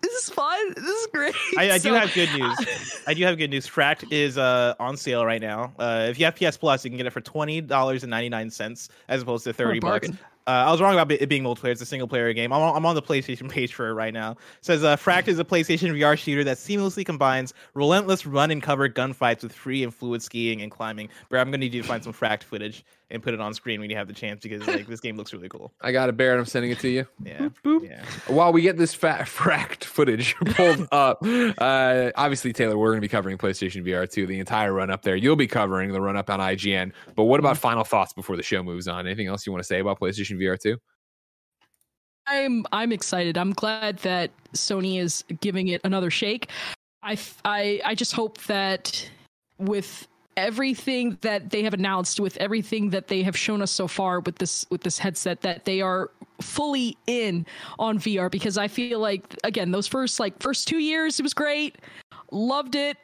this 0.00 0.24
is 0.24 0.30
fun. 0.30 0.74
This 0.74 0.84
is 0.84 1.06
great. 1.12 1.34
I, 1.58 1.72
I 1.72 1.78
so, 1.78 1.90
do 1.90 1.94
have 1.94 2.12
good 2.14 2.30
news. 2.32 3.02
I 3.06 3.14
do 3.14 3.24
have 3.24 3.38
good 3.38 3.50
news. 3.50 3.66
Fracked 3.66 4.10
is 4.10 4.38
uh, 4.38 4.74
on 4.80 4.96
sale 4.96 5.24
right 5.24 5.40
now. 5.40 5.72
Uh, 5.78 6.06
if 6.08 6.18
you 6.18 6.24
have 6.24 6.36
PS 6.36 6.56
Plus, 6.56 6.84
you 6.84 6.90
can 6.90 6.96
get 6.96 7.06
it 7.06 7.10
for 7.10 7.20
twenty 7.20 7.60
dollars 7.60 8.02
and 8.02 8.10
ninety 8.10 8.28
nine 8.28 8.50
cents 8.50 8.88
as 9.08 9.22
opposed 9.22 9.44
to 9.44 9.52
thirty 9.52 9.80
bucks. 9.80 10.08
Uh, 10.46 10.64
I 10.66 10.72
was 10.72 10.80
wrong 10.80 10.98
about 10.98 11.12
it 11.12 11.28
being 11.28 11.44
multiplayer. 11.44 11.70
It's 11.70 11.82
a 11.82 11.86
single 11.86 12.08
player 12.08 12.32
game. 12.32 12.52
I'm 12.52 12.60
on, 12.60 12.74
I'm 12.74 12.86
on 12.86 12.94
the 12.94 13.02
PlayStation 13.02 13.48
page 13.48 13.74
for 13.74 13.88
it 13.88 13.92
right 13.92 14.12
now. 14.12 14.32
It 14.32 14.38
says 14.62 14.82
uh, 14.82 14.96
Fracked 14.96 15.28
is 15.28 15.38
a 15.38 15.44
PlayStation 15.44 15.90
VR 15.92 16.18
shooter 16.18 16.42
that 16.44 16.56
seamlessly 16.56 17.04
combines 17.04 17.54
relentless 17.74 18.26
run 18.26 18.50
and 18.50 18.62
cover 18.62 18.88
gunfights 18.88 19.42
with 19.42 19.52
free 19.52 19.84
and 19.84 19.94
fluid 19.94 20.22
skiing 20.22 20.62
and 20.62 20.70
climbing. 20.70 21.08
But 21.28 21.38
I'm 21.38 21.48
gonna 21.48 21.58
need 21.58 21.74
you 21.74 21.82
to 21.82 21.88
find 21.88 22.02
some 22.02 22.12
Fracked 22.12 22.42
footage 22.42 22.84
and 23.10 23.22
put 23.22 23.34
it 23.34 23.40
on 23.40 23.52
screen 23.54 23.80
when 23.80 23.90
you 23.90 23.96
have 23.96 24.06
the 24.06 24.12
chance 24.12 24.40
because 24.40 24.66
like 24.66 24.86
this 24.86 25.00
game 25.00 25.16
looks 25.16 25.32
really 25.32 25.48
cool. 25.48 25.72
I 25.80 25.92
got 25.92 26.08
it, 26.08 26.16
Barrett. 26.16 26.38
I'm 26.38 26.46
sending 26.46 26.70
it 26.70 26.78
to 26.80 26.88
you. 26.88 27.06
Yeah. 27.24 27.38
Boop, 27.38 27.54
boop. 27.64 27.88
yeah. 27.88 28.04
While 28.26 28.52
we 28.52 28.62
get 28.62 28.76
this 28.76 28.94
fat 28.94 29.26
fracked 29.26 29.84
footage 29.84 30.36
pulled 30.46 30.86
up, 30.92 31.18
uh, 31.22 32.10
obviously 32.16 32.52
Taylor, 32.52 32.78
we're 32.78 32.90
going 32.90 33.00
to 33.00 33.04
be 33.04 33.08
covering 33.08 33.38
PlayStation 33.38 33.84
VR 33.86 34.10
2, 34.10 34.26
the 34.26 34.38
entire 34.38 34.72
run 34.72 34.90
up 34.90 35.02
there. 35.02 35.16
You'll 35.16 35.36
be 35.36 35.46
covering 35.46 35.92
the 35.92 36.00
run 36.00 36.16
up 36.16 36.30
on 36.30 36.40
IGN. 36.40 36.92
But 37.16 37.24
what 37.24 37.40
about 37.40 37.58
final 37.58 37.84
thoughts 37.84 38.12
before 38.12 38.36
the 38.36 38.42
show 38.42 38.62
moves 38.62 38.88
on? 38.88 39.06
Anything 39.06 39.26
else 39.26 39.46
you 39.46 39.52
want 39.52 39.62
to 39.62 39.66
say 39.66 39.80
about 39.80 40.00
PlayStation 40.00 40.38
VR 40.38 40.58
2? 40.58 40.76
I'm 42.26 42.64
I'm 42.70 42.92
excited. 42.92 43.36
I'm 43.36 43.52
glad 43.52 43.98
that 43.98 44.30
Sony 44.54 45.00
is 45.00 45.24
giving 45.40 45.68
it 45.68 45.80
another 45.82 46.10
shake. 46.10 46.48
I 47.02 47.18
I 47.44 47.80
I 47.84 47.94
just 47.96 48.12
hope 48.12 48.40
that 48.42 49.10
with 49.58 50.06
everything 50.36 51.18
that 51.22 51.50
they 51.50 51.62
have 51.62 51.74
announced 51.74 52.20
with 52.20 52.36
everything 52.38 52.90
that 52.90 53.08
they 53.08 53.22
have 53.22 53.36
shown 53.36 53.62
us 53.62 53.70
so 53.70 53.86
far 53.88 54.20
with 54.20 54.36
this 54.38 54.64
with 54.70 54.82
this 54.82 54.98
headset 54.98 55.40
that 55.42 55.64
they 55.64 55.80
are 55.80 56.10
fully 56.40 56.96
in 57.06 57.44
on 57.78 57.98
VR 57.98 58.30
because 58.30 58.56
I 58.56 58.68
feel 58.68 58.98
like 58.98 59.36
again 59.44 59.70
those 59.70 59.86
first 59.86 60.20
like 60.20 60.40
first 60.40 60.68
2 60.68 60.78
years 60.78 61.18
it 61.18 61.22
was 61.22 61.34
great. 61.34 61.76
Loved 62.30 62.74
it. 62.74 62.96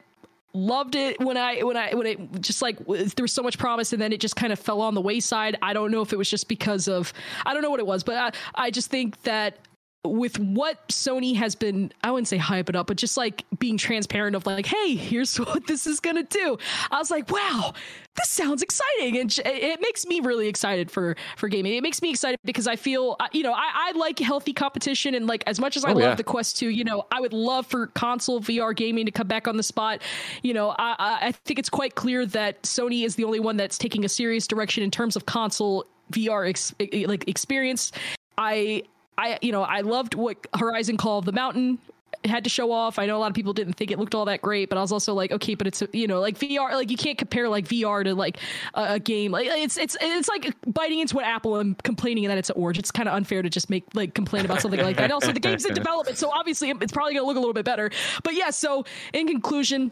Loved 0.53 0.95
it 0.95 1.19
when 1.19 1.37
I 1.37 1.61
when 1.61 1.77
I 1.77 1.93
when 1.93 2.07
it 2.07 2.41
just 2.41 2.61
like 2.61 2.77
there 2.87 3.23
was 3.23 3.33
so 3.33 3.43
much 3.43 3.59
promise 3.59 3.93
and 3.93 4.01
then 4.01 4.11
it 4.11 4.19
just 4.19 4.35
kind 4.35 4.51
of 4.51 4.57
fell 4.57 4.81
on 4.81 4.95
the 4.95 5.01
wayside. 5.01 5.57
I 5.61 5.73
don't 5.73 5.91
know 5.91 6.01
if 6.01 6.13
it 6.13 6.17
was 6.17 6.29
just 6.29 6.47
because 6.47 6.87
of 6.87 7.13
I 7.45 7.53
don't 7.53 7.61
know 7.61 7.69
what 7.69 7.79
it 7.79 7.85
was, 7.85 8.03
but 8.03 8.15
I, 8.15 8.31
I 8.63 8.71
just 8.71 8.89
think 8.89 9.21
that 9.23 9.59
with 10.07 10.39
what 10.39 10.87
Sony 10.89 11.35
has 11.35 11.55
been, 11.55 11.91
I 12.03 12.11
wouldn't 12.11 12.27
say 12.27 12.37
hype 12.37 12.69
it 12.69 12.75
up, 12.75 12.87
but 12.87 12.97
just 12.97 13.17
like 13.17 13.45
being 13.59 13.77
transparent 13.77 14.35
of 14.35 14.45
like, 14.45 14.65
hey, 14.65 14.95
here's 14.95 15.37
what 15.39 15.67
this 15.67 15.87
is 15.87 15.99
gonna 15.99 16.23
do. 16.23 16.57
I 16.91 16.97
was 16.97 17.11
like, 17.11 17.29
wow, 17.31 17.73
this 18.15 18.29
sounds 18.29 18.61
exciting, 18.61 19.17
and 19.17 19.39
it 19.45 19.79
makes 19.81 20.05
me 20.05 20.19
really 20.19 20.47
excited 20.47 20.89
for 20.89 21.15
for 21.35 21.47
gaming. 21.47 21.73
It 21.73 21.83
makes 21.83 22.01
me 22.01 22.09
excited 22.09 22.39
because 22.43 22.67
I 22.67 22.75
feel, 22.75 23.15
uh, 23.19 23.27
you 23.31 23.43
know, 23.43 23.53
I, 23.53 23.89
I 23.89 23.91
like 23.97 24.19
healthy 24.19 24.53
competition, 24.53 25.15
and 25.15 25.27
like 25.27 25.43
as 25.45 25.59
much 25.59 25.77
as 25.77 25.85
I 25.85 25.91
oh, 25.91 25.93
love 25.93 26.01
yeah. 26.01 26.15
the 26.15 26.23
Quest 26.23 26.57
2, 26.57 26.69
you 26.69 26.83
know, 26.83 27.05
I 27.11 27.21
would 27.21 27.33
love 27.33 27.67
for 27.67 27.87
console 27.87 28.41
VR 28.41 28.75
gaming 28.75 29.05
to 29.05 29.11
come 29.11 29.27
back 29.27 29.47
on 29.47 29.57
the 29.57 29.63
spot. 29.63 30.01
You 30.43 30.53
know, 30.53 30.75
I 30.77 31.27
I 31.27 31.31
think 31.31 31.59
it's 31.59 31.69
quite 31.69 31.95
clear 31.95 32.25
that 32.27 32.63
Sony 32.63 33.05
is 33.05 33.15
the 33.15 33.23
only 33.23 33.39
one 33.39 33.57
that's 33.57 33.77
taking 33.77 34.03
a 34.05 34.09
serious 34.09 34.47
direction 34.47 34.83
in 34.83 34.91
terms 34.91 35.15
of 35.15 35.25
console 35.25 35.85
VR 36.11 36.49
ex- 36.49 36.73
like 37.07 37.27
experience. 37.27 37.91
I 38.37 38.83
I 39.17 39.39
you 39.41 39.51
know 39.51 39.63
I 39.63 39.81
loved 39.81 40.15
what 40.15 40.45
Horizon 40.57 40.97
Call 40.97 41.19
of 41.19 41.25
the 41.25 41.31
Mountain 41.31 41.79
had 42.25 42.43
to 42.43 42.49
show 42.49 42.71
off. 42.71 42.99
I 42.99 43.05
know 43.05 43.17
a 43.17 43.19
lot 43.19 43.29
of 43.29 43.35
people 43.35 43.53
didn't 43.53 43.73
think 43.73 43.91
it 43.91 43.99
looked 43.99 44.15
all 44.15 44.25
that 44.25 44.41
great, 44.41 44.69
but 44.69 44.77
I 44.77 44.81
was 44.81 44.91
also 44.91 45.13
like, 45.13 45.31
okay, 45.31 45.55
but 45.55 45.67
it's 45.67 45.83
you 45.93 46.07
know 46.07 46.19
like 46.19 46.37
VR, 46.37 46.71
like 46.71 46.91
you 46.91 46.97
can't 46.97 47.17
compare 47.17 47.49
like 47.49 47.67
VR 47.67 48.03
to 48.03 48.15
like 48.15 48.37
a, 48.73 48.93
a 48.93 48.99
game. 48.99 49.31
Like 49.31 49.47
it's 49.47 49.77
it's 49.77 49.97
it's 49.99 50.27
like 50.27 50.53
biting 50.65 50.99
into 50.99 51.15
what 51.15 51.25
Apple 51.25 51.57
and 51.57 51.81
complaining 51.83 52.27
that 52.27 52.37
it's 52.37 52.49
an 52.49 52.55
orange. 52.57 52.79
It's 52.79 52.91
kind 52.91 53.07
of 53.07 53.15
unfair 53.15 53.41
to 53.41 53.49
just 53.49 53.69
make 53.69 53.85
like 53.93 54.13
complain 54.13 54.45
about 54.45 54.61
something 54.61 54.81
like 54.81 54.97
that. 54.97 55.11
Also, 55.11 55.31
the 55.31 55.39
game's 55.39 55.65
in 55.65 55.73
development, 55.73 56.17
so 56.17 56.29
obviously 56.31 56.69
it's 56.69 56.91
probably 56.91 57.13
gonna 57.13 57.25
look 57.25 57.37
a 57.37 57.39
little 57.39 57.53
bit 57.53 57.65
better. 57.65 57.91
But 58.23 58.33
yeah, 58.33 58.49
so 58.49 58.85
in 59.13 59.27
conclusion. 59.27 59.91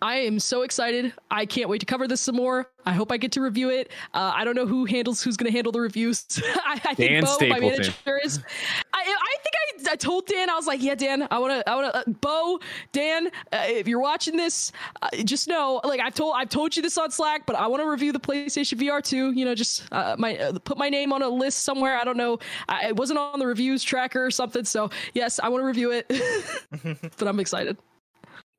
I 0.00 0.18
am 0.18 0.38
so 0.38 0.62
excited. 0.62 1.12
I 1.30 1.44
can't 1.44 1.68
wait 1.68 1.80
to 1.80 1.86
cover 1.86 2.06
this 2.06 2.20
some 2.20 2.36
more. 2.36 2.70
I 2.86 2.92
hope 2.92 3.10
I 3.10 3.16
get 3.16 3.32
to 3.32 3.40
review 3.40 3.70
it. 3.70 3.90
Uh, 4.14 4.32
I 4.34 4.44
don't 4.44 4.54
know 4.54 4.66
who 4.66 4.84
handles 4.84 5.22
who's 5.22 5.36
going 5.36 5.50
to 5.50 5.52
handle 5.52 5.72
the 5.72 5.80
reviews. 5.80 6.24
I, 6.64 6.80
I 6.84 6.94
think 6.94 7.24
Bo, 7.24 7.32
Stapleton. 7.32 7.48
my 7.48 7.60
manager, 7.60 7.92
is. 8.22 8.38
I, 8.94 9.00
I 9.00 9.36
think 9.42 9.88
I, 9.88 9.92
I 9.92 9.96
told 9.96 10.26
Dan 10.26 10.48
I 10.48 10.54
was 10.54 10.66
like, 10.66 10.82
yeah, 10.82 10.94
Dan, 10.94 11.26
I 11.30 11.38
want 11.38 11.52
to, 11.52 11.68
I 11.68 11.74
want 11.74 11.92
to, 11.92 11.98
uh, 11.98 12.14
Bo, 12.20 12.60
Dan, 12.92 13.26
uh, 13.52 13.64
if 13.66 13.88
you're 13.88 14.00
watching 14.00 14.36
this, 14.36 14.72
uh, 15.02 15.08
just 15.24 15.48
know, 15.48 15.80
like 15.84 16.00
I've 16.00 16.14
told, 16.14 16.34
I've 16.36 16.48
told 16.48 16.76
you 16.76 16.82
this 16.82 16.96
on 16.96 17.10
Slack, 17.10 17.44
but 17.44 17.56
I 17.56 17.66
want 17.66 17.82
to 17.82 17.90
review 17.90 18.12
the 18.12 18.20
PlayStation 18.20 18.78
VR 18.78 19.02
2. 19.02 19.32
You 19.32 19.44
know, 19.44 19.54
just 19.54 19.84
uh, 19.92 20.14
my 20.18 20.38
uh, 20.38 20.58
put 20.60 20.78
my 20.78 20.88
name 20.88 21.12
on 21.12 21.22
a 21.22 21.28
list 21.28 21.60
somewhere. 21.60 21.96
I 21.96 22.04
don't 22.04 22.16
know. 22.16 22.38
I, 22.68 22.88
it 22.88 22.96
wasn't 22.96 23.18
on 23.18 23.38
the 23.38 23.46
reviews 23.46 23.82
tracker 23.82 24.24
or 24.24 24.30
something. 24.30 24.64
So 24.64 24.90
yes, 25.14 25.40
I 25.42 25.48
want 25.48 25.62
to 25.62 25.66
review 25.66 25.90
it, 25.90 26.06
but 27.18 27.28
I'm 27.28 27.40
excited. 27.40 27.76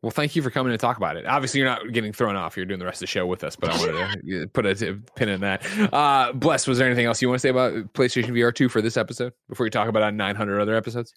Well, 0.02 0.12
thank 0.12 0.34
you 0.36 0.42
for 0.42 0.50
coming 0.50 0.72
to 0.72 0.78
talk 0.78 0.96
about 0.96 1.18
it. 1.18 1.26
Obviously, 1.26 1.60
you're 1.60 1.68
not 1.68 1.92
getting 1.92 2.14
thrown 2.14 2.38
off. 2.38 2.56
You're 2.56 2.66
doing 2.66 2.80
the 2.80 2.86
rest 2.86 2.98
of 2.98 3.02
the 3.02 3.08
show 3.08 3.26
with 3.26 3.44
us, 3.44 3.58
but 3.58 3.70
I 3.70 3.78
wanted 3.78 4.22
to 4.26 4.48
put 4.54 4.66
a 4.66 4.98
pin 5.16 5.28
in 5.28 5.42
that. 5.42 5.66
Uh, 5.92 6.32
Bless, 6.32 6.68
was 6.68 6.78
there 6.78 6.88
anything 6.88 7.06
else 7.06 7.22
you 7.22 7.28
want 7.28 7.40
to 7.40 7.42
say 7.42 7.50
about 7.50 7.74
PlayStation 7.94 8.30
VR 8.30 8.56
2 8.56 8.70
for 8.70 8.82
this 8.82 8.96
episode 8.96 9.34
before 9.50 9.66
we 9.66 9.70
talk 9.70 9.90
about 9.90 10.04
on 10.04 10.16
900 10.16 10.62
other 10.62 10.76
episodes? 10.76 11.14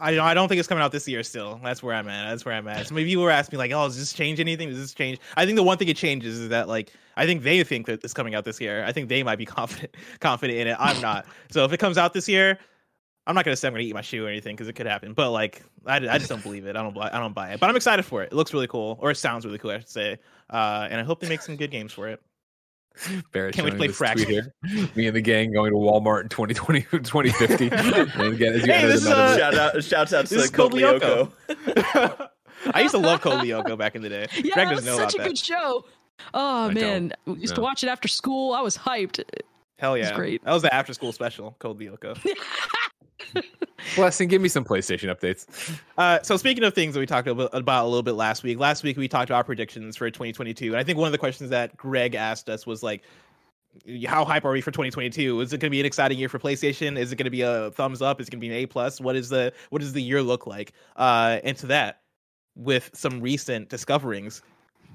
I 0.00 0.14
don't, 0.14 0.24
I 0.24 0.34
don't 0.34 0.48
think 0.48 0.58
it's 0.58 0.68
coming 0.68 0.82
out 0.84 0.92
this 0.92 1.08
year 1.08 1.22
still. 1.22 1.58
That's 1.64 1.82
where 1.82 1.94
I'm 1.94 2.08
at. 2.08 2.28
That's 2.28 2.44
where 2.44 2.54
I'm 2.54 2.68
at. 2.68 2.86
So 2.86 2.94
maybe 2.94 3.10
you 3.10 3.20
were 3.20 3.30
asking 3.30 3.56
me 3.56 3.58
like, 3.58 3.72
oh, 3.72 3.86
does 3.86 3.96
this 3.96 4.12
change 4.12 4.38
anything? 4.40 4.68
Does 4.68 4.78
this 4.78 4.92
change? 4.92 5.18
I 5.36 5.46
think 5.46 5.56
the 5.56 5.62
one 5.62 5.78
thing 5.78 5.88
it 5.88 5.96
changes 5.96 6.38
is 6.38 6.48
that 6.50 6.68
like 6.68 6.92
I 7.16 7.24
think 7.24 7.42
they 7.42 7.62
think 7.64 7.86
that 7.86 8.04
it's 8.04 8.12
coming 8.12 8.34
out 8.34 8.44
this 8.44 8.60
year. 8.60 8.84
I 8.84 8.92
think 8.92 9.08
they 9.08 9.22
might 9.22 9.36
be 9.38 9.46
confident 9.46 9.94
confident 10.20 10.58
in 10.58 10.68
it. 10.68 10.76
I'm 10.78 11.00
not. 11.00 11.24
so 11.50 11.64
if 11.64 11.72
it 11.72 11.78
comes 11.78 11.96
out 11.96 12.12
this 12.12 12.28
year, 12.28 12.58
I'm 13.26 13.34
not 13.34 13.44
gonna 13.44 13.56
say 13.56 13.68
I'm 13.68 13.74
gonna 13.74 13.84
eat 13.84 13.94
my 13.94 14.02
shoe 14.02 14.26
or 14.26 14.28
anything 14.28 14.54
because 14.54 14.68
it 14.68 14.74
could 14.74 14.86
happen, 14.86 15.14
but 15.14 15.30
like 15.30 15.62
I, 15.86 15.96
I 15.96 16.18
just 16.18 16.28
don't 16.28 16.42
believe 16.42 16.66
it. 16.66 16.76
I 16.76 16.82
don't 16.82 16.96
I 16.98 17.18
don't 17.18 17.34
buy 17.34 17.52
it. 17.52 17.60
But 17.60 17.70
I'm 17.70 17.76
excited 17.76 18.04
for 18.04 18.22
it. 18.22 18.32
It 18.32 18.34
looks 18.34 18.52
really 18.52 18.66
cool, 18.66 18.98
or 19.00 19.10
it 19.10 19.16
sounds 19.16 19.46
really 19.46 19.58
cool, 19.58 19.70
I 19.70 19.78
should 19.78 19.88
say. 19.88 20.18
Uh, 20.50 20.88
and 20.90 21.00
I 21.00 21.04
hope 21.04 21.20
they 21.20 21.28
make 21.28 21.40
some 21.40 21.56
good 21.56 21.70
games 21.70 21.92
for 21.92 22.08
it. 22.08 22.20
Barrett 23.32 23.54
Can 23.54 23.64
we 23.64 23.72
play 23.72 23.88
Frack. 23.88 24.16
Me 24.94 25.06
and 25.06 25.16
the 25.16 25.20
gang 25.20 25.52
going 25.52 25.72
to 25.72 25.76
Walmart 25.76 26.22
in 26.22 26.28
2020, 26.28 26.82
2050. 26.82 27.68
and 27.72 28.38
get, 28.38 28.60
hey, 28.60 28.86
this 28.86 29.02
is, 29.02 29.06
uh, 29.08 29.36
shout 29.36 29.54
out, 29.54 29.82
shouts 29.82 30.12
out 30.12 30.26
to 30.26 30.48
Code 30.50 30.72
Lyoko. 30.72 31.32
I 32.72 32.80
used 32.82 32.94
to 32.94 33.00
love 33.00 33.20
Code 33.20 33.42
Lyoko 33.42 33.76
back 33.76 33.96
in 33.96 34.02
the 34.02 34.08
day. 34.08 34.28
Yeah, 34.36 34.54
Greg 34.54 34.68
that 34.68 34.76
was 34.76 34.84
such 34.84 35.14
a 35.14 35.18
that. 35.18 35.26
good 35.26 35.38
show. 35.38 35.84
Oh 36.32 36.68
I 36.68 36.72
man, 36.72 37.12
we 37.26 37.34
used 37.34 37.52
no. 37.52 37.56
to 37.56 37.62
watch 37.62 37.82
it 37.82 37.88
after 37.88 38.06
school. 38.06 38.52
I 38.54 38.60
was 38.60 38.78
hyped. 38.78 39.22
Hell 39.78 39.98
yeah, 39.98 40.14
great. 40.14 40.44
That 40.44 40.52
was 40.52 40.62
the 40.62 40.72
after 40.72 40.94
school 40.94 41.12
special, 41.12 41.56
Code 41.58 41.80
Lyoko. 41.80 42.16
Blessing, 43.96 44.28
give 44.28 44.40
me 44.40 44.48
some 44.48 44.64
PlayStation 44.64 45.14
updates. 45.14 45.78
Uh, 45.98 46.22
so 46.22 46.36
speaking 46.36 46.64
of 46.64 46.74
things 46.74 46.94
that 46.94 47.00
we 47.00 47.06
talked 47.06 47.28
about, 47.28 47.52
a 47.52 47.84
little 47.84 48.02
bit 48.02 48.14
last 48.14 48.42
week, 48.42 48.58
last 48.58 48.82
week 48.82 48.96
we 48.96 49.08
talked 49.08 49.30
about 49.30 49.46
predictions 49.46 49.96
for 49.96 50.10
2022, 50.10 50.68
and 50.68 50.76
I 50.76 50.84
think 50.84 50.98
one 50.98 51.06
of 51.06 51.12
the 51.12 51.18
questions 51.18 51.50
that 51.50 51.76
Greg 51.76 52.14
asked 52.14 52.48
us 52.48 52.66
was 52.66 52.82
like, 52.82 53.02
how 54.06 54.24
hype 54.24 54.44
are 54.44 54.52
we 54.52 54.60
for 54.60 54.70
2022? 54.70 55.40
Is 55.40 55.52
it 55.52 55.58
going 55.58 55.68
to 55.68 55.70
be 55.70 55.80
an 55.80 55.86
exciting 55.86 56.18
year 56.18 56.28
for 56.28 56.38
PlayStation? 56.38 56.96
Is 56.96 57.12
it 57.12 57.16
going 57.16 57.24
to 57.24 57.30
be 57.30 57.42
a 57.42 57.70
thumbs 57.72 58.00
up? 58.02 58.20
Is 58.20 58.28
it 58.28 58.30
going 58.30 58.40
to 58.40 58.46
be 58.46 58.48
an 58.48 58.62
A 58.62 58.66
plus? 58.66 59.00
What 59.00 59.16
is 59.16 59.28
the 59.28 59.52
what 59.70 59.80
does 59.80 59.92
the 59.92 60.02
year 60.02 60.22
look 60.22 60.46
like? 60.46 60.72
Uh, 60.96 61.40
and 61.42 61.56
to 61.58 61.66
that, 61.66 62.02
with 62.54 62.90
some 62.94 63.20
recent 63.20 63.68
discoverings, 63.68 64.42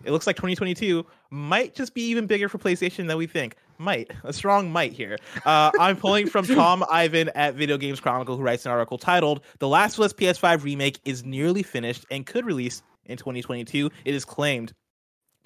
it 0.05 0.11
looks 0.11 0.27
like 0.27 0.37
2022 0.37 1.05
might 1.29 1.75
just 1.75 1.93
be 1.93 2.03
even 2.03 2.25
bigger 2.25 2.47
for 2.47 2.57
PlayStation 2.57 3.07
than 3.07 3.17
we 3.17 3.27
think 3.27 3.55
might 3.79 4.11
a 4.23 4.33
strong 4.33 4.71
might 4.71 4.91
here. 4.91 5.17
Uh, 5.45 5.71
i'm 5.79 5.95
pulling 5.95 6.27
from 6.27 6.45
tom 6.55 6.83
ivan 6.91 7.29
at 7.29 7.55
video 7.55 7.77
games 7.77 7.99
chronicle 7.99 8.35
who 8.35 8.43
writes 8.43 8.65
an 8.65 8.71
article 8.71 8.97
titled 8.97 9.41
the 9.59 9.67
last 9.67 9.97
of 9.97 10.03
us 10.03 10.13
ps5 10.13 10.63
remake 10.63 10.99
is 11.05 11.23
nearly 11.23 11.63
finished 11.63 12.05
and 12.11 12.25
could 12.25 12.45
release 12.45 12.83
in 13.05 13.17
2022 13.17 13.89
it 14.05 14.13
is 14.13 14.25
claimed 14.25 14.73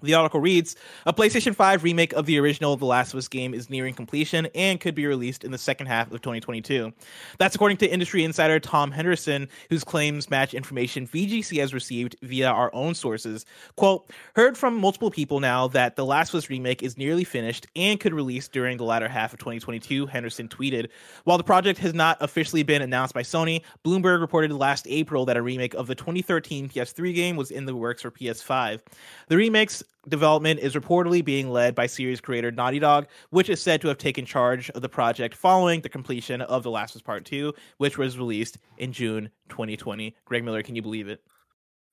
the 0.04 0.14
article 0.14 0.42
reads 0.42 0.76
A 1.06 1.14
PlayStation 1.14 1.56
5 1.56 1.84
remake 1.84 2.14
of 2.14 2.26
the 2.26 2.40
original 2.40 2.76
The 2.76 2.86
Last 2.86 3.14
of 3.14 3.18
Us 3.18 3.28
game 3.28 3.54
is 3.54 3.70
nearing 3.70 3.94
completion 3.94 4.48
and 4.54 4.80
could 4.80 4.96
be 4.96 5.08
released 5.08 5.44
in 5.44 5.52
the 5.52 5.58
second 5.58 5.88
half 5.88 6.12
of 6.12 6.22
2022. 6.22 6.92
That's 7.40 7.56
according 7.56 7.78
to 7.78 7.90
industry 7.90 8.24
insider 8.24 8.60
Tom 8.60 8.92
Henderson, 8.92 9.48
whose 9.70 9.84
claims 9.84 10.30
match 10.30 10.54
information 10.54 11.08
VGC 11.08 11.60
has 11.60 11.74
received 11.74 12.18
via 12.22 12.50
our 12.50 12.70
own 12.76 12.94
sources. 12.94 13.46
Quote, 13.78 14.10
heard 14.36 14.58
from 14.58 14.76
multiple 14.76 15.10
people 15.10 15.40
now 15.40 15.68
that 15.70 15.96
The 15.96 16.06
Last 16.06 16.30
of 16.34 16.40
Us 16.40 16.50
remake 16.50 16.84
is 16.84 16.98
nearly 16.98 17.24
finished 17.24 17.68
and 17.76 18.00
could 18.00 18.14
release 18.14 18.48
during 18.48 18.78
the 18.78 18.84
latter 18.84 19.08
half 19.08 19.32
of 19.32 19.40
2022, 19.40 20.06
Henderson 20.06 20.50
tweeted. 20.50 20.90
While 21.24 21.38
the 21.38 21.44
project 21.44 21.80
has 21.80 21.94
not 21.94 22.18
officially 22.20 22.64
been 22.64 22.82
announced 22.82 23.14
by 23.14 23.24
Sony, 23.24 23.62
Bloomberg 23.86 24.20
reported 24.20 24.52
last 24.52 24.86
April 24.90 25.26
that 25.26 25.38
a 25.38 25.42
remake 25.42 25.74
of 25.74 25.88
the 25.88 25.96
2013 25.96 26.68
PS3 26.70 27.16
game 27.16 27.36
was 27.36 27.52
in 27.52 27.66
the 27.66 27.76
works 27.76 28.02
for 28.02 28.12
PS5. 28.12 28.82
The 29.30 29.38
remakes 29.38 29.84
development 30.08 30.60
is 30.60 30.76
reportedly 30.76 31.24
being 31.24 31.50
led 31.50 31.76
by 31.76 31.88
series 31.88 32.22
creator 32.22 32.52
Naughty 32.52 32.80
Dog, 32.80 33.08
which 33.30 33.50
is 33.50 33.62
said 33.62 33.82
to 33.82 33.88
have 33.88 33.98
taken 33.98 34.26
charge 34.26 34.70
of 34.72 34.82
the 34.82 34.90
project 34.90 35.36
following 35.36 35.82
the 35.82 35.90
completion 35.90 36.42
of 36.42 36.64
The 36.64 36.72
Last 36.72 36.96
of 36.96 37.00
Us 37.00 37.04
Part 37.04 37.26
2, 37.26 37.54
which 37.78 37.98
was 37.98 38.18
released 38.18 38.58
in 38.78 38.92
June 38.92 39.30
2020. 39.50 40.16
Greg 40.26 40.44
Miller, 40.44 40.64
can 40.64 40.76
you 40.76 40.82
believe 40.82 41.08
it? 41.08 41.22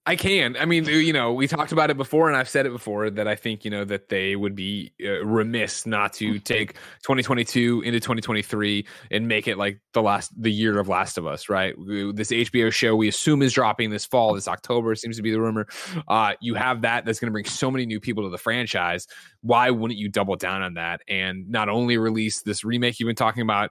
I 0.07 0.17
can. 0.17 0.57
I 0.57 0.65
mean, 0.65 0.87
you 0.87 1.13
know, 1.13 1.35
we 1.35 1.47
talked 1.47 1.73
about 1.73 1.91
it 1.91 1.97
before, 1.99 2.29
and 2.29 2.37
I've 2.37 2.49
said 2.49 2.65
it 2.65 2.73
before 2.73 3.11
that 3.11 3.29
I 3.29 3.35
think 3.35 3.67
you 3.67 3.71
know 3.71 3.85
that 3.85 4.09
they 4.09 4.35
would 4.35 4.55
be 4.55 4.93
uh, 5.05 5.25
remiss 5.27 5.85
not 5.85 6.15
to 6.15 6.39
take 6.39 6.73
2022 7.03 7.83
into 7.83 8.01
2023 8.01 8.87
and 9.11 9.29
make 9.29 9.47
it 9.47 9.59
like 9.59 9.79
the 9.93 10.01
last 10.01 10.33
the 10.41 10.51
year 10.51 10.79
of 10.79 10.89
Last 10.89 11.19
of 11.19 11.27
Us. 11.27 11.51
Right? 11.51 11.75
This 12.15 12.31
HBO 12.31 12.73
show 12.73 12.97
we 12.97 13.09
assume 13.09 13.43
is 13.43 13.53
dropping 13.53 13.91
this 13.91 14.07
fall, 14.07 14.33
this 14.33 14.49
October 14.49 14.95
seems 14.95 15.17
to 15.17 15.23
be 15.23 15.33
the 15.33 15.41
rumor. 15.41 15.69
Uh, 16.09 16.33
you 16.41 16.55
have 16.55 16.81
that 16.81 17.05
that's 17.05 17.21
going 17.21 17.29
to 17.29 17.33
bring 17.33 17.45
so 17.45 17.71
many 17.71 17.85
new 17.85 18.01
people 18.01 18.23
to 18.25 18.31
the 18.31 18.39
franchise. 18.39 19.07
Why 19.43 19.69
wouldn't 19.69 19.99
you 19.99 20.09
double 20.09 20.37
down 20.37 20.63
on 20.63 20.75
that 20.75 21.03
and 21.09 21.49
not 21.51 21.69
only 21.69 21.99
release 21.99 22.41
this 22.41 22.65
remake 22.65 23.01
you've 23.01 23.07
been 23.07 23.17
talking 23.17 23.43
about? 23.43 23.71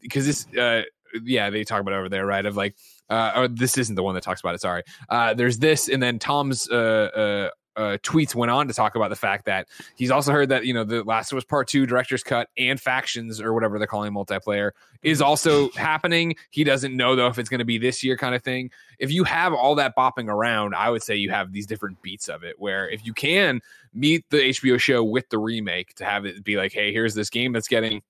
Because 0.00 0.24
uh, 0.24 0.26
this, 0.26 0.46
uh, 0.56 0.82
yeah, 1.24 1.50
they 1.50 1.64
talk 1.64 1.80
about 1.80 1.94
over 1.94 2.08
there, 2.08 2.24
right? 2.24 2.46
Of 2.46 2.56
like 2.56 2.76
uh, 3.10 3.32
or 3.36 3.48
this 3.48 3.76
isn't 3.76 3.96
the 3.96 4.02
one 4.02 4.14
that 4.14 4.22
talks 4.22 4.40
about 4.40 4.54
it. 4.54 4.60
Sorry. 4.60 4.82
Uh, 5.08 5.34
there's 5.34 5.58
this, 5.58 5.88
and 5.88 6.02
then 6.02 6.18
Tom's 6.18 6.70
uh, 6.70 6.74
uh, 6.76 7.50
uh, 7.76 7.96
tweets 7.98 8.34
went 8.34 8.50
on 8.50 8.68
to 8.68 8.74
talk 8.74 8.94
about 8.94 9.10
the 9.10 9.16
fact 9.16 9.44
that 9.46 9.66
he's 9.96 10.10
also 10.10 10.32
heard 10.32 10.48
that 10.48 10.66
you 10.66 10.74
know 10.74 10.84
the 10.84 11.02
Last 11.04 11.32
of 11.32 11.38
Us 11.38 11.44
Part 11.44 11.68
Two 11.68 11.86
director's 11.86 12.22
cut 12.22 12.48
and 12.58 12.80
factions 12.80 13.40
or 13.40 13.52
whatever 13.54 13.78
they're 13.78 13.86
calling 13.86 14.12
multiplayer 14.12 14.72
is 15.02 15.22
also 15.22 15.70
happening. 15.70 16.34
He 16.50 16.64
doesn't 16.64 16.96
know 16.96 17.16
though 17.16 17.28
if 17.28 17.38
it's 17.38 17.48
going 17.48 17.60
to 17.60 17.64
be 17.64 17.78
this 17.78 18.02
year 18.04 18.16
kind 18.16 18.34
of 18.34 18.42
thing. 18.42 18.70
If 18.98 19.10
you 19.10 19.24
have 19.24 19.52
all 19.52 19.74
that 19.76 19.96
bopping 19.96 20.28
around, 20.28 20.74
I 20.74 20.90
would 20.90 21.02
say 21.02 21.16
you 21.16 21.30
have 21.30 21.52
these 21.52 21.66
different 21.66 22.02
beats 22.02 22.28
of 22.28 22.44
it. 22.44 22.56
Where 22.58 22.88
if 22.88 23.06
you 23.06 23.14
can 23.14 23.60
meet 23.94 24.24
the 24.30 24.38
HBO 24.38 24.78
show 24.78 25.02
with 25.02 25.28
the 25.30 25.38
remake 25.38 25.94
to 25.94 26.04
have 26.04 26.26
it 26.26 26.44
be 26.44 26.56
like, 26.56 26.72
hey, 26.72 26.92
here's 26.92 27.14
this 27.14 27.30
game 27.30 27.52
that's 27.52 27.68
getting 27.68 28.02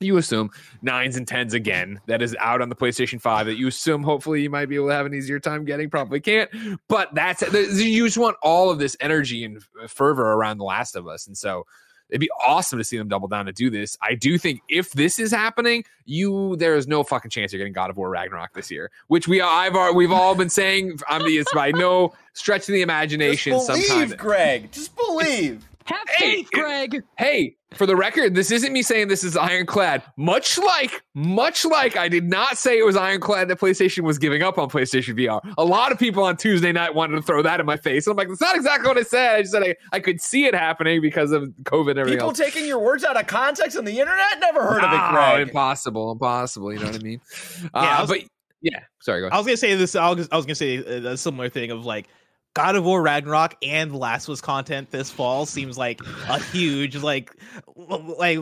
you 0.00 0.16
assume 0.18 0.50
nines 0.82 1.16
and 1.16 1.26
tens 1.26 1.54
again 1.54 2.00
that 2.06 2.20
is 2.20 2.36
out 2.38 2.60
on 2.60 2.68
the 2.68 2.76
PlayStation 2.76 3.20
5 3.20 3.46
that 3.46 3.56
you 3.56 3.68
assume 3.68 4.02
hopefully 4.02 4.42
you 4.42 4.50
might 4.50 4.66
be 4.66 4.76
able 4.76 4.88
to 4.88 4.94
have 4.94 5.06
an 5.06 5.14
easier 5.14 5.40
time 5.40 5.64
getting. 5.64 5.88
Probably 5.88 6.20
can't, 6.20 6.50
but 6.88 7.14
that's 7.14 7.42
you 7.42 8.04
just 8.04 8.18
want 8.18 8.36
all 8.42 8.70
of 8.70 8.78
this 8.78 8.96
energy 9.00 9.44
and 9.44 9.62
fervor 9.88 10.32
around 10.32 10.58
The 10.58 10.64
Last 10.64 10.96
of 10.96 11.08
Us. 11.08 11.26
And 11.26 11.36
so 11.36 11.66
it'd 12.10 12.20
be 12.20 12.30
awesome 12.46 12.78
to 12.78 12.84
see 12.84 12.96
them 12.98 13.08
double 13.08 13.28
down 13.28 13.46
to 13.46 13.52
do 13.52 13.70
this. 13.70 13.96
I 14.02 14.14
do 14.14 14.38
think 14.38 14.60
if 14.68 14.92
this 14.92 15.18
is 15.18 15.30
happening, 15.32 15.84
you 16.04 16.56
there 16.56 16.76
is 16.76 16.86
no 16.86 17.02
fucking 17.02 17.30
chance 17.30 17.52
you're 17.52 17.58
getting 17.58 17.72
God 17.72 17.90
of 17.90 17.96
War 17.96 18.10
Ragnarok 18.10 18.52
this 18.54 18.70
year, 18.70 18.90
which 19.08 19.26
we 19.26 19.40
I've 19.40 19.74
uh, 19.74 19.92
we've 19.94 20.12
all 20.12 20.34
been 20.34 20.50
saying. 20.50 20.98
I 21.08 21.18
mean, 21.18 21.40
it's 21.40 21.52
by 21.52 21.70
no 21.72 22.14
stretch 22.34 22.68
of 22.68 22.74
the 22.74 22.82
imagination. 22.82 23.52
Just 23.52 23.66
believe, 23.68 23.84
sometime. 23.86 24.18
Greg. 24.18 24.72
Just 24.72 24.94
believe. 24.96 25.64
Have 25.86 26.08
faith, 26.18 26.48
hey, 26.52 26.58
Greg. 26.58 27.02
Hey, 27.16 27.56
for 27.74 27.86
the 27.86 27.94
record, 27.94 28.34
this 28.34 28.50
isn't 28.50 28.72
me 28.72 28.82
saying 28.82 29.06
this 29.06 29.22
is 29.22 29.36
ironclad. 29.36 30.02
Much 30.16 30.58
like, 30.58 31.02
much 31.14 31.64
like 31.64 31.96
I 31.96 32.08
did 32.08 32.24
not 32.24 32.58
say 32.58 32.78
it 32.78 32.84
was 32.84 32.96
ironclad 32.96 33.48
that 33.48 33.60
PlayStation 33.60 34.02
was 34.02 34.18
giving 34.18 34.42
up 34.42 34.58
on 34.58 34.68
PlayStation 34.68 35.16
VR. 35.16 35.40
A 35.56 35.64
lot 35.64 35.92
of 35.92 35.98
people 35.98 36.24
on 36.24 36.36
Tuesday 36.36 36.72
night 36.72 36.94
wanted 36.94 37.16
to 37.16 37.22
throw 37.22 37.40
that 37.42 37.60
in 37.60 37.66
my 37.66 37.76
face. 37.76 38.06
I'm 38.08 38.16
like, 38.16 38.28
that's 38.28 38.40
not 38.40 38.56
exactly 38.56 38.88
what 38.88 38.98
I 38.98 39.02
said. 39.02 39.36
I 39.36 39.42
just 39.42 39.52
said 39.52 39.62
I, 39.62 39.76
I 39.92 40.00
could 40.00 40.20
see 40.20 40.46
it 40.46 40.54
happening 40.54 41.00
because 41.00 41.30
of 41.30 41.44
COVID 41.62 41.90
and 41.90 41.98
everything 42.00 42.18
People 42.18 42.30
else. 42.30 42.38
taking 42.38 42.66
your 42.66 42.80
words 42.80 43.04
out 43.04 43.18
of 43.18 43.28
context 43.28 43.76
on 43.76 43.84
the 43.84 43.98
internet? 43.98 44.40
Never 44.40 44.64
heard 44.64 44.82
no, 44.82 44.88
of 44.88 44.92
it, 44.92 45.12
Greg. 45.12 45.48
Impossible, 45.48 46.10
impossible. 46.10 46.72
You 46.72 46.80
know 46.80 46.86
what 46.86 46.96
I 46.96 46.98
mean? 46.98 47.20
Yeah, 47.62 47.68
uh, 47.74 47.80
I 47.80 48.00
was, 48.00 48.10
but 48.10 48.20
yeah, 48.60 48.80
sorry. 49.00 49.20
Go 49.20 49.26
ahead. 49.26 49.34
I 49.34 49.38
was 49.38 49.46
gonna 49.46 49.56
say 49.56 49.74
this. 49.74 49.94
I 49.94 50.10
was, 50.10 50.28
I 50.32 50.36
was 50.36 50.46
gonna 50.46 50.54
say 50.54 50.76
a 50.76 51.16
similar 51.16 51.48
thing 51.48 51.70
of 51.70 51.84
like 51.84 52.08
God 52.56 52.74
of 52.74 52.84
War 52.84 53.02
Ragnarok 53.02 53.54
and 53.62 53.94
Last 53.94 54.28
of 54.28 54.32
Us 54.32 54.40
content 54.40 54.90
this 54.90 55.10
fall 55.10 55.44
seems 55.44 55.76
like 55.76 56.00
a 56.26 56.38
huge 56.38 56.96
like 56.96 57.36
like 57.76 58.38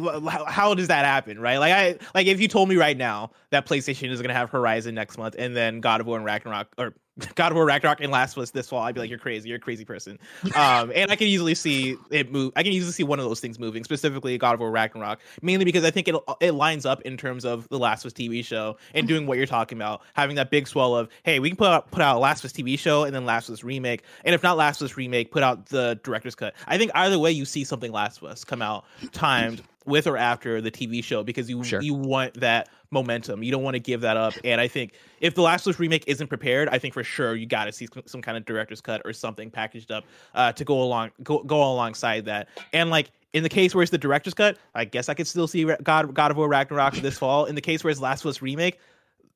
how 0.46 0.72
does 0.72 0.86
that 0.86 1.04
happen 1.04 1.40
right? 1.40 1.58
Like 1.58 1.72
I 1.72 1.98
like 2.14 2.28
if 2.28 2.40
you 2.40 2.46
told 2.46 2.68
me 2.68 2.76
right 2.76 2.96
now 2.96 3.32
that 3.50 3.66
PlayStation 3.66 4.10
is 4.10 4.22
gonna 4.22 4.32
have 4.32 4.50
Horizon 4.50 4.94
next 4.94 5.18
month 5.18 5.34
and 5.36 5.56
then 5.56 5.80
God 5.80 6.00
of 6.00 6.06
War 6.06 6.16
and 6.16 6.24
Ragnarok 6.24 6.68
or 6.78 6.94
God 7.34 7.52
of 7.52 7.56
War 7.56 7.64
Ragnarok 7.64 8.00
and 8.00 8.10
Last 8.10 8.36
of 8.36 8.42
Us 8.42 8.50
this 8.50 8.68
fall, 8.68 8.82
I'd 8.82 8.94
be 8.94 9.00
like, 9.00 9.10
you're 9.10 9.18
crazy, 9.18 9.48
you're 9.48 9.58
a 9.58 9.60
crazy 9.60 9.84
person. 9.84 10.18
Um, 10.54 10.90
and 10.94 11.10
I 11.10 11.16
can 11.16 11.28
easily 11.28 11.54
see 11.54 11.96
it 12.10 12.32
move. 12.32 12.52
I 12.56 12.62
can 12.62 12.72
easily 12.72 12.92
see 12.92 13.04
one 13.04 13.18
of 13.18 13.24
those 13.24 13.40
things 13.40 13.58
moving, 13.58 13.84
specifically 13.84 14.36
God 14.38 14.54
of 14.54 14.60
War 14.60 14.70
Ragnarok, 14.70 15.20
mainly 15.40 15.64
because 15.64 15.84
I 15.84 15.90
think 15.90 16.08
it 16.08 16.16
it 16.40 16.52
lines 16.52 16.84
up 16.84 17.02
in 17.02 17.16
terms 17.16 17.44
of 17.44 17.68
the 17.68 17.78
Last 17.78 18.04
of 18.04 18.12
Us 18.12 18.12
TV 18.12 18.44
show 18.44 18.76
and 18.94 19.06
doing 19.06 19.26
what 19.26 19.38
you're 19.38 19.46
talking 19.46 19.78
about, 19.78 20.02
having 20.14 20.36
that 20.36 20.50
big 20.50 20.66
swell 20.66 20.96
of, 20.96 21.08
hey, 21.22 21.38
we 21.38 21.50
can 21.50 21.56
put 21.56 21.68
out 21.68 21.90
put 21.90 22.02
out 22.02 22.20
Last 22.20 22.40
of 22.40 22.46
Us 22.46 22.52
TV 22.52 22.78
show 22.78 23.04
and 23.04 23.14
then 23.14 23.24
Last 23.24 23.48
of 23.48 23.52
Us 23.54 23.62
remake, 23.64 24.02
and 24.24 24.34
if 24.34 24.42
not 24.42 24.56
Last 24.56 24.80
of 24.80 24.86
Us 24.86 24.96
remake, 24.96 25.30
put 25.30 25.42
out 25.42 25.66
the 25.66 25.98
director's 26.02 26.34
cut. 26.34 26.54
I 26.66 26.78
think 26.78 26.90
either 26.94 27.18
way, 27.18 27.30
you 27.30 27.44
see 27.44 27.64
something 27.64 27.92
Last 27.92 28.18
of 28.18 28.24
Us 28.24 28.44
come 28.44 28.62
out 28.62 28.84
timed 29.12 29.62
with 29.86 30.06
or 30.06 30.16
after 30.16 30.60
the 30.60 30.70
TV 30.70 31.02
show 31.02 31.22
because 31.22 31.48
you 31.48 31.62
sure. 31.64 31.80
you 31.80 31.94
want 31.94 32.34
that 32.40 32.68
momentum. 32.90 33.42
You 33.42 33.50
don't 33.52 33.62
want 33.62 33.74
to 33.74 33.80
give 33.80 34.00
that 34.02 34.16
up. 34.16 34.34
And 34.44 34.60
I 34.60 34.68
think 34.68 34.94
if 35.20 35.34
the 35.34 35.42
Last 35.42 35.66
of 35.66 35.74
Us 35.74 35.80
remake 35.80 36.04
isn't 36.06 36.28
prepared, 36.28 36.68
I 36.68 36.78
think 36.78 36.94
for 36.94 37.04
sure 37.04 37.34
you 37.34 37.46
got 37.46 37.66
to 37.66 37.72
see 37.72 37.88
some 38.06 38.22
kind 38.22 38.36
of 38.36 38.44
director's 38.44 38.80
cut 38.80 39.02
or 39.04 39.12
something 39.12 39.50
packaged 39.50 39.90
up 39.90 40.04
uh, 40.34 40.52
to 40.52 40.64
go 40.64 40.82
along 40.82 41.10
go 41.22 41.42
go 41.42 41.62
alongside 41.62 42.24
that. 42.26 42.48
And 42.72 42.90
like 42.90 43.10
in 43.32 43.42
the 43.42 43.48
case 43.48 43.74
where 43.74 43.82
it's 43.82 43.90
the 43.90 43.98
director's 43.98 44.34
cut, 44.34 44.56
I 44.74 44.84
guess 44.84 45.08
I 45.08 45.14
could 45.14 45.26
still 45.26 45.46
see 45.46 45.64
God 45.82 46.14
God 46.14 46.30
of 46.30 46.36
War 46.36 46.48
Ragnarok 46.48 46.94
this 46.96 47.18
fall. 47.18 47.44
In 47.44 47.54
the 47.54 47.60
case 47.60 47.84
where 47.84 47.90
it's 47.90 48.00
Last 48.00 48.24
of 48.24 48.30
Us 48.30 48.40
remake, 48.40 48.78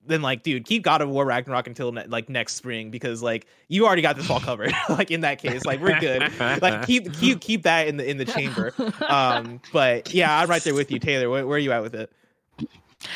then 0.09 0.23
like 0.23 0.43
dude 0.43 0.65
keep 0.65 0.83
god 0.83 1.01
of 1.01 1.09
war 1.09 1.25
ragnarok 1.25 1.67
until 1.67 1.93
ne- 1.93 2.07
like 2.07 2.29
next 2.29 2.55
spring 2.55 2.91
because 2.91 3.23
like 3.23 3.47
you 3.69 3.87
already 3.87 4.03
got 4.03 4.17
this 4.17 4.29
all 4.29 4.41
covered 4.41 4.73
like 4.89 5.11
in 5.11 5.21
that 5.21 5.39
case 5.39 5.65
like 5.65 5.81
we're 5.81 5.99
good 6.01 6.23
like 6.61 6.87
keep 6.87 7.13
keep 7.15 7.41
keep 7.41 7.63
that 7.63 7.87
in 7.87 7.97
the 7.97 8.09
in 8.09 8.17
the 8.17 8.25
chamber 8.25 8.73
um 9.09 9.61
but 9.73 10.13
yeah 10.13 10.41
i'm 10.41 10.49
right 10.49 10.63
there 10.65 10.75
with 10.75 10.91
you 10.91 10.99
taylor 10.99 11.31
where, 11.31 11.47
where 11.47 11.57
are 11.57 11.61
you 11.61 11.73
at 11.73 11.83
with 11.83 11.95
it 11.95 12.11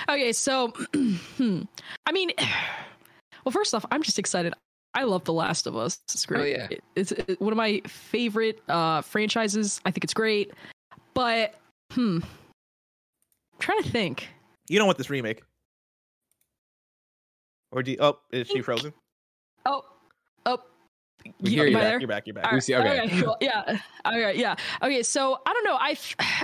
okay 0.08 0.32
so 0.32 0.68
hmm, 1.36 1.62
i 2.06 2.12
mean 2.12 2.30
well 3.44 3.52
first 3.52 3.74
off 3.74 3.84
i'm 3.90 4.02
just 4.02 4.18
excited 4.18 4.54
I 4.94 5.04
love 5.04 5.24
The 5.24 5.32
Last 5.32 5.66
of 5.66 5.74
Us. 5.74 6.00
It's 6.12 6.26
great. 6.26 6.40
Oh, 6.40 6.44
yeah. 6.44 6.68
It, 6.70 6.84
it's, 6.96 7.12
it's 7.12 7.40
one 7.40 7.50
of 7.50 7.56
my 7.56 7.80
favorite 7.86 8.60
uh, 8.68 9.00
franchises. 9.00 9.80
I 9.86 9.90
think 9.90 10.04
it's 10.04 10.12
great. 10.12 10.52
But, 11.14 11.54
hmm. 11.92 12.18
I'm 12.22 13.58
trying 13.58 13.82
to 13.82 13.88
think. 13.88 14.28
You 14.68 14.78
don't 14.78 14.86
want 14.86 14.98
this 14.98 15.08
remake. 15.08 15.42
Or 17.72 17.82
do 17.82 17.92
you, 17.92 17.96
oh, 18.00 18.18
is 18.30 18.46
she 18.48 18.60
frozen? 18.60 18.92
Oh, 19.66 19.82
oh. 20.46 20.58
We 21.40 21.50
hear 21.50 21.66
you 21.66 21.76
back, 21.76 22.00
you're 22.00 22.08
back. 22.08 22.26
You're 22.26 22.34
back. 22.34 22.52
Right. 22.52 22.62
See, 22.62 22.74
okay. 22.74 23.02
okay. 23.02 23.22
Cool. 23.22 23.36
Yeah. 23.40 23.78
All 24.04 24.20
right. 24.20 24.36
Yeah. 24.36 24.56
Okay. 24.82 25.02
So 25.02 25.40
I 25.46 25.52
don't 25.52 25.64
know. 25.64 25.76
I, 25.76 25.96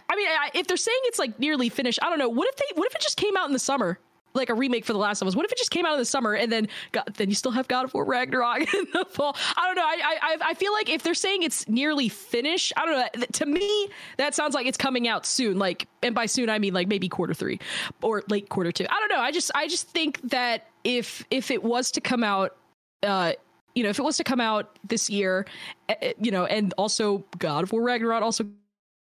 I 0.08 0.16
mean, 0.16 0.28
I, 0.28 0.50
if 0.54 0.66
they're 0.66 0.76
saying 0.76 0.98
it's 1.02 1.18
like 1.18 1.38
nearly 1.38 1.68
finished, 1.68 1.98
I 2.00 2.08
don't 2.08 2.18
know. 2.18 2.28
What 2.28 2.48
if 2.48 2.56
they? 2.56 2.64
What 2.74 2.86
if 2.86 2.94
it 2.94 3.02
just 3.02 3.16
came 3.16 3.36
out 3.36 3.46
in 3.46 3.52
the 3.52 3.58
summer? 3.58 3.98
like 4.34 4.50
a 4.50 4.54
remake 4.54 4.84
for 4.84 4.92
The 4.92 4.98
Last 4.98 5.20
of 5.20 5.28
Us. 5.28 5.36
What 5.36 5.44
if 5.44 5.52
it 5.52 5.58
just 5.58 5.70
came 5.70 5.84
out 5.84 5.94
in 5.94 5.98
the 5.98 6.04
summer 6.04 6.34
and 6.34 6.50
then 6.50 6.68
got, 6.92 7.12
then 7.14 7.28
you 7.28 7.34
still 7.34 7.50
have 7.50 7.68
God 7.68 7.84
of 7.84 7.94
War 7.94 8.04
Ragnarok 8.04 8.60
in 8.74 8.86
the 8.92 9.04
fall? 9.10 9.36
I 9.56 9.66
don't 9.66 9.76
know. 9.76 9.82
I, 9.82 10.18
I 10.22 10.36
I 10.50 10.54
feel 10.54 10.72
like 10.72 10.88
if 10.88 11.02
they're 11.02 11.14
saying 11.14 11.42
it's 11.42 11.68
nearly 11.68 12.08
finished, 12.08 12.72
I 12.76 12.86
don't 12.86 13.20
know. 13.20 13.26
To 13.32 13.46
me, 13.46 13.88
that 14.16 14.34
sounds 14.34 14.54
like 14.54 14.66
it's 14.66 14.78
coming 14.78 15.08
out 15.08 15.26
soon. 15.26 15.58
Like, 15.58 15.86
and 16.02 16.14
by 16.14 16.26
soon 16.26 16.48
I 16.48 16.58
mean 16.58 16.74
like 16.74 16.88
maybe 16.88 17.08
quarter 17.08 17.34
three 17.34 17.58
or 18.02 18.22
late 18.28 18.48
quarter 18.48 18.72
two. 18.72 18.86
I 18.88 19.00
don't 19.00 19.10
know. 19.10 19.20
I 19.20 19.32
just 19.32 19.50
I 19.54 19.68
just 19.68 19.88
think 19.88 20.20
that 20.30 20.68
if 20.88 21.24
if 21.30 21.50
it 21.50 21.62
was 21.62 21.90
to 21.90 22.00
come 22.00 22.24
out 22.24 22.56
uh 23.02 23.32
you 23.74 23.82
know 23.82 23.90
if 23.90 23.98
it 23.98 24.02
was 24.02 24.16
to 24.16 24.24
come 24.24 24.40
out 24.40 24.78
this 24.88 25.10
year 25.10 25.46
eh, 25.90 25.94
eh, 26.00 26.12
you 26.18 26.30
know 26.30 26.46
and 26.46 26.72
also 26.78 27.24
god 27.38 27.62
of 27.62 27.72
war 27.72 27.82
ragnarok 27.82 28.22
also 28.22 28.44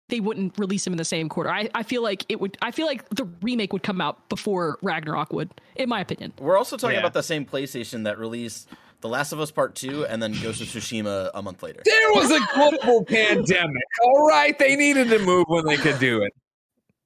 they 0.09 0.19
wouldn't 0.19 0.59
release 0.59 0.85
him 0.85 0.91
in 0.91 0.97
the 0.97 1.05
same 1.05 1.29
quarter 1.29 1.49
I, 1.49 1.69
I 1.73 1.83
feel 1.83 2.03
like 2.03 2.25
it 2.27 2.41
would 2.41 2.57
i 2.61 2.71
feel 2.71 2.85
like 2.85 3.07
the 3.09 3.23
remake 3.41 3.71
would 3.71 3.83
come 3.83 4.01
out 4.01 4.27
before 4.27 4.77
ragnarok 4.81 5.31
would 5.31 5.49
in 5.77 5.87
my 5.87 6.01
opinion 6.01 6.33
we're 6.39 6.57
also 6.57 6.75
talking 6.75 6.95
yeah. 6.95 6.99
about 6.99 7.13
the 7.13 7.23
same 7.23 7.45
playstation 7.45 8.03
that 8.03 8.19
released 8.19 8.67
the 8.99 9.09
Last 9.09 9.31
of 9.31 9.39
Us 9.39 9.49
Part 9.49 9.73
2 9.73 10.05
and 10.05 10.21
then 10.21 10.31
Ghost 10.43 10.61
of 10.61 10.67
Tsushima 10.67 11.31
a 11.33 11.41
month 11.41 11.63
later. 11.63 11.81
There 11.83 12.11
was 12.11 12.29
a 12.29 12.39
global 12.53 13.03
pandemic. 13.09 13.83
All 14.03 14.27
right, 14.27 14.57
they 14.59 14.75
needed 14.75 15.09
to 15.09 15.17
move 15.17 15.45
when 15.47 15.65
they 15.65 15.77
could 15.77 15.97
do 15.97 16.21
it. 16.21 16.31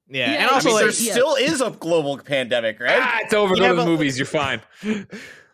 Yeah, 0.08 0.32
yeah 0.32 0.42
and 0.42 0.50
also 0.50 0.68
I 0.68 0.72
mean, 0.72 0.74
like, 0.74 0.96
there 0.96 1.12
still 1.12 1.34
is 1.34 1.60
a 1.60 1.70
global 1.70 2.18
pandemic, 2.18 2.78
right? 2.80 3.00
Ah, 3.00 3.18
it's 3.22 3.34
over. 3.34 3.56
Yeah, 3.56 3.68
Go 3.70 3.76
to 3.76 3.80
the 3.82 3.86
movies. 3.86 4.18
You're 4.18 4.26
fine. 4.26 4.60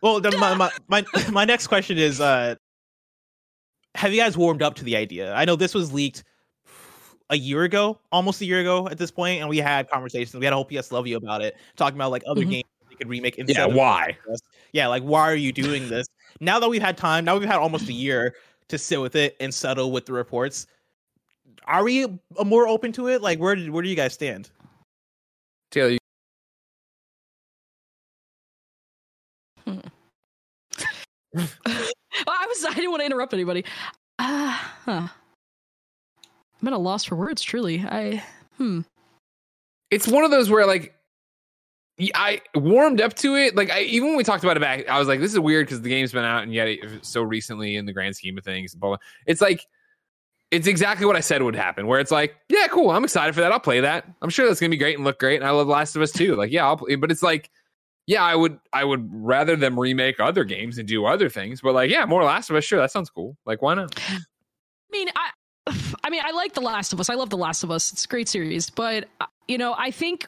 Well, 0.02 0.20
the, 0.20 0.36
my, 0.36 0.54
my 0.54 0.70
my 0.88 1.04
my 1.30 1.44
next 1.44 1.68
question 1.68 1.96
is: 1.96 2.20
uh, 2.20 2.56
Have 3.94 4.12
you 4.12 4.20
guys 4.20 4.36
warmed 4.36 4.60
up 4.60 4.74
to 4.74 4.84
the 4.84 4.96
idea? 4.96 5.32
I 5.32 5.44
know 5.44 5.56
this 5.56 5.74
was 5.74 5.92
leaked 5.92 6.24
a 7.30 7.36
year 7.36 7.62
ago, 7.62 8.00
almost 8.10 8.40
a 8.40 8.44
year 8.44 8.60
ago 8.60 8.88
at 8.88 8.98
this 8.98 9.10
point, 9.10 9.40
and 9.40 9.48
we 9.48 9.58
had 9.58 9.88
conversations. 9.88 10.34
We 10.34 10.44
had 10.44 10.52
a 10.52 10.56
whole 10.56 10.64
PS 10.64 10.92
Love 10.92 11.06
You 11.06 11.16
about 11.16 11.40
it, 11.40 11.56
talking 11.76 11.96
about 11.96 12.10
like 12.10 12.24
other 12.26 12.42
mm-hmm. 12.42 12.50
games 12.50 12.64
they 12.90 12.96
could 12.96 13.08
remake. 13.08 13.36
Yeah, 13.46 13.66
why? 13.66 14.18
Yeah, 14.72 14.86
like 14.86 15.02
why 15.02 15.20
are 15.20 15.36
you 15.36 15.52
doing 15.52 15.88
this? 15.90 16.06
now 16.40 16.58
that 16.58 16.68
we've 16.68 16.82
had 16.82 16.96
time, 16.96 17.26
now 17.26 17.36
we've 17.36 17.46
had 17.46 17.58
almost 17.58 17.90
a 17.90 17.92
year 17.92 18.34
to 18.68 18.78
sit 18.78 18.98
with 18.98 19.16
it 19.16 19.36
and 19.38 19.52
settle 19.52 19.92
with 19.92 20.06
the 20.06 20.14
reports 20.14 20.66
are 21.66 21.84
we 21.84 22.06
more 22.44 22.66
open 22.68 22.92
to 22.92 23.08
it? 23.08 23.22
Like, 23.22 23.38
where 23.38 23.54
did 23.54 23.70
where 23.70 23.82
do 23.82 23.88
you 23.88 23.96
guys 23.96 24.14
stand? 24.14 24.50
Taylor, 25.70 25.90
you- 25.90 25.98
hmm. 29.64 29.78
well, 31.34 31.46
I 32.26 32.46
was 32.46 32.64
I 32.64 32.74
didn't 32.74 32.90
want 32.90 33.00
to 33.00 33.06
interrupt 33.06 33.32
anybody. 33.32 33.64
Uh, 34.18 34.52
huh. 34.84 35.08
I'm 36.60 36.68
at 36.68 36.74
a 36.74 36.78
loss 36.78 37.04
for 37.04 37.16
words. 37.16 37.42
Truly, 37.42 37.84
I 37.88 38.22
hmm. 38.56 38.80
It's 39.90 40.06
one 40.06 40.24
of 40.24 40.30
those 40.30 40.48
where 40.48 40.66
like 40.66 40.94
I 42.14 42.40
warmed 42.54 43.00
up 43.00 43.14
to 43.14 43.36
it. 43.36 43.54
Like 43.56 43.70
I, 43.70 43.82
even 43.82 44.08
when 44.08 44.16
we 44.16 44.24
talked 44.24 44.44
about 44.44 44.56
it 44.56 44.60
back, 44.60 44.88
I 44.88 44.98
was 44.98 45.08
like, 45.08 45.20
"This 45.20 45.32
is 45.32 45.38
weird" 45.38 45.66
because 45.66 45.82
the 45.82 45.88
game's 45.88 46.12
been 46.12 46.24
out 46.24 46.42
and 46.42 46.52
yet 46.52 46.68
it, 46.68 47.04
so 47.04 47.22
recently 47.22 47.76
in 47.76 47.86
the 47.86 47.92
grand 47.92 48.16
scheme 48.16 48.38
of 48.38 48.44
things. 48.44 48.74
Blah, 48.74 48.90
blah. 48.90 48.98
It's 49.26 49.40
like 49.40 49.66
it's 50.52 50.66
exactly 50.66 51.06
what 51.06 51.16
I 51.16 51.20
said 51.20 51.42
would 51.42 51.56
happen. 51.56 51.86
Where 51.86 51.98
it's 51.98 52.12
like, 52.12 52.36
yeah, 52.48 52.68
cool, 52.68 52.90
I'm 52.90 53.02
excited 53.02 53.34
for 53.34 53.40
that. 53.40 53.50
I'll 53.50 53.58
play 53.58 53.80
that. 53.80 54.06
I'm 54.20 54.30
sure 54.30 54.46
that's 54.46 54.60
gonna 54.60 54.70
be 54.70 54.76
great 54.76 54.96
and 54.96 55.04
look 55.04 55.18
great. 55.18 55.36
And 55.36 55.44
I 55.44 55.50
love 55.50 55.66
Last 55.66 55.96
of 55.96 56.02
Us 56.02 56.12
too. 56.12 56.36
Like, 56.36 56.52
yeah, 56.52 56.66
I'll 56.66 56.76
play. 56.76 56.94
But 56.94 57.10
it's 57.10 57.22
like, 57.22 57.50
yeah, 58.06 58.22
I 58.22 58.36
would, 58.36 58.60
I 58.72 58.84
would 58.84 59.08
rather 59.12 59.56
them 59.56 59.80
remake 59.80 60.20
other 60.20 60.44
games 60.44 60.76
and 60.76 60.86
do 60.86 61.06
other 61.06 61.28
things. 61.28 61.62
But 61.62 61.74
like, 61.74 61.90
yeah, 61.90 62.04
more 62.04 62.22
Last 62.22 62.50
of 62.50 62.56
Us. 62.56 62.64
Sure, 62.64 62.78
that 62.78 62.92
sounds 62.92 63.10
cool. 63.10 63.36
Like, 63.46 63.62
why 63.62 63.74
not? 63.74 63.98
I 64.08 64.18
mean, 64.92 65.08
I, 65.16 65.30
I 66.04 66.10
mean, 66.10 66.22
I 66.24 66.32
like 66.32 66.52
The 66.52 66.60
Last 66.60 66.92
of 66.92 67.00
Us. 67.00 67.08
I 67.08 67.14
love 67.14 67.30
The 67.30 67.36
Last 67.36 67.62
of 67.62 67.70
Us. 67.70 67.92
It's 67.92 68.04
a 68.04 68.08
great 68.08 68.28
series. 68.28 68.68
But 68.68 69.08
uh, 69.20 69.26
you 69.48 69.56
know, 69.56 69.74
I 69.78 69.90
think 69.90 70.26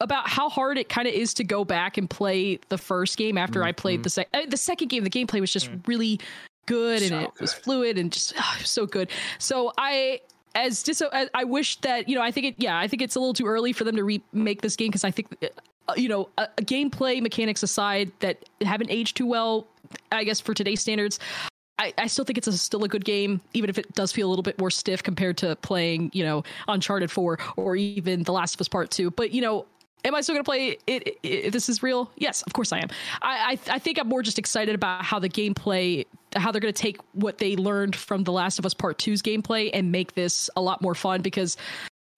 about 0.00 0.28
how 0.28 0.48
hard 0.48 0.78
it 0.78 0.88
kind 0.88 1.06
of 1.06 1.14
is 1.14 1.34
to 1.34 1.44
go 1.44 1.64
back 1.64 1.98
and 1.98 2.08
play 2.08 2.58
the 2.70 2.78
first 2.78 3.18
game 3.18 3.36
after 3.36 3.60
mm-hmm. 3.60 3.68
I 3.68 3.72
played 3.72 4.02
the 4.02 4.10
second. 4.10 4.30
Uh, 4.34 4.46
the 4.48 4.56
second 4.56 4.88
game. 4.88 5.04
The 5.04 5.10
gameplay 5.10 5.40
was 5.40 5.52
just 5.52 5.70
mm. 5.70 5.86
really 5.86 6.20
good 6.66 7.02
and 7.02 7.08
so 7.08 7.18
it 7.20 7.34
good. 7.34 7.40
was 7.40 7.52
fluid 7.52 7.98
and 7.98 8.12
just 8.12 8.34
oh, 8.38 8.58
so 8.64 8.86
good. 8.86 9.10
So 9.38 9.72
I 9.78 10.20
as 10.54 10.82
dis- 10.82 11.02
I 11.12 11.44
wish 11.44 11.80
that 11.80 12.08
you 12.08 12.14
know 12.14 12.22
I 12.22 12.30
think 12.30 12.46
it 12.46 12.54
yeah 12.58 12.78
I 12.78 12.88
think 12.88 13.02
it's 13.02 13.16
a 13.16 13.20
little 13.20 13.34
too 13.34 13.46
early 13.46 13.72
for 13.72 13.84
them 13.84 13.96
to 13.96 14.04
remake 14.04 14.60
this 14.62 14.76
game 14.76 14.88
because 14.88 15.04
I 15.04 15.10
think 15.10 15.28
uh, 15.88 15.94
you 15.96 16.08
know 16.08 16.28
a, 16.38 16.48
a 16.58 16.62
gameplay 16.62 17.20
mechanics 17.22 17.62
aside 17.62 18.12
that 18.20 18.44
haven't 18.60 18.90
aged 18.90 19.16
too 19.16 19.26
well 19.26 19.66
I 20.10 20.24
guess 20.24 20.40
for 20.40 20.54
today's 20.54 20.80
standards 20.80 21.18
I, 21.78 21.92
I, 21.98 22.06
still 22.06 22.24
think 22.24 22.38
it's 22.38 22.46
a, 22.46 22.56
still 22.56 22.84
a 22.84 22.88
good 22.88 23.04
game, 23.04 23.40
even 23.54 23.68
if 23.68 23.76
it 23.76 23.92
does 23.94 24.12
feel 24.12 24.28
a 24.28 24.30
little 24.30 24.44
bit 24.44 24.56
more 24.58 24.70
stiff 24.70 25.02
compared 25.02 25.36
to 25.38 25.56
playing, 25.56 26.10
you 26.12 26.22
know, 26.22 26.44
Uncharted 26.68 27.10
4 27.10 27.38
or 27.56 27.74
even 27.74 28.22
The 28.22 28.32
Last 28.32 28.54
of 28.54 28.60
Us 28.60 28.68
Part 28.68 28.92
2. 28.92 29.10
But, 29.10 29.32
you 29.32 29.40
know, 29.40 29.66
am 30.04 30.14
I 30.14 30.20
still 30.20 30.34
going 30.34 30.44
to 30.44 30.48
play 30.48 30.78
it, 30.86 31.18
if 31.24 31.52
this 31.52 31.68
is 31.68 31.82
real? 31.82 32.10
Yes, 32.16 32.42
of 32.42 32.52
course 32.52 32.72
I 32.72 32.78
am. 32.78 32.88
I, 33.20 33.58
I, 33.68 33.74
I 33.74 33.78
think 33.78 33.98
I'm 33.98 34.08
more 34.08 34.22
just 34.22 34.38
excited 34.38 34.74
about 34.74 35.04
how 35.04 35.18
the 35.18 35.28
gameplay, 35.28 36.06
how 36.36 36.52
they're 36.52 36.60
going 36.60 36.72
to 36.72 36.82
take 36.82 36.98
what 37.12 37.38
they 37.38 37.56
learned 37.56 37.96
from 37.96 38.24
The 38.24 38.32
Last 38.32 38.58
of 38.58 38.66
Us 38.66 38.74
Part 38.74 38.98
2's 38.98 39.22
gameplay 39.22 39.70
and 39.72 39.92
make 39.92 40.14
this 40.14 40.48
a 40.56 40.62
lot 40.62 40.82
more 40.82 40.94
fun 40.94 41.22
because 41.22 41.56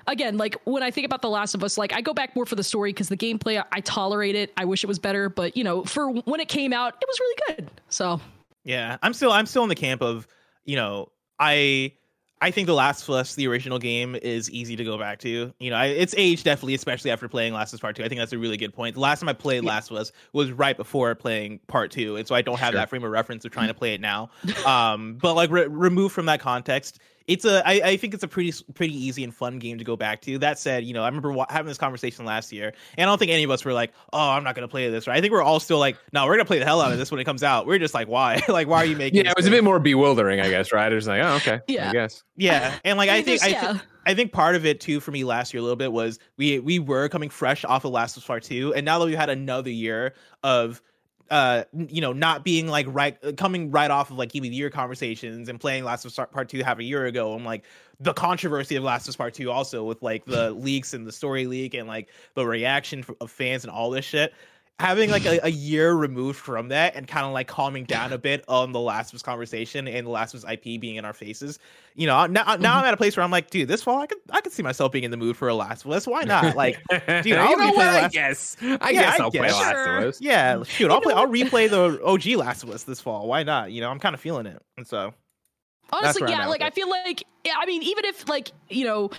again, 0.07 0.36
like 0.36 0.57
when 0.65 0.82
I 0.82 0.91
think 0.91 1.07
about 1.07 1.23
The 1.23 1.31
Last 1.31 1.55
of 1.55 1.65
Us, 1.65 1.78
like 1.78 1.93
I 1.93 2.01
go 2.01 2.15
back 2.15 2.36
more 2.36 2.47
for 2.47 2.55
the 2.55 2.65
story 2.65 2.93
because 2.93 3.09
the 3.09 3.16
gameplay, 3.16 3.62
I 3.73 3.81
tolerate 3.81 4.35
it. 4.35 4.53
I 4.57 4.65
wish 4.65 4.85
it 4.85 4.86
was 4.86 4.99
better, 4.99 5.28
but 5.28 5.57
you 5.57 5.65
know, 5.65 5.85
for 5.85 6.11
when 6.11 6.41
it 6.41 6.49
came 6.49 6.73
out, 6.73 6.95
it 7.01 7.07
was 7.09 7.20
really 7.20 7.36
good. 7.49 7.70
So 7.89 8.20
yeah, 8.65 8.99
I'm 9.03 9.12
still 9.12 9.32
I'm 9.32 9.47
still 9.47 9.62
in 9.62 9.69
the 9.69 9.74
camp 9.74 10.03
of 10.03 10.27
you 10.65 10.77
know 10.77 11.11
I 11.39 11.93
I 12.45 12.51
think 12.51 12.66
The 12.66 12.75
Last 12.75 13.09
of 13.09 13.15
Us, 13.15 13.37
the 13.37 13.49
original 13.49 13.79
game, 13.79 14.15
is 14.16 14.51
easy 14.51 14.77
to 14.77 14.85
go 14.85 14.99
back 14.99 15.19
to. 15.21 15.51
You 15.59 15.71
know, 15.71 15.77
I, 15.77 15.87
it's 15.87 16.15
aged 16.19 16.45
definitely, 16.45 16.75
especially 16.75 17.11
after 17.11 17.27
playing 17.27 17.55
Last 17.55 17.71
of 17.71 17.79
Us 17.79 17.81
Part 17.81 17.97
Two. 17.97 18.05
I 18.05 18.09
think 18.11 18.19
that's 18.19 18.35
a 18.35 18.39
really 18.39 18.59
good 18.59 18.75
point. 18.75 18.97
The 18.97 19.01
last 19.01 19.21
time 19.21 19.31
I 19.31 19.33
played 19.33 19.65
yeah. 19.65 19.71
Last 19.71 19.91
of 19.91 19.97
Us 19.97 20.12
was 20.35 20.53
right 20.53 20.77
before 20.77 21.15
playing 21.15 21.61
Part 21.69 21.91
Two, 21.91 22.16
and 22.16 22.29
so 22.29 22.35
I 22.35 22.43
don't 22.43 22.59
have 22.59 22.73
sure. 22.73 22.81
that 22.81 22.91
frame 22.91 23.03
of 23.03 23.11
reference 23.11 23.47
of 23.47 23.51
trying 23.51 23.69
to 23.69 23.75
play 23.75 23.95
it 23.95 24.01
now. 24.03 24.29
um, 24.66 25.15
but 25.23 25.33
like 25.33 25.51
re- 25.51 25.69
removed 25.69 26.15
from 26.15 26.27
that 26.27 26.39
context, 26.39 26.99
it's 27.27 27.45
a 27.45 27.67
I, 27.67 27.73
I 27.91 27.97
think 27.97 28.13
it's 28.13 28.23
a 28.23 28.29
pretty 28.29 28.53
pretty 28.75 28.95
easy 28.95 29.25
and 29.25 29.35
fun 29.35 29.59
game 29.59 29.79
to 29.79 29.85
go 29.85 29.97
back 29.97 30.21
to. 30.23 30.39
That 30.39 30.59
said, 30.59 30.85
you 30.85 30.93
know, 30.93 31.03
I 31.03 31.07
remember 31.07 31.35
having 31.49 31.69
this 31.69 31.79
conversation 31.79 32.25
last 32.25 32.53
year, 32.53 32.73
and 32.99 33.09
I 33.09 33.11
don't 33.11 33.19
think 33.19 33.31
any 33.31 33.45
of 33.45 33.51
us 33.51 33.65
were 33.65 33.73
like, 33.73 33.93
"Oh, 34.13 34.31
I'm 34.31 34.45
not 34.45 34.55
going 34.55 34.67
to 34.67 34.71
play 34.71 34.91
this." 34.91 35.07
Right? 35.07 35.17
I 35.17 35.21
think 35.21 35.33
we're 35.33 35.43
all 35.43 35.61
still 35.61 35.79
like, 35.79 35.97
"No, 36.13 36.25
we're 36.27 36.35
going 36.35 36.41
to 36.41 36.45
play 36.45 36.59
the 36.59 36.67
hell 36.67 36.81
out 36.81 36.93
of 36.93 36.99
this 36.99 37.11
when 37.11 37.21
it 37.21 37.25
comes 37.25 37.43
out." 37.43 37.67
We're 37.67 37.79
just 37.79 37.95
like, 37.95 38.09
"Why? 38.09 38.43
like, 38.49 38.69
why 38.69 38.79
are 38.79 38.85
you 38.85 38.97
making?" 38.97 39.25
Yeah, 39.25 39.31
it 39.31 39.37
was 39.37 39.47
thing? 39.47 39.55
a 39.55 39.57
bit 39.57 39.65
more 39.65 39.79
bewildering, 39.79 40.41
I 40.41 40.51
guess. 40.51 40.73
Right? 40.73 40.91
It 40.91 40.95
was 40.95 41.09
like, 41.09 41.23
"Oh, 41.23 41.35
okay." 41.37 41.61
Yeah. 41.67 41.89
I 41.89 41.93
guess. 41.93 42.23
Yeah, 42.37 42.79
and 42.85 42.99
like 42.99 43.09
I 43.09 43.23
think 43.23 43.43
I, 43.43 43.53
th- 43.53 43.83
I 44.07 44.15
think 44.15 44.33
part 44.33 44.55
of 44.55 44.67
it 44.67 44.81
too 44.81 45.01
for 45.01 45.11
me 45.11 45.25
last 45.25 45.55
year 45.55 45.61
a 45.61 45.63
little 45.63 45.77
bit 45.77 45.93
was 45.93 46.19
we 46.37 46.59
we 46.59 46.79
were 46.79 47.09
coming 47.09 47.31
fresh 47.31 47.65
off 47.65 47.85
of 47.85 47.93
Last 47.93 48.17
of 48.17 48.23
Us 48.23 48.27
Part 48.27 48.43
Two, 48.43 48.75
and 48.75 48.85
now 48.85 48.99
that 48.99 49.07
we 49.07 49.15
had 49.15 49.31
another 49.31 49.71
year 49.71 50.15
of 50.43 50.83
uh 51.31 51.65
you 51.89 52.01
know 52.01 52.13
not 52.13 52.45
being 52.45 52.69
like 52.69 52.87
right 52.89 53.17
uh, 53.25 53.33
coming 53.33 53.71
right 53.71 53.91
off 53.91 54.11
of 54.11 54.19
like 54.19 54.35
even 54.35 54.53
year 54.53 54.69
conversations 54.69 55.49
and 55.49 55.59
playing 55.59 55.85
last 55.85 56.05
of 56.05 56.19
us 56.19 56.27
part 56.31 56.49
two 56.49 56.63
half 56.63 56.79
a 56.79 56.85
year 56.85 57.07
ago 57.07 57.33
i'm 57.33 57.45
like 57.45 57.65
the 58.01 58.13
controversy 58.13 58.77
of 58.77 58.85
last 58.85 59.05
of 59.05 59.11
us 59.11 59.17
part 59.17 59.33
two 59.33 59.51
also 59.51 59.85
with 59.85 60.03
like 60.03 60.25
the 60.27 60.51
leaks 60.53 60.93
and 60.93 61.07
the 61.07 61.13
story 61.13 61.47
leak 61.47 61.75
and 61.75 61.89
like 61.89 62.09
the 62.35 62.45
reaction 62.45 63.05
of 63.21 63.31
fans 63.31 63.65
and 63.65 63.71
all 63.71 63.91
this 63.91 64.05
shit 64.05 64.35
having 64.81 65.11
like 65.11 65.25
a, 65.25 65.39
a, 65.45 65.51
year 65.51 65.93
removed 65.93 66.39
from 66.39 66.69
that 66.69 66.97
and 66.97 67.07
kind 67.07 67.27
of 67.27 67.33
like 67.33 67.47
calming 67.47 67.85
down 67.85 68.13
a 68.13 68.19
bit 68.19 68.45
on 68.49 68.73
the 68.73 68.81
Last 68.81 69.11
of 69.11 69.17
Us 69.17 69.23
conversation 69.23 69.87
and 69.87 70.07
the 70.07 70.11
Last 70.11 70.35
of 70.35 70.43
Us 70.43 70.51
IP 70.51 70.81
being 70.81 70.97
in 70.97 71.05
our 71.05 71.13
faces. 71.13 71.59
You 71.95 72.07
know, 72.07 72.27
now, 72.27 72.43
now 72.43 72.45
I'm 72.45 72.57
mm-hmm. 72.57 72.87
at 72.87 72.95
a 72.95 72.97
place 72.97 73.17
where 73.17 73.25
I'm 73.25 73.31
like, 73.31 73.51
dude, 73.51 73.69
this 73.69 73.83
fall 73.83 74.01
I 74.01 74.07
could 74.07 74.19
I 74.31 74.41
could 74.41 74.53
see 74.53 74.63
myself 74.63 74.93
being 74.93 75.05
in 75.05 75.11
the 75.11 75.17
mood 75.17 75.37
for 75.37 75.49
a 75.49 75.55
Last 75.55 75.85
of 75.85 75.91
Us. 75.91 76.07
Why 76.07 76.23
not? 76.23 76.45
Like, 76.55 76.79
dude, 76.89 77.33
I'll 77.33 77.51
you 77.51 77.57
know 77.57 77.73
what? 77.73 77.87
I 77.87 78.09
guess 78.09 78.57
I 78.63 78.91
yeah, 78.91 79.03
guess 79.03 79.21
I'll 79.21 79.31
play 79.31 79.51
Last 79.51 79.89
of 79.89 80.05
Us. 80.05 80.21
Yeah, 80.21 80.63
shoot, 80.67 80.91
I'll 80.91 81.01
play. 81.01 81.13
I'll 81.13 81.27
replay 81.27 81.69
the 81.69 82.01
OG 82.05 82.39
Last 82.39 82.63
of 82.63 82.71
Us 82.71 82.85
this 82.85 83.01
fall. 83.01 83.27
Why 83.27 83.43
not? 83.43 83.73
You 83.73 83.81
know, 83.81 83.91
I'm 83.91 83.99
kind 83.99 84.15
of 84.15 84.21
feeling 84.21 84.47
it, 84.47 84.63
and 84.77 84.87
so. 84.87 85.15
Honestly, 85.91 86.31
yeah, 86.31 86.47
like 86.47 86.63
I 86.63 86.71
feel 86.71 86.89
like, 86.89 87.25
yeah, 87.45 87.55
I 87.59 87.67
mean, 87.67 87.83
even 87.83 88.05
if 88.05 88.29
like 88.29 88.53
you 88.69 88.85
know, 88.85 89.11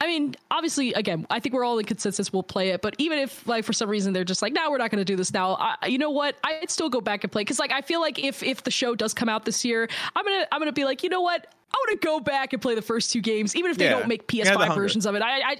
I 0.00 0.06
mean, 0.06 0.36
obviously, 0.50 0.92
again, 0.92 1.26
I 1.28 1.40
think 1.40 1.54
we're 1.54 1.64
all 1.64 1.78
in 1.78 1.84
consensus. 1.84 2.32
We'll 2.32 2.44
play 2.44 2.70
it, 2.70 2.82
but 2.82 2.94
even 2.98 3.18
if, 3.18 3.46
like, 3.48 3.64
for 3.64 3.72
some 3.72 3.88
reason 3.90 4.12
they're 4.12 4.24
just 4.24 4.42
like, 4.42 4.52
"No, 4.52 4.70
we're 4.70 4.78
not 4.78 4.90
going 4.90 5.00
to 5.00 5.04
do 5.04 5.16
this 5.16 5.32
now," 5.32 5.54
I, 5.54 5.86
you 5.88 5.98
know 5.98 6.10
what? 6.10 6.36
I'd 6.44 6.70
still 6.70 6.88
go 6.88 7.00
back 7.00 7.24
and 7.24 7.32
play 7.32 7.42
because, 7.42 7.58
like, 7.58 7.72
I 7.72 7.80
feel 7.80 8.00
like 8.00 8.18
if 8.18 8.42
if 8.42 8.62
the 8.62 8.70
show 8.70 8.94
does 8.94 9.12
come 9.12 9.28
out 9.28 9.44
this 9.44 9.64
year, 9.64 9.88
I'm 10.14 10.24
gonna 10.24 10.46
I'm 10.52 10.60
gonna 10.60 10.72
be 10.72 10.84
like, 10.84 11.02
you 11.02 11.08
know 11.08 11.22
what? 11.22 11.52
I 11.70 11.76
want 11.76 12.00
to 12.00 12.06
go 12.06 12.20
back 12.20 12.52
and 12.52 12.62
play 12.62 12.74
the 12.74 12.82
first 12.82 13.12
two 13.12 13.20
games, 13.20 13.54
even 13.54 13.70
if 13.70 13.78
they 13.78 13.84
yeah. 13.84 13.98
don't 13.98 14.08
make 14.08 14.26
PS5 14.26 14.74
versions 14.74 15.04
of 15.04 15.14
it. 15.14 15.22
I, 15.22 15.52
I, 15.52 15.56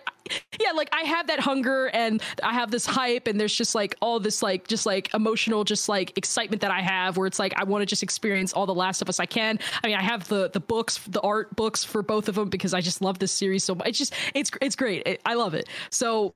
yeah, 0.59 0.73
like 0.73 0.89
I 0.93 1.03
have 1.03 1.27
that 1.27 1.39
hunger 1.39 1.87
and 1.89 2.23
I 2.43 2.55
have 2.55 2.71
this 2.71 2.87
hype, 2.87 3.27
and 3.27 3.39
there's 3.39 3.55
just 3.55 3.75
like 3.75 3.95
all 4.01 4.19
this 4.19 4.43
like 4.43 4.69
just 4.69 4.87
like 4.87 5.13
emotional, 5.13 5.65
just 5.65 5.89
like 5.89 6.17
excitement 6.17 6.63
that 6.63 6.71
I 6.71 6.81
have, 6.81 7.17
where 7.17 7.27
it's 7.27 7.39
like 7.39 7.53
I 7.57 7.65
want 7.65 7.83
to 7.83 7.87
just 7.87 8.03
experience 8.03 8.53
all 8.53 8.67
the 8.67 8.75
Last 8.75 9.03
of 9.03 9.09
Us 9.09 9.21
I 9.21 9.27
can. 9.27 9.59
I 9.83 9.87
mean, 9.87 9.97
I 9.97 10.03
have 10.03 10.29
the 10.29 10.49
the 10.51 10.61
books, 10.61 10.99
the 11.09 11.21
art 11.21 11.55
books 11.55 11.85
for 11.85 12.03
both 12.03 12.29
of 12.29 12.37
them 12.37 12.49
because 12.49 12.73
I 12.73 12.81
just 12.81 13.03
love 13.03 13.19
this 13.19 13.33
series 13.33 13.65
so 13.65 13.75
much. 13.75 13.89
It's 13.89 13.99
just 13.99 14.15
it's 14.35 14.51
it's 14.63 14.77
great. 14.77 15.07
It, 15.07 15.21
I 15.27 15.35
love 15.35 15.55
it. 15.55 15.69
So 15.91 16.35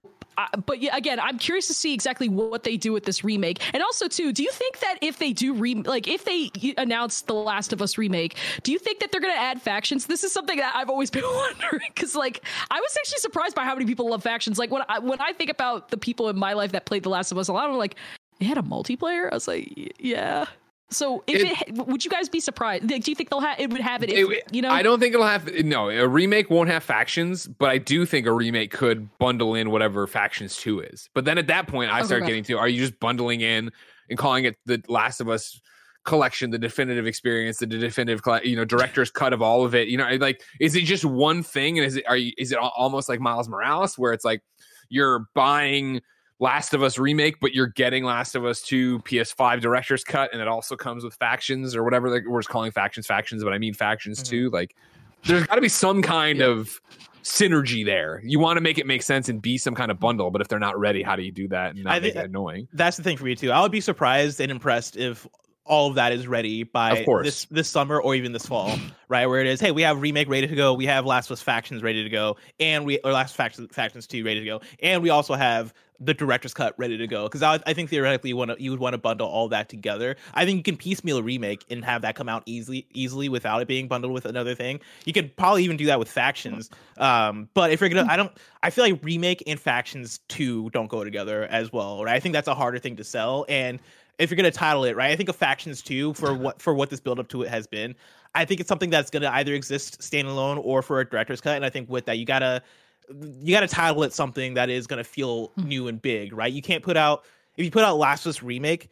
but 0.67 0.81
yeah, 0.81 0.97
again, 0.97 1.21
I'm 1.21 1.39
curious 1.39 1.67
to 1.69 1.75
see 1.75 1.95
exactly 1.95 2.29
what 2.29 2.65
they 2.65 2.77
do 2.77 2.93
with 2.93 3.05
this 3.05 3.25
remake. 3.25 3.61
And 3.75 3.83
also, 3.83 4.09
too, 4.09 4.33
do 4.33 4.43
you 4.43 4.51
think 4.51 4.81
that 4.81 4.97
if 5.01 5.19
they 5.19 5.33
do 5.33 5.55
re 5.55 5.75
like 5.75 6.09
if 6.09 6.25
they 6.25 6.51
announce 6.77 7.23
the 7.23 7.35
Last 7.35 7.73
of 7.73 7.83
Us 7.83 7.99
remake, 7.99 8.37
do 8.63 8.73
you 8.73 8.79
think 8.79 9.01
that 9.01 9.13
they're 9.13 9.21
going 9.21 9.35
to 9.35 9.41
add 9.41 9.61
factions? 9.61 10.07
This 10.07 10.25
is 10.25 10.33
something 10.33 10.57
that 10.57 10.75
I've 10.77 10.91
always 10.91 11.11
been 11.19 11.25
wondering 11.25 11.89
because, 11.95 12.15
like, 12.15 12.45
I 12.71 12.81
was 12.81 12.97
actually 12.99 13.19
surprised 13.19 13.55
by 13.55 13.65
how 13.65 13.75
many 13.75 13.87
people 13.87 14.09
love 14.09 14.23
factions. 14.23 14.59
Like 14.59 14.71
when 14.71 14.83
I 14.89 14.99
when 14.99 15.21
I 15.21 15.33
think 15.33 15.51
about 15.51 15.91
the 15.91 15.97
people 15.97 16.29
in 16.29 16.39
my 16.39 16.53
life 16.53 16.73
that 16.73 16.87
played 16.87 17.03
the 17.03 17.11
Last 17.11 17.33
of 17.33 17.39
Us, 17.39 17.49
a 17.49 17.53
lot 17.53 17.69
them 17.69 17.79
like 17.79 17.97
they 18.39 18.47
had 18.47 18.59
a 18.59 18.63
multiplayer. 18.63 19.31
I 19.31 19.35
was 19.35 19.49
like, 19.49 19.95
yeah. 19.99 20.47
So, 20.93 21.25
if 21.27 21.43
it, 21.43 21.69
it, 21.69 21.87
would 21.87 22.05
you 22.05 22.11
guys 22.11 22.29
be 22.29 22.41
surprised? 22.41 22.87
Do 22.87 22.95
you 22.95 23.15
think 23.15 23.31
they'll 23.31 23.41
have 23.41 23.59
it 23.59 23.71
would 23.71 23.81
have 23.81 24.03
it? 24.03 24.11
If, 24.11 24.31
it 24.31 24.45
you 24.53 24.63
know, 24.63 24.71
I 24.71 24.83
don't 24.83 25.01
think 25.01 25.15
it'll 25.15 25.27
have. 25.27 25.53
No, 25.65 25.89
a 25.91 26.07
remake 26.07 26.51
won't 26.51 26.69
have 26.69 26.83
factions, 26.83 27.47
but 27.47 27.71
I 27.71 27.79
do 27.79 28.07
think 28.07 28.27
a 28.27 28.33
remake 28.33 28.71
could 28.71 29.09
bundle 29.19 29.55
in 29.55 29.71
whatever 29.71 30.07
factions 30.07 30.57
two 30.57 30.81
is. 30.81 31.09
But 31.15 31.25
then 31.25 31.39
at 31.39 31.47
that 31.49 31.67
point, 31.67 31.91
I 31.91 31.99
okay, 31.99 32.07
start 32.07 32.27
getting 32.27 32.45
to: 32.45 32.59
Are 32.59 32.69
you 32.69 32.79
just 32.79 32.99
bundling 33.01 33.41
in 33.41 33.71
and 34.09 34.19
calling 34.19 34.45
it 34.45 34.57
the 34.67 34.83
Last 34.89 35.21
of 35.21 35.29
Us? 35.29 35.61
collection 36.05 36.51
the 36.51 36.59
definitive 36.59 37.07
experience 37.07 37.59
the 37.59 37.67
definitive 37.67 38.21
you 38.43 38.57
know 38.57 38.65
director's 38.65 39.09
cut 39.09 39.33
of 39.33 39.41
all 39.41 39.65
of 39.65 39.73
it 39.73 39.87
you 39.87 39.97
know 39.97 40.09
like 40.17 40.43
is 40.59 40.75
it 40.75 40.83
just 40.83 41.05
one 41.05 41.45
thing 41.45 41.79
and 41.79 41.87
is 41.87 41.95
it 41.95 42.05
are 42.09 42.17
you 42.17 42.33
is 42.39 42.51
it 42.51 42.59
almost 42.59 43.09
like 43.09 43.21
miles 43.21 43.49
morales 43.49 43.97
where 43.97 44.13
it's 44.13 44.25
like 44.25 44.43
you're 44.89 45.29
buying 45.35 46.01
Last 46.43 46.75
of 46.75 46.83
Us 46.83 46.99
remake, 46.99 47.39
but 47.39 47.55
you're 47.55 47.69
getting 47.69 48.03
Last 48.03 48.35
of 48.35 48.45
Us 48.45 48.63
2 48.63 48.99
PS5 49.01 49.61
director's 49.61 50.03
cut, 50.03 50.33
and 50.33 50.43
it 50.43 50.49
also 50.49 50.75
comes 50.75 51.05
with 51.05 51.15
factions 51.15 51.77
or 51.77 51.85
whatever 51.85 52.11
like, 52.11 52.25
we're 52.27 52.41
just 52.41 52.49
calling 52.49 52.73
factions 52.73 53.07
factions, 53.07 53.45
but 53.45 53.53
I 53.53 53.59
mean 53.59 53.75
factions 53.75 54.19
mm-hmm. 54.19 54.31
too. 54.31 54.51
Like, 54.51 54.75
there's 55.23 55.47
got 55.47 55.55
to 55.55 55.61
be 55.61 55.69
some 55.69 56.03
kind 56.03 56.41
yeah. 56.41 56.47
of 56.47 56.81
synergy 57.23 57.87
there. 57.87 58.21
You 58.25 58.41
want 58.41 58.57
to 58.57 58.61
make 58.61 58.77
it 58.77 58.89
make 58.89 59.05
sense 59.05 59.29
and 59.29 59.41
be 59.41 59.57
some 59.57 59.77
kind 59.77 59.93
of 59.93 60.01
bundle, 60.01 60.33
but 60.33 60.41
if 60.41 60.49
they're 60.49 60.59
not 60.59 60.77
ready, 60.77 61.05
how 61.05 61.15
do 61.15 61.23
you 61.23 61.31
do 61.31 61.47
that 61.47 61.77
and 61.77 61.85
not 61.85 61.95
I 61.95 62.01
think, 62.01 62.17
make 62.17 62.25
it 62.25 62.31
annoying? 62.31 62.67
That's 62.73 62.97
the 62.97 63.05
thing 63.05 63.17
for 63.17 63.25
me 63.25 63.37
too. 63.37 63.53
I 63.53 63.63
would 63.63 63.71
be 63.71 63.81
surprised 63.81 64.41
and 64.41 64.51
impressed 64.51 64.97
if 64.97 65.29
all 65.65 65.89
of 65.89 65.95
that 65.95 66.13
is 66.13 66.27
ready 66.27 66.65
by 66.65 67.05
this 67.23 67.45
this 67.47 67.69
summer 67.69 68.01
or 68.01 68.17
even 68.17 68.33
this 68.33 68.47
fall, 68.47 68.77
right? 69.09 69.27
Where 69.27 69.41
it 69.41 69.47
is, 69.47 69.61
hey, 69.61 69.71
we 69.71 69.83
have 69.83 70.03
remake 70.03 70.29
ready 70.29 70.49
to 70.49 70.57
go, 70.57 70.75
we 70.75 70.87
have 70.87 71.07
Last 71.07 71.27
of 71.27 71.35
Us 71.35 71.43
factions 71.43 71.85
ready 71.85 72.03
to 72.03 72.11
go, 72.11 72.37
and 72.59 72.85
we 72.85 72.99
or 73.05 73.13
Last 73.13 73.37
factions 73.37 73.73
factions 73.73 74.09
two 74.09 74.25
ready 74.25 74.41
to 74.41 74.47
go, 74.47 74.61
and 74.83 75.05
we 75.05 75.11
also 75.11 75.35
have 75.35 75.73
the 76.05 76.15
director's 76.15 76.53
cut 76.53 76.75
ready 76.79 76.97
to 76.99 77.07
go 77.07 77.25
because 77.25 77.43
I, 77.43 77.61
I, 77.67 77.75
think 77.75 77.89
theoretically 77.89 78.31
you 78.31 78.37
want 78.37 78.51
to 78.51 78.63
you 78.63 78.71
would 78.71 78.81
want 78.81 78.95
to 78.95 78.99
bundle 78.99 79.29
all 79.29 79.49
that 79.49 79.69
together. 79.69 80.17
I 80.35 80.45
think 80.45 80.57
you 80.57 80.63
can 80.63 80.77
piecemeal 80.77 81.19
a 81.19 81.23
remake 81.23 81.65
and 81.71 81.85
have 81.85 82.03
that 82.03 82.17
come 82.17 82.29
out 82.29 82.43
easily 82.47 82.87
easily 82.93 83.29
without 83.29 83.63
it 83.63 83.69
being 83.69 83.89
bundled 83.89 84.13
with 84.13 84.25
another 84.25 84.55
thing. 84.55 84.81
You 85.05 85.13
could 85.13 85.37
probably 85.37 85.65
even 85.65 85.77
do 85.77 85.87
that 85.87 85.99
with 85.99 86.11
factions. 86.11 86.71
Um, 86.99 87.49
but 87.55 87.71
if 87.71 87.81
you're 87.81 87.89
gonna, 87.89 88.11
I 88.11 88.17
don't. 88.17 88.33
I 88.63 88.71
feel 88.71 88.85
like 88.85 88.99
remake 89.03 89.43
and 89.47 89.59
factions 89.59 90.21
two 90.29 90.71
don't 90.71 90.89
go 90.89 91.05
together 91.05 91.45
as 91.45 91.73
well. 91.73 92.05
Right? 92.05 92.15
I 92.15 92.21
think 92.21 92.33
that's 92.33 92.49
a 92.49 92.55
harder 92.55 92.79
thing 92.79 92.97
to 92.97 93.05
sell. 93.05 93.47
And 93.49 93.79
if 94.19 94.31
you're 94.31 94.37
gonna 94.37 94.51
title 94.51 94.85
it 94.85 94.97
right, 94.97 95.11
I 95.11 95.17
think 95.17 95.29
of 95.29 95.37
factions 95.37 95.83
two 95.83 96.15
for 96.15 96.35
what 96.35 96.61
for 96.61 96.75
what 96.75 96.91
this 96.91 97.01
build 97.01 97.21
up 97.21 97.29
to 97.29 97.43
it 97.43 97.49
has 97.49 97.67
been. 97.67 97.95
I 98.35 98.45
think 98.45 98.61
it's 98.61 98.69
something 98.69 98.91
that's 98.91 99.11
gonna 99.11 99.31
either 99.31 99.55
exist 99.55 100.01
standalone 100.01 100.61
or 100.63 100.83
for 100.83 101.01
a 101.01 101.09
director's 101.09 101.41
cut. 101.41 101.57
And 101.57 101.65
I 101.65 101.71
think 101.71 101.89
with 101.89 102.07
that 102.07 102.19
you 102.19 102.25
gotta 102.25 102.63
you 103.09 103.55
got 103.55 103.61
to 103.61 103.69
title 103.69 104.03
it 104.03 104.13
something 104.13 104.55
that 104.55 104.71
is 104.71 104.87
going 104.87 104.99
to 104.99 105.05
feel 105.05 105.49
mm-hmm. 105.49 105.69
new 105.69 105.89
and 105.89 106.01
big, 106.01 106.33
right? 106.33 106.53
You 106.53 106.63
can't 106.63 106.83
put 106.83 106.97
out 106.97 107.25
if 107.57 107.65
you 107.65 107.71
put 107.71 107.85
out 107.85 107.99
Last 107.99 108.27
of 108.27 108.31
Us 108.31 108.43
remake, 108.43 108.91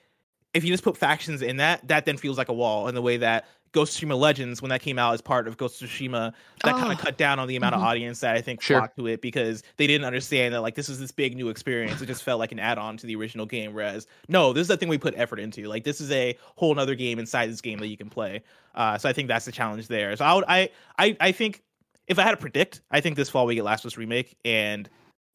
if 0.53 0.65
you 0.65 0.71
just 0.71 0.85
put 0.85 0.97
factions 0.97 1.43
in 1.43 1.59
that, 1.59 1.87
that 1.89 2.05
then 2.05 2.17
feels 2.17 2.37
like 2.37 2.49
a 2.49 2.53
wall 2.53 2.89
in 2.89 2.95
the 2.95 3.03
way 3.03 3.17
that 3.19 3.47
Ghost 3.73 4.03
of 4.03 4.09
Tsushima 4.09 4.19
Legends, 4.19 4.61
when 4.61 4.71
that 4.71 4.81
came 4.81 4.99
out 4.99 5.15
as 5.15 5.21
part 5.21 5.47
of 5.47 5.57
Ghost 5.57 5.81
of 5.81 5.89
Tsushima, 5.89 6.33
that 6.65 6.75
oh. 6.75 6.79
kind 6.79 6.93
of 6.93 6.99
cut 6.99 7.17
down 7.17 7.39
on 7.39 7.47
the 7.47 7.55
amount 7.55 7.75
mm-hmm. 7.75 7.85
of 7.85 7.89
audience 7.89 8.21
that 8.21 8.35
I 8.35 8.41
think 8.41 8.61
sure. 8.61 8.79
flocked 8.79 8.97
to 8.97 9.07
it 9.07 9.23
because 9.23 9.63
they 9.77 9.87
didn't 9.87 10.05
understand 10.05 10.55
that 10.55 10.61
like 10.61 10.75
this 10.75 10.89
is 10.89 10.99
this 10.99 11.13
big 11.13 11.37
new 11.37 11.49
experience. 11.49 12.01
It 12.03 12.07
just 12.07 12.25
felt 12.25 12.41
like 12.41 12.51
an 12.51 12.59
add-on 12.59 12.97
to 12.97 13.07
the 13.07 13.15
original 13.15 13.47
game. 13.47 13.73
Whereas 13.73 14.09
no, 14.29 14.53
this 14.53 14.63
is 14.63 14.69
the 14.69 14.77
thing 14.77 14.89
we 14.89 14.99
put 14.99 15.15
effort 15.17 15.39
into. 15.39 15.69
Like 15.69 15.85
this 15.85 16.01
is 16.01 16.11
a 16.11 16.37
whole 16.57 16.77
other 16.79 16.97
game 16.97 17.21
inside 17.21 17.49
this 17.49 17.61
game 17.61 17.79
that 17.79 17.87
you 17.87 17.97
can 17.97 18.11
play. 18.11 18.43
Uh, 18.75 18.99
so 18.99 19.09
I 19.09 19.13
think 19.13 19.29
that's 19.29 19.45
the 19.45 19.53
challenge 19.53 19.87
there. 19.87 20.17
So 20.17 20.25
I 20.25 20.35
would, 20.35 20.45
I 20.49 20.71
I 20.99 21.17
I 21.21 21.33
think 21.33 21.63
if 22.11 22.19
I 22.19 22.23
had 22.23 22.33
to 22.33 22.37
predict, 22.37 22.83
I 22.91 23.01
think 23.01 23.17
this 23.17 23.31
fall 23.31 23.47
we 23.47 23.55
get 23.55 23.65
Last 23.65 23.85
of 23.85 23.93
Us 23.93 23.97
remake 23.97 24.37
and 24.45 24.91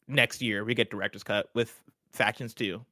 next 0.08 0.42
year 0.42 0.66
we 0.66 0.76
get 0.76 0.92
director's 0.92 1.24
cut 1.24 1.50
with 1.56 1.82
Factions 2.12 2.54
2. 2.54 2.84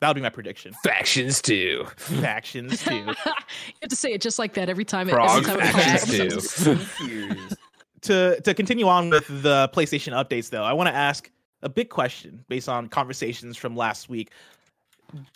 That 0.00 0.08
would 0.08 0.14
be 0.14 0.22
my 0.22 0.30
prediction. 0.30 0.72
Factions 0.82 1.42
two. 1.42 1.84
Factions 1.98 2.82
two. 2.82 2.94
you 2.96 3.04
have 3.04 3.90
to 3.90 3.96
say 3.96 4.14
it 4.14 4.22
just 4.22 4.38
like 4.38 4.54
that 4.54 4.70
every 4.70 4.84
time. 4.84 5.10
It, 5.10 5.14
every 5.14 5.44
time 5.44 5.60
Factions 5.60 6.54
two. 6.96 7.48
to 8.00 8.40
to 8.40 8.54
continue 8.54 8.88
on 8.88 9.10
with 9.10 9.26
the 9.42 9.68
PlayStation 9.74 10.14
updates, 10.14 10.48
though, 10.48 10.64
I 10.64 10.72
want 10.72 10.88
to 10.88 10.94
ask 10.94 11.30
a 11.60 11.68
big 11.68 11.90
question 11.90 12.42
based 12.48 12.66
on 12.66 12.88
conversations 12.88 13.58
from 13.58 13.76
last 13.76 14.08
week. 14.08 14.30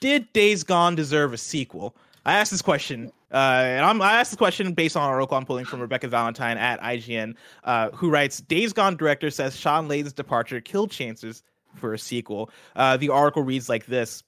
Did 0.00 0.32
Days 0.32 0.62
Gone 0.64 0.94
deserve 0.94 1.34
a 1.34 1.38
sequel? 1.38 1.94
I 2.24 2.32
asked 2.32 2.50
this 2.50 2.62
question, 2.62 3.12
uh, 3.34 3.62
and 3.64 3.84
I'm, 3.84 4.00
i 4.00 4.12
asked 4.12 4.30
this 4.30 4.38
question 4.38 4.72
based 4.72 4.96
on 4.96 5.02
an 5.02 5.10
article 5.10 5.36
I'm 5.36 5.44
pulling 5.44 5.64
from 5.64 5.80
Rebecca 5.80 6.08
Valentine 6.08 6.56
at 6.56 6.80
IGN, 6.80 7.34
uh, 7.64 7.90
who 7.90 8.08
writes: 8.08 8.40
Days 8.40 8.72
Gone 8.72 8.96
director 8.96 9.30
says 9.30 9.56
Shawn 9.56 9.88
Layden's 9.88 10.12
departure 10.12 10.60
killed 10.60 10.90
chances 10.90 11.42
for 11.74 11.92
a 11.92 11.98
sequel. 11.98 12.50
Uh, 12.76 12.96
the 12.96 13.08
article 13.08 13.42
reads 13.42 13.68
like 13.68 13.86
this. 13.86 14.22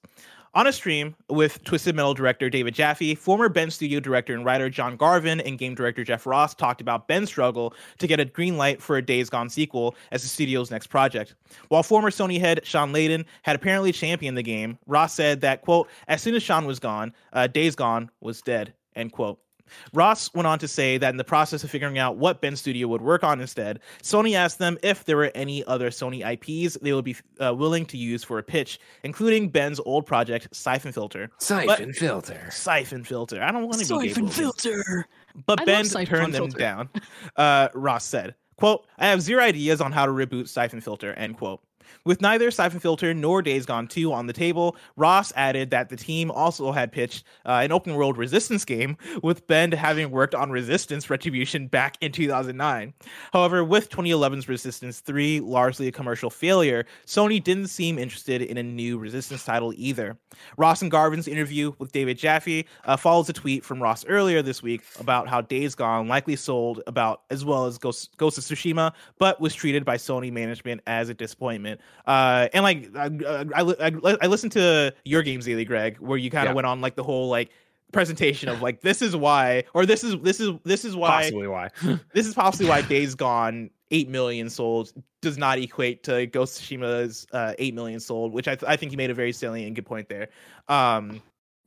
On 0.57 0.67
a 0.67 0.73
stream 0.73 1.15
with 1.29 1.63
Twisted 1.65 1.95
Metal 1.95 2.15
director 2.15 2.49
David 2.49 2.75
Jaffe, 2.75 3.15
former 3.15 3.51
Bend 3.51 3.75
Studio 3.75 4.01
director 4.01 4.33
and 4.33 4.43
writer 4.43 4.71
John 4.71 4.97
Garvin 4.97 5.39
and 5.41 5.59
game 5.59 5.75
director 5.75 6.03
Jeff 6.03 6.25
Ross 6.25 6.55
talked 6.55 6.81
about 6.81 7.09
Bend's 7.09 7.29
struggle 7.29 7.75
to 7.99 8.07
get 8.07 8.21
a 8.21 8.25
green 8.25 8.57
light 8.57 8.81
for 8.81 8.97
a 8.97 9.03
Days 9.03 9.29
Gone 9.29 9.51
sequel 9.51 9.95
as 10.13 10.23
the 10.23 10.29
studio's 10.29 10.71
next 10.71 10.87
project. 10.87 11.35
While 11.69 11.83
former 11.83 12.09
Sony 12.09 12.41
head 12.41 12.61
Shawn 12.65 12.91
Layden 12.91 13.27
had 13.43 13.55
apparently 13.55 13.93
championed 13.93 14.39
the 14.39 14.43
game, 14.43 14.79
Ross 14.87 15.13
said 15.13 15.43
that, 15.43 15.61
quote, 15.61 15.89
as 16.09 16.23
soon 16.23 16.35
as 16.35 16.43
Shawn 16.43 16.65
was 16.65 16.79
gone, 16.79 17.13
uh, 17.35 17.47
Days 17.49 17.77
Gone 17.77 18.11
was 18.23 18.41
dead, 18.41 18.73
end 18.97 19.13
quote. 19.13 19.39
Ross 19.93 20.33
went 20.35 20.47
on 20.47 20.59
to 20.59 20.69
say 20.69 20.99
that 20.99 21.11
in 21.11 21.17
the 21.17 21.25
process 21.25 21.65
of 21.65 21.71
figuring 21.71 21.99
out 21.99 22.17
what 22.17 22.41
Bend 22.41 22.59
Studio 22.59 22.89
would 22.89 23.03
work 23.03 23.25
on 23.25 23.41
instead, 23.41 23.81
Sony 24.03 24.35
asked 24.35 24.59
them 24.59 24.79
if 24.83 25.05
there 25.05 25.17
were 25.17 25.31
any 25.35 25.65
other 25.65 25.91
Sony 25.91 26.25
IPs 26.25 26.79
they 26.83 26.93
would 26.93 27.05
be 27.05 27.17
uh, 27.41 27.55
willing 27.55 27.87
to 27.87 27.97
use 27.97 28.25
for 28.25 28.39
a 28.39 28.43
pitch, 28.43 28.79
including 29.03 29.49
Bend's 29.49 29.81
old 29.81 30.07
project 30.07 30.49
Syphon 30.53 30.93
Filter. 30.93 31.31
Syphon 31.39 31.67
but, 31.67 31.97
Filter. 31.97 32.49
Syphon 32.51 33.05
Filter. 33.05 33.43
I 33.43 33.51
don't 33.51 33.65
want 33.65 33.75
to 33.85 33.99
be 33.99 34.09
Syphon 34.09 34.29
Filter. 34.29 35.07
But 35.47 35.61
I 35.61 35.65
Ben 35.65 35.85
turned 35.85 36.35
them 36.35 36.49
down. 36.49 36.89
Uh, 37.37 37.69
Ross 37.75 38.05
said, 38.05 38.35
"Quote: 38.57 38.87
I 38.99 39.09
have 39.09 39.21
zero 39.21 39.43
ideas 39.43 39.81
on 39.81 39.93
how 39.93 40.07
to 40.07 40.13
reboot 40.13 40.49
Syphon 40.49 40.81
Filter." 40.81 41.13
End 41.15 41.37
quote. 41.37 41.61
With 42.05 42.21
neither 42.21 42.51
Syphon 42.51 42.81
Filter 42.81 43.15
nor 43.15 43.43
Days 43.43 43.67
Gone 43.67 43.87
2 43.87 44.13
on 44.13 44.27
the 44.27 44.33
table, 44.33 44.77
Ross 44.97 45.33
added 45.37 45.71
that 45.71 45.89
the 45.89 45.97
team 45.97 46.31
also 46.31 46.73
had 46.73 46.93
pitched 46.93 47.25
uh, 47.45 47.61
an 47.63 47.73
open 47.73 47.95
world 47.95 48.17
Resistance 48.17 48.65
game, 48.65 48.97
with 49.23 49.47
Bend 49.47 49.75
having 49.75 50.11
worked 50.11 50.35
on 50.35 50.51
Resistance 50.51 51.09
Retribution 51.11 51.67
back 51.67 51.97
in 52.01 52.13
2009. 52.13 52.95
However, 53.33 53.65
with 53.65 53.91
2011's 53.91 54.49
Resistance 54.49 55.01
3 55.01 55.41
largely 55.41 55.89
a 55.89 55.93
commercial 55.93 56.31
failure, 56.31 56.87
Sony 57.07 57.43
didn't 57.43 57.69
seem 57.69 57.99
interested 57.99 58.43
in 58.43 58.59
a 58.59 58.63
new 58.63 58.99
Resistance 58.99 59.45
title 59.45 59.73
either. 59.77 60.17
Ross 60.57 60.83
and 60.83 60.91
Garvin's 60.91 61.29
interview 61.29 61.73
with 61.79 61.93
David 61.93 62.19
Jaffe 62.19 62.67
uh, 62.85 62.97
follows 62.97 63.29
a 63.29 63.33
tweet 63.33 63.65
from 63.65 63.83
Ross 63.83 64.05
earlier 64.07 64.43
this 64.43 64.63
week 64.63 64.83
about 64.99 65.29
how 65.29 65.41
Days 65.41 65.75
Gone 65.75 66.09
likely 66.09 66.37
sold 66.37 66.83
about 66.87 67.23
as 67.31 67.45
well 67.45 67.67
as 67.67 67.79
Ghost, 67.79 68.17
Ghost 68.17 68.39
of 68.39 68.45
Tsushima, 68.45 68.93
but 69.19 69.41
was 69.41 69.55
treated 69.55 69.85
by 69.85 69.97
Sony 69.97 70.33
management 70.33 70.81
as 70.87 71.09
a 71.09 71.15
disappointment. 71.15 71.76
Uh, 72.07 72.49
and 72.53 72.63
like 72.63 72.91
I, 72.97 73.07
I, 73.55 73.89
I, 73.89 74.17
I 74.23 74.27
listened 74.27 74.53
to 74.53 74.95
your 75.05 75.23
games 75.23 75.45
daily, 75.45 75.65
Greg, 75.65 75.99
where 75.99 76.19
you 76.19 76.31
kind 76.31 76.47
of 76.47 76.51
yeah. 76.51 76.55
went 76.55 76.67
on 76.67 76.81
like 76.81 76.95
the 76.95 77.05
whole 77.05 77.29
like 77.29 77.51
presentation 77.93 78.49
of 78.49 78.63
like 78.63 78.81
this 78.81 79.01
is 79.01 79.15
why 79.15 79.65
or 79.73 79.87
this 79.87 80.03
is 80.03 80.17
this 80.21 80.41
is 80.41 80.53
this 80.65 80.85
is 80.85 80.97
why 80.97 81.23
possibly 81.23 81.47
why 81.47 81.71
this 82.13 82.27
is 82.27 82.35
possibly 82.35 82.69
why 82.69 82.83
Days 82.83 83.15
Gone 83.15 83.71
eight 83.91 84.09
million 84.09 84.51
sold 84.51 84.93
does 85.23 85.39
not 85.39 85.59
equate 85.59 86.03
to 86.05 86.27
Ghost 86.27 86.61
Tsushima's 86.61 87.27
uh, 87.33 87.55
eight 87.59 87.75
million 87.75 88.01
sold, 88.01 88.33
which 88.33 88.49
I 88.49 88.55
th- 88.57 88.69
I 88.69 88.77
think 88.77 88.93
you 88.93 88.99
made 88.99 89.11
a 89.11 89.15
very 89.15 89.33
salient 89.33 89.67
and 89.67 89.77
good 89.77 89.87
point 89.87 90.09
there. 90.09 90.29
Um, 90.69 91.23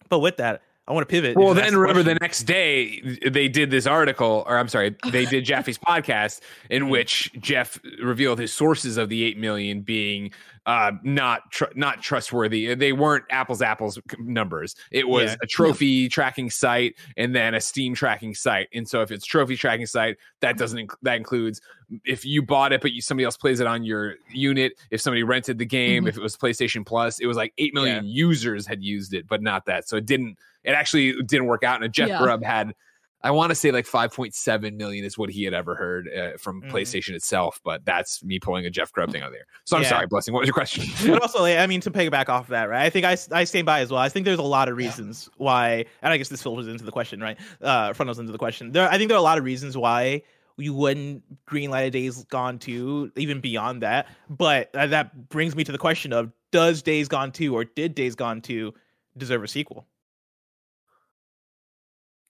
but 0.09 0.19
with 0.19 0.37
that, 0.37 0.61
I 0.89 0.93
want 0.93 1.07
to 1.07 1.11
pivot. 1.11 1.37
Well, 1.37 1.53
then 1.53 1.77
remember 1.77 2.01
the 2.01 2.15
next 2.15 2.43
day 2.43 3.19
they 3.29 3.47
did 3.47 3.69
this 3.69 3.85
article, 3.85 4.43
or 4.47 4.57
I'm 4.57 4.67
sorry, 4.67 4.95
they 5.11 5.25
did 5.25 5.45
Jaffe's 5.45 5.77
podcast 5.77 6.41
in 6.71 6.89
which 6.89 7.31
Jeff 7.39 7.79
revealed 8.01 8.39
his 8.39 8.51
sources 8.51 8.97
of 8.97 9.07
the 9.07 9.23
eight 9.23 9.37
million 9.37 9.81
being 9.81 10.31
uh, 10.65 10.91
not 11.03 11.51
tr- 11.51 11.65
not 11.75 12.01
trustworthy. 12.01 12.73
They 12.73 12.91
weren't 12.91 13.25
apples 13.29 13.61
apples 13.61 13.99
numbers. 14.17 14.75
It 14.91 15.07
was 15.07 15.31
yeah. 15.31 15.37
a 15.43 15.45
trophy 15.45 15.85
yeah. 15.85 16.09
tracking 16.09 16.49
site 16.49 16.95
and 17.15 17.35
then 17.35 17.53
a 17.53 17.61
Steam 17.61 17.93
tracking 17.93 18.33
site. 18.33 18.67
And 18.73 18.87
so 18.87 19.01
if 19.01 19.11
it's 19.11 19.25
trophy 19.25 19.55
tracking 19.55 19.85
site, 19.85 20.17
that 20.41 20.57
doesn't 20.57 20.87
inc- 20.87 20.97
that 21.03 21.17
includes 21.17 21.61
if 22.05 22.25
you 22.25 22.41
bought 22.41 22.71
it 22.71 22.81
but 22.81 22.91
you, 22.91 23.01
somebody 23.01 23.25
else 23.25 23.37
plays 23.37 23.59
it 23.59 23.67
on 23.67 23.83
your 23.83 24.15
unit. 24.31 24.73
If 24.91 25.01
somebody 25.01 25.23
rented 25.23 25.59
the 25.59 25.65
game, 25.65 26.01
mm-hmm. 26.01 26.09
if 26.09 26.17
it 26.17 26.21
was 26.21 26.35
PlayStation 26.35 26.85
Plus, 26.85 27.19
it 27.19 27.27
was 27.27 27.37
like 27.37 27.53
eight 27.57 27.73
million 27.73 28.05
yeah. 28.05 28.11
users 28.11 28.65
had 28.65 28.83
used 28.83 29.13
it, 29.13 29.27
but 29.27 29.41
not 29.41 29.65
that. 29.65 29.87
So 29.87 29.97
it 29.97 30.05
didn't. 30.05 30.37
It 30.69 30.75
actually 30.75 31.21
didn't 31.23 31.47
work 31.47 31.63
out. 31.63 31.83
And 31.83 31.93
Jeff 31.93 32.19
Grubb 32.19 32.43
had 32.43 32.73
I 33.21 33.31
want 33.31 33.49
to 33.49 33.55
say 33.55 33.71
like 33.71 33.85
5.7 33.85 34.75
million 34.77 35.03
is 35.03 35.17
what 35.17 35.29
he 35.29 35.43
had 35.43 35.53
ever 35.53 35.75
heard 35.75 36.07
uh, 36.07 36.37
from 36.37 36.61
mm-hmm. 36.61 36.73
PlayStation 36.73 37.11
itself, 37.11 37.59
but 37.65 37.83
that's 37.83 38.23
me 38.23 38.39
pulling 38.39 38.65
a 38.65 38.69
Jeff 38.69 38.93
Grubb 38.93 39.11
thing 39.11 39.21
out 39.21 39.31
there. 39.31 39.45
So 39.65 39.75
I'm 39.75 39.83
yeah. 39.83 39.89
sorry, 39.89 40.07
Blessing. 40.07 40.33
What 40.33 40.39
was 40.39 40.47
your 40.47 40.53
question? 40.53 40.85
but 41.11 41.21
also, 41.21 41.43
I 41.43 41.67
mean, 41.67 41.81
to 41.81 41.91
piggyback 41.91 42.29
off 42.29 42.45
of 42.45 42.49
that, 42.49 42.69
right? 42.69 42.83
I 42.83 42.89
think 42.89 43.05
I, 43.05 43.17
I 43.31 43.43
stand 43.43 43.65
by 43.65 43.81
as 43.81 43.91
well. 43.91 43.99
I 43.99 44.07
think 44.07 44.25
there's 44.25 44.39
a 44.39 44.43
lot 44.43 44.69
of 44.69 44.77
reasons 44.77 45.29
yeah. 45.31 45.43
why, 45.43 45.85
and 46.01 46.13
I 46.13 46.17
guess 46.17 46.29
this 46.29 46.41
filters 46.41 46.67
into 46.67 46.85
the 46.85 46.91
question, 46.91 47.19
right? 47.19 47.37
Uh, 47.61 47.93
funnels 47.93 48.19
into 48.19 48.31
the 48.31 48.37
question. 48.37 48.71
There, 48.71 48.89
I 48.89 48.97
think 48.97 49.09
there 49.09 49.17
are 49.17 49.19
a 49.19 49.23
lot 49.23 49.37
of 49.37 49.43
reasons 49.43 49.75
why 49.75 50.21
you 50.55 50.73
wouldn't 50.73 51.23
greenlight 51.45 51.87
a 51.87 51.89
Days 51.91 52.23
Gone 52.25 52.57
2, 52.57 53.13
even 53.17 53.41
beyond 53.41 53.81
that. 53.81 54.07
But 54.29 54.73
uh, 54.73 54.87
that 54.87 55.29
brings 55.29 55.55
me 55.57 55.65
to 55.65 55.71
the 55.73 55.77
question 55.77 56.13
of 56.13 56.31
does 56.51 56.81
Days 56.81 57.09
Gone 57.09 57.33
2 57.33 57.53
or 57.53 57.65
did 57.65 57.95
Days 57.95 58.15
Gone 58.15 58.41
2 58.41 58.73
deserve 59.17 59.43
a 59.43 59.47
sequel? 59.47 59.87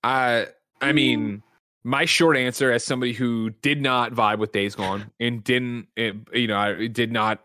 Uh 0.04 0.46
I 0.82 0.94
mean, 0.94 1.44
my 1.84 2.06
short 2.06 2.38
answer 2.38 2.72
as 2.72 2.84
somebody 2.84 3.14
who 3.14 3.50
did 3.62 3.82
not 3.82 4.14
vibe 4.14 4.40
with 4.40 4.52
Days 4.52 4.76
Gone 4.76 5.12
and 5.20 5.44
didn't, 5.44 5.88
you 5.98 6.48
know, 6.48 6.58
I 6.58 6.88
did 6.88 7.12
not 7.12 7.44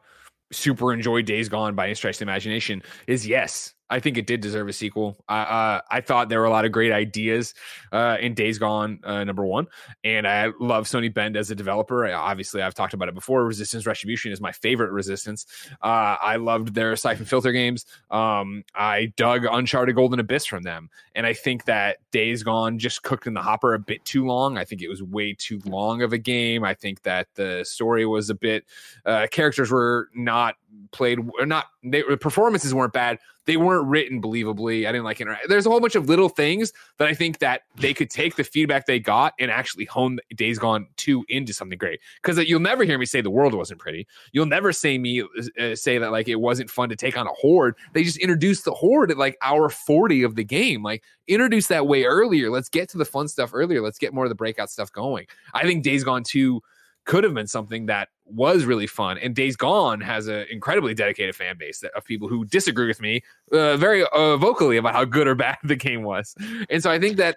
super 0.53 0.93
enjoy 0.93 1.23
Days 1.23 1.49
Gone 1.49 1.75
by 1.75 1.87
any 1.87 1.95
stretch 1.95 2.17
of 2.17 2.23
imagination 2.23 2.83
is 3.07 3.27
yes. 3.27 3.75
I 3.95 4.01
think 4.01 4.19
it 4.19 4.27
did 4.27 4.41
deserve 4.41 4.69
a 4.69 4.73
sequel. 4.73 5.17
Uh, 5.29 5.81
I 5.89 6.01
thought 6.01 6.29
there 6.29 6.41
were 6.41 6.47
a 6.47 6.51
lot 6.51 6.65
of 6.65 6.73
great 6.73 6.91
ideas 6.91 7.55
uh, 7.93 8.17
in 8.21 8.35
Days 8.35 8.59
Gone, 8.59 8.99
uh, 9.05 9.23
number 9.23 9.47
one, 9.47 9.69
and 10.03 10.27
I 10.27 10.51
love 10.59 10.87
Sony 10.87 11.15
Bend 11.15 11.37
as 11.37 11.53
a 11.53 11.55
developer. 11.55 12.13
obviously, 12.13 12.61
I've 12.61 12.75
talked 12.75 12.93
about 12.93 13.09
it 13.09 13.15
before. 13.15 13.45
Resistance 13.45 13.87
Retribution 13.87 14.33
is 14.33 14.41
my 14.41 14.51
favorite 14.51 14.91
Resistance. 14.91 15.47
Uh, 15.81 16.17
I 16.21 16.37
loved 16.37 16.75
their 16.75 16.97
Syphon 16.97 17.25
Filter 17.25 17.53
games. 17.53 17.87
Um, 18.11 18.65
I 18.75 19.13
dug 19.15 19.47
Uncharted 19.49 19.95
Golden 19.95 20.19
Abyss 20.19 20.45
from 20.45 20.65
them, 20.65 20.91
and 21.15 21.25
I 21.25 21.33
think 21.33 21.67
that 21.67 21.99
Days 22.11 22.43
Gone 22.43 22.81
just 22.81 23.05
cooked 23.05 23.29
in 23.29 23.35
the 23.35 23.43
hopper 23.43 23.75
a 23.75 23.79
bit 23.79 24.05
too 24.05 24.27
long. 24.27 24.59
I 24.59 24.65
think 24.65 24.83
it 24.83 24.89
was 24.89 25.05
way 25.05 25.35
too 25.39 25.61
long 25.65 26.03
of 26.03 26.13
a 26.13 26.19
game. 26.19 26.65
I 26.65 26.75
think 26.75 27.05
that 27.05 27.29
the 27.37 27.63
story 27.63 28.07
was 28.07 28.29
a 28.29 28.35
bit. 28.35 28.65
Uh, 29.07 29.29
characters 29.31 29.71
were 29.71 30.09
not 30.17 30.57
played 30.91 31.19
not 31.41 31.67
they 31.85 32.03
performances 32.03 32.73
weren't 32.75 32.93
bad. 32.93 33.19
They 33.47 33.59
weren't 33.59 33.87
written 33.87 34.23
believably. 34.23 34.87
I 34.89 34.93
didn't 34.93 35.05
like 35.05 35.21
it 35.21 35.29
there's 35.49 35.67
a 35.67 35.71
whole 35.71 35.81
bunch 35.81 35.95
of 35.95 36.09
little 36.09 36.29
things 36.29 36.73
that 36.99 37.09
i 37.09 37.15
think 37.15 37.39
that 37.39 37.63
they 37.77 37.93
could 37.93 38.09
take 38.09 38.37
the 38.37 38.45
feedback 38.45 38.87
they 38.87 38.99
got 38.99 39.35
and 39.39 39.51
actually 39.51 39.85
hone 39.85 40.19
days 40.35 40.59
gone 40.59 40.87
2 40.97 41.25
into 41.29 41.53
something 41.53 41.79
great. 41.79 42.01
Because 42.23 42.39
you'll 42.39 42.61
never 42.61 42.85
hear 42.85 42.99
me 42.99 43.07
say 43.07 43.21
the 43.21 43.31
world 43.31 43.55
wasn't 43.55 43.81
pretty. 43.81 44.07
You'll 44.33 44.47
never 44.47 44.73
say 44.73 44.97
me 44.99 45.23
uh, 45.23 45.75
say 45.75 45.99
that 45.99 46.13
like 46.13 46.29
it 46.29 46.37
wasn't 46.37 46.71
fun 46.71 46.89
to 46.89 46.97
take 46.97 47.17
on 47.17 47.27
a 47.27 47.33
horde. 47.33 47.75
They 47.93 48.03
just 48.03 48.19
introduced 48.19 48.65
the 48.65 48.73
horde 48.73 49.11
at 49.11 49.19
like 49.19 49.37
hour 49.43 49.69
40 49.69 50.23
of 50.23 50.35
the 50.35 50.45
game. 50.45 50.83
Like 50.83 51.03
introduce 51.29 51.67
that 51.69 51.87
way 51.87 52.05
earlier. 52.05 52.51
Let's 52.51 52.69
get 52.69 52.89
to 52.91 52.99
the 52.99 53.05
fun 53.05 53.29
stuff 53.29 53.51
earlier. 53.53 53.81
Let's 53.81 53.99
get 53.99 54.15
more 54.15 54.25
of 54.25 54.31
the 54.31 54.35
breakout 54.35 54.71
stuff 54.71 54.91
going. 54.93 55.27
I 55.53 55.65
think 55.65 55.83
days 55.83 56.05
gone 56.05 56.23
2 56.25 56.63
could 57.05 57.25
have 57.25 57.35
been 57.35 57.47
something 57.47 57.87
that 57.87 58.09
was 58.25 58.65
really 58.65 58.87
fun. 58.87 59.19
And 59.19 59.35
Days 59.35 59.57
Gone 59.57 60.01
has 60.01 60.27
an 60.27 60.47
incredibly 60.51 60.95
dedicated 60.95 61.37
fan 61.37 61.57
base 61.59 61.83
of 61.83 62.05
people 62.05 62.29
who 62.29 62.45
disagree 62.45 62.87
with 62.87 63.01
me 63.01 63.23
uh, 63.53 63.77
very 63.77 64.05
uh, 64.13 64.37
vocally 64.37 64.77
about 64.77 64.95
how 64.95 65.05
good 65.05 65.27
or 65.27 65.35
bad 65.35 65.59
the 65.65 65.77
game 65.77 66.03
was. 66.03 66.35
And 66.71 66.83
so 66.83 66.91
I 66.91 66.99
think 66.99 67.17
that 67.19 67.37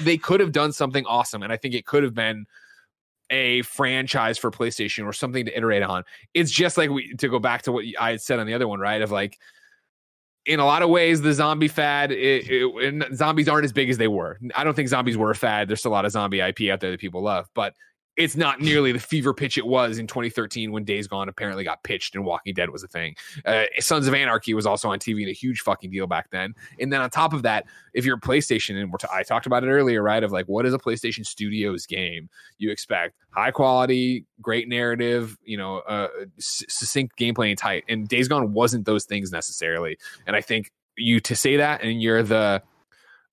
they 0.00 0.16
could 0.16 0.40
have 0.40 0.52
done 0.52 0.72
something 0.72 1.04
awesome. 1.06 1.42
And 1.42 1.52
I 1.52 1.56
think 1.56 1.74
it 1.74 1.86
could 1.86 2.02
have 2.02 2.14
been 2.14 2.46
a 3.30 3.62
franchise 3.62 4.38
for 4.38 4.50
PlayStation 4.50 5.04
or 5.04 5.12
something 5.12 5.44
to 5.46 5.56
iterate 5.56 5.82
on. 5.82 6.04
It's 6.32 6.50
just 6.50 6.76
like 6.76 6.90
we 6.90 7.14
to 7.14 7.28
go 7.28 7.40
back 7.40 7.62
to 7.62 7.72
what 7.72 7.84
I 7.98 8.12
had 8.12 8.20
said 8.20 8.38
on 8.38 8.46
the 8.46 8.54
other 8.54 8.68
one, 8.68 8.78
right? 8.78 9.02
Of 9.02 9.10
like 9.10 9.38
in 10.44 10.60
a 10.60 10.64
lot 10.64 10.82
of 10.82 10.90
ways, 10.90 11.20
the 11.20 11.32
zombie 11.32 11.66
fad, 11.66 12.12
it, 12.12 12.46
it, 12.48 13.16
zombies 13.16 13.48
aren't 13.48 13.64
as 13.64 13.72
big 13.72 13.90
as 13.90 13.98
they 13.98 14.06
were. 14.06 14.38
I 14.54 14.62
don't 14.62 14.74
think 14.74 14.88
zombies 14.88 15.16
were 15.16 15.32
a 15.32 15.34
fad. 15.34 15.66
There's 15.66 15.80
still 15.80 15.90
a 15.90 15.94
lot 15.94 16.04
of 16.04 16.12
zombie 16.12 16.38
IP 16.38 16.70
out 16.70 16.78
there 16.78 16.92
that 16.92 17.00
people 17.00 17.20
love, 17.20 17.48
but 17.52 17.74
it's 18.16 18.36
not 18.36 18.60
nearly 18.60 18.92
the 18.92 18.98
fever 18.98 19.34
pitch 19.34 19.58
it 19.58 19.66
was 19.66 19.98
in 19.98 20.06
2013 20.06 20.72
when 20.72 20.84
Days 20.84 21.06
Gone 21.06 21.28
apparently 21.28 21.64
got 21.64 21.82
pitched 21.82 22.14
and 22.14 22.24
Walking 22.24 22.54
Dead 22.54 22.70
was 22.70 22.82
a 22.82 22.88
thing. 22.88 23.14
Uh, 23.44 23.64
Sons 23.78 24.06
of 24.06 24.14
Anarchy 24.14 24.54
was 24.54 24.66
also 24.66 24.88
on 24.88 24.98
TV 24.98 25.20
and 25.20 25.28
a 25.28 25.34
huge 25.34 25.60
fucking 25.60 25.90
deal 25.90 26.06
back 26.06 26.30
then. 26.30 26.54
And 26.80 26.92
then 26.92 27.02
on 27.02 27.10
top 27.10 27.34
of 27.34 27.42
that, 27.42 27.66
if 27.92 28.04
you're 28.04 28.16
a 28.16 28.20
PlayStation, 28.20 28.80
and 28.80 28.92
t- 28.98 29.06
I 29.12 29.22
talked 29.22 29.46
about 29.46 29.64
it 29.64 29.68
earlier, 29.68 30.02
right? 30.02 30.22
Of 30.22 30.32
like, 30.32 30.46
what 30.46 30.64
is 30.64 30.72
a 30.72 30.78
PlayStation 30.78 31.26
Studios 31.26 31.86
game? 31.86 32.30
You 32.58 32.70
expect 32.70 33.14
high 33.30 33.50
quality, 33.50 34.24
great 34.40 34.68
narrative, 34.68 35.36
you 35.44 35.58
know, 35.58 35.78
uh, 35.80 36.08
succinct 36.38 37.18
gameplay 37.18 37.50
and 37.50 37.58
tight. 37.58 37.84
And 37.88 38.08
Days 38.08 38.28
Gone 38.28 38.54
wasn't 38.54 38.86
those 38.86 39.04
things 39.04 39.30
necessarily. 39.30 39.98
And 40.26 40.34
I 40.34 40.40
think 40.40 40.72
you 40.96 41.20
to 41.20 41.36
say 41.36 41.56
that, 41.58 41.82
and 41.82 42.00
you're 42.00 42.22
the 42.22 42.62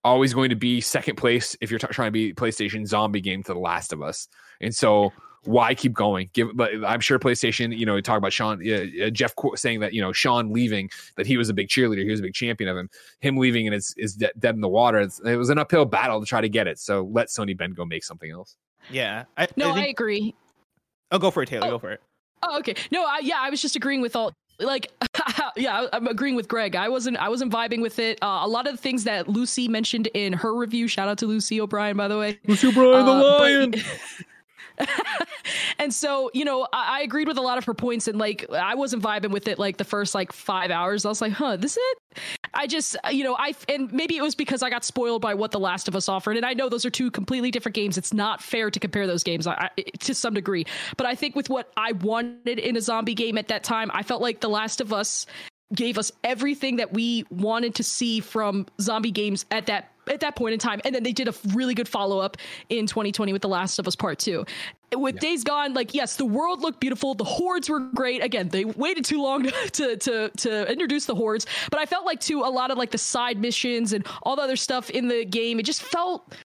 always 0.04 0.34
going 0.34 0.50
to 0.50 0.56
be 0.56 0.82
second 0.82 1.16
place 1.16 1.56
if 1.62 1.70
you're 1.72 1.80
t- 1.80 1.88
trying 1.88 2.08
to 2.08 2.12
be 2.12 2.34
PlayStation 2.34 2.86
zombie 2.86 3.22
game 3.22 3.44
to 3.44 3.54
The 3.54 3.60
Last 3.60 3.94
of 3.94 4.02
Us. 4.02 4.28
And 4.62 4.76
so 4.76 5.14
why 5.46 5.76
keep 5.76 5.94
going? 5.94 6.30
Give, 6.34 6.50
but 6.56 6.72
I'm 6.86 7.00
sure 7.00 7.20
PlayStation, 7.20 7.78
you 7.78 7.86
know, 7.86 7.96
you 7.96 8.02
talk 8.02 8.18
about 8.18 8.34
Shawn, 8.34 8.62
uh, 8.62 9.10
Jeff 9.10 9.34
saying 9.56 9.82
that, 9.82 9.94
you 9.94 10.02
know, 10.02 10.12
Shawn 10.12 10.54
leaving, 10.54 10.90
that 11.18 11.26
he 11.26 11.38
was 11.38 11.50
a 11.50 11.54
big 11.54 11.68
cheerleader. 11.68 12.04
He 12.04 12.12
was 12.12 12.20
a 12.20 12.24
big 12.24 12.34
champion 12.34 12.70
of 12.70 12.78
him. 12.78 12.90
Him 13.20 13.38
leaving 13.38 13.68
and 13.68 13.76
it's 13.76 13.94
is 13.98 14.16
de- 14.16 14.32
dead 14.40 14.56
in 14.56 14.62
the 14.62 14.70
water. 14.70 15.00
It's, 15.00 15.20
it 15.20 15.36
was 15.36 15.50
an 15.50 15.58
uphill 15.58 15.86
battle 15.86 16.20
to 16.20 16.26
try 16.26 16.42
to 16.42 16.50
get 16.50 16.68
it. 16.68 16.80
So 16.80 17.10
let 17.12 17.28
Sony 17.28 17.58
Bend 17.58 17.76
go 17.76 17.86
make 17.86 18.04
something 18.04 18.32
else. 18.32 18.56
Yeah. 18.90 19.26
I, 19.38 19.48
no, 19.56 19.72
I, 19.72 19.74
think, 19.74 19.86
I 19.86 19.90
agree. 19.90 20.36
Oh, 21.12 21.20
go 21.20 21.32
for 21.32 21.44
it, 21.44 21.48
Taylor. 21.48 21.68
Oh. 21.68 21.72
Go 21.72 21.80
for 21.80 21.92
it. 21.92 22.02
Oh, 22.46 22.60
okay. 22.60 22.76
No, 22.92 23.06
I, 23.06 23.20
yeah, 23.22 23.38
I 23.40 23.50
was 23.50 23.62
just 23.62 23.76
agreeing 23.76 24.02
with 24.02 24.16
all 24.16 24.34
like 24.60 24.92
yeah 25.56 25.88
i'm 25.94 26.08
agreeing 26.08 26.36
with 26.36 26.48
greg. 26.48 26.76
I 26.76 26.90
wasn't 26.90 27.18
i 27.18 27.30
wasn't 27.30 27.52
vibing 27.52 27.82
with 27.82 28.00
it. 28.00 28.20
Uh, 28.22 28.42
a 28.44 28.48
lot 28.48 28.68
of 28.68 28.74
the 28.74 28.82
things 28.82 29.04
that 29.06 29.28
lucy 29.28 29.68
mentioned 29.68 30.08
in 30.14 30.34
her 30.34 30.54
review 30.56 30.88
shout 30.88 31.08
out 31.08 31.18
to 31.20 31.26
lucy 31.26 31.60
o'brien 31.60 31.98
by 31.98 32.08
the 32.08 32.18
way. 32.18 32.40
Lucy 32.48 32.68
o'brien 32.68 32.94
uh, 32.94 33.06
the 33.06 33.12
lion! 33.12 33.72
but, 33.72 33.80
and 35.80 35.94
so, 35.94 36.32
you 36.34 36.46
know, 36.46 36.68
I, 36.74 37.00
I, 37.00 37.02
agreed 37.02 37.28
with 37.28 37.38
a 37.38 37.42
lot 37.42 37.58
of 37.58 37.66
her 37.66 37.74
points, 37.74 38.08
and 38.08 38.18
like 38.18 38.50
I 38.52 38.76
wasn't 38.76 39.04
vibing 39.04 39.32
with 39.32 39.48
it 39.48 39.60
like 39.60 39.78
the 39.78 39.84
first 39.84 40.16
like 40.16 40.32
five 40.32 40.72
hours. 40.72 41.06
I 41.06 41.10
was 41.10 41.22
like, 41.22 41.34
huh, 41.34 41.58
this 41.58 41.74
is 41.74 41.78
it? 41.78 42.20
I 42.54 42.68
just, 42.68 42.96
you 43.12 43.24
know, 43.24 43.36
I 43.38 43.54
and 43.70 43.92
maybe 43.92 44.18
it 44.18 44.22
was 44.22 44.36
because 44.36 44.64
I 44.64 44.70
got 44.70 44.84
spoiled 44.84 45.22
by 45.22 45.34
what 45.34 45.52
The 45.52 45.60
Last 45.60 45.88
of 45.88 45.96
Us 45.96 46.10
offered, 46.10 46.38
and 46.38 46.46
I 46.46 46.54
know 46.54 46.70
those 46.70 46.86
are 46.86 46.90
two 46.90 47.12
completely 47.12 47.52
different 47.52 47.76
games. 47.76 47.98
It's 47.98 48.14
not 48.14 48.42
fair 48.42 48.72
to 48.72 48.80
compare 48.80 49.08
those 49.08 49.24
games 49.24 49.48
I, 49.48 49.70
I, 49.78 49.82
to 50.00 50.16
some 50.16 50.34
degree, 50.34 50.66
but 50.98 51.06
I 51.06 51.16
think 51.16 51.36
with 51.36 51.50
what 51.50 51.72
I 51.78 51.92
wanted 51.94 52.60
in 52.60 52.76
a 52.76 52.82
zombie 52.82 53.16
game 53.16 53.38
at 53.38 53.48
that 53.50 53.64
time, 53.64 53.92
I 53.94 54.04
felt 54.04 54.22
like 54.22 54.42
The 54.42 54.50
Last 54.50 54.82
of 54.82 54.92
Us 54.92 55.26
gave 55.74 55.98
us 55.98 56.12
everything 56.24 56.78
that 56.78 56.94
we 56.94 57.26
wanted 57.30 57.76
to 57.76 57.84
see 57.84 58.20
from 58.20 58.68
zombie 58.80 59.12
games 59.12 59.46
at 59.50 59.66
that 59.68 59.93
at 60.10 60.20
that 60.22 60.36
point 60.36 60.54
in 60.54 60.60
time. 60.60 60.82
And 60.86 60.94
then 60.94 61.04
they 61.04 61.12
did 61.12 61.28
a 61.28 61.34
really 61.54 61.74
good 61.74 61.88
follow 61.88 62.20
up 62.20 62.38
in 62.70 62.88
2020 62.88 63.34
with 63.34 63.42
The 63.42 63.48
Last 63.48 63.80
of 63.80 63.88
Us 63.88 63.96
Part 63.96 64.20
2. 64.20 64.46
With 64.96 65.16
yeah. 65.16 65.22
Days 65.22 65.44
Gone, 65.44 65.74
like, 65.74 65.94
yes, 65.94 66.16
the 66.18 66.26
world 66.26 66.62
looked 66.62 66.80
beautiful. 66.80 67.16
The 67.16 67.24
hordes 67.24 67.70
were 67.70 67.80
great. 67.80 68.24
Again, 68.24 68.50
they 68.50 68.66
waited 68.66 69.06
too 69.06 69.22
long 69.22 69.44
to, 69.74 69.98
to, 69.98 70.30
to 70.30 70.72
introduce 70.72 71.06
the 71.06 71.16
hordes. 71.16 71.46
But 71.72 71.80
I 71.80 71.86
felt 71.86 72.06
like, 72.06 72.20
too, 72.20 72.42
a 72.42 72.52
lot 72.52 72.72
of 72.72 72.78
like 72.78 72.92
the 72.92 72.98
side 72.98 73.40
missions 73.40 73.94
and 73.94 74.06
all 74.22 74.36
the 74.36 74.44
other 74.44 74.56
stuff 74.56 74.90
in 74.90 75.08
the 75.08 75.26
game, 75.26 75.60
it 75.60 75.64
just 75.64 75.82
felt 75.82 76.36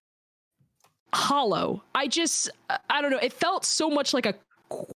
hollow. 1.13 1.83
I 1.95 2.07
just, 2.07 2.49
I 2.89 3.01
don't 3.01 3.11
know. 3.11 3.19
It 3.21 3.33
felt 3.33 3.65
so 3.65 3.89
much 3.89 4.13
like 4.13 4.25
a 4.25 4.35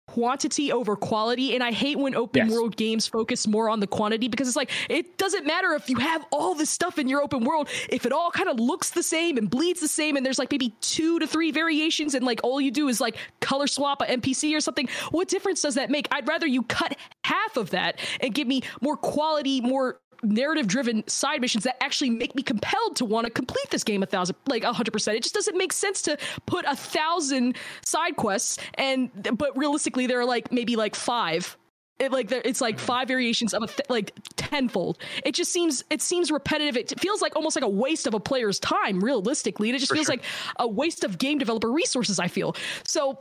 quantity 0.08 0.72
over 0.72 0.95
quality 0.95 1.56
and 1.56 1.64
i 1.64 1.72
hate 1.72 1.98
when 1.98 2.14
open 2.14 2.45
yes. 2.45 2.52
world 2.52 2.76
games 2.76 3.08
focus 3.08 3.48
more 3.48 3.68
on 3.68 3.80
the 3.80 3.88
quantity 3.88 4.28
because 4.28 4.48
it's 4.48 4.56
like 4.56 4.70
it 4.90 5.18
doesn't 5.18 5.45
matter 5.48 5.74
if 5.74 5.90
you 5.90 5.98
have 5.98 6.24
all 6.32 6.54
this 6.54 6.70
stuff 6.70 7.00
in 7.00 7.08
your 7.08 7.22
open 7.22 7.44
world 7.44 7.68
if 7.90 8.06
it 8.06 8.12
all 8.12 8.30
kind 8.30 8.48
of 8.48 8.60
looks 8.60 8.91
the 8.91 9.02
same 9.02 9.38
and 9.38 9.50
bleeds 9.50 9.80
the 9.80 9.88
same 9.88 10.16
and 10.16 10.24
there's 10.24 10.38
like 10.38 10.52
maybe 10.52 10.70
two 10.82 11.18
to 11.18 11.26
three 11.26 11.52
variations 11.52 12.14
and 12.14 12.24
like 12.24 12.40
all 12.44 12.62
you 12.62 12.70
do 12.70 12.88
is 12.88 13.02
like 13.02 13.18
color 13.41 13.66
swap 13.66 14.02
a 14.02 14.06
npc 14.06 14.56
or 14.56 14.62
something 14.62 14.88
what 15.10 15.28
difference 15.28 15.62
does 15.62 15.76
that 15.76 15.90
make 15.90 16.08
i'd 16.12 16.28
rather 16.28 16.45
you 16.45 16.62
cut 16.64 16.95
half 17.24 17.58
of 17.58 17.72
that 17.72 18.00
and 18.20 18.36
give 18.36 18.48
me 18.48 18.62
more 18.82 18.95
quality 18.95 19.62
more 19.62 20.00
narrative 20.24 20.68
driven 20.68 21.08
side 21.08 21.41
missions 21.41 21.64
that 21.66 21.82
actually 21.84 22.10
make 22.10 22.36
me 22.36 22.41
compelled 22.41 22.95
to 22.95 23.06
want 23.06 23.26
to 23.26 23.32
complete 23.32 23.70
this 23.70 23.84
game 23.84 24.02
a 24.04 24.06
thousand 24.06 24.36
like 24.48 24.64
a 24.64 24.74
hundred 24.74 24.91
percent. 24.91 25.18
It 25.18 25.24
just 25.24 25.36
doesn't 25.36 25.58
make 25.58 25.74
sense 25.74 26.02
to 26.04 26.18
put 26.45 26.66
a 26.66 26.76
thousand 26.76 27.58
side 27.86 28.16
quests 28.16 28.58
and 28.76 29.12
but 29.38 29.58
realistically 29.58 30.08
there 30.08 30.20
are 30.20 30.26
like 30.26 30.52
maybe 30.52 30.76
like 30.76 30.95
five 30.95 31.58
it 32.00 32.12
like 32.12 32.32
it's 32.32 32.62
like 32.62 32.80
five 32.80 33.08
variations 33.08 33.54
of 33.54 33.64
a 33.64 33.68
th- 33.68 33.90
like 33.90 34.14
tenfold. 34.36 34.98
It 35.26 35.34
just 35.36 35.52
seems 35.52 35.84
it 35.90 36.02
seems 36.02 36.32
repetitive. 36.32 36.76
It 36.76 37.00
feels 37.00 37.22
like 37.22 37.36
almost 37.36 37.56
like 37.56 37.64
a 37.64 37.70
waste 37.70 38.08
of 38.08 38.14
a 38.14 38.20
player's 38.20 38.60
time, 38.60 39.00
realistically, 39.00 39.70
and 39.70 39.76
it 39.76 39.80
just 39.80 39.91
For 39.91 39.95
feels 39.95 40.08
sure. 40.08 40.16
like 40.16 40.24
a 40.58 40.68
waste 40.68 41.04
of 41.04 41.18
game 41.18 41.38
developer 41.38 41.72
resources. 41.72 42.20
I 42.20 42.28
feel 42.28 42.56
so. 42.86 43.20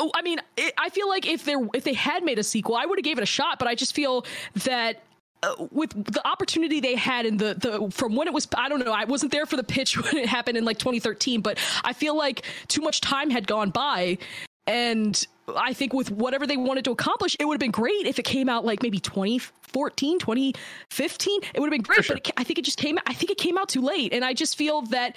Oh, 0.00 0.10
I 0.14 0.22
mean, 0.22 0.40
it, 0.56 0.72
I 0.78 0.88
feel 0.88 1.08
like 1.08 1.26
if 1.26 1.44
there 1.44 1.58
if 1.72 1.84
they 1.84 1.92
had 1.92 2.24
made 2.24 2.38
a 2.38 2.42
sequel, 2.42 2.74
I 2.74 2.84
would 2.86 2.98
have 2.98 3.04
gave 3.04 3.18
it 3.18 3.22
a 3.22 3.26
shot. 3.26 3.58
But 3.58 3.68
I 3.68 3.74
just 3.74 3.94
feel 3.94 4.26
that 4.64 5.02
Uh, 5.44 5.66
with 5.70 5.90
the 6.12 6.26
opportunity 6.26 6.80
they 6.80 6.94
had 6.94 7.26
in 7.26 7.36
the 7.36 7.54
the 7.54 7.90
from 7.90 8.16
when 8.16 8.26
it 8.26 8.32
was 8.32 8.48
I 8.56 8.68
don't 8.68 8.84
know 8.84 8.92
I 8.92 9.04
wasn't 9.04 9.32
there 9.32 9.46
for 9.46 9.56
the 9.56 9.64
pitch 9.64 9.96
when 10.02 10.16
it 10.16 10.28
happened 10.28 10.56
in 10.56 10.64
like 10.64 10.78
2013 10.78 11.40
but 11.40 11.58
I 11.84 11.92
feel 11.92 12.16
like 12.16 12.42
too 12.68 12.80
much 12.80 13.00
time 13.00 13.30
had 13.30 13.46
gone 13.46 13.70
by 13.70 14.18
and 14.66 15.26
I 15.54 15.74
think 15.74 15.92
with 15.92 16.10
whatever 16.10 16.46
they 16.46 16.56
wanted 16.56 16.84
to 16.84 16.92
accomplish 16.92 17.36
it 17.38 17.44
would 17.44 17.54
have 17.54 17.60
been 17.60 17.72
great 17.72 18.06
if 18.06 18.18
it 18.18 18.24
came 18.24 18.48
out 18.48 18.64
like 18.64 18.82
maybe 18.82 18.98
2014 19.00 20.18
2015 20.18 21.40
it 21.42 21.60
would 21.60 21.66
have 21.66 21.70
been 21.70 21.82
great 21.82 22.04
sure. 22.04 22.16
but 22.16 22.28
it, 22.28 22.34
I 22.38 22.44
think 22.44 22.58
it 22.58 22.64
just 22.64 22.78
came 22.78 22.98
I 23.06 23.12
think 23.12 23.30
it 23.30 23.38
came 23.38 23.58
out 23.58 23.68
too 23.68 23.82
late 23.82 24.14
and 24.14 24.24
I 24.24 24.32
just 24.32 24.56
feel 24.56 24.82
that 24.82 25.16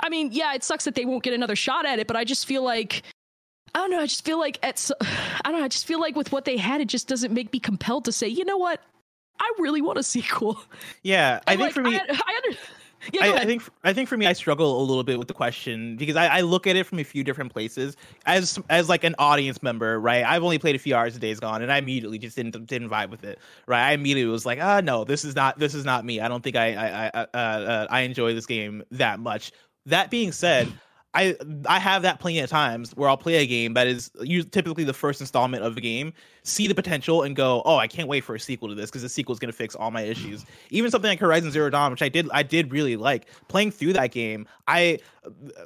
I 0.00 0.08
mean 0.08 0.30
yeah 0.32 0.54
it 0.54 0.64
sucks 0.64 0.84
that 0.86 0.96
they 0.96 1.04
won't 1.04 1.22
get 1.22 1.34
another 1.34 1.56
shot 1.56 1.86
at 1.86 2.00
it 2.00 2.08
but 2.08 2.16
I 2.16 2.24
just 2.24 2.46
feel 2.46 2.64
like 2.64 3.02
I 3.74 3.80
don't 3.80 3.90
know. 3.90 4.00
I 4.00 4.06
just 4.06 4.24
feel 4.24 4.38
like 4.38 4.58
at 4.62 4.90
I 5.44 5.52
don't 5.52 5.60
know. 5.60 5.64
I 5.64 5.68
just 5.68 5.86
feel 5.86 6.00
like 6.00 6.16
with 6.16 6.32
what 6.32 6.46
they 6.46 6.56
had, 6.56 6.80
it 6.80 6.88
just 6.88 7.06
doesn't 7.06 7.34
make 7.34 7.52
me 7.52 7.60
compelled 7.60 8.06
to 8.06 8.12
say, 8.12 8.26
you 8.26 8.46
know 8.46 8.56
what, 8.56 8.80
I 9.40 9.52
really 9.58 9.80
want 9.80 9.98
a 9.98 10.02
sequel. 10.02 10.60
Yeah, 11.02 11.40
I 11.46 11.52
think 11.52 11.60
like, 11.62 11.72
for 11.72 11.82
me, 11.82 11.96
I, 11.96 12.00
I 12.00 12.36
under, 12.36 12.58
yeah, 13.12 13.24
I, 13.24 13.36
I, 13.38 13.44
think 13.44 13.62
I 13.84 13.92
think 13.92 14.08
for 14.08 14.16
me, 14.16 14.26
I 14.26 14.32
struggle 14.32 14.80
a 14.80 14.82
little 14.82 15.04
bit 15.04 15.18
with 15.18 15.28
the 15.28 15.34
question 15.34 15.96
because 15.96 16.16
I, 16.16 16.26
I, 16.26 16.40
look 16.40 16.66
at 16.66 16.76
it 16.76 16.84
from 16.84 16.98
a 16.98 17.04
few 17.04 17.22
different 17.22 17.52
places. 17.52 17.96
As 18.26 18.58
as 18.68 18.88
like 18.88 19.04
an 19.04 19.14
audience 19.18 19.62
member, 19.62 20.00
right? 20.00 20.24
I've 20.24 20.42
only 20.42 20.58
played 20.58 20.76
a 20.76 20.78
few 20.78 20.94
hours 20.94 21.14
of 21.14 21.20
Days 21.20 21.40
Gone, 21.40 21.62
and 21.62 21.72
I 21.72 21.78
immediately 21.78 22.18
just 22.18 22.36
didn't 22.36 22.66
didn't 22.66 22.88
vibe 22.90 23.10
with 23.10 23.24
it. 23.24 23.38
Right? 23.66 23.88
I 23.88 23.92
immediately 23.92 24.30
was 24.30 24.44
like, 24.44 24.58
ah, 24.60 24.80
no, 24.80 25.04
this 25.04 25.24
is 25.24 25.36
not 25.36 25.58
this 25.58 25.74
is 25.74 25.84
not 25.84 26.04
me. 26.04 26.20
I 26.20 26.28
don't 26.28 26.42
think 26.42 26.56
I 26.56 26.74
I 26.74 27.06
I, 27.06 27.20
uh, 27.20 27.36
uh, 27.36 27.86
I 27.90 28.00
enjoy 28.00 28.34
this 28.34 28.46
game 28.46 28.82
that 28.90 29.20
much. 29.20 29.52
That 29.86 30.10
being 30.10 30.32
said. 30.32 30.70
I 31.18 31.34
I 31.66 31.80
have 31.80 32.02
that 32.02 32.20
plenty 32.20 32.38
of 32.38 32.48
times 32.48 32.92
where 32.92 33.08
I'll 33.08 33.16
play 33.16 33.36
a 33.36 33.46
game 33.46 33.74
that 33.74 33.88
is 33.88 34.10
typically 34.52 34.84
the 34.84 34.92
first 34.92 35.20
installment 35.20 35.64
of 35.64 35.76
a 35.76 35.80
game, 35.80 36.12
see 36.44 36.68
the 36.68 36.76
potential 36.76 37.24
and 37.24 37.34
go, 37.34 37.60
oh, 37.64 37.76
I 37.76 37.88
can't 37.88 38.08
wait 38.08 38.22
for 38.22 38.36
a 38.36 38.40
sequel 38.40 38.68
to 38.68 38.76
this 38.76 38.88
because 38.88 39.02
the 39.02 39.08
sequel 39.08 39.32
is 39.32 39.40
going 39.40 39.50
to 39.50 39.56
fix 39.56 39.74
all 39.74 39.90
my 39.90 40.02
issues. 40.02 40.46
Even 40.70 40.92
something 40.92 41.08
like 41.08 41.18
Horizon 41.18 41.50
Zero 41.50 41.70
Dawn, 41.70 41.90
which 41.90 42.02
I 42.02 42.08
did 42.08 42.28
I 42.32 42.44
did 42.44 42.70
really 42.70 42.96
like 42.96 43.26
playing 43.48 43.72
through 43.72 43.94
that 43.94 44.12
game. 44.12 44.46
I 44.68 45.00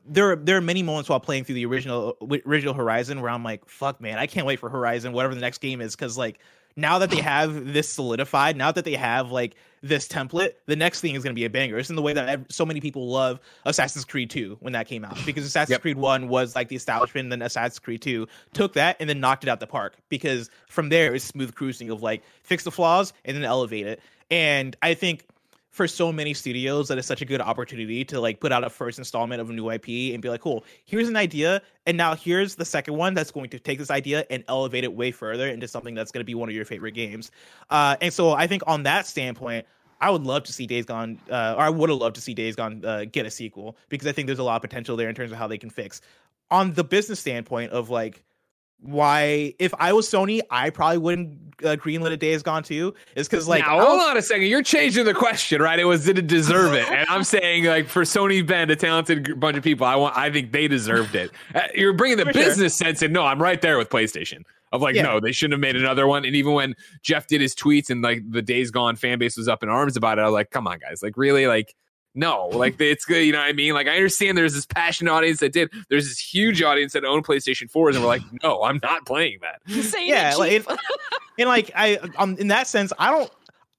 there 0.07 0.37
there 0.37 0.57
are 0.57 0.63
many 0.63 0.83
moments 0.83 1.11
while 1.11 1.21
playing 1.21 1.45
through 1.45 1.57
the 1.57 1.67
original 1.67 2.17
original 2.47 2.73
Horizon 2.73 3.21
where 3.21 3.31
I'm 3.31 3.45
like, 3.45 3.69
fuck 3.69 4.01
man, 4.01 4.19
I 4.19 4.27
can't 4.27 4.47
wait 4.47 4.59
for 4.59 4.71
Horizon, 4.71 5.13
whatever 5.13 5.35
the 5.35 5.43
next 5.43 5.59
game 5.59 5.83
is, 5.83 5.95
because 5.95 6.17
like 6.17 6.39
now 6.77 6.99
that 6.99 7.11
they 7.11 7.21
have 7.21 7.73
this 7.73 7.89
solidified, 7.89 8.57
now 8.57 8.73
that 8.73 8.85
they 8.85 8.95
have 8.95 9.31
like 9.31 9.55
this 9.83 10.07
template, 10.07 10.53
the 10.67 10.77
next 10.77 11.01
thing 11.01 11.15
is 11.15 11.23
going 11.23 11.35
to 11.35 11.39
be 11.39 11.45
a 11.45 11.51
banger. 11.51 11.77
It's 11.79 11.91
in 11.91 11.97
the 11.97 12.03
way 12.03 12.13
that 12.13 12.53
so 12.53 12.65
many 12.65 12.81
people 12.81 13.09
love 13.09 13.41
Assassin's 13.65 14.05
Creed 14.05 14.31
2 14.31 14.59
when 14.61 14.73
that 14.75 14.87
came 14.87 15.05
out 15.05 15.17
because 15.27 15.45
Assassin's 15.45 15.71
yep. 15.73 15.83
Creed 15.83 15.97
1 15.97 16.29
was 16.29 16.55
like 16.55 16.69
the 16.69 16.77
establishment, 16.77 17.27
and 17.27 17.33
then 17.33 17.43
Assassin's 17.43 17.79
Creed 17.79 18.03
2 18.03 18.27
took 18.53 18.75
that 18.75 18.97
and 19.01 19.09
then 19.09 19.21
knocked 19.21 19.45
it 19.45 19.51
out 19.51 19.61
the 19.61 19.67
park 19.67 19.97
because 20.09 20.51
from 20.69 20.89
there 20.89 21.15
it's 21.15 21.25
smooth 21.25 21.55
cruising 21.55 21.91
of 21.91 22.03
like 22.03 22.23
fix 22.43 22.65
the 22.65 22.71
flaws 22.71 23.13
and 23.25 23.37
then 23.37 23.45
elevate 23.45 23.87
it. 23.87 24.01
And 24.31 24.77
I 24.83 24.95
think 24.95 25.27
for 25.73 25.89
so 25.89 26.13
many 26.13 26.35
studios 26.35 26.87
that 26.89 26.99
is 26.99 27.07
such 27.07 27.23
a 27.23 27.25
good 27.25 27.41
opportunity 27.41 28.05
to 28.05 28.21
like 28.21 28.41
put 28.41 28.53
out 28.53 28.63
a 28.63 28.69
first 28.69 28.99
installment 28.99 29.41
of 29.41 29.49
a 29.49 29.53
new 29.53 29.71
IP 29.71 30.13
and 30.13 30.21
be 30.21 30.29
like, 30.29 30.43
cool, 30.43 30.65
here's 30.85 31.09
an 31.09 31.17
idea, 31.17 31.63
and 31.87 31.97
now 31.97 32.15
here's 32.15 32.55
the 32.55 32.65
second 32.65 32.95
one 32.95 33.15
that's 33.15 33.31
going 33.31 33.49
to 33.49 33.59
take 33.59 33.79
this 33.79 33.91
idea 33.91 34.27
and 34.31 34.45
elevate 34.49 34.85
it 34.85 34.93
way 34.93 35.11
further 35.11 35.49
into 35.49 35.67
something 35.67 35.95
that's 35.95 36.13
going 36.13 36.21
to 36.21 36.27
be 36.27 36.35
one 36.35 36.49
of 36.49 36.55
your 36.55 36.67
favorite 36.67 36.93
games. 36.93 37.31
Uh, 37.71 37.97
and 38.03 38.13
so 38.13 38.33
I 38.33 38.47
think 38.47 38.63
on 38.67 38.83
that 38.83 39.07
standpoint, 39.07 39.67
I 39.99 40.11
would 40.11 40.25
love 40.25 40.43
to 40.45 40.53
see 40.53 40.67
Days 40.67 40.85
Gone, 40.85 41.19
uh, 41.31 41.55
or 41.57 41.63
I 41.63 41.71
would 41.71 41.89
have 41.89 41.99
loved 41.99 42.17
to 42.17 42.21
see 42.21 42.35
Days 42.35 42.55
Gone 42.55 42.85
uh, 42.85 43.07
get 43.11 43.25
a 43.25 43.31
sequel 43.31 43.77
because 43.89 44.07
I 44.07 44.13
think 44.13 44.27
there's 44.27 44.41
a 44.41 44.45
lot 44.45 44.57
of 44.57 44.63
potential 44.63 44.97
there 44.97 45.09
in 45.09 45.15
terms 45.15 45.33
of 45.33 45.39
how 45.39 45.47
they 45.47 45.59
can 45.59 45.71
fix. 45.71 46.03
On 46.51 46.75
the 46.75 46.85
business 46.85 47.19
standpoint 47.19 47.73
of 47.73 47.89
like 47.89 48.23
why 48.83 49.55
if 49.59 49.73
I 49.79 49.93
was 49.93 50.09
Sony, 50.09 50.41
I 50.51 50.71
probably 50.71 50.99
wouldn't 50.99 51.39
uh, 51.65 51.77
greenlit 51.77 52.13
a 52.13 52.17
Days 52.17 52.43
Gone 52.43 52.63
too. 52.63 52.95
Is 53.15 53.29
because 53.29 53.49
like 53.49 53.65
now, 53.65 53.81
hold 53.81 54.01
on 54.01 54.17
a 54.17 54.23
second, 54.23 54.47
you're 54.47 54.63
changing 54.63 55.05
the 55.05 55.15
question, 55.15 55.63
right? 55.63 55.79
It 55.79 55.85
was 55.85 56.05
did 56.05 56.19
it 56.19 56.27
deserve 56.27 56.75
it? 56.75 56.89
And 56.89 57.09
I'm 57.09 57.25
saying 57.25 57.65
like 57.65 57.87
for 57.87 58.03
Sony 58.03 58.47
Bend, 58.47 58.71
a 58.71 58.77
talented 58.77 59.39
bunch 59.39 59.57
of 59.57 59.65
people, 59.65 59.87
I 59.87 59.97
want 59.97 60.17
I 60.17 60.31
think 60.31 60.53
they 60.53 60.69
deserved 60.69 61.15
it. 61.15 61.31
Uh, 61.55 61.63
you're 61.75 61.93
bringing 61.93 62.19
the 62.19 62.25
for 62.25 62.33
business 62.33 62.77
sure. 62.77 62.87
sense 62.87 63.03
in. 63.03 63.13
No, 63.13 63.25
I'm 63.25 63.41
right 63.41 63.61
there 63.61 63.79
with 63.79 63.89
PlayStation. 63.89 64.43
Of 64.73 64.81
like, 64.81 64.95
yeah. 64.95 65.03
no, 65.03 65.21
they 65.21 65.33
shouldn't 65.33 65.53
have 65.53 65.61
made 65.61 65.77
another 65.77 66.07
one. 66.07 66.25
And 66.25 66.35
even 66.35 66.55
when 66.55 66.75
Jeff 67.03 67.27
did 67.27 67.43
his 67.43 67.55
tweets 67.55 67.91
and 67.91 68.01
like 68.01 68.23
the 68.31 68.41
Days 68.41 68.71
Gone 68.71 68.97
fan 68.97 69.19
base 69.19 69.37
was 69.37 69.47
up 69.47 69.63
in 69.63 69.69
arms 69.69 69.99
about 69.99 70.19
it, 70.19 70.23
I 70.23 70.25
was 70.25 70.33
like, 70.33 70.51
come 70.51 70.67
on, 70.67 70.79
guys, 70.79 71.03
like 71.03 71.19
really, 71.19 71.47
like 71.47 71.75
no, 72.15 72.49
like 72.49 72.77
it's 72.81 73.05
good. 73.05 73.25
You 73.25 73.33
know 73.33 73.39
what 73.39 73.49
I 73.49 73.53
mean? 73.53 73.75
Like 73.75 73.89
I 73.89 73.97
understand 73.97 74.37
there's 74.37 74.55
this 74.55 74.67
passionate 74.67 75.11
audience 75.11 75.41
that 75.41 75.53
did. 75.53 75.71
There's 75.89 76.09
this 76.09 76.19
huge 76.19 76.63
audience 76.63 76.93
that 76.93 77.05
owned 77.05 77.25
PlayStation 77.25 77.71
4s 77.71 77.95
and 77.95 78.03
we're 78.03 78.09
like, 78.09 78.23
no, 78.43 78.63
I'm 78.63 78.81
not 78.83 79.07
playing 79.07 79.39
that. 79.43 79.61
yeah, 80.01 80.35
like, 80.37 80.67
and 81.39 81.49
like 81.49 81.71
I, 81.75 81.97
um, 82.19 82.37
in 82.39 82.49
that 82.49 82.67
sense, 82.67 82.93
I 82.99 83.11
don't. 83.11 83.31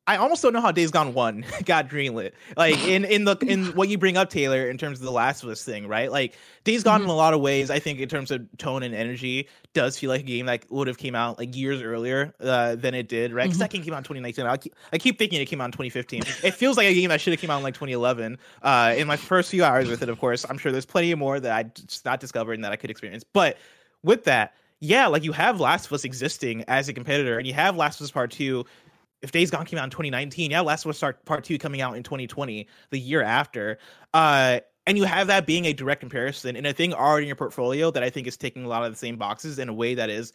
I 0.06 0.18
almost 0.18 0.42
don't 0.42 0.52
know 0.52 0.60
how 0.60 0.72
Days 0.72 0.92
Gone 0.92 1.14
One 1.14 1.46
got 1.66 1.90
greenlit. 1.90 2.34
Like 2.58 2.78
in 2.86 3.06
in 3.06 3.24
the 3.24 3.38
in 3.38 3.68
what 3.76 3.88
you 3.88 3.98
bring 3.98 4.18
up, 4.18 4.30
Taylor, 4.30 4.70
in 4.70 4.78
terms 4.78 5.00
of 5.00 5.06
the 5.06 5.12
Last 5.12 5.44
of 5.44 5.50
Us 5.50 5.64
thing, 5.64 5.88
right? 5.88 6.12
Like 6.12 6.36
Days 6.66 6.84
Gone 6.84 7.02
mm-hmm. 7.02 7.10
in 7.10 7.10
a 7.10 7.16
lot 7.16 7.34
of 7.34 7.40
ways, 7.40 7.70
I 7.70 7.80
think 7.80 8.00
in 8.00 8.10
terms 8.10 8.30
of 8.30 8.46
tone 8.58 8.84
and 8.84 8.94
energy, 8.94 9.48
does 9.74 9.98
feel 9.98 10.10
like 10.10 10.22
a 10.22 10.26
game 10.26 10.48
that 10.48 10.70
would 10.70 10.88
have 10.88 10.98
came 10.98 11.16
out 11.16 11.38
like 11.38 11.56
years 11.56 11.82
earlier 11.82 12.34
uh, 12.42 12.76
than 12.76 12.94
it 12.94 13.08
did, 13.08 13.34
right? 13.34 13.44
Because 13.44 13.56
mm-hmm. 13.56 13.62
that 13.62 13.72
game 13.72 13.84
came 13.84 13.94
out 13.94 14.00
in 14.00 14.04
2019. 14.04 14.46
I 14.46 14.58
keep, 14.58 14.76
I 14.92 14.98
keep 14.98 15.18
thinking 15.18 15.42
it 15.42 15.46
came 15.46 15.62
out 15.62 15.66
in 15.66 15.72
2015. 15.72 16.24
it 16.44 16.54
feels 16.54 16.76
like 16.76 16.88
a 16.88 16.94
game 16.94 17.10
that 17.10 17.22
should 17.22 17.32
have 17.32 17.40
came 17.40 17.50
out 17.50 17.58
in 17.58 17.64
like 17.64 17.76
2011. 17.76 18.38
Uh, 18.62 18.94
in 18.98 19.08
my 19.08 19.16
first 19.16 19.52
few 19.52 19.64
hours 19.64 19.88
with 19.88 20.04
it, 20.04 20.10
of 20.10 20.20
course, 20.20 20.46
I'm 20.50 20.58
sure 20.58 20.72
there's 20.72 20.86
plenty 20.86 21.14
more 21.16 21.40
that 21.40 21.52
I 21.52 21.64
just 21.64 22.04
not 22.04 22.20
discovered 22.20 22.54
and 22.54 22.64
that 22.66 22.74
I 22.74 22.76
could 22.76 22.90
experience. 22.90 23.24
But 23.24 23.58
with 24.04 24.26
that, 24.26 24.54
yeah, 24.84 25.08
like 25.08 25.24
you 25.24 25.32
have 25.32 25.62
Last 25.62 25.86
of 25.86 25.94
Us 25.94 26.04
existing 26.04 26.66
as 26.68 26.90
a 26.90 26.94
competitor, 26.94 27.38
and 27.38 27.48
you 27.48 27.54
have 27.54 27.78
Last 27.78 28.02
of 28.02 28.04
Us 28.04 28.12
Part 28.12 28.32
Two 28.32 28.66
if 29.24 29.32
Days 29.32 29.50
Gone 29.50 29.66
came 29.66 29.80
out 29.80 29.86
in 29.86 29.90
2019, 29.90 30.52
yeah, 30.52 30.62
Last 30.62 30.86
of 30.86 30.90
Us 30.90 31.14
Part 31.26 31.44
Two 31.46 31.58
coming 31.58 31.82
out 31.82 31.96
in 31.96 32.04
2020, 32.04 32.68
the 32.92 33.00
year 33.00 33.24
after, 33.24 33.80
uh, 34.14 34.60
and 34.86 34.98
you 34.98 35.06
have 35.06 35.28
that 35.28 35.48
being 35.48 35.66
a 35.66 35.74
direct 35.74 36.02
comparison 36.02 36.58
and 36.58 36.68
a 36.68 36.74
thing 36.74 36.94
already 36.94 37.24
in 37.24 37.28
your 37.28 37.38
portfolio 37.38 37.90
that 37.90 38.04
I 38.04 38.10
think 38.10 38.28
is 38.28 38.36
taking 38.36 38.66
a 38.66 38.68
lot 38.68 38.84
of 38.84 38.92
the 38.92 38.98
same 38.98 39.16
boxes 39.16 39.58
in 39.58 39.70
a 39.70 39.74
way 39.74 39.96
that 39.96 40.10
is 40.10 40.34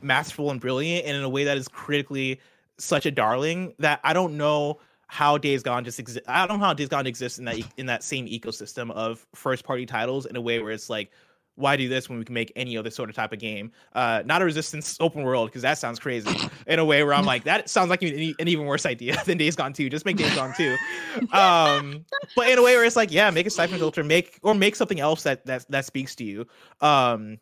masterful 0.00 0.50
and 0.50 0.60
brilliant, 0.60 1.04
and 1.04 1.16
in 1.16 1.24
a 1.24 1.28
way 1.28 1.44
that 1.44 1.58
is 1.58 1.66
critically 1.66 2.40
such 2.78 3.06
a 3.06 3.10
darling 3.10 3.74
that 3.80 4.00
I 4.04 4.12
don't 4.12 4.36
know 4.36 4.78
how 5.08 5.36
Days 5.36 5.64
Gone 5.64 5.84
just 5.84 5.98
exists. 5.98 6.26
I 6.28 6.46
don't 6.46 6.60
know 6.60 6.64
how 6.64 6.74
Days 6.74 6.88
Gone 6.88 7.08
exists 7.08 7.40
in 7.40 7.44
that 7.46 7.58
in 7.76 7.86
that 7.86 8.04
same 8.04 8.26
ecosystem 8.26 8.92
of 8.92 9.26
first 9.34 9.64
party 9.64 9.84
titles 9.84 10.26
in 10.26 10.36
a 10.36 10.40
way 10.40 10.60
where 10.60 10.72
it's 10.72 10.88
like 10.88 11.10
why 11.56 11.76
do 11.76 11.88
this 11.88 12.08
when 12.08 12.18
we 12.18 12.24
can 12.24 12.34
make 12.34 12.52
any 12.56 12.76
other 12.76 12.90
sort 12.90 13.10
of 13.10 13.16
type 13.16 13.32
of 13.32 13.38
game? 13.38 13.72
Uh, 13.94 14.22
not 14.24 14.42
a 14.42 14.44
resistance 14.44 14.96
open 15.00 15.22
world 15.22 15.48
because 15.48 15.62
that 15.62 15.78
sounds 15.78 15.98
crazy 15.98 16.30
in 16.66 16.78
a 16.78 16.84
way 16.84 17.02
where 17.04 17.14
I'm 17.14 17.26
like 17.26 17.44
that 17.44 17.68
sounds 17.68 17.90
like 17.90 18.02
an, 18.02 18.34
an 18.38 18.48
even 18.48 18.66
worse 18.66 18.86
idea 18.86 19.22
than 19.26 19.38
Days 19.38 19.56
Gone 19.56 19.72
2. 19.72 19.90
Just 19.90 20.04
make 20.04 20.16
Days 20.16 20.34
Gone 20.34 20.54
2. 20.56 20.76
Um, 21.32 22.04
but 22.36 22.48
in 22.48 22.58
a 22.58 22.62
way 22.62 22.74
where 22.74 22.84
it's 22.84 22.96
like 22.96 23.12
yeah, 23.12 23.30
make 23.30 23.46
a 23.46 23.50
siphon 23.50 23.78
filter, 23.78 24.02
make 24.02 24.38
or 24.42 24.54
make 24.54 24.76
something 24.76 25.00
else 25.00 25.22
that 25.22 25.44
that 25.46 25.64
that 25.70 25.84
speaks 25.84 26.14
to 26.16 26.24
you. 26.24 26.46
Um, 26.80 27.38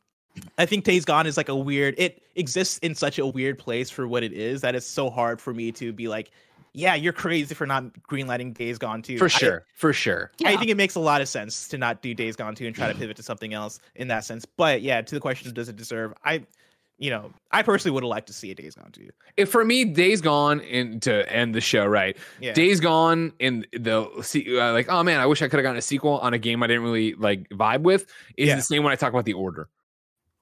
I 0.58 0.66
think 0.66 0.84
Days 0.84 1.04
Gone 1.04 1.26
is 1.26 1.36
like 1.36 1.48
a 1.48 1.56
weird. 1.56 1.94
It 1.98 2.22
exists 2.36 2.78
in 2.78 2.94
such 2.94 3.18
a 3.18 3.26
weird 3.26 3.58
place 3.58 3.90
for 3.90 4.06
what 4.06 4.22
it 4.22 4.32
is 4.32 4.60
that 4.60 4.74
it's 4.74 4.86
so 4.86 5.10
hard 5.10 5.40
for 5.40 5.52
me 5.52 5.72
to 5.72 5.92
be 5.92 6.08
like 6.08 6.30
yeah, 6.72 6.94
you're 6.94 7.12
crazy 7.12 7.54
for 7.54 7.66
not 7.66 7.84
greenlighting 8.08 8.54
Days 8.54 8.78
Gone 8.78 9.02
2. 9.02 9.18
For 9.18 9.28
sure. 9.28 9.64
I, 9.66 9.70
for 9.74 9.92
sure. 9.92 10.30
I 10.44 10.56
think 10.56 10.70
it 10.70 10.76
makes 10.76 10.94
a 10.94 11.00
lot 11.00 11.20
of 11.20 11.28
sense 11.28 11.68
to 11.68 11.78
not 11.78 12.02
do 12.02 12.14
Days 12.14 12.36
Gone 12.36 12.54
2 12.54 12.66
and 12.66 12.74
try 12.74 12.92
to 12.92 12.98
pivot 12.98 13.16
to 13.16 13.22
something 13.22 13.54
else 13.54 13.80
in 13.96 14.08
that 14.08 14.24
sense. 14.24 14.44
But 14.44 14.82
yeah, 14.82 15.00
to 15.00 15.14
the 15.14 15.20
question, 15.20 15.52
does 15.52 15.68
it 15.68 15.76
deserve? 15.76 16.14
I, 16.24 16.44
you 16.98 17.10
know, 17.10 17.32
I 17.50 17.62
personally 17.62 17.94
would 17.94 18.04
have 18.04 18.10
liked 18.10 18.28
to 18.28 18.32
see 18.32 18.50
a 18.50 18.54
Days 18.54 18.74
Gone 18.74 18.92
2. 18.92 19.08
If 19.36 19.50
for 19.50 19.64
me, 19.64 19.84
Days 19.84 20.20
Gone, 20.20 20.60
and 20.60 21.02
to 21.02 21.30
end 21.32 21.54
the 21.54 21.60
show, 21.60 21.86
right? 21.86 22.16
Yeah. 22.40 22.52
Days 22.52 22.78
Gone 22.78 23.32
in 23.40 23.66
the 23.72 24.02
uh, 24.02 24.72
like, 24.72 24.88
oh 24.88 25.02
man, 25.02 25.18
I 25.18 25.26
wish 25.26 25.40
I 25.42 25.48
could 25.48 25.58
have 25.58 25.64
gotten 25.64 25.78
a 25.78 25.82
sequel 25.82 26.18
on 26.20 26.34
a 26.34 26.38
game 26.38 26.62
I 26.62 26.66
didn't 26.66 26.82
really 26.82 27.14
like 27.14 27.48
vibe 27.48 27.82
with. 27.82 28.02
Is 28.36 28.48
yeah. 28.48 28.56
the 28.56 28.62
same 28.62 28.84
when 28.84 28.92
I 28.92 28.96
talk 28.96 29.12
about 29.12 29.24
the 29.24 29.32
Order, 29.32 29.68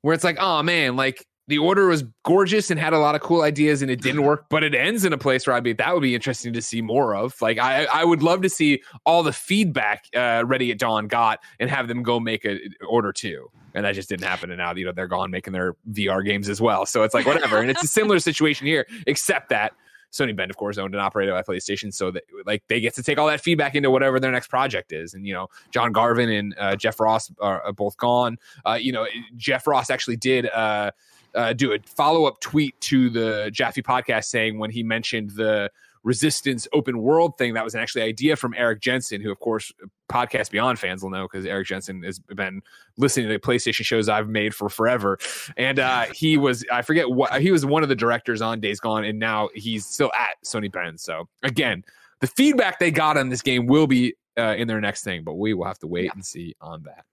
where 0.03 0.15
it's 0.15 0.25
like, 0.25 0.37
oh 0.41 0.63
man, 0.65 0.97
like 0.97 1.28
the 1.49 1.59
order 1.59 1.87
was 1.87 2.05
gorgeous 2.25 2.70
and 2.70 2.79
had 2.79 2.93
a 2.93 2.99
lot 2.99 3.15
of 3.15 3.20
cool 3.20 3.43
ideas 3.43 3.83
and 3.83 3.91
it 3.91 4.01
didn't 4.01 4.23
work 4.23 4.47
but 4.51 4.62
it 4.62 4.75
ends 4.75 5.05
in 5.05 5.12
a 5.12 5.19
place 5.19 5.47
where 5.47 5.57
i'd 5.57 5.65
be 5.65 5.73
that 5.73 5.93
would 5.93 6.03
be 6.03 6.15
interesting 6.15 6.53
to 6.53 6.62
see 6.62 6.81
more 6.81 7.15
of. 7.16 7.41
Like 7.43 7.59
i 7.59 7.85
i 7.87 8.05
would 8.05 8.23
love 8.23 8.43
to 8.43 8.49
see 8.49 8.83
all 9.05 9.23
the 9.23 9.33
feedback 9.33 10.05
uh 10.15 10.45
ready 10.47 10.70
at 10.70 10.79
dawn 10.79 11.09
got 11.09 11.41
and 11.59 11.69
have 11.69 11.89
them 11.89 12.03
go 12.03 12.20
make 12.20 12.45
a 12.45 12.59
order 12.89 13.12
two. 13.12 13.51
And 13.75 13.85
that 13.85 13.95
just 13.95 14.09
didn't 14.09 14.27
happen. 14.27 14.51
And 14.51 14.59
now 14.59 14.75
you 14.75 14.85
know 14.85 14.93
they're 14.93 15.09
gone 15.09 15.31
making 15.31 15.53
their 15.53 15.75
vr 15.91 16.25
games 16.25 16.49
as 16.49 16.61
well. 16.61 16.87
So 16.87 17.03
it's 17.03 17.15
like 17.15 17.27
whatever. 17.27 17.59
And 17.59 17.70
it's 17.70 17.83
a 17.83 17.89
similar 17.89 18.19
situation 18.19 18.66
here 18.66 18.87
except 19.07 19.51
that 19.51 19.73
Sony 20.12 20.35
Bend, 20.35 20.51
of 20.51 20.57
course, 20.57 20.79
owned 20.79 20.95
and 20.95 21.03
operated 21.03 21.35
by 21.35 21.43
PlayStation, 21.43 21.93
so 21.93 22.11
that 22.11 22.25
like 22.47 22.62
they 22.69 22.81
get 22.81 22.95
to 22.95 23.03
take 23.03 23.19
all 23.19 23.27
that 23.27 23.41
feedback 23.41 23.75
into 23.75 23.91
whatever 23.91 24.19
their 24.19 24.33
next 24.33 24.49
project 24.49 24.93
is. 24.93 25.15
And 25.15 25.27
you 25.27 25.35
know, 25.35 25.49
John 25.70 25.93
Garvin 25.93 26.31
and 26.31 26.55
uh, 26.59 26.77
Jeff 26.77 26.99
Ross 26.99 27.31
are, 27.41 27.62
are 27.62 27.73
both 27.73 27.97
gone. 27.97 28.39
Uh, 28.65 28.79
you 28.81 28.93
know, 28.93 29.07
Jeff 29.37 29.66
Ross 29.66 29.91
actually 29.91 30.16
did 30.16 30.47
uh, 30.47 30.93
uh, 31.35 31.53
do 31.53 31.73
a 31.73 31.79
follow 31.87 32.25
up 32.25 32.41
tweet 32.41 32.79
to 32.83 33.11
the 33.11 33.51
Jaffe 33.53 33.83
podcast 33.83 34.25
saying 34.25 34.59
when 34.59 34.71
he 34.71 34.83
mentioned 34.83 35.31
the 35.31 35.71
resistance 36.05 36.67
open 36.73 36.99
world 36.99 37.37
thing 37.37 37.55
that 37.55 37.65
was 37.65 37.75
an 37.75 37.81
actually 37.81 38.03
idea 38.03 38.37
from 38.37 38.55
Eric 38.57 38.81
Jensen, 38.81 39.21
who 39.21 39.31
of 39.31 39.41
course 39.41 39.73
podcast 40.11 40.51
Beyond 40.51 40.79
fans 40.79 41.03
will 41.03 41.11
know 41.11 41.29
because 41.31 41.45
Eric 41.45 41.67
Jensen 41.67 42.03
has 42.03 42.19
been 42.19 42.63
listening 42.97 43.29
to 43.29 43.39
PlayStation 43.39 43.85
shows 43.85 44.09
I've 44.09 44.29
made 44.29 44.55
for 44.55 44.69
forever, 44.69 45.19
and 45.57 45.79
uh, 45.79 46.07
he 46.15 46.37
was 46.37 46.65
I 46.73 46.83
forget 46.83 47.11
what 47.11 47.41
he 47.41 47.51
was 47.51 47.67
one 47.67 47.83
of 47.83 47.89
the 47.89 47.97
directors 47.97 48.41
on 48.41 48.61
Days 48.61 48.81
Gone, 48.81 49.05
and 49.05 49.19
now 49.19 49.49
he's 49.55 49.87
still 49.87 50.11
at 50.19 50.37
Sony 50.45 50.71
Bend. 50.71 50.99
So 51.01 51.29
again, 51.43 51.85
the 52.21 52.27
feedback 52.27 52.79
they 52.79 52.91
got 52.91 53.17
on 53.17 53.29
this 53.29 53.43
game 53.43 53.67
will 53.67 53.87
be 53.87 54.15
uh, 54.39 54.55
in 54.57 54.69
their 54.69 54.81
next 54.81 55.05
thing, 55.05 55.25
but 55.25 55.35
we 55.35 55.55
will 55.55 55.67
have 55.67 55.79
to 55.81 55.87
wait 55.87 56.07
yeah. 56.07 56.13
and 56.15 56.25
see 56.25 56.55
on 56.61 56.83
that. 56.85 57.05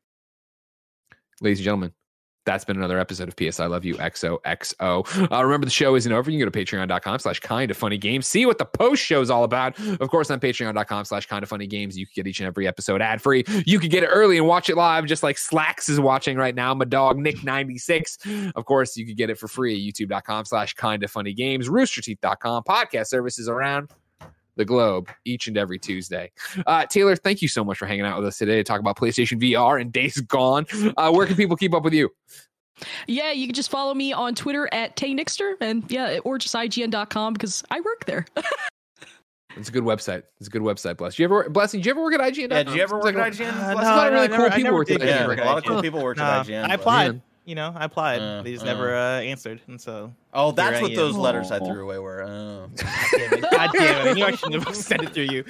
Ladies 1.42 1.60
and 1.60 1.66
gentlemen, 1.66 1.94
that's 2.46 2.64
been 2.64 2.78
another 2.78 3.00
episode 3.00 3.28
of 3.28 3.36
PS 3.36 3.60
I 3.60 3.66
Love 3.66 3.84
You 3.84 3.96
XOXO. 3.96 5.32
Uh, 5.32 5.44
remember, 5.44 5.66
the 5.66 5.72
show 5.72 5.96
isn't 5.96 6.12
over. 6.12 6.30
You 6.30 6.40
can 6.40 6.48
go 6.48 6.52
to 6.52 6.66
patreon.com 6.66 7.20
slash 7.20 7.40
kind 7.40 7.72
of 7.72 7.78
funny 7.78 7.98
games. 7.98 8.28
See 8.28 8.46
what 8.46 8.58
the 8.58 8.66
post 8.66 9.04
show 9.04 9.22
is 9.22 9.30
all 9.30 9.44
about. 9.44 9.78
Of 10.00 10.10
course, 10.10 10.30
on 10.32 10.40
patreon.com 10.40 11.06
slash 11.06 11.26
kind 11.26 11.44
of 11.44 11.50
funny 11.50 11.68
games, 11.68 11.98
you 11.98 12.06
can 12.06 12.14
get 12.16 12.28
each 12.28 12.40
and 12.40 12.48
every 12.48 12.68
episode 12.68 13.02
ad 13.02 13.22
free. 13.22 13.44
You 13.66 13.80
can 13.80 13.90
get 13.90 14.04
it 14.04 14.08
early 14.08 14.38
and 14.38 14.48
watch 14.48 14.70
it 14.70 14.78
live, 14.78 15.06
just 15.06 15.24
like 15.24 15.38
Slacks 15.38 15.90
is 15.90 16.00
watching 16.00 16.38
right 16.38 16.56
now. 16.56 16.74
My 16.74 16.86
dog, 16.86 17.18
Nick96. 17.18 18.54
Of 18.56 18.66
course, 18.66 18.96
you 18.96 19.06
can 19.06 19.16
get 19.16 19.30
it 19.30 19.38
for 19.38 19.48
free 19.48 19.76
at 19.76 19.94
youtube.com 19.94 20.46
slash 20.46 20.74
kind 20.74 21.04
of 21.04 21.12
funny 21.12 21.34
games, 21.34 21.68
roosterteeth.com, 21.68 22.64
podcast 22.64 23.08
services 23.08 23.50
around 23.50 23.90
the 24.56 24.66
globe 24.66 25.10
each 25.26 25.48
and 25.48 25.58
every 25.58 25.80
Tuesday. 25.80 26.32
Uh, 26.66 26.86
Taylor, 26.86 27.16
thank 27.16 27.42
you 27.42 27.48
so 27.48 27.64
much 27.64 27.78
for 27.78 27.86
hanging 27.86 28.06
out 28.06 28.18
with 28.18 28.28
us 28.28 28.38
today 28.38 28.56
to 28.56 28.64
talk 28.64 28.80
about 28.80 28.98
PlayStation 28.98 29.42
VR 29.42 29.80
and 29.80 29.92
Days 29.92 30.20
Gone. 30.22 30.66
Uh, 30.98 31.12
where 31.12 31.26
can 31.26 31.36
people 31.36 31.56
keep 31.56 31.74
up 31.74 31.84
with 31.84 31.94
you? 31.94 32.10
Yeah, 33.08 33.32
you 33.32 33.48
can 33.48 33.56
just 33.56 33.70
follow 33.70 33.94
me 33.94 34.14
on 34.14 34.36
Twitter 34.36 34.68
at 34.72 34.96
TayNixster 34.96 35.56
and 35.62 35.84
yeah, 35.90 36.20
or 36.24 36.38
just 36.38 36.54
IGN.com 36.54 37.34
because 37.34 37.64
I 37.72 37.82
work 37.82 38.06
there. 38.06 38.26
It's 39.58 39.70
a 39.70 39.72
good 39.72 39.84
website. 39.84 40.24
It's 40.40 40.48
a 40.48 40.52
good 40.52 40.64
website. 40.64 40.98
Bless. 40.98 41.16
Do 41.16 41.24
you 41.24 41.28
ever, 41.28 41.50
Blessing? 41.50 41.80
Did 41.80 41.86
you 41.86 41.92
ever 41.92 42.04
work 42.04 42.14
at 42.14 42.20
IGN? 42.20 42.52
Yeah, 42.52 42.64
did 42.64 42.76
you 42.76 42.82
ever 42.82 42.98
work 42.98 43.16
like, 43.16 43.16
at 43.16 43.34
IGN? 43.34 43.54
Uh, 43.54 43.74
no, 43.74 43.80
a 43.80 43.84
lot 43.84 44.08
of 44.08 44.14
really 44.14 44.28
cool 44.28 44.50
people 44.50 44.74
worked 44.74 44.92
at 44.92 45.00
IGN. 45.00 45.42
A 45.42 45.46
lot 45.46 45.58
of 45.58 45.64
cool 45.64 45.82
people 45.82 46.04
worked 46.04 46.20
at 46.20 46.46
IGN. 46.46 46.70
I 46.70 46.74
applied 46.74 47.22
you 47.46 47.56
know, 47.56 47.74
I 47.76 47.86
applied. 47.86 48.22
Uh, 48.22 48.42
they 48.42 48.52
just 48.54 48.64
uh, 48.64 48.68
never 48.68 48.96
uh, 48.96 49.22
answered, 49.22 49.62
and 49.68 49.80
so. 49.80 50.14
Oh, 50.34 50.52
that's 50.52 50.82
what 50.82 50.96
those 50.96 51.16
letters 51.16 51.52
I 51.52 51.60
threw 51.60 51.84
away 51.84 52.00
were. 52.00 52.24
Oh. 52.24 52.70
God 53.52 53.70
damn 53.74 54.08
it! 54.08 54.10
I 54.10 54.14
knew 54.14 54.26
I 54.26 54.36
shouldn't 54.36 54.66
have 54.66 54.76
sent 54.76 55.04
it 55.04 55.14
through 55.14 55.24
you. 55.24 55.46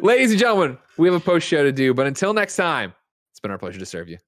Ladies 0.00 0.30
and 0.30 0.40
gentlemen, 0.40 0.78
we 0.98 1.08
have 1.08 1.14
a 1.14 1.24
post 1.24 1.46
show 1.46 1.62
to 1.62 1.72
do, 1.72 1.94
but 1.94 2.06
until 2.06 2.34
next 2.34 2.56
time, 2.56 2.92
it's 3.30 3.40
been 3.40 3.50
our 3.50 3.58
pleasure 3.58 3.78
to 3.78 3.86
serve 3.86 4.08
you. 4.08 4.18